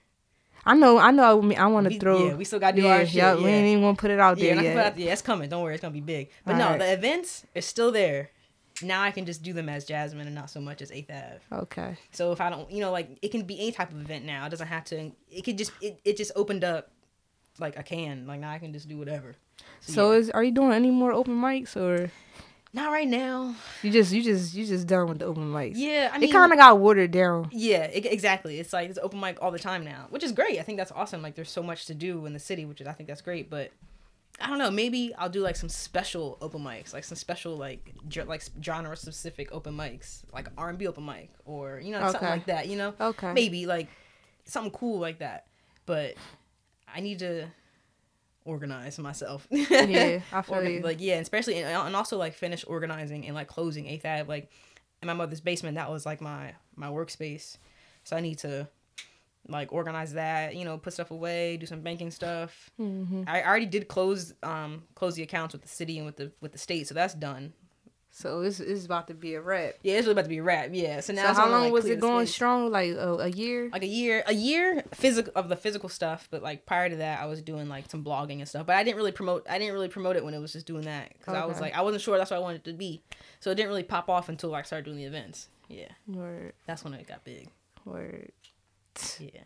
I 0.66 0.76
know. 0.76 0.98
I 0.98 1.12
know. 1.12 1.40
I, 1.40 1.42
mean, 1.46 1.58
I 1.58 1.68
want 1.68 1.90
to 1.90 1.98
throw. 1.98 2.28
yeah, 2.28 2.34
we 2.36 2.44
still 2.44 2.60
gotta 2.60 2.76
do 2.76 2.84
yeah, 2.84 2.94
our 2.98 3.06
shit, 3.06 3.16
yeah, 3.16 3.36
We 3.36 3.46
ain't 3.46 3.68
even 3.68 3.82
gonna 3.84 3.96
put 3.96 4.12
it 4.12 4.20
out 4.20 4.38
Yeah, 4.38 4.48
there 4.48 4.56
not 4.58 4.64
yet. 4.66 4.78
out, 4.78 4.98
yeah, 5.00 5.14
it's 5.14 5.22
coming. 5.22 5.50
Don't 5.50 5.64
worry, 5.64 5.74
it's 5.76 5.82
gonna 5.82 5.94
be 5.94 6.02
big. 6.02 6.30
But 6.46 6.58
no, 6.58 6.66
Alright. 6.66 6.80
the 6.80 6.92
events 6.94 7.46
are 7.56 7.62
still 7.62 7.92
there. 7.94 8.30
Now 8.82 9.02
I 9.02 9.12
can 9.12 9.26
just 9.26 9.44
do 9.44 9.54
them 9.54 9.70
as 9.70 9.86
Jasmine 9.86 10.26
and 10.26 10.36
not 10.36 10.50
so 10.50 10.62
much 10.62 10.82
as 10.82 10.92
Eighth 10.92 11.10
Ave. 11.10 11.40
Okay. 11.52 11.98
So 12.12 12.32
if 12.32 12.42
I 12.42 12.50
don't, 12.50 12.70
you 12.72 12.82
know, 12.82 12.92
like 12.92 13.18
it 13.22 13.30
can 13.30 13.44
be 13.44 13.60
any 13.60 13.72
type 13.72 13.92
of 13.92 14.00
event 14.00 14.26
now. 14.26 14.46
It 14.46 14.50
doesn't 14.50 14.68
have 14.68 14.86
to. 14.86 15.12
It 15.30 15.44
could 15.44 15.58
just. 15.58 15.72
It, 15.82 16.00
it 16.06 16.18
just 16.18 16.32
opened 16.36 16.64
up 16.64 16.92
like 17.60 17.78
I 17.78 17.82
can. 17.82 18.26
Like 18.28 18.40
now 18.40 18.52
I 18.52 18.60
can 18.60 18.74
just 18.74 18.88
do 18.88 18.98
whatever. 18.98 19.36
So 19.82 20.12
yeah. 20.12 20.20
is 20.20 20.30
are 20.32 20.44
you 20.44 20.52
doing 20.52 20.72
any 20.72 20.92
more 20.92 21.12
open 21.12 21.40
mics 21.40 21.76
or 21.76 22.12
not 22.72 22.92
right 22.92 23.08
now. 23.08 23.56
you 23.82 23.92
just 23.92 24.12
you 24.12 24.22
just 24.22 24.54
you 24.54 24.66
just 24.66 24.88
done 24.88 25.08
with 25.08 25.20
the 25.20 25.26
open 25.26 25.52
mics? 25.52 25.74
Yeah, 25.76 26.12
I 26.14 26.20
mean, 26.20 26.30
it 26.30 26.32
kind 26.32 26.52
of 26.52 26.58
got 26.58 26.78
watered 26.78 27.12
down. 27.12 27.50
Yeah, 27.52 27.90
e- 27.90 28.08
exactly. 28.08 28.60
It's 28.60 28.74
like 28.74 28.90
it's 28.90 29.00
open 29.00 29.20
mic 29.20 29.42
all 29.42 29.52
the 29.52 29.60
time 29.60 29.84
now, 29.84 30.08
which 30.10 30.24
is 30.24 30.32
great. 30.32 30.60
I 30.60 30.62
think 30.62 30.78
that's 30.78 30.92
awesome. 30.92 31.22
Like 31.22 31.36
there's 31.36 31.50
so 31.50 31.64
much 31.64 31.86
to 31.88 31.96
do 31.96 32.26
in 32.26 32.34
the 32.34 32.40
city, 32.40 32.66
which 32.66 32.80
is 32.80 32.88
I 32.88 32.94
think 32.94 33.08
that's 33.08 33.22
great. 33.22 33.50
But 33.50 33.72
I 34.42 34.48
don't 34.48 34.58
know. 34.60 34.72
Maybe 34.72 35.14
I'll 35.18 35.30
do 35.30 35.42
like 35.42 35.56
some 35.56 35.70
special 35.70 36.38
open 36.42 36.62
mics, 36.62 36.94
like 36.94 37.04
some 37.04 37.16
special 37.18 37.56
like 37.58 37.94
ge- 38.08 38.26
like 38.26 38.42
genre 38.64 38.96
specific 38.96 39.50
open 39.52 39.76
mics, 39.76 40.24
like 40.34 40.48
R 40.58 40.70
and 40.70 40.78
B 40.78 40.88
open 40.88 41.06
mic, 41.06 41.32
or 41.46 41.80
you 41.84 41.92
know 41.92 42.00
something 42.12 42.30
like 42.30 42.46
that. 42.46 42.68
You 42.68 42.78
know, 42.78 42.94
Okay. 43.00 43.34
maybe 43.34 43.66
like 43.66 43.88
something 44.46 44.72
cool 44.72 45.00
like 45.00 45.20
that. 45.20 45.48
But 45.86 46.16
I 46.94 47.00
need 47.02 47.20
to 47.20 47.48
organize 48.46 48.98
myself. 49.00 49.48
Yeah, 49.52 50.20
I 50.32 50.42
feel 50.42 50.56
Organ- 50.56 50.72
you. 50.74 50.80
Like 50.82 51.02
yeah, 51.02 51.14
and 51.16 51.22
especially 51.24 51.56
and, 51.62 51.68
and 51.88 51.96
also 51.96 52.18
like 52.18 52.34
finish 52.34 52.64
organizing 52.68 53.26
and 53.26 53.36
like 53.36 53.48
closing 53.48 53.88
Eighth 53.88 54.06
Ave. 54.06 54.24
Like 54.28 54.50
in 55.02 55.08
my 55.08 55.14
mother's 55.14 55.42
basement, 55.42 55.76
that 55.76 55.90
was 55.90 56.06
like 56.06 56.22
my 56.22 56.54
my 56.76 56.88
workspace. 56.88 57.58
So 58.04 58.16
I 58.16 58.22
need 58.22 58.40
to 58.40 58.68
like 59.48 59.72
organize 59.74 60.14
that. 60.14 60.56
You 60.56 60.66
know, 60.66 60.78
put 60.78 60.94
stuff 60.94 61.12
away, 61.12 61.58
do 61.58 61.66
some 61.66 61.82
banking 61.82 62.12
stuff. 62.12 62.70
hmm 62.78 63.24
I 63.28 63.44
already 63.44 63.66
did 63.66 63.88
close 63.88 64.34
um 64.44 64.84
close 64.96 65.16
the 65.16 65.24
accounts 65.24 65.54
with 65.54 65.62
the 65.62 65.68
city 65.70 65.98
and 65.98 66.06
with 66.06 66.18
the 66.18 66.32
with 66.42 66.52
the 66.52 66.58
state, 66.58 66.88
so 66.88 66.94
that's 66.94 67.14
done. 67.14 67.54
So 68.12 68.42
it's 68.42 68.60
it's 68.60 68.86
about 68.86 69.08
to 69.10 69.14
be 69.14 69.36
a 69.36 69.42
wrap. 69.42 69.76
Yeah, 69.84 69.94
it's 69.94 70.06
really 70.06 70.14
about 70.14 70.24
to 70.24 70.30
be 70.30 70.40
a 70.40 70.44
wrap. 70.44 70.70
Yeah. 70.74 71.00
So 71.00 71.14
now 71.14 71.28
So 71.32 71.42
how 71.42 71.50
long 71.50 71.66
like, 71.66 71.74
was 71.74 71.86
it 71.86 72.00
going 72.00 72.26
space. 72.26 72.34
strong? 72.36 72.72
Like 72.72 72.90
a, 72.92 73.14
a 73.14 73.28
year? 73.30 73.70
like 73.72 73.84
a 73.84 73.88
year 73.88 74.24
a 74.26 74.34
year 74.34 74.84
physical 74.94 75.32
of 75.36 75.48
the 75.48 75.56
physical 75.56 75.90
stuff 75.90 76.28
but 76.32 76.42
like 76.42 76.66
prior 76.66 76.90
to 76.90 76.96
that 76.98 77.22
i 77.22 77.26
was 77.28 77.42
doing 77.42 77.70
like 77.70 77.90
some 77.90 78.04
blogging 78.04 78.40
and 78.40 78.48
stuff 78.48 78.66
but 78.66 78.76
i 78.76 78.84
didn't 78.84 78.98
really 78.98 79.12
promote 79.12 79.46
i 79.50 79.58
didn't 79.60 79.74
really 79.74 79.88
promote 79.88 80.16
it 80.16 80.26
when 80.26 80.34
it 80.34 80.40
was 80.40 80.52
just 80.54 80.66
doing 80.66 80.82
that 80.84 81.14
because 81.18 81.36
i 81.36 81.46
was 81.46 81.62
like 81.62 81.76
i 81.78 81.82
wasn't 81.82 82.02
sure 82.02 82.18
that's 82.18 82.32
what 82.32 82.38
i 82.38 82.40
wanted 82.40 82.56
it 82.58 82.64
to 82.64 82.74
be 82.74 83.02
so 83.40 83.52
it 83.52 83.56
didn't 83.56 83.70
really 83.70 83.84
pop 83.84 84.10
off 84.10 84.28
until 84.28 84.56
i 84.56 84.62
started 84.64 84.86
doing 84.86 84.98
the 84.98 85.04
events 85.04 85.50
yeah 85.68 85.88
Word, 86.08 86.54
that's 86.66 86.84
when 86.84 86.94
it 86.96 87.08
got 87.08 87.24
big 87.24 87.50
word. 87.86 88.32
Yeah 89.20 89.42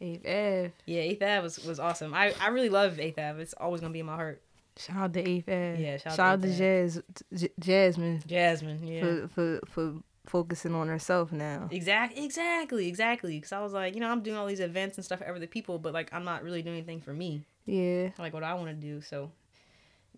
Ave 0.00 0.20
Ave. 0.24 0.72
yeah 0.86 1.00
eighth 1.00 1.22
ave 1.22 1.40
was, 1.42 1.64
was 1.64 1.78
awesome 1.78 2.14
i 2.14 2.32
i 2.40 2.48
really 2.48 2.68
love 2.68 2.98
eighth 2.98 3.18
ave 3.18 3.40
it's 3.42 3.54
always 3.54 3.80
gonna 3.80 3.92
be 3.92 4.00
in 4.00 4.06
my 4.06 4.16
heart 4.16 4.40
Shout 4.78 4.96
out 4.96 5.12
to 5.12 5.20
Ave 5.20 5.42
Ave. 5.48 5.82
Yeah, 5.82 5.96
shout 5.98 6.12
out 6.12 6.16
shout 6.16 6.16
to 6.16 6.22
out 6.22 6.42
to 6.42 6.48
Ave 6.48 6.56
Jazz, 6.56 7.02
J- 7.34 7.52
Jasmine 7.58 8.22
jasmine 8.26 8.86
yeah 8.86 9.00
for, 9.00 9.28
for 9.28 9.60
for 9.66 9.94
focusing 10.26 10.74
on 10.74 10.86
herself 10.88 11.32
now. 11.32 11.68
Exactly, 11.70 12.24
exactly, 12.24 12.86
exactly. 12.88 13.36
Because 13.36 13.52
I 13.52 13.60
was 13.60 13.72
like, 13.72 13.94
you 13.94 14.00
know, 14.00 14.08
I'm 14.08 14.22
doing 14.22 14.36
all 14.36 14.46
these 14.46 14.60
events 14.60 14.96
and 14.96 15.04
stuff 15.04 15.18
for 15.18 15.34
other 15.34 15.46
people, 15.48 15.78
but 15.78 15.92
like, 15.92 16.08
I'm 16.12 16.24
not 16.24 16.44
really 16.44 16.62
doing 16.62 16.76
anything 16.76 17.00
for 17.00 17.12
me. 17.12 17.42
Yeah. 17.66 18.10
like 18.18 18.32
what 18.32 18.44
I 18.44 18.54
want 18.54 18.68
to 18.68 18.74
do. 18.74 19.00
So, 19.00 19.32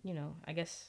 you 0.03 0.13
know, 0.13 0.35
I 0.47 0.53
guess 0.53 0.85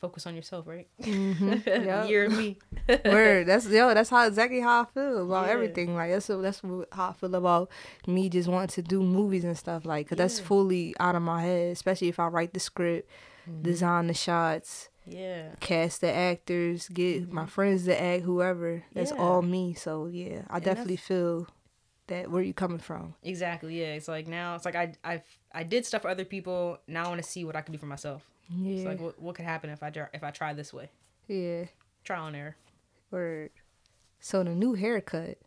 focus 0.00 0.26
on 0.26 0.34
yourself, 0.34 0.66
right? 0.66 0.88
Mhm. 1.02 1.66
Yup. 1.86 2.08
You're 2.10 2.30
me. 2.30 2.58
Word. 3.04 3.46
That's 3.46 3.66
yo. 3.68 3.92
That's 3.94 4.10
how 4.10 4.26
exactly 4.26 4.60
how 4.60 4.82
I 4.82 4.84
feel 4.86 5.24
about 5.26 5.46
Yeah. 5.46 5.52
everything. 5.52 5.94
Like 5.94 6.10
that's 6.10 6.26
that's 6.28 6.60
how 6.92 7.08
I 7.10 7.12
feel 7.12 7.34
about 7.34 7.70
me 8.06 8.28
just 8.28 8.48
wanting 8.48 8.68
to 8.68 8.82
do 8.82 9.02
movies 9.02 9.44
and 9.44 9.56
stuff. 9.56 9.84
Like, 9.84 10.08
cause 10.08 10.18
that's 10.18 10.40
fully 10.40 10.94
out 10.98 11.14
of 11.16 11.22
my 11.22 11.42
head. 11.42 11.72
Especially 11.72 12.08
if 12.08 12.18
I 12.18 12.26
write 12.26 12.54
the 12.54 12.60
script, 12.60 13.08
Mm-hmm. 13.48 13.62
design 13.62 14.06
the 14.06 14.14
shots, 14.14 14.90
Yeah. 15.06 15.54
cast 15.60 16.02
the 16.02 16.12
actors, 16.12 16.88
get 16.88 17.32
my 17.32 17.46
friends 17.46 17.86
to 17.86 18.00
act, 18.00 18.22
whoever. 18.22 18.84
That's 18.92 19.12
Mm-hmm. 19.12 19.20
Yeah. 19.20 19.26
all 19.28 19.42
me. 19.42 19.74
So 19.74 20.06
yeah, 20.06 20.42
I 20.50 20.56
And 20.56 20.64
definitely 20.64 20.96
feel 20.98 21.46
that 22.08 22.30
where 22.30 22.42
you 22.42 22.52
coming 22.52 22.78
from. 22.78 23.14
Exactly. 23.22 23.80
Yeah. 23.80 23.94
It's 23.94 24.08
like 24.08 24.28
now 24.28 24.54
it's 24.56 24.64
like 24.66 24.76
I 24.76 24.92
I 25.04 25.22
I 25.54 25.62
did 25.62 25.86
stuff 25.86 26.02
for 26.02 26.08
other 26.08 26.24
people. 26.26 26.78
Now 26.86 27.04
I 27.06 27.08
want 27.08 27.22
to 27.22 27.28
see 27.28 27.44
what 27.44 27.56
I 27.56 27.62
can 27.62 27.72
do 27.72 27.78
for 27.78 27.86
myself. 27.86 28.26
It's 28.50 28.82
Yeah. 28.82 28.88
like 28.88 29.00
what 29.00 29.20
what 29.20 29.34
could 29.36 29.44
happen 29.44 29.70
if 29.70 29.82
I 29.82 29.90
try, 29.90 30.06
if 30.12 30.22
I 30.24 30.30
try 30.30 30.52
this 30.52 30.72
way. 30.72 30.90
yeah. 31.28 31.64
Trial 32.04 32.26
and 32.26 32.36
error. 32.36 32.56
Word. 33.10 33.50
So 34.20 34.42
the 34.42 34.50
new 34.54 34.74
haircut. 34.74 35.38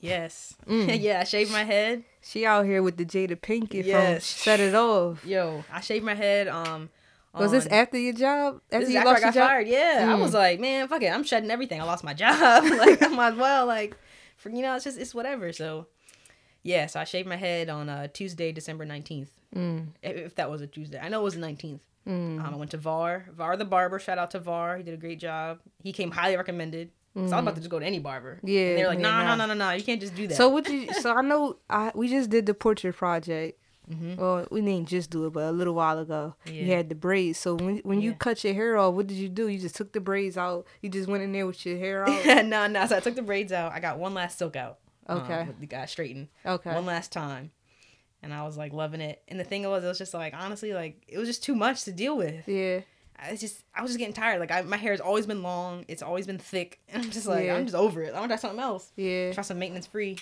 Yes. 0.00 0.54
Mm. 0.66 1.00
yeah. 1.00 1.20
I 1.20 1.24
shaved 1.24 1.52
my 1.52 1.64
head. 1.64 2.04
She 2.22 2.44
out 2.44 2.64
here 2.66 2.82
with 2.82 2.96
the 2.96 3.04
Jada 3.04 3.36
Pinkett 3.40 3.84
Yes. 3.84 4.32
from 4.32 4.42
Set 4.42 4.60
It 4.60 4.74
Off. 4.74 5.24
Yo, 5.24 5.64
I 5.72 5.80
shaved 5.80 6.04
my 6.04 6.14
head. 6.14 6.48
Um. 6.48 6.90
Was 7.32 7.52
this 7.52 7.66
after 7.66 7.96
your 7.96 8.12
job? 8.12 8.60
After 8.72 8.86
This 8.86 8.92
you 8.94 8.98
after 8.98 9.10
I 9.10 9.12
got 9.14 9.22
your 9.22 9.32
job? 9.32 9.48
fired. 9.48 9.68
Yeah, 9.68 10.06
I 10.08 10.18
Mm. 10.18 10.20
was 10.20 10.34
like, 10.34 10.58
man, 10.58 10.88
fuck 10.88 11.00
it, 11.00 11.06
I'm 11.14 11.22
shedding 11.22 11.48
everything. 11.52 11.80
I 11.80 11.84
lost 11.84 12.02
my 12.02 12.12
job. 12.24 12.64
like, 12.78 13.00
I 13.00 13.06
might 13.06 13.34
as 13.34 13.38
well, 13.38 13.66
like, 13.66 13.96
for 14.36 14.48
you 14.50 14.62
know, 14.62 14.74
it's 14.74 14.84
just 14.84 14.98
it's 14.98 15.14
whatever. 15.14 15.52
So, 15.52 15.86
yeah, 16.64 16.86
so 16.86 16.98
I 16.98 17.04
shaved 17.04 17.28
my 17.28 17.36
head 17.36 17.68
on 17.68 17.88
uh, 17.88 18.08
Tuesday, 18.12 18.50
December 18.50 18.84
nineteenth. 18.84 19.30
Mm. 19.54 19.88
If, 20.02 20.16
if 20.16 20.34
that 20.34 20.50
was 20.50 20.60
a 20.60 20.66
Tuesday, 20.66 20.98
I 21.00 21.08
know 21.08 21.20
it 21.20 21.24
was 21.24 21.34
the 21.34 21.40
nineteenth. 21.40 21.82
Mm. 22.08 22.40
Um, 22.44 22.54
I 22.54 22.56
went 22.56 22.70
to 22.72 22.78
Var, 22.78 23.26
Var 23.32 23.56
the 23.56 23.64
barber. 23.64 23.98
Shout 23.98 24.18
out 24.18 24.30
to 24.32 24.38
Var. 24.40 24.78
He 24.78 24.82
did 24.82 24.94
a 24.94 24.96
great 24.96 25.18
job. 25.18 25.60
He 25.82 25.92
came 25.92 26.10
highly 26.10 26.36
recommended. 26.36 26.90
So 27.14 27.20
I 27.20 27.24
was 27.24 27.32
about 27.32 27.54
to 27.56 27.60
just 27.60 27.70
go 27.70 27.80
to 27.80 27.84
any 27.84 27.98
barber. 27.98 28.36
Mm. 28.36 28.48
Yeah, 28.48 28.60
and 28.60 28.78
they're 28.78 28.86
like, 28.88 28.98
yeah, 29.00 29.10
nah, 29.10 29.22
nah. 29.24 29.34
no, 29.34 29.46
no, 29.46 29.54
no, 29.54 29.68
no, 29.68 29.74
you 29.74 29.82
can't 29.82 30.00
just 30.00 30.14
do 30.14 30.28
that. 30.28 30.36
So 30.36 30.48
what 30.48 30.68
you? 30.70 30.92
So 30.94 31.12
I 31.14 31.22
know 31.22 31.56
I 31.68 31.90
we 31.94 32.08
just 32.08 32.30
did 32.30 32.46
the 32.46 32.54
portrait 32.54 32.94
project. 32.96 33.58
Mhm. 33.90 34.16
Well, 34.18 34.46
we 34.52 34.60
didn't 34.60 34.86
just 34.88 35.10
do 35.10 35.26
it, 35.26 35.32
but 35.32 35.42
a 35.42 35.50
little 35.50 35.74
while 35.74 35.98
ago, 35.98 36.36
you 36.46 36.66
had 36.66 36.88
the 36.88 36.94
braids. 36.94 37.38
So 37.38 37.56
when 37.56 37.78
when 37.78 38.00
you 38.00 38.14
cut 38.14 38.44
your 38.44 38.54
hair 38.54 38.78
off, 38.78 38.94
what 38.94 39.08
did 39.08 39.16
you 39.16 39.28
do? 39.28 39.48
You 39.48 39.58
just 39.58 39.74
took 39.74 39.92
the 39.92 39.98
braids 40.00 40.38
out. 40.38 40.66
You 40.82 40.88
just 40.88 41.08
went 41.08 41.24
in 41.24 41.32
there 41.32 41.46
with 41.48 41.66
your 41.66 41.76
hair 41.78 42.08
out. 42.08 42.46
no, 42.46 42.68
no. 42.68 42.86
So 42.86 42.96
I 42.96 43.00
took 43.00 43.16
the 43.16 43.22
braids 43.22 43.50
out. 43.50 43.72
I 43.72 43.80
got 43.80 43.98
one 43.98 44.14
last 44.14 44.38
silk 44.38 44.54
out. 44.54 44.78
um, 45.08 45.18
Okay. 45.22 45.48
the 45.58 45.66
guy 45.66 45.86
straightened 45.86 46.28
Okay. 46.46 46.72
one 46.72 46.86
last 46.86 47.10
time, 47.10 47.50
and 48.22 48.32
I 48.34 48.44
was 48.44 48.56
like 48.56 48.72
loving 48.72 49.00
it. 49.00 49.22
And 49.28 49.38
the 49.38 49.44
thing 49.44 49.62
was, 49.68 49.84
it 49.84 49.86
was 49.88 49.98
just 49.98 50.14
like 50.14 50.34
honestly, 50.34 50.72
like 50.74 51.02
it 51.08 51.18
was 51.18 51.28
just 51.28 51.42
too 51.42 51.54
much 51.54 51.84
to 51.84 51.92
deal 51.92 52.16
with. 52.16 52.46
yeah. 52.48 52.80
I 53.22 53.36
just 53.36 53.62
I 53.74 53.82
was 53.82 53.90
just 53.90 53.98
getting 53.98 54.14
tired. 54.14 54.40
Like 54.40 54.50
I, 54.50 54.62
my 54.62 54.78
hair 54.78 54.92
has 54.92 55.00
always 55.00 55.26
been 55.26 55.42
long. 55.42 55.84
It's 55.88 56.02
always 56.02 56.26
been 56.26 56.38
thick. 56.38 56.80
And 56.92 57.02
I'm 57.04 57.10
just 57.10 57.26
like 57.26 57.44
Yeah. 57.44 57.56
I'm 57.56 57.64
just 57.64 57.76
over 57.76 58.02
it. 58.02 58.14
I 58.14 58.18
want 58.18 58.30
to 58.30 58.36
try 58.36 58.40
something 58.40 58.60
else. 58.60 58.90
Yeah. 58.96 59.32
Try 59.34 59.42
some 59.42 59.58
maintenance 59.58 59.86
free. 59.86 60.16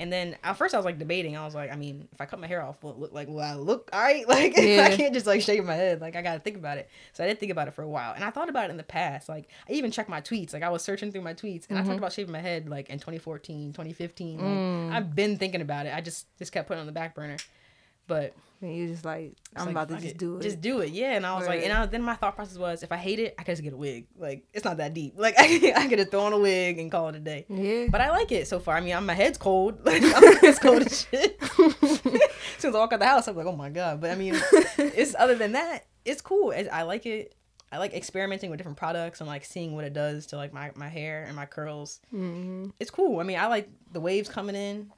And 0.00 0.12
then 0.12 0.36
at 0.42 0.54
first 0.56 0.74
I 0.74 0.78
was 0.78 0.84
like 0.84 0.98
debating. 0.98 1.36
I 1.36 1.44
was 1.44 1.54
like, 1.54 1.70
I 1.70 1.76
mean, 1.76 2.08
if 2.12 2.20
I 2.20 2.24
cut 2.26 2.40
my 2.40 2.46
hair 2.48 2.62
off, 2.62 2.82
will 2.82 2.90
it 2.92 2.98
look 2.98 3.12
like 3.12 3.28
will 3.28 3.40
I 3.40 3.54
look 3.54 3.88
all 3.92 4.00
right? 4.00 4.26
Like 4.28 4.54
Yeah. 4.56 4.88
I 4.90 4.96
can't 4.96 5.14
just 5.14 5.26
like 5.26 5.42
shave 5.42 5.64
my 5.64 5.74
head. 5.74 6.00
Like 6.00 6.16
I 6.16 6.22
gotta 6.22 6.40
think 6.40 6.56
about 6.56 6.78
it. 6.78 6.88
So 7.12 7.22
I 7.22 7.26
did 7.28 7.38
think 7.38 7.52
about 7.52 7.68
it 7.68 7.74
for 7.74 7.82
a 7.82 7.88
while. 7.88 8.12
And 8.14 8.24
I 8.24 8.30
thought 8.30 8.48
about 8.48 8.64
it 8.64 8.70
in 8.70 8.76
the 8.76 8.82
past. 8.82 9.28
Like 9.28 9.48
I 9.68 9.72
even 9.74 9.90
checked 9.90 10.08
my 10.08 10.20
tweets. 10.20 10.52
Like 10.52 10.62
I 10.62 10.70
was 10.70 10.82
searching 10.82 11.12
through 11.12 11.20
my 11.22 11.34
tweets 11.34 11.66
and 11.68 11.78
I 11.78 11.82
Mm-hmm. 11.82 11.88
talked 11.90 11.98
about 11.98 12.12
shaving 12.12 12.32
my 12.32 12.40
head 12.40 12.68
like 12.68 12.88
in 12.90 12.98
2014, 12.98 13.72
2015. 13.74 14.38
Like, 14.38 14.46
Mm. 14.46 14.92
I've 14.92 15.14
been 15.14 15.36
thinking 15.38 15.60
about 15.60 15.86
it. 15.86 15.94
I 15.94 16.00
just 16.00 16.26
just 16.38 16.50
kept 16.52 16.66
putting 16.66 16.78
it 16.78 16.82
on 16.82 16.86
the 16.86 16.92
back 16.92 17.14
burner. 17.14 17.36
But 18.10 18.34
And 18.60 18.76
you 18.76 18.88
just 18.88 19.04
like, 19.06 19.32
I'm 19.56 19.66
like, 19.66 19.70
about 19.74 19.88
to 19.88 19.94
just 19.94 20.06
it. 20.16 20.18
do 20.18 20.36
it. 20.36 20.42
Just 20.42 20.60
do 20.60 20.80
it, 20.80 20.90
yeah. 20.90 21.12
And 21.16 21.24
I 21.24 21.34
was 21.38 21.46
like, 21.48 21.62
and 21.62 21.72
I, 21.72 21.86
then 21.86 22.02
my 22.02 22.14
thought 22.14 22.34
process 22.36 22.58
was, 22.58 22.82
if 22.82 22.92
I 22.92 22.96
hate 22.98 23.18
it, 23.20 23.34
I 23.38 23.42
could 23.44 23.52
just 23.52 23.62
get 23.62 23.72
a 23.72 23.76
wig. 23.76 24.06
Like 24.18 24.44
it's 24.52 24.64
not 24.64 24.76
that 24.78 24.92
deep. 24.92 25.14
Like 25.16 25.34
I, 25.38 25.72
I 25.76 25.86
could 25.88 25.98
just 25.98 26.10
throw 26.10 26.20
on 26.24 26.32
a 26.34 26.38
wig 26.38 26.78
and 26.78 26.90
call 26.90 27.08
it 27.08 27.16
a 27.16 27.20
day. 27.20 27.46
yeah. 27.48 27.86
But 27.90 28.00
I 28.02 28.10
like 28.10 28.30
it 28.32 28.46
so 28.48 28.58
far. 28.58 28.76
I 28.76 28.80
mean, 28.80 28.94
I'm, 28.94 29.06
my 29.06 29.14
head's 29.14 29.38
cold. 29.38 29.84
Like 29.86 30.02
I'm, 30.04 30.12
it's 30.42 30.58
cold 30.58 30.82
as 30.82 31.06
shit. 31.10 31.38
as 31.40 32.00
soon 32.58 32.68
as 32.70 32.74
I 32.74 32.78
walk 32.78 32.92
out 32.92 32.98
the 33.00 33.06
house, 33.06 33.28
I'm 33.28 33.36
like, 33.36 33.46
oh 33.46 33.56
my 33.56 33.70
god. 33.70 34.00
But 34.00 34.10
I 34.10 34.14
mean, 34.16 34.34
it's 34.78 35.14
other 35.18 35.36
than 35.36 35.52
that, 35.52 35.86
it's 36.04 36.20
cool. 36.20 36.50
It's, 36.50 36.68
I 36.70 36.82
like 36.82 37.06
it. 37.06 37.34
I 37.72 37.78
like 37.78 37.94
experimenting 37.94 38.50
with 38.50 38.58
different 38.58 38.78
products 38.78 39.20
and 39.20 39.28
like 39.28 39.44
seeing 39.44 39.76
what 39.76 39.84
it 39.84 39.92
does 39.92 40.26
to 40.26 40.36
like 40.36 40.52
my, 40.52 40.72
my 40.74 40.88
hair 40.88 41.24
and 41.28 41.36
my 41.36 41.46
curls. 41.46 42.00
hmm 42.10 42.70
It's 42.80 42.90
cool. 42.90 43.20
I 43.20 43.22
mean, 43.22 43.38
I 43.38 43.46
like 43.46 43.68
the 43.92 44.00
waves 44.00 44.28
coming 44.28 44.56
in. 44.56 44.90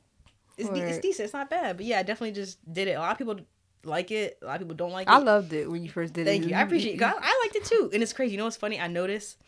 It's, 0.70 0.78
de- 0.78 0.88
it's 0.88 0.98
decent. 0.98 1.24
It's 1.24 1.32
not 1.34 1.50
bad. 1.50 1.76
But 1.76 1.86
yeah, 1.86 1.98
I 1.98 2.02
definitely 2.02 2.32
just 2.32 2.58
did 2.72 2.88
it. 2.88 2.92
A 2.92 2.98
lot 3.00 3.12
of 3.12 3.18
people 3.18 3.38
like 3.84 4.10
it. 4.10 4.38
A 4.42 4.46
lot 4.46 4.54
of 4.56 4.60
people 4.62 4.76
don't 4.76 4.92
like 4.92 5.08
it. 5.08 5.10
I 5.10 5.18
loved 5.18 5.52
it 5.52 5.70
when 5.70 5.82
you 5.84 5.90
first 5.90 6.12
did 6.12 6.26
Thank 6.26 6.40
it. 6.40 6.42
Thank 6.44 6.50
you. 6.52 6.56
I 6.56 6.62
appreciate 6.62 6.94
it. 6.96 7.02
I, 7.02 7.12
I 7.20 7.40
liked 7.44 7.56
it 7.56 7.64
too. 7.64 7.90
And 7.92 8.02
it's 8.02 8.12
crazy. 8.12 8.32
You 8.32 8.38
know 8.38 8.44
what's 8.44 8.56
funny? 8.56 8.78
I 8.80 8.86
noticed 8.86 9.38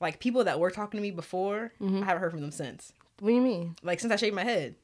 like 0.00 0.20
people 0.20 0.44
that 0.44 0.58
were 0.60 0.70
talking 0.70 0.98
to 0.98 1.02
me 1.02 1.10
before, 1.10 1.72
Mm-hmm. 1.80 2.02
I 2.02 2.06
haven't 2.06 2.20
heard 2.22 2.30
from 2.32 2.40
them 2.40 2.50
since. 2.50 2.92
What 3.20 3.28
do 3.30 3.34
you 3.34 3.40
mean? 3.42 3.76
Like 3.82 4.00
since 4.00 4.12
I 4.12 4.16
shaved 4.16 4.34
my 4.34 4.44
head. 4.44 4.74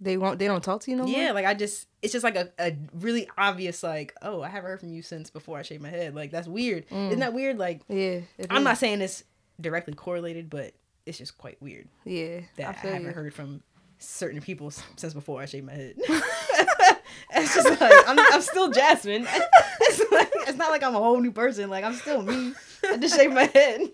They 0.00 0.16
won't. 0.16 0.38
They 0.38 0.46
don't 0.46 0.62
talk 0.62 0.80
to 0.82 0.90
you 0.92 0.96
no 0.96 1.04
more. 1.06 1.12
Yeah, 1.18 1.32
like 1.32 1.44
I 1.44 1.54
just 1.54 1.88
it's 2.02 2.12
just 2.12 2.22
like 2.22 2.36
a, 2.36 2.50
a 2.60 2.76
really 2.94 3.28
obvious 3.36 3.82
like, 3.82 4.14
oh, 4.22 4.42
I 4.42 4.48
haven't 4.48 4.70
heard 4.70 4.78
from 4.80 4.92
you 4.92 5.02
since 5.02 5.28
before 5.28 5.58
I 5.58 5.62
shaved 5.62 5.82
my 5.82 5.88
head. 5.88 6.14
Like 6.14 6.30
that's 6.30 6.46
weird. 6.46 6.84
Isn't 6.88 7.18
that 7.18 7.34
weird? 7.34 7.58
Like 7.58 7.80
Yeah. 7.88 8.20
I'm 8.48 8.58
is. 8.58 8.64
not 8.64 8.78
saying 8.78 9.00
it's 9.00 9.24
directly 9.60 9.94
correlated, 9.94 10.50
but 10.50 10.72
it's 11.04 11.18
just 11.18 11.36
quite 11.36 11.60
weird 11.60 11.88
Yeah. 12.04 12.42
that 12.58 12.66
I 12.66 12.70
I 12.70 12.72
haven't 12.92 13.02
you. 13.06 13.10
heard 13.10 13.34
from 13.34 13.62
certain 13.98 14.40
people 14.40 14.70
since 14.96 15.14
before 15.14 15.40
I 15.40 15.46
shaved 15.46 15.66
my 15.66 15.74
head. 15.74 15.94
it's 15.98 17.54
just 17.54 17.80
like 17.80 17.92
I'm, 18.06 18.18
I'm 18.18 18.42
still 18.42 18.70
Jasmine. 18.70 19.26
It's, 19.80 20.12
like, 20.12 20.30
it's 20.48 20.58
not 20.58 20.70
like 20.70 20.82
I'm 20.82 20.94
a 20.94 20.98
whole 20.98 21.18
new 21.20 21.30
person. 21.32 21.70
Like 21.70 21.82
I'm 21.82 21.94
still 21.94 22.20
me. 22.20 22.52
I 22.84 22.98
just 22.98 23.16
shaved 23.16 23.34
my 23.34 23.44
head. 23.44 23.80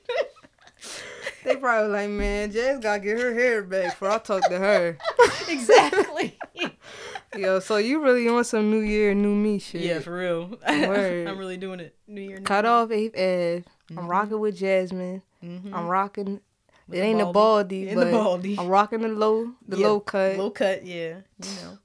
They 1.45 1.57
probably 1.57 1.91
like, 1.91 2.09
man, 2.09 2.51
Jazz 2.53 2.81
gotta 2.81 3.01
get 3.01 3.21
her 3.21 3.35
hair 3.35 3.63
back 3.63 3.91
before 3.93 4.11
I 4.11 4.19
talk 4.19 4.49
to 4.49 4.59
her. 4.59 4.97
exactly. 5.49 6.39
Yo, 7.37 7.61
so 7.61 7.77
you 7.77 8.03
really 8.03 8.27
on 8.29 8.45
some 8.45 8.71
New 8.71 8.81
Year, 8.81 9.13
new 9.13 9.35
me 9.35 9.59
shit? 9.59 9.83
yeah, 9.83 9.99
for 9.99 10.17
real. 10.17 10.59
Word. 10.67 11.29
I'm 11.29 11.37
really 11.37 11.59
doing 11.59 11.81
it. 11.81 11.95
New 12.07 12.23
Year. 12.23 12.39
New 12.39 12.45
Cut 12.45 12.65
off 12.65 12.91
Eighth 12.91 13.15
Ave. 13.15 13.65
Mm-hmm. 13.91 13.99
I'm 13.99 14.07
rocking 14.07 14.41
with 14.41 14.57
Jasmine. 14.57 15.21
I'm 15.43 15.87
rocking. 15.87 16.41
It 16.89 16.93
the 16.93 17.03
ain't 17.03 17.21
a 17.21 17.27
baldy, 17.27 17.89
In 17.89 17.99
the 17.99 18.05
but 18.07 18.13
baldy. 18.13 18.57
I'm 18.59 18.69
rocking 18.69 19.01
the 19.01 19.09
low, 19.09 19.53
the 19.67 19.79
Yeah, 19.79 19.87
low 19.87 20.01
cut. 20.01 20.37
Low 20.37 20.51
cut, 20.51 20.85
yeah. 20.85 21.17
You 21.43 21.51
know. 21.63 21.79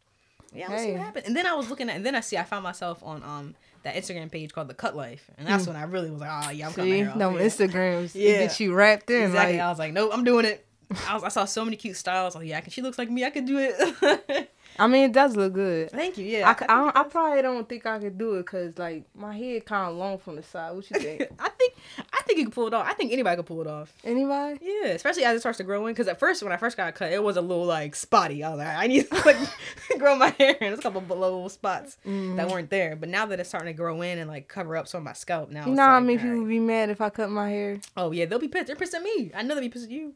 Yeah, 0.53 0.67
see 0.67 0.73
Hey. 0.73 0.91
what 0.93 1.01
happens. 1.01 1.27
And 1.27 1.35
then 1.35 1.45
I 1.45 1.53
was 1.53 1.69
looking 1.69 1.89
at, 1.89 1.95
and 1.95 2.05
then 2.05 2.15
I 2.15 2.21
see 2.21 2.35
I 2.37 2.43
found 2.43 2.63
myself 2.63 3.01
on 3.03 3.23
um 3.23 3.55
that 3.83 3.95
Instagram 3.95 4.29
page 4.31 4.51
called 4.51 4.67
the 4.67 4.73
Cut 4.73 4.95
Life, 4.95 5.29
and 5.37 5.47
that's 5.47 5.65
when 5.67 5.75
I 5.77 5.83
really 5.83 6.09
was 6.11 6.19
like, 6.19 6.29
oh 6.47 6.49
yeah, 6.49 6.67
I'm 6.67 6.73
cutting 6.73 6.91
my 6.91 6.97
hair 6.97 7.09
off. 7.11 7.15
no 7.15 7.37
yeah. 7.37 7.45
Instagrams. 7.45 8.11
Yeah. 8.13 8.39
Get 8.39 8.59
you 8.59 8.73
wrapped 8.73 9.09
in. 9.09 9.23
Exactly. 9.27 9.59
I 9.61 9.69
was 9.69 9.79
like, 9.79 9.93
nope, 9.93 10.11
I'm 10.13 10.23
doing 10.25 10.43
it. 10.45 10.65
I, 11.07 11.13
was, 11.13 11.23
I 11.23 11.29
saw 11.29 11.45
so 11.45 11.63
many 11.63 11.77
cute 11.77 11.95
styles. 11.95 12.35
Like, 12.35 12.47
yeah, 12.47 12.57
I 12.57 12.61
can, 12.61 12.71
she 12.71 12.81
looks 12.81 12.97
like 12.97 13.09
me. 13.09 13.23
I 13.23 13.29
could 13.29 13.45
do 13.45 13.57
it. 13.59 14.51
I 14.79 14.87
mean, 14.87 15.03
it 15.03 15.11
does 15.11 15.35
look 15.35 15.53
good. 15.53 15.91
Thank 15.91 16.17
you. 16.17 16.25
Yeah, 16.25 16.47
I, 16.47 16.63
I, 16.63 16.77
don't, 16.77 16.97
I 16.97 17.03
probably 17.03 17.41
don't 17.41 17.67
think 17.67 17.85
I 17.85 17.99
could 17.99 18.17
do 18.17 18.35
it 18.35 18.43
because 18.43 18.77
like 18.77 19.03
my 19.13 19.35
head 19.35 19.65
kind 19.65 19.89
of 19.89 19.97
long 19.97 20.17
from 20.17 20.35
the 20.35 20.43
side. 20.43 20.73
What 20.73 20.89
you 20.89 20.99
think? 20.99 21.21
I 21.37 21.49
think 21.49 21.73
I 22.13 22.21
think 22.23 22.39
you 22.39 22.45
can 22.45 22.51
pull 22.51 22.67
it 22.67 22.73
off. 22.73 22.87
I 22.87 22.93
think 22.93 23.11
anybody 23.11 23.35
could 23.35 23.45
pull 23.45 23.61
it 23.61 23.67
off. 23.67 23.93
Anybody? 24.03 24.59
Yeah, 24.61 24.89
especially 24.89 25.25
as 25.25 25.35
it 25.35 25.39
starts 25.41 25.57
to 25.57 25.63
grow 25.63 25.85
in. 25.87 25.93
Because 25.93 26.07
at 26.07 26.17
first, 26.17 26.41
when 26.43 26.51
I 26.51 26.57
first 26.57 26.77
got 26.77 26.93
cut, 26.95 27.11
it 27.11 27.21
was 27.21 27.37
a 27.37 27.41
little 27.41 27.65
like 27.65 27.95
spotty. 27.95 28.43
I 28.43 28.49
was 28.49 28.59
like, 28.59 28.67
I 28.67 28.87
need 28.87 29.09
to 29.09 29.15
like 29.25 29.37
grow 29.99 30.15
my 30.15 30.29
hair. 30.29 30.55
And 30.61 30.69
there's 30.69 30.79
a 30.79 30.83
couple 30.83 31.01
of 31.01 31.09
little 31.09 31.49
spots 31.49 31.97
that 32.03 32.09
mm. 32.09 32.51
weren't 32.51 32.69
there. 32.69 32.95
But 32.95 33.09
now 33.09 33.25
that 33.25 33.39
it's 33.39 33.49
starting 33.49 33.73
to 33.73 33.77
grow 33.77 34.01
in 34.01 34.17
and 34.17 34.29
like 34.29 34.47
cover 34.47 34.77
up 34.77 34.87
some 34.87 34.99
of 34.99 35.05
my 35.05 35.13
scalp, 35.13 35.49
now 35.51 35.65
You 35.65 35.71
it's 35.71 35.77
know 35.77 35.85
how 35.85 35.95
like, 35.95 36.03
many 36.03 36.13
all 36.13 36.19
people 36.19 36.31
right. 36.31 36.39
would 36.39 36.49
be 36.49 36.59
mad 36.59 36.89
if 36.89 37.01
I 37.01 37.09
cut 37.09 37.29
my 37.29 37.49
hair? 37.49 37.79
Oh 37.97 38.11
yeah, 38.11 38.25
they'll 38.25 38.39
be 38.39 38.47
pissed. 38.47 38.67
They're 38.67 38.75
pissed 38.75 38.93
at 38.93 39.03
me. 39.03 39.31
I 39.35 39.41
know 39.41 39.55
they'll 39.55 39.63
be 39.63 39.69
pissed 39.69 39.85
at 39.85 39.91
you. 39.91 40.13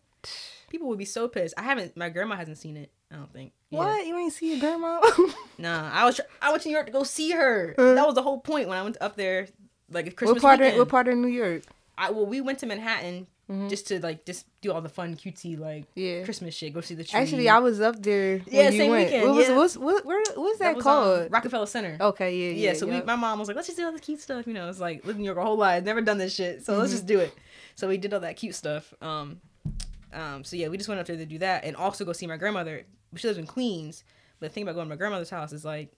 People 0.73 0.87
would 0.89 0.97
be 0.97 1.05
so 1.05 1.27
pissed. 1.27 1.53
I 1.55 1.61
haven't. 1.61 1.95
My 1.95 2.09
grandma 2.09 2.35
hasn't 2.35 2.57
seen 2.57 2.77
it. 2.77 2.91
I 3.11 3.17
don't 3.17 3.31
think. 3.31 3.51
Yeah. 3.69 3.77
What? 3.77 4.07
You 4.07 4.17
ain't 4.17 4.33
see 4.33 4.49
your 4.49 4.59
grandma? 4.59 4.99
Nah, 5.59 5.91
I 5.93 6.03
was. 6.03 6.19
I 6.41 6.49
went 6.49 6.63
to 6.63 6.69
New 6.69 6.73
York 6.73 6.87
to 6.87 6.91
go 6.91 7.03
see 7.03 7.29
her. 7.29 7.75
that 7.77 8.05
was 8.07 8.15
the 8.15 8.23
whole 8.23 8.39
point 8.39 8.67
when 8.67 8.77
I 8.79 8.81
went 8.81 8.97
up 8.99 9.15
there. 9.15 9.47
Like 9.91 10.15
Christmas 10.15 10.41
what 10.41 10.41
part 10.41 10.59
weekend. 10.59 10.73
of 10.73 10.79
what 10.79 10.89
part 10.89 11.07
of 11.07 11.15
New 11.15 11.27
York? 11.27 11.61
I 11.95 12.09
well, 12.09 12.25
we 12.25 12.41
went 12.41 12.57
to 12.59 12.65
Manhattan 12.65 13.27
just 13.69 13.85
to 13.89 13.99
like 13.99 14.25
just 14.25 14.47
do 14.61 14.71
all 14.71 14.81
the 14.81 14.89
fun 14.89 15.15
cutesy 15.15 15.59
like 15.59 15.85
Yeah. 15.93 16.23
Christmas 16.23 16.55
shit. 16.55 16.73
Go 16.73 16.81
see 16.81 16.95
the 16.95 17.03
tree. 17.03 17.19
Actually, 17.19 17.49
I 17.49 17.59
was 17.59 17.79
up 17.81 18.01
there. 18.01 18.39
When 18.39 18.55
Yeah, 18.55 18.69
you 18.71 18.77
same 18.79 18.89
went. 18.89 19.05
weekend, 19.11 19.27
What 19.29 19.35
was 19.35 19.47
yeah. 19.47 19.55
what's 19.55 19.77
what 19.77 20.05
where 20.07 20.23
what's 20.35 20.57
that, 20.57 20.75
was, 20.75 20.83
um, 20.87 20.91
called? 20.91 21.31
Rockefeller 21.31 21.67
Center. 21.67 21.97
okay, 22.01 22.35
yeah, 22.35 22.49
yeah, 22.49 22.71
yeah. 22.71 22.73
so 22.79 22.87
we, 22.87 22.99
my 23.03 23.15
mom 23.15 23.37
was 23.37 23.47
like, 23.47 23.55
let's 23.55 23.67
just 23.67 23.77
do 23.77 23.85
all 23.85 23.91
the 23.91 23.99
cute 23.99 24.21
stuff, 24.21 24.47
you 24.47 24.53
know. 24.53 24.67
It's 24.69 24.79
like 24.79 25.05
living 25.05 25.21
New 25.21 25.27
York 25.27 25.37
our 25.37 25.43
whole 25.45 25.57
life, 25.57 25.83
never 25.83 26.01
done 26.01 26.17
this 26.17 26.33
shit, 26.33 26.65
so 26.65 26.71
Mm-hmm. 26.73 26.81
let's 26.81 26.93
just 26.93 27.05
do 27.05 27.19
it. 27.19 27.31
So 27.75 27.87
we 27.87 27.97
did 27.97 28.11
all 28.15 28.21
that 28.21 28.37
cute 28.37 28.55
stuff. 28.55 28.91
Um, 29.03 29.39
um, 30.13 30.43
so 30.43 30.55
yeah, 30.55 30.67
we 30.67 30.77
just 30.77 30.87
went 30.89 30.99
up 31.01 31.07
there 31.07 31.17
to 31.17 31.25
do 31.25 31.39
that 31.39 31.63
and 31.65 31.75
also 31.75 32.05
go 32.05 32.13
see 32.13 32.27
my 32.27 32.37
grandmother. 32.37 32.83
She 33.15 33.27
lives 33.27 33.37
in 33.39 33.45
Queens, 33.47 34.03
but 34.39 34.47
the 34.49 34.53
thing 34.53 34.63
about 34.63 34.75
going 34.75 34.85
to 34.87 34.89
my 34.89 34.95
grandmother's 34.97 35.29
house 35.29 35.53
is 35.53 35.63
like, 35.65 35.91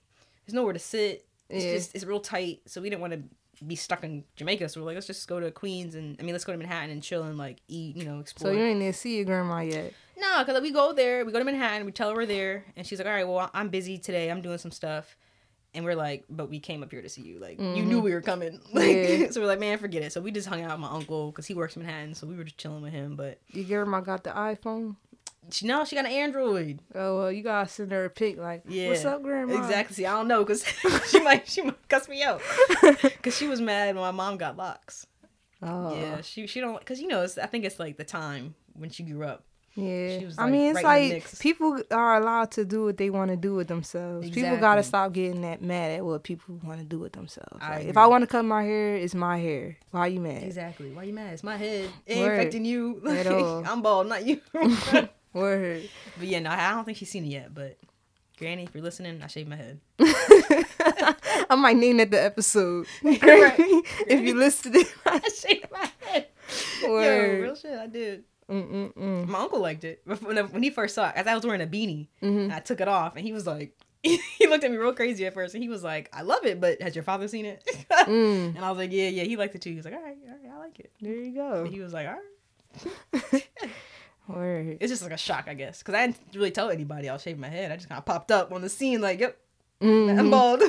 there's 0.46 0.54
nowhere 0.54 0.72
to 0.72 0.78
sit. 0.78 1.26
It's 1.48 1.64
Yeah. 1.64 1.72
just 1.72 1.94
it's 1.94 2.04
real 2.04 2.20
tight, 2.20 2.60
so 2.66 2.80
we 2.80 2.90
didn't 2.90 3.00
want 3.02 3.12
to 3.14 3.64
be 3.64 3.76
stuck 3.76 4.04
in 4.04 4.22
Jamaica. 4.36 4.68
So 4.68 4.80
we're 4.80 4.86
like, 4.86 4.94
let's 4.96 5.06
just 5.06 5.26
go 5.28 5.40
to 5.40 5.50
Queens 5.50 5.94
and 5.94 6.16
I 6.20 6.22
mean, 6.22 6.32
let's 6.32 6.44
go 6.44 6.52
to 6.52 6.58
Manhattan 6.58 6.90
and 6.90 7.02
chill 7.02 7.22
and 7.22 7.38
like 7.38 7.62
eat, 7.68 7.96
you 7.96 8.04
know, 8.04 8.20
explore. 8.20 8.52
so 8.52 8.58
you 8.58 8.64
ain't 8.64 8.80
even 8.82 8.92
see 8.92 9.16
your 9.16 9.24
grandma 9.24 9.60
yet. 9.60 9.92
No, 10.18 10.44
because 10.44 10.60
we 10.60 10.70
go 10.72 10.92
there, 10.92 11.24
we 11.24 11.32
go 11.32 11.38
to 11.38 11.44
Manhattan, 11.44 11.86
we 11.86 11.92
tell 11.92 12.10
her 12.10 12.16
we're 12.16 12.26
there, 12.26 12.64
and 12.76 12.86
she's 12.86 12.98
like, 12.98 13.06
all 13.06 13.14
right, 13.14 13.26
well, 13.26 13.50
I'm 13.54 13.68
busy 13.68 13.98
today, 13.98 14.30
I'm 14.30 14.40
doing 14.42 14.58
some 14.58 14.70
stuff. 14.70 15.16
And 15.76 15.84
we're 15.84 15.94
like, 15.94 16.24
but 16.28 16.48
we 16.48 16.58
came 16.58 16.82
up 16.82 16.90
here 16.90 17.02
to 17.02 17.08
see 17.08 17.22
you. 17.22 17.38
Like, 17.38 17.60
you 17.60 17.66
knew 17.66 17.96
mm-hmm. 17.96 18.00
we 18.00 18.12
were 18.14 18.22
coming. 18.22 18.58
Like, 18.72 18.96
Yeah. 18.96 19.26
so 19.30 19.40
we're 19.40 19.46
like, 19.46 19.60
man, 19.60 19.78
forget 19.78 20.02
it. 20.02 20.12
So 20.12 20.20
we 20.20 20.32
just 20.32 20.48
hung 20.48 20.62
out 20.62 20.72
with 20.72 20.80
my 20.80 20.90
uncle 20.90 21.30
because 21.30 21.46
he 21.46 21.54
works 21.54 21.76
in 21.76 21.82
Manhattan. 21.82 22.14
So 22.14 22.26
we 22.26 22.34
were 22.34 22.44
just 22.44 22.58
chilling 22.58 22.82
with 22.82 22.92
him. 22.92 23.14
But 23.14 23.38
Your 23.52 23.84
grandma 23.84 24.00
got 24.00 24.24
the 24.24 24.30
iPhone. 24.30 24.96
she, 25.50 25.66
no, 25.66 25.84
she 25.84 25.94
got 25.94 26.06
an 26.06 26.12
Android. 26.12 26.80
Oh 26.94 27.18
well, 27.18 27.32
you 27.32 27.42
gotta 27.42 27.68
send 27.68 27.92
her 27.92 28.06
a 28.06 28.10
pic 28.10 28.38
like, 28.38 28.62
Yeah. 28.66 28.88
what's 28.88 29.04
up, 29.04 29.22
grandma? 29.22 29.54
Exactly. 29.58 29.94
See, 29.94 30.06
I 30.06 30.12
don't 30.12 30.28
know 30.28 30.44
because 30.44 30.64
she 31.10 31.20
might 31.20 31.46
she 31.48 31.62
might 31.62 31.88
cuss 31.88 32.08
me 32.08 32.22
out 32.22 32.40
because 33.02 33.36
she 33.36 33.46
was 33.46 33.60
mad 33.60 33.94
when 33.94 34.02
my 34.02 34.10
mom 34.10 34.38
got 34.38 34.56
locks. 34.56 35.06
Oh 35.62 35.94
Yeah, 35.94 36.20
she 36.22 36.46
she 36.46 36.60
don't 36.60 36.78
because 36.78 37.00
you 37.00 37.08
know 37.08 37.22
it's, 37.22 37.38
I 37.38 37.46
think 37.46 37.64
it's 37.64 37.78
like 37.78 37.96
the 37.96 38.04
time 38.04 38.54
when 38.74 38.90
she 38.90 39.02
grew 39.02 39.24
up. 39.24 39.44
Yeah, 39.76 40.18
She 40.18 40.24
was, 40.24 40.38
I 40.38 40.48
mean, 40.48 40.70
it's 40.70 40.82
right 40.82 41.12
like 41.12 41.38
people 41.38 41.78
are 41.90 42.16
allowed 42.16 42.50
to 42.52 42.64
do 42.64 42.84
what 42.84 42.96
they 42.96 43.10
want 43.10 43.30
to 43.30 43.36
do 43.36 43.54
with 43.54 43.68
themselves. 43.68 44.30
People 44.30 44.56
gotta 44.56 44.82
stop 44.82 45.12
getting 45.12 45.42
that 45.42 45.60
mad 45.60 45.98
at 45.98 46.04
what 46.04 46.22
people 46.22 46.58
want 46.64 46.80
to 46.80 46.84
do 46.86 46.98
with 46.98 47.12
themselves. 47.12 47.58
I 47.60 47.76
Like, 47.76 47.86
if. 47.88 47.96
I 47.98 48.06
want 48.06 48.22
to 48.22 48.26
cut 48.26 48.46
my 48.46 48.62
hair, 48.62 48.96
it's 48.96 49.14
my 49.14 49.36
hair. 49.36 49.76
Why 49.90 50.00
are 50.00 50.08
you 50.08 50.20
mad? 50.20 50.42
Exactly. 50.44 50.92
Why 50.92 51.02
are 51.02 51.04
you 51.04 51.12
mad? 51.12 51.34
It's 51.34 51.44
my 51.44 51.58
head. 51.58 51.90
It 52.06 52.14
ain't 52.14 52.26
Word. 52.26 52.38
affecting 52.38 52.64
you. 52.64 53.02
All. 53.06 53.66
I'm 53.68 53.82
bald, 53.82 54.08
not 54.08 54.24
you. 54.24 54.40
Word. 55.34 55.88
But 56.16 56.26
yeah, 56.26 56.38
no, 56.38 56.50
I 56.50 56.70
don't 56.70 56.86
think 56.86 56.96
she's 56.96 57.10
seen 57.10 57.24
it 57.24 57.28
yet. 57.28 57.54
But 57.54 57.76
Granny, 58.38 58.62
if 58.62 58.74
you're 58.74 58.82
listening, 58.82 59.22
I 59.22 59.26
shaved 59.26 59.50
my 59.50 59.56
head. 59.56 59.80
I 60.00 61.54
might 61.54 61.76
name 61.76 61.98
that 61.98 62.10
the 62.10 62.22
episode. 62.22 62.86
Right. 63.02 63.20
if 64.08 64.22
you 64.22 64.36
listen 64.36 64.72
to 64.72 64.78
it. 64.78 64.94
I 65.04 65.20
shaved 65.28 65.66
my 65.70 65.90
head. 66.00 66.28
Yo, 66.82 67.40
real 67.42 67.54
shit, 67.54 67.78
I 67.78 67.86
did. 67.88 68.24
Mm-mm-mm. 68.50 69.26
My 69.26 69.40
uncle 69.40 69.60
liked 69.60 69.84
it 69.84 70.02
when, 70.20 70.62
he 70.62 70.70
first 70.70 70.94
saw 70.94 71.08
it. 71.08 71.16
As 71.16 71.26
I 71.26 71.34
was 71.34 71.44
wearing 71.44 71.62
a 71.62 71.66
beanie, 71.66 72.08
Mm-hmm. 72.22 72.52
I 72.52 72.60
took 72.60 72.80
it 72.80 72.88
off, 72.88 73.16
and 73.16 73.24
he 73.24 73.32
was 73.32 73.46
like, 73.46 73.72
he 74.02 74.46
looked 74.46 74.62
at 74.62 74.70
me 74.70 74.76
real 74.76 74.92
crazy 74.92 75.26
at 75.26 75.34
first, 75.34 75.54
and 75.54 75.62
he 75.64 75.68
was 75.68 75.82
like, 75.82 76.08
"I 76.12 76.22
love 76.22 76.44
it, 76.46 76.60
but 76.60 76.80
has 76.80 76.94
your 76.94 77.02
father 77.02 77.26
seen 77.28 77.44
it?" 77.46 77.62
Mm. 78.06 78.54
And 78.54 78.64
I 78.64 78.68
was 78.70 78.78
like, 78.78 78.92
"Yeah, 78.92 79.08
yeah." 79.08 79.24
He 79.24 79.36
liked 79.36 79.54
it 79.56 79.62
too. 79.62 79.70
He 79.70 79.76
was 79.76 79.84
like, 79.84 79.94
"All 79.94 80.02
right, 80.02 80.16
all 80.28 80.30
right, 80.44 80.52
I 80.54 80.58
like 80.58 80.78
it." 80.78 80.92
There 81.00 81.12
you 81.14 81.34
go. 81.34 81.64
And 81.64 81.68
he 81.74 81.80
was 81.80 81.92
like, 81.92 82.06
"All 82.06 82.14
right." 83.32 83.48
Word. 84.28 84.78
It's 84.80 84.90
just 84.92 85.02
like 85.02 85.12
a 85.12 85.16
shock, 85.16 85.44
I 85.48 85.54
guess, 85.54 85.78
because 85.78 85.94
I 85.94 86.06
didn't 86.06 86.18
really 86.34 86.50
tell 86.50 86.70
anybody 86.70 87.08
I 87.08 87.12
was 87.14 87.22
shaving 87.22 87.40
my 87.40 87.48
head. 87.48 87.70
I 87.72 87.76
just 87.76 87.88
kind 87.88 87.98
of 87.98 88.04
popped 88.04 88.30
up 88.30 88.52
on 88.52 88.60
the 88.60 88.68
scene, 88.68 89.00
like, 89.00 89.18
"Yep, 89.20 89.36
Mhm. 89.82 90.18
I'm 90.18 90.30
bald." 90.30 90.62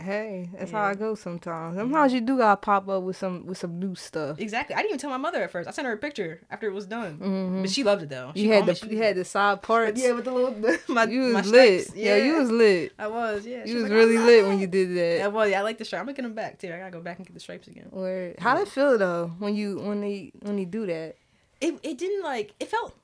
Hey, 0.00 0.48
that's 0.56 0.70
how 0.70 0.82
I 0.82 0.94
go 0.94 1.14
sometimes. 1.14 1.76
Sometimes 1.76 2.12
you 2.12 2.20
do 2.20 2.38
gotta 2.38 2.56
pop 2.56 2.88
up 2.88 3.02
with 3.02 3.16
some 3.16 3.46
with 3.46 3.58
some 3.58 3.78
new 3.78 3.94
stuff. 3.94 4.38
Exactly. 4.38 4.74
I 4.74 4.78
didn't 4.78 4.90
even 4.90 4.98
tell 5.00 5.10
my 5.10 5.16
mother 5.16 5.42
at 5.42 5.50
first. 5.50 5.68
I 5.68 5.72
sent 5.72 5.86
her 5.86 5.92
a 5.92 5.96
picture 5.98 6.40
after 6.50 6.66
it 6.68 6.72
was 6.72 6.86
done, 6.86 7.60
but 7.62 7.70
she 7.70 7.82
loved 7.84 8.02
it 8.02 8.08
though. 8.08 8.32
She 8.34 8.42
Mm-hmm. 8.44 8.48
You 8.48 8.52
had 8.54 8.66
the 8.66 8.74
she 8.74 8.88
you 8.88 8.98
had 9.02 9.16
the 9.16 9.24
side 9.24 9.62
parts. 9.62 10.00
yeah 10.00 10.12
with 10.12 10.24
the 10.24 10.32
little 10.32 10.52
the, 10.52 10.78
my 10.88 11.04
you 11.04 11.22
my 11.32 11.40
lit. 11.42 11.82
stripes. 11.86 11.96
Yeah. 11.98 12.16
you 12.16 12.36
was 12.36 12.50
lit. 12.50 12.92
I 12.98 13.08
was. 13.08 13.46
Yeah. 13.46 13.64
She 13.64 13.70
You 13.70 13.74
was 13.76 13.82
like, 13.84 13.92
really 13.92 14.18
lit 14.18 14.42
love 14.44 14.50
when 14.52 14.58
you 14.60 14.66
did 14.66 14.90
that. 14.96 15.18
Yeah, 15.18 15.26
well, 15.28 15.48
yeah, 15.48 15.60
I 15.60 15.62
like 15.62 15.78
the 15.78 15.84
stripe. 15.84 16.00
I'm 16.00 16.06
gonna 16.06 16.16
get 16.16 16.22
them 16.22 16.34
back 16.34 16.58
too. 16.58 16.72
I 16.72 16.78
gotta 16.78 16.90
go 16.92 17.00
back 17.00 17.18
and 17.18 17.26
get 17.26 17.34
the 17.34 17.40
stripes 17.40 17.66
again. 17.68 17.88
Word. 17.90 18.36
How 18.38 18.54
did 18.56 18.62
it 18.68 18.70
feel 18.70 18.96
though 18.98 19.32
when 19.38 19.54
you 19.56 19.78
when 19.80 20.00
they 20.00 20.32
when 20.42 20.56
they 20.56 20.64
do 20.64 20.86
that? 20.86 21.16
It 21.60 21.74
it 21.82 21.98
didn't 21.98 22.22
like 22.22 22.54
it 22.60 22.68
felt 22.68 22.94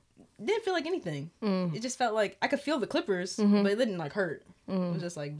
didn't 0.43 0.63
feel 0.63 0.73
like 0.73 0.85
anything. 0.85 1.29
Mm. 1.41 1.75
It 1.75 1.81
just 1.81 1.97
felt 1.97 2.13
like 2.13 2.37
I 2.41 2.47
could 2.47 2.59
feel 2.59 2.79
the 2.79 2.87
clippers, 2.87 3.37
Mm-hmm. 3.37 3.63
but 3.63 3.71
it 3.71 3.75
didn't 3.77 3.97
like 3.97 4.13
hurt. 4.13 4.43
It 4.67 4.73
was 4.93 5.01
just 5.01 5.15
like 5.17 5.33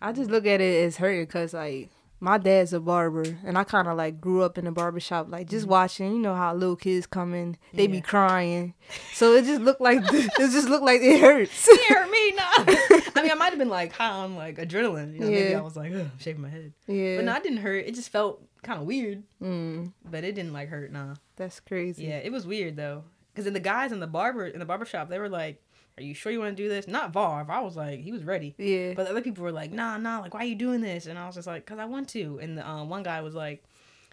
I 0.00 0.12
just 0.12 0.30
look 0.30 0.46
at 0.46 0.60
it 0.60 0.84
as 0.84 0.96
hurting 0.96 1.24
because 1.24 1.54
like 1.54 1.90
my 2.18 2.38
dad's 2.38 2.72
a 2.72 2.80
barber 2.80 3.24
and 3.44 3.58
I 3.58 3.64
kind 3.64 3.88
of 3.88 3.96
like 3.96 4.20
grew 4.20 4.42
up 4.42 4.56
in 4.56 4.64
the 4.64 4.72
barber 4.72 5.00
shop 5.00 5.26
like 5.28 5.48
just 5.48 5.66
watching 5.66 6.12
you 6.12 6.18
know 6.18 6.34
how 6.34 6.54
little 6.54 6.76
kids 6.76 7.06
come 7.06 7.34
in 7.34 7.56
they 7.74 7.86
be 7.86 8.00
crying 8.00 8.72
so 9.12 9.34
it 9.34 9.44
just 9.44 9.60
looked 9.60 9.80
like 9.82 10.00
it 10.12 10.50
just 10.50 10.68
looked 10.68 10.84
like 10.84 11.00
it 11.02 11.20
hurts 11.20 11.68
it 11.68 11.94
hurt 11.94 12.10
me 12.10 12.32
nah. 12.32 12.42
I 13.16 13.22
mean, 13.22 13.30
I 13.30 13.34
might 13.34 13.50
have 13.50 13.58
been 13.58 13.68
like 13.68 13.92
high 13.92 14.10
on 14.10 14.36
like 14.36 14.56
adrenaline. 14.58 15.14
You 15.14 15.20
know, 15.20 15.26
maybe 15.26 15.50
Yeah. 15.50 15.58
I 15.58 15.62
was 15.62 15.76
like 15.76 15.92
Ugh, 15.92 16.06
shaving 16.18 16.42
my 16.42 16.48
head, 16.50 16.72
yeah 16.86 17.16
but 17.16 17.24
no, 17.24 17.34
it 17.34 17.42
didn't 17.42 17.58
hurt. 17.58 17.84
It 17.86 17.94
just 17.94 18.10
felt 18.10 18.42
kind 18.62 18.80
of 18.80 18.86
weird, 18.86 19.22
mm, 19.42 19.92
but 20.10 20.24
it 20.24 20.34
didn't 20.34 20.52
like 20.52 20.68
hurt. 20.68 20.92
Nah. 20.92 21.14
that's 21.36 21.60
crazy 21.60 22.06
Yeah, 22.06 22.18
it 22.18 22.32
was 22.32 22.46
weird 22.46 22.76
though. 22.76 23.04
Cause 23.34 23.44
then 23.44 23.52
the 23.52 23.60
guys 23.60 23.92
in 23.92 24.00
the 24.00 24.06
barber 24.06 24.46
in 24.46 24.58
the 24.58 24.64
barber 24.64 24.86
shop, 24.86 25.10
they 25.10 25.18
were 25.18 25.28
like, 25.28 25.62
"Are 25.98 26.02
you 26.02 26.14
sure 26.14 26.30
you 26.32 26.40
want 26.40 26.56
to 26.56 26.62
do 26.62 26.68
this?" 26.68 26.86
Not 26.86 27.12
Var. 27.12 27.46
I 27.48 27.60
was 27.60 27.76
like, 27.76 28.00
he 28.00 28.12
was 28.12 28.24
ready. 28.24 28.54
yeah 28.58 28.92
But 28.94 29.06
other 29.06 29.22
people 29.22 29.44
were 29.44 29.52
like, 29.52 29.72
"Nah, 29.72 29.96
nah. 29.96 30.20
Like, 30.20 30.34
why 30.34 30.40
are 30.40 30.44
you 30.44 30.54
doing 30.54 30.80
this?" 30.80 31.06
And 31.06 31.18
I 31.18 31.26
was 31.26 31.34
just 31.34 31.46
like, 31.46 31.64
"Cause 31.66 31.78
I 31.78 31.84
want 31.86 32.08
to." 32.10 32.38
And 32.40 32.58
the 32.58 32.68
um, 32.68 32.88
one 32.88 33.02
guy 33.02 33.20
was 33.22 33.34
like, 33.34 33.64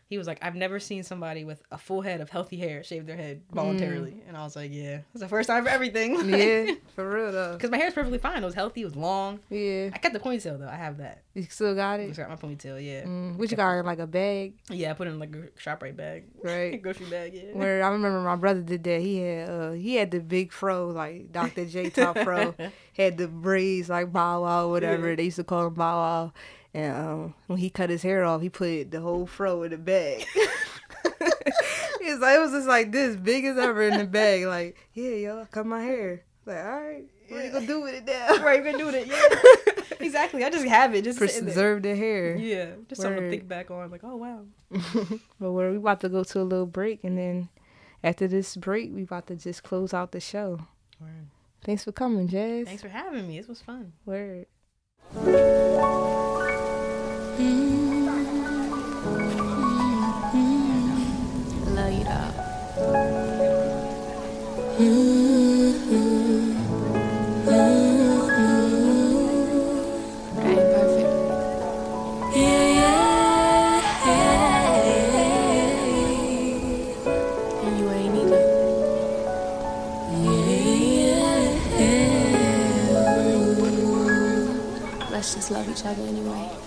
he 0.08 0.18
was 0.18 0.28
like, 0.28 0.40
"I've 0.42 0.56
never 0.56 0.80
seen 0.80 1.04
somebody 1.04 1.44
with 1.44 1.62
a 1.72 1.78
full 1.78 2.02
head 2.02 2.22
of 2.22 2.30
healthy 2.30 2.58
hair 2.58 2.84
shave 2.84 3.06
their 3.06 3.16
head 3.18 3.42
voluntarily." 3.52 4.22
And 4.28 4.38
I 4.38 4.44
was 4.44 4.56
like, 4.56 4.72
"Yeah, 4.74 5.00
it's 5.14 5.22
the 5.22 5.28
first 5.28 5.48
time 5.48 5.64
for 5.64 5.70
everything." 5.70 6.18
Mm. 6.18 6.68
yeah 6.68 6.74
for 6.96 7.10
real 7.10 7.32
though 7.32 7.58
Cause 7.62 7.70
my 7.72 7.78
hair's 7.78 7.94
perfectly 7.94 8.18
fine. 8.20 8.44
It 8.44 8.46
was 8.46 8.56
healthy. 8.56 8.82
It 8.82 8.86
was 8.86 8.96
long. 8.96 9.40
yeah 9.50 9.90
I 9.94 9.98
kept 9.98 10.14
the 10.14 10.20
ponytail 10.20 10.60
though. 10.60 10.68
I 10.68 10.76
have 10.76 10.98
that. 10.98 11.24
you 11.34 11.44
still 11.44 11.74
got 11.76 12.00
it 12.00 12.08
just 12.08 12.20
got 12.20 12.30
my 12.30 12.36
ponytail. 12.36 12.84
Yeah. 12.84 13.04
mm, 13.06 13.36
what 13.38 13.50
you 13.50 13.58
got 13.58 13.78
in 13.80 13.86
like 13.86 14.00
a 14.00 14.08
bag 14.08 14.54
Yeah. 14.70 14.92
I 14.92 14.94
put 14.94 15.08
it 15.08 15.12
in 15.12 15.20
like 15.20 15.36
a 15.36 15.48
ShopRite 15.60 15.96
bag. 15.96 16.26
right 16.44 16.82
Grocery 16.84 17.08
bag. 17.08 17.34
Yeah. 17.34 17.54
Where 17.54 17.84
I 17.84 17.90
remember 17.90 18.20
my 18.22 18.36
brother 18.36 18.62
did 18.62 18.84
that. 18.84 19.02
He 19.02 19.18
had 19.20 19.50
uh 19.50 19.72
he 19.72 19.96
had 19.96 20.12
the 20.12 20.20
big 20.20 20.52
fro 20.52 20.88
like 20.90 21.32
Dr. 21.32 21.66
J 21.66 21.90
top 21.90 22.18
fro. 22.20 22.54
had 22.98 23.18
the 23.18 23.28
braids 23.28 23.90
like 23.90 24.12
Bow 24.12 24.44
Wow, 24.44 24.70
whatever 24.70 25.10
Yeah. 25.10 25.16
they 25.16 25.24
used 25.24 25.38
to 25.38 25.44
call 25.44 25.68
him 25.68 25.74
Bow 25.74 25.96
Wow. 25.98 26.34
And 26.74 26.96
um, 26.96 27.34
when 27.48 27.60
he 27.60 27.70
cut 27.70 27.90
his 27.90 28.02
hair 28.02 28.24
off, 28.24 28.42
he 28.42 28.50
put 28.50 28.90
the 28.92 29.00
whole 29.00 29.28
fro 29.28 29.64
in 29.64 29.72
the 29.72 29.78
bag. 29.78 30.26
It's 32.06 32.22
like 32.22 32.36
it 32.36 32.42
was 32.42 32.52
just 32.52 32.68
like 32.68 32.92
this 32.92 33.16
big 33.16 33.46
as 33.46 33.58
ever 33.58 33.82
in 33.84 33.98
the 33.98 34.06
bag. 34.06 34.46
Like, 34.46 34.76
yeah, 34.94 35.12
yo, 35.12 35.42
I 35.42 35.46
cut 35.46 35.66
my 35.66 35.82
hair. 35.82 36.24
Like, 36.46 36.58
all 36.58 36.82
right, 36.82 37.06
what 37.30 37.40
are 37.40 37.46
you 37.46 37.52
gonna 37.52 37.68
do 37.68 37.82
with 37.82 37.94
it 37.94 38.06
now? 38.06 38.44
right, 38.44 38.62
we're 38.62 38.74
gonna 38.74 38.78
do 38.78 38.90
it. 38.90 39.08
Yeah. 39.08 39.84
exactly. 40.06 40.44
I 40.44 40.50
just 40.50 40.66
have 40.66 40.94
it. 40.94 41.06
Just. 41.06 41.18
Preserve 41.18 41.82
the 41.82 41.96
hair. 41.96 42.36
Yeah. 42.36 42.72
Just 42.90 43.02
something 43.02 43.24
to 43.24 43.30
think 43.30 43.48
back 43.48 43.72
on. 43.72 43.90
Like, 43.90 44.04
oh 44.04 44.18
wow. 44.18 44.42
But 45.40 45.52
we're 45.54 45.72
we 45.72 45.78
about 45.78 46.02
to 46.02 46.10
go 46.10 46.26
to 46.26 46.42
a 46.42 46.44
little 46.44 46.66
break, 46.66 47.06
and 47.06 47.18
then 47.18 47.48
after 48.04 48.28
this 48.28 48.58
break, 48.58 48.94
we 48.94 49.04
about 49.04 49.28
to 49.28 49.38
just 49.38 49.64
close 49.64 49.94
out 49.94 50.12
the 50.12 50.20
show. 50.20 50.60
Word. 51.00 51.30
Thanks 51.64 51.86
for 51.86 51.94
coming, 51.94 52.28
Jazz. 52.28 52.68
Thanks 52.68 52.82
for 52.82 52.90
having 52.90 53.30
me. 53.30 53.40
This 53.40 53.48
was 53.48 53.62
fun. 53.62 53.94
Word. 54.06 54.48
Just 85.44 85.52
love 85.52 85.68
each 85.70 85.86
other 85.86 86.04
anyway. 86.04 86.63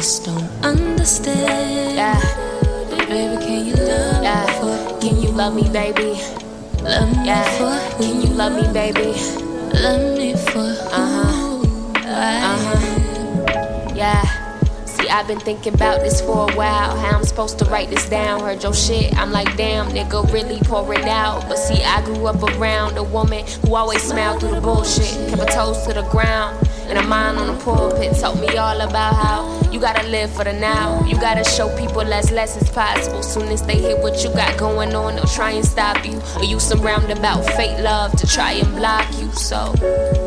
Just 0.00 0.24
don't 0.24 0.48
understand. 0.64 1.94
Yeah. 1.94 2.16
Baby, 2.88 3.36
can 3.44 3.66
you 3.66 3.74
love 3.76 4.22
me 4.24 4.32
for 4.56 5.00
Can 5.00 5.20
you 5.20 5.28
love 5.28 5.54
me, 5.54 5.68
baby? 5.68 6.16
Love 6.82 7.10
me 7.18 7.26
yeah. 7.26 7.44
for 7.58 8.02
Can 8.02 8.22
you 8.22 8.28
love 8.28 8.54
me, 8.54 8.64
baby? 8.72 9.12
Love 9.76 10.16
me 10.16 10.32
for 10.36 10.72
Uh-huh. 10.88 11.60
Uh-huh. 12.08 12.80
Yeah. 13.94 14.39
I've 15.10 15.26
been 15.26 15.40
thinking 15.40 15.74
about 15.74 16.00
this 16.00 16.20
for 16.20 16.50
a 16.50 16.54
while. 16.54 16.96
How 16.96 17.16
I'm 17.16 17.24
supposed 17.24 17.58
to 17.58 17.64
write 17.66 17.90
this 17.90 18.08
down. 18.08 18.40
Heard 18.40 18.62
your 18.62 18.72
shit. 18.72 19.16
I'm 19.18 19.32
like, 19.32 19.56
damn, 19.56 19.88
nigga, 19.88 20.32
really 20.32 20.60
pour 20.60 20.94
it 20.94 21.04
out. 21.04 21.48
But 21.48 21.58
see, 21.58 21.82
I 21.82 22.04
grew 22.04 22.26
up 22.26 22.42
around 22.42 22.96
a 22.96 23.02
woman 23.02 23.44
who 23.62 23.74
always 23.74 24.02
smiled 24.02 24.40
through 24.40 24.54
the 24.54 24.60
bullshit. 24.60 25.30
Kept 25.30 25.42
her 25.42 25.48
toes 25.48 25.86
to 25.86 25.94
the 25.94 26.02
ground. 26.10 26.68
And 26.88 26.98
her 26.98 27.06
mind 27.06 27.38
on 27.38 27.46
the 27.46 27.62
pulpit 27.62 28.16
taught 28.18 28.40
me 28.40 28.56
all 28.56 28.80
about 28.80 29.14
how 29.14 29.70
you 29.70 29.78
gotta 29.78 30.06
live 30.08 30.30
for 30.32 30.42
the 30.42 30.52
now. 30.52 31.04
You 31.06 31.14
gotta 31.20 31.44
show 31.44 31.68
people 31.78 32.02
less 32.02 32.32
less 32.32 32.60
is 32.60 32.68
possible. 32.70 33.22
Soon 33.22 33.48
as 33.48 33.62
they 33.62 33.78
hear 33.78 33.96
what 34.00 34.24
you 34.24 34.30
got 34.30 34.58
going 34.58 34.94
on, 34.94 35.14
they'll 35.14 35.24
try 35.26 35.52
and 35.52 35.64
stop 35.64 36.04
you. 36.04 36.20
Or 36.36 36.44
use 36.44 36.64
some 36.64 36.80
roundabout 36.82 37.42
fake 37.54 37.78
love 37.78 38.16
to 38.16 38.26
try 38.26 38.52
and 38.52 38.74
block 38.74 39.06
you. 39.20 39.30
So 39.32 39.72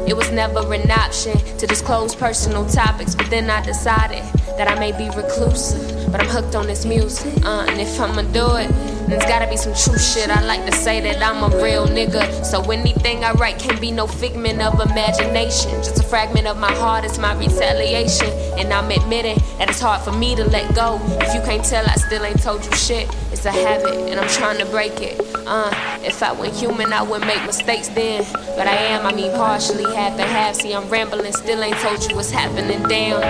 it 0.07 0.15
was 0.15 0.31
never 0.31 0.73
an 0.73 0.89
option 0.89 1.37
to 1.57 1.67
disclose 1.67 2.15
personal 2.15 2.65
topics. 2.65 3.13
But 3.13 3.29
then 3.29 3.49
I 3.49 3.61
decided 3.61 4.23
that 4.57 4.67
I 4.67 4.79
may 4.79 4.91
be 4.91 5.09
reclusive, 5.15 6.11
but 6.11 6.21
I'm 6.21 6.27
hooked 6.27 6.55
on 6.55 6.67
this 6.67 6.85
music. 6.85 7.33
Uh, 7.43 7.65
and 7.67 7.81
if 7.81 7.99
I'ma 7.99 8.21
do 8.21 8.55
it, 8.57 8.69
then 9.07 9.13
it's 9.13 9.25
gotta 9.25 9.47
be 9.49 9.57
some 9.57 9.73
true 9.73 9.99
shit. 9.99 10.29
I 10.29 10.41
like 10.45 10.65
to 10.65 10.71
say 10.71 11.01
that 11.01 11.21
I'm 11.21 11.43
a 11.43 11.63
real 11.63 11.87
nigga. 11.87 12.45
So 12.45 12.61
anything 12.71 13.23
I 13.23 13.31
write 13.33 13.59
can 13.59 13.79
be 13.79 13.91
no 13.91 14.07
figment 14.07 14.61
of 14.61 14.79
imagination. 14.79 15.71
Just 15.83 15.99
a 15.99 16.03
fragment 16.03 16.47
of 16.47 16.57
my 16.57 16.71
heart, 16.73 17.05
it's 17.05 17.17
my 17.17 17.33
retaliation. 17.37 18.29
And 18.57 18.71
I'm 18.71 18.89
admitting 18.91 19.37
that 19.57 19.69
it's 19.69 19.79
hard 19.79 20.01
for 20.01 20.11
me 20.11 20.35
to 20.35 20.43
let 20.45 20.73
go. 20.75 20.99
If 21.21 21.33
you 21.33 21.41
can't 21.41 21.63
tell, 21.63 21.85
I 21.85 21.95
still 21.95 22.23
ain't 22.23 22.41
told 22.41 22.65
you 22.65 22.71
shit. 22.73 23.09
It's 23.31 23.45
a 23.45 23.51
habit, 23.51 23.93
and 24.09 24.19
I'm 24.19 24.29
trying 24.29 24.57
to 24.59 24.65
break 24.67 25.01
it. 25.01 25.19
Uh, 25.45 25.71
if 26.03 26.23
I 26.23 26.31
were 26.31 26.49
human, 26.49 26.93
I 26.93 27.01
would 27.01 27.21
make 27.21 27.43
mistakes 27.45 27.89
then. 27.89 28.25
But 28.55 28.67
I 28.67 28.75
am, 28.75 29.05
I 29.05 29.13
mean, 29.13 29.31
partially 29.33 29.83
half 29.95 30.13
and 30.13 30.21
half. 30.21 30.55
See, 30.55 30.73
I'm 30.73 30.87
rambling, 30.89 31.31
still 31.33 31.61
ain't 31.61 31.77
told 31.77 32.09
you 32.09 32.15
what's 32.15 32.31
happening. 32.31 32.81
Damn, 32.83 33.21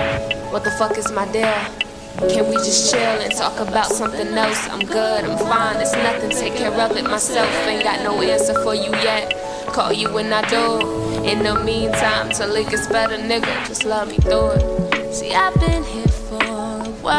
what 0.52 0.62
the 0.62 0.70
fuck 0.72 0.96
is 0.98 1.10
my 1.10 1.30
deal? 1.32 1.93
Can 2.18 2.48
we 2.48 2.54
just 2.56 2.92
chill 2.92 3.00
and 3.00 3.32
talk 3.34 3.58
about 3.58 3.86
something 3.86 4.28
else? 4.28 4.68
I'm 4.68 4.80
good, 4.80 5.24
I'm 5.24 5.36
fine, 5.36 5.80
it's 5.80 5.92
nothing. 5.94 6.30
Take 6.30 6.54
care 6.54 6.70
of 6.70 6.96
it 6.96 7.02
myself. 7.04 7.48
Ain't 7.66 7.82
got 7.82 8.02
no 8.04 8.20
answer 8.22 8.54
for 8.62 8.74
you 8.74 8.90
yet. 9.02 9.34
Call 9.72 9.92
you 9.92 10.12
when 10.12 10.32
I 10.32 10.42
do. 10.48 10.78
In 11.24 11.42
the 11.42 11.54
meantime, 11.64 12.30
till 12.30 12.54
it 12.54 12.70
gets 12.70 12.86
better, 12.86 13.16
nigga, 13.16 13.66
just 13.66 13.84
love 13.84 14.08
me 14.08 14.18
through 14.18 14.50
it. 14.52 15.12
See, 15.12 15.32
I've 15.34 15.54
been 15.58 15.82
here 15.82 16.06
for 16.06 16.42
a 16.42 16.84
while. 17.02 17.12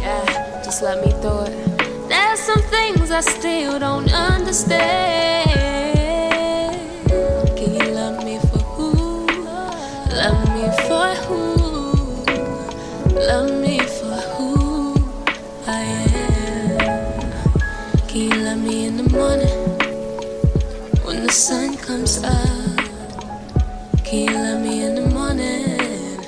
Yeah, 0.00 0.62
just 0.64 0.82
let 0.82 1.04
me 1.04 1.10
through 1.20 1.46
it. 1.46 2.08
There's 2.08 2.38
some 2.38 2.62
things 2.62 3.10
I 3.10 3.20
still 3.20 3.80
don't 3.80 4.12
understand. 4.12 5.51
Comes 21.92 22.24
up? 22.24 22.78
Can 24.02 24.20
you 24.20 24.32
love 24.32 24.62
me 24.62 24.82
in 24.82 24.94
the 24.94 25.08
morning 25.10 26.24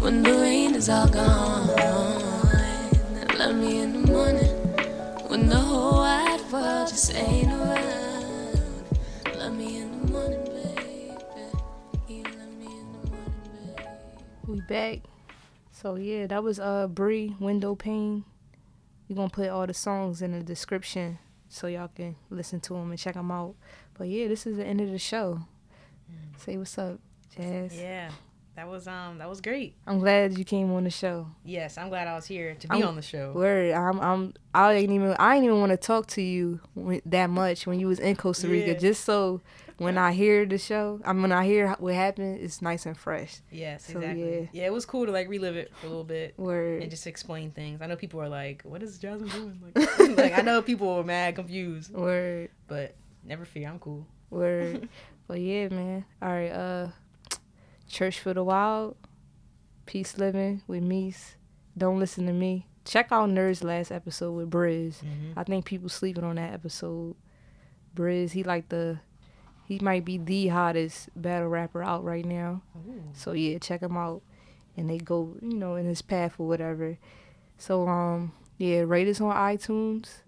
when 0.00 0.24
the 0.24 0.32
rain 0.32 0.74
is 0.74 0.88
all 0.88 1.06
gone? 1.06 1.68
Love 3.38 3.54
me 3.54 3.82
in 3.82 3.92
the 3.92 4.12
morning 4.12 4.50
when 5.28 5.48
the 5.48 5.54
whole 5.54 5.98
wide 5.98 6.40
world 6.50 6.88
just 6.88 7.14
ain't 7.14 7.52
around. 7.52 8.58
We 14.48 14.60
back. 14.62 14.98
So 15.70 15.94
yeah, 15.94 16.26
that 16.26 16.42
was 16.42 16.58
uh 16.58 16.88
Bree 16.88 17.36
Window 17.38 17.76
Pane. 17.76 18.24
We 19.08 19.14
gonna 19.14 19.30
put 19.30 19.50
all 19.50 19.68
the 19.68 19.74
songs 19.74 20.20
in 20.20 20.32
the 20.32 20.42
description 20.42 21.20
so 21.48 21.68
y'all 21.68 21.90
can 21.94 22.16
listen 22.30 22.58
to 22.60 22.74
them 22.74 22.90
and 22.90 22.98
check 22.98 23.14
them 23.14 23.30
out. 23.30 23.54
But 24.00 24.08
yeah, 24.08 24.28
this 24.28 24.46
is 24.46 24.56
the 24.56 24.64
end 24.64 24.80
of 24.80 24.90
the 24.90 24.98
show. 24.98 25.40
Say 26.38 26.56
what's 26.56 26.78
up, 26.78 26.98
Jazz. 27.36 27.78
Yeah, 27.78 28.10
that 28.56 28.66
was 28.66 28.88
um 28.88 29.18
that 29.18 29.28
was 29.28 29.42
great. 29.42 29.74
I'm 29.86 29.98
glad 29.98 30.38
you 30.38 30.44
came 30.46 30.72
on 30.72 30.84
the 30.84 30.90
show. 30.90 31.26
Yes, 31.44 31.76
I'm 31.76 31.90
glad 31.90 32.08
I 32.08 32.14
was 32.14 32.24
here 32.24 32.54
to 32.60 32.66
be 32.68 32.76
I'm- 32.76 32.88
on 32.88 32.96
the 32.96 33.02
show. 33.02 33.32
Word, 33.32 33.74
I'm, 33.74 34.00
I'm, 34.00 34.32
I 34.54 34.72
ain't 34.72 34.90
even, 34.90 35.14
I 35.18 35.34
ain't 35.36 35.44
even 35.44 35.60
want 35.60 35.72
to 35.72 35.76
talk 35.76 36.06
to 36.08 36.22
you 36.22 36.60
that 37.04 37.28
much 37.28 37.66
when 37.66 37.78
you 37.78 37.88
was 37.88 37.98
in 37.98 38.16
Costa 38.16 38.48
Rica, 38.48 38.68
Yeah. 38.72 38.78
just 38.78 39.04
so 39.04 39.42
when 39.76 39.98
I 39.98 40.12
hear 40.12 40.46
the 40.46 40.56
show, 40.56 41.00
I 41.04 41.12
mean, 41.12 41.22
when 41.22 41.32
I 41.32 41.44
hear 41.44 41.74
what 41.78 41.92
happened, 41.94 42.40
it's 42.40 42.62
nice 42.62 42.86
and 42.86 42.96
fresh. 42.96 43.40
Yes, 43.50 43.84
So, 43.86 43.98
exactly. 43.98 44.40
yeah. 44.40 44.46
yeah. 44.62 44.66
it 44.68 44.72
was 44.72 44.86
cool 44.86 45.04
to 45.04 45.12
like 45.12 45.28
relive 45.28 45.56
it 45.56 45.72
for 45.78 45.86
a 45.86 45.90
little 45.90 46.04
bit. 46.04 46.38
Word, 46.38 46.80
and 46.80 46.90
just 46.90 47.06
explain 47.06 47.50
things. 47.50 47.82
I 47.82 47.86
know 47.86 47.96
people 47.96 48.22
are 48.22 48.30
like, 48.30 48.62
"What 48.64 48.82
is 48.82 48.98
Jasmine 48.98 49.28
doing?" 49.28 49.60
Like, 49.74 50.16
like 50.16 50.32
I 50.38 50.40
know 50.40 50.62
people 50.62 50.88
are 50.88 51.04
mad, 51.04 51.34
confused, 51.34 51.92
word, 51.92 52.48
but 52.66 52.94
never 53.24 53.44
fear, 53.44 53.68
I'm 53.68 53.78
cool. 53.78 54.06
word. 54.30 54.88
but 55.28 55.40
yeah, 55.40 55.68
man. 55.68 56.04
All 56.22 56.28
right, 56.28 56.50
uh, 56.50 56.88
Church 57.88 58.20
for 58.20 58.34
the 58.34 58.44
Wild, 58.44 58.96
Peace 59.86 60.16
Living 60.18 60.62
with 60.66 60.82
Meese. 60.82 61.34
Don't 61.76 61.98
listen 61.98 62.26
to 62.26 62.32
me. 62.32 62.66
Check 62.84 63.08
out 63.12 63.28
Nerd's 63.28 63.62
last 63.62 63.92
episode 63.92 64.32
with 64.32 64.50
Briz. 64.50 64.96
I 65.36 65.44
think 65.44 65.64
people 65.64 65.88
sleeping 65.88 66.24
on 66.24 66.36
that 66.36 66.52
episode. 66.52 67.14
Briz, 67.94 68.30
he 68.32 68.42
like 68.42 68.68
the, 68.68 69.00
he 69.66 69.78
might 69.80 70.04
be 70.04 70.18
the 70.18 70.48
hottest 70.48 71.10
battle 71.20 71.48
rapper 71.48 71.82
out 71.82 72.04
right 72.04 72.24
now. 72.24 72.62
So 73.12 73.32
yeah, 73.32 73.58
check 73.58 73.82
him 73.82 73.96
out, 73.96 74.22
and 74.76 74.88
they 74.88 74.98
go, 74.98 75.36
you 75.42 75.56
know, 75.56 75.74
in 75.76 75.86
his 75.86 76.02
path 76.02 76.36
or 76.38 76.48
whatever. 76.48 76.98
So 77.58 77.86
um, 77.86 78.32
yeah, 78.58 78.80
rate 78.80 79.08
us 79.08 79.20
on 79.20 79.34
iTunes. 79.34 80.22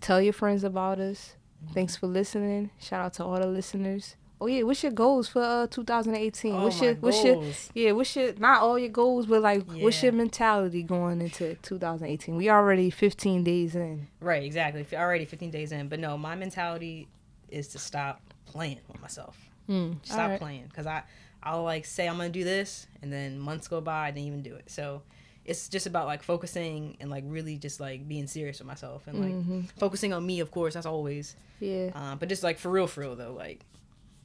Tell 0.00 0.20
your 0.20 0.32
friends 0.32 0.64
about 0.64 0.98
us. 0.98 1.36
Thanks 1.72 1.96
for 1.96 2.06
listening. 2.06 2.70
Shout 2.78 3.04
out 3.04 3.12
to 3.14 3.24
all 3.24 3.38
the 3.38 3.46
listeners. 3.46 4.16
Oh 4.42 4.46
yeah, 4.46 4.62
what's 4.62 4.82
your 4.82 4.92
goals 4.92 5.28
for 5.28 5.42
uh 5.42 5.66
2018? 5.66 6.54
Oh, 6.54 6.64
what's 6.64 6.80
my 6.80 6.86
your 6.86 6.94
what's 6.96 7.22
your 7.22 7.42
yeah, 7.74 7.92
what's 7.92 8.16
your 8.16 8.32
not 8.38 8.62
all 8.62 8.78
your 8.78 8.88
goals, 8.88 9.26
but 9.26 9.42
like 9.42 9.64
what's 9.66 10.02
your 10.02 10.12
mentality 10.12 10.82
going 10.82 11.20
into 11.20 11.56
2018? 11.56 12.36
We 12.36 12.48
already 12.48 12.88
15 12.88 13.44
days 13.44 13.74
in. 13.76 14.08
Right, 14.20 14.42
exactly. 14.42 14.86
Already 14.94 15.26
15 15.26 15.50
days 15.50 15.72
in, 15.72 15.88
but 15.88 16.00
no, 16.00 16.16
my 16.16 16.34
mentality 16.36 17.08
is 17.50 17.68
to 17.68 17.78
stop 17.78 18.22
playing 18.46 18.80
with 18.88 19.00
myself. 19.02 19.36
Mm, 19.68 19.96
Stop 20.02 20.18
alright. 20.18 20.40
playing, 20.40 20.72
cause 20.74 20.86
I 20.86 21.02
I'll 21.42 21.62
like 21.62 21.84
say 21.84 22.08
I'm 22.08 22.16
gonna 22.16 22.30
do 22.30 22.44
this, 22.44 22.86
and 23.02 23.12
then 23.12 23.38
months 23.38 23.68
go 23.68 23.82
by, 23.82 24.06
I 24.06 24.10
didn't 24.10 24.26
even 24.26 24.42
do 24.42 24.54
it. 24.54 24.70
So 24.70 25.02
it's 25.44 25.68
just 25.68 25.86
about 25.86 26.06
like 26.06 26.22
focusing 26.22 26.96
and 27.00 27.10
like 27.10 27.24
really 27.26 27.56
just 27.56 27.80
like 27.80 28.06
being 28.06 28.26
serious 28.26 28.58
with 28.58 28.66
myself 28.68 29.06
and 29.06 29.20
like 29.20 29.32
Mm-hmm. 29.32 29.60
focusing 29.78 30.12
on 30.12 30.24
me, 30.24 30.40
of 30.40 30.50
course, 30.50 30.74
that's 30.74 30.86
always. 30.86 31.34
Yeah. 31.60 31.90
Um, 31.94 32.18
but 32.18 32.28
just 32.28 32.42
like 32.42 32.58
for 32.58 32.70
real, 32.70 32.86
for 32.86 33.00
real 33.00 33.16
though, 33.16 33.32
like 33.32 33.64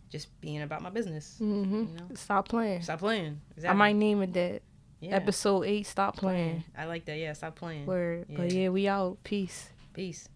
just 0.09 0.27
being 0.41 0.61
about 0.61 0.81
my 0.81 0.89
business. 0.89 1.35
hmm 1.39 1.73
You 1.73 1.83
know, 1.97 2.15
Stop 2.15 2.47
playing. 2.47 2.81
stop 2.81 2.99
playing. 2.99 3.41
Exactly. 3.55 3.69
I 3.69 3.73
might 3.73 3.95
name 3.95 4.21
it 4.21 4.33
that. 4.33 4.61
yeah. 4.99 5.15
Episode 5.15 5.63
eight. 5.63 5.87
Stop 5.87 6.17
playing. 6.17 6.63
I 6.77 6.85
like 6.85 7.05
that. 7.05 7.17
Yeah, 7.17 7.33
stop 7.33 7.55
playing. 7.55 7.85
Word. 7.85 8.25
But 8.29 8.51
Yeah. 8.51 8.61
yeah, 8.63 8.69
we 8.69 8.87
out. 8.87 9.17
Peace. 9.23 9.69
Peace. 9.93 10.27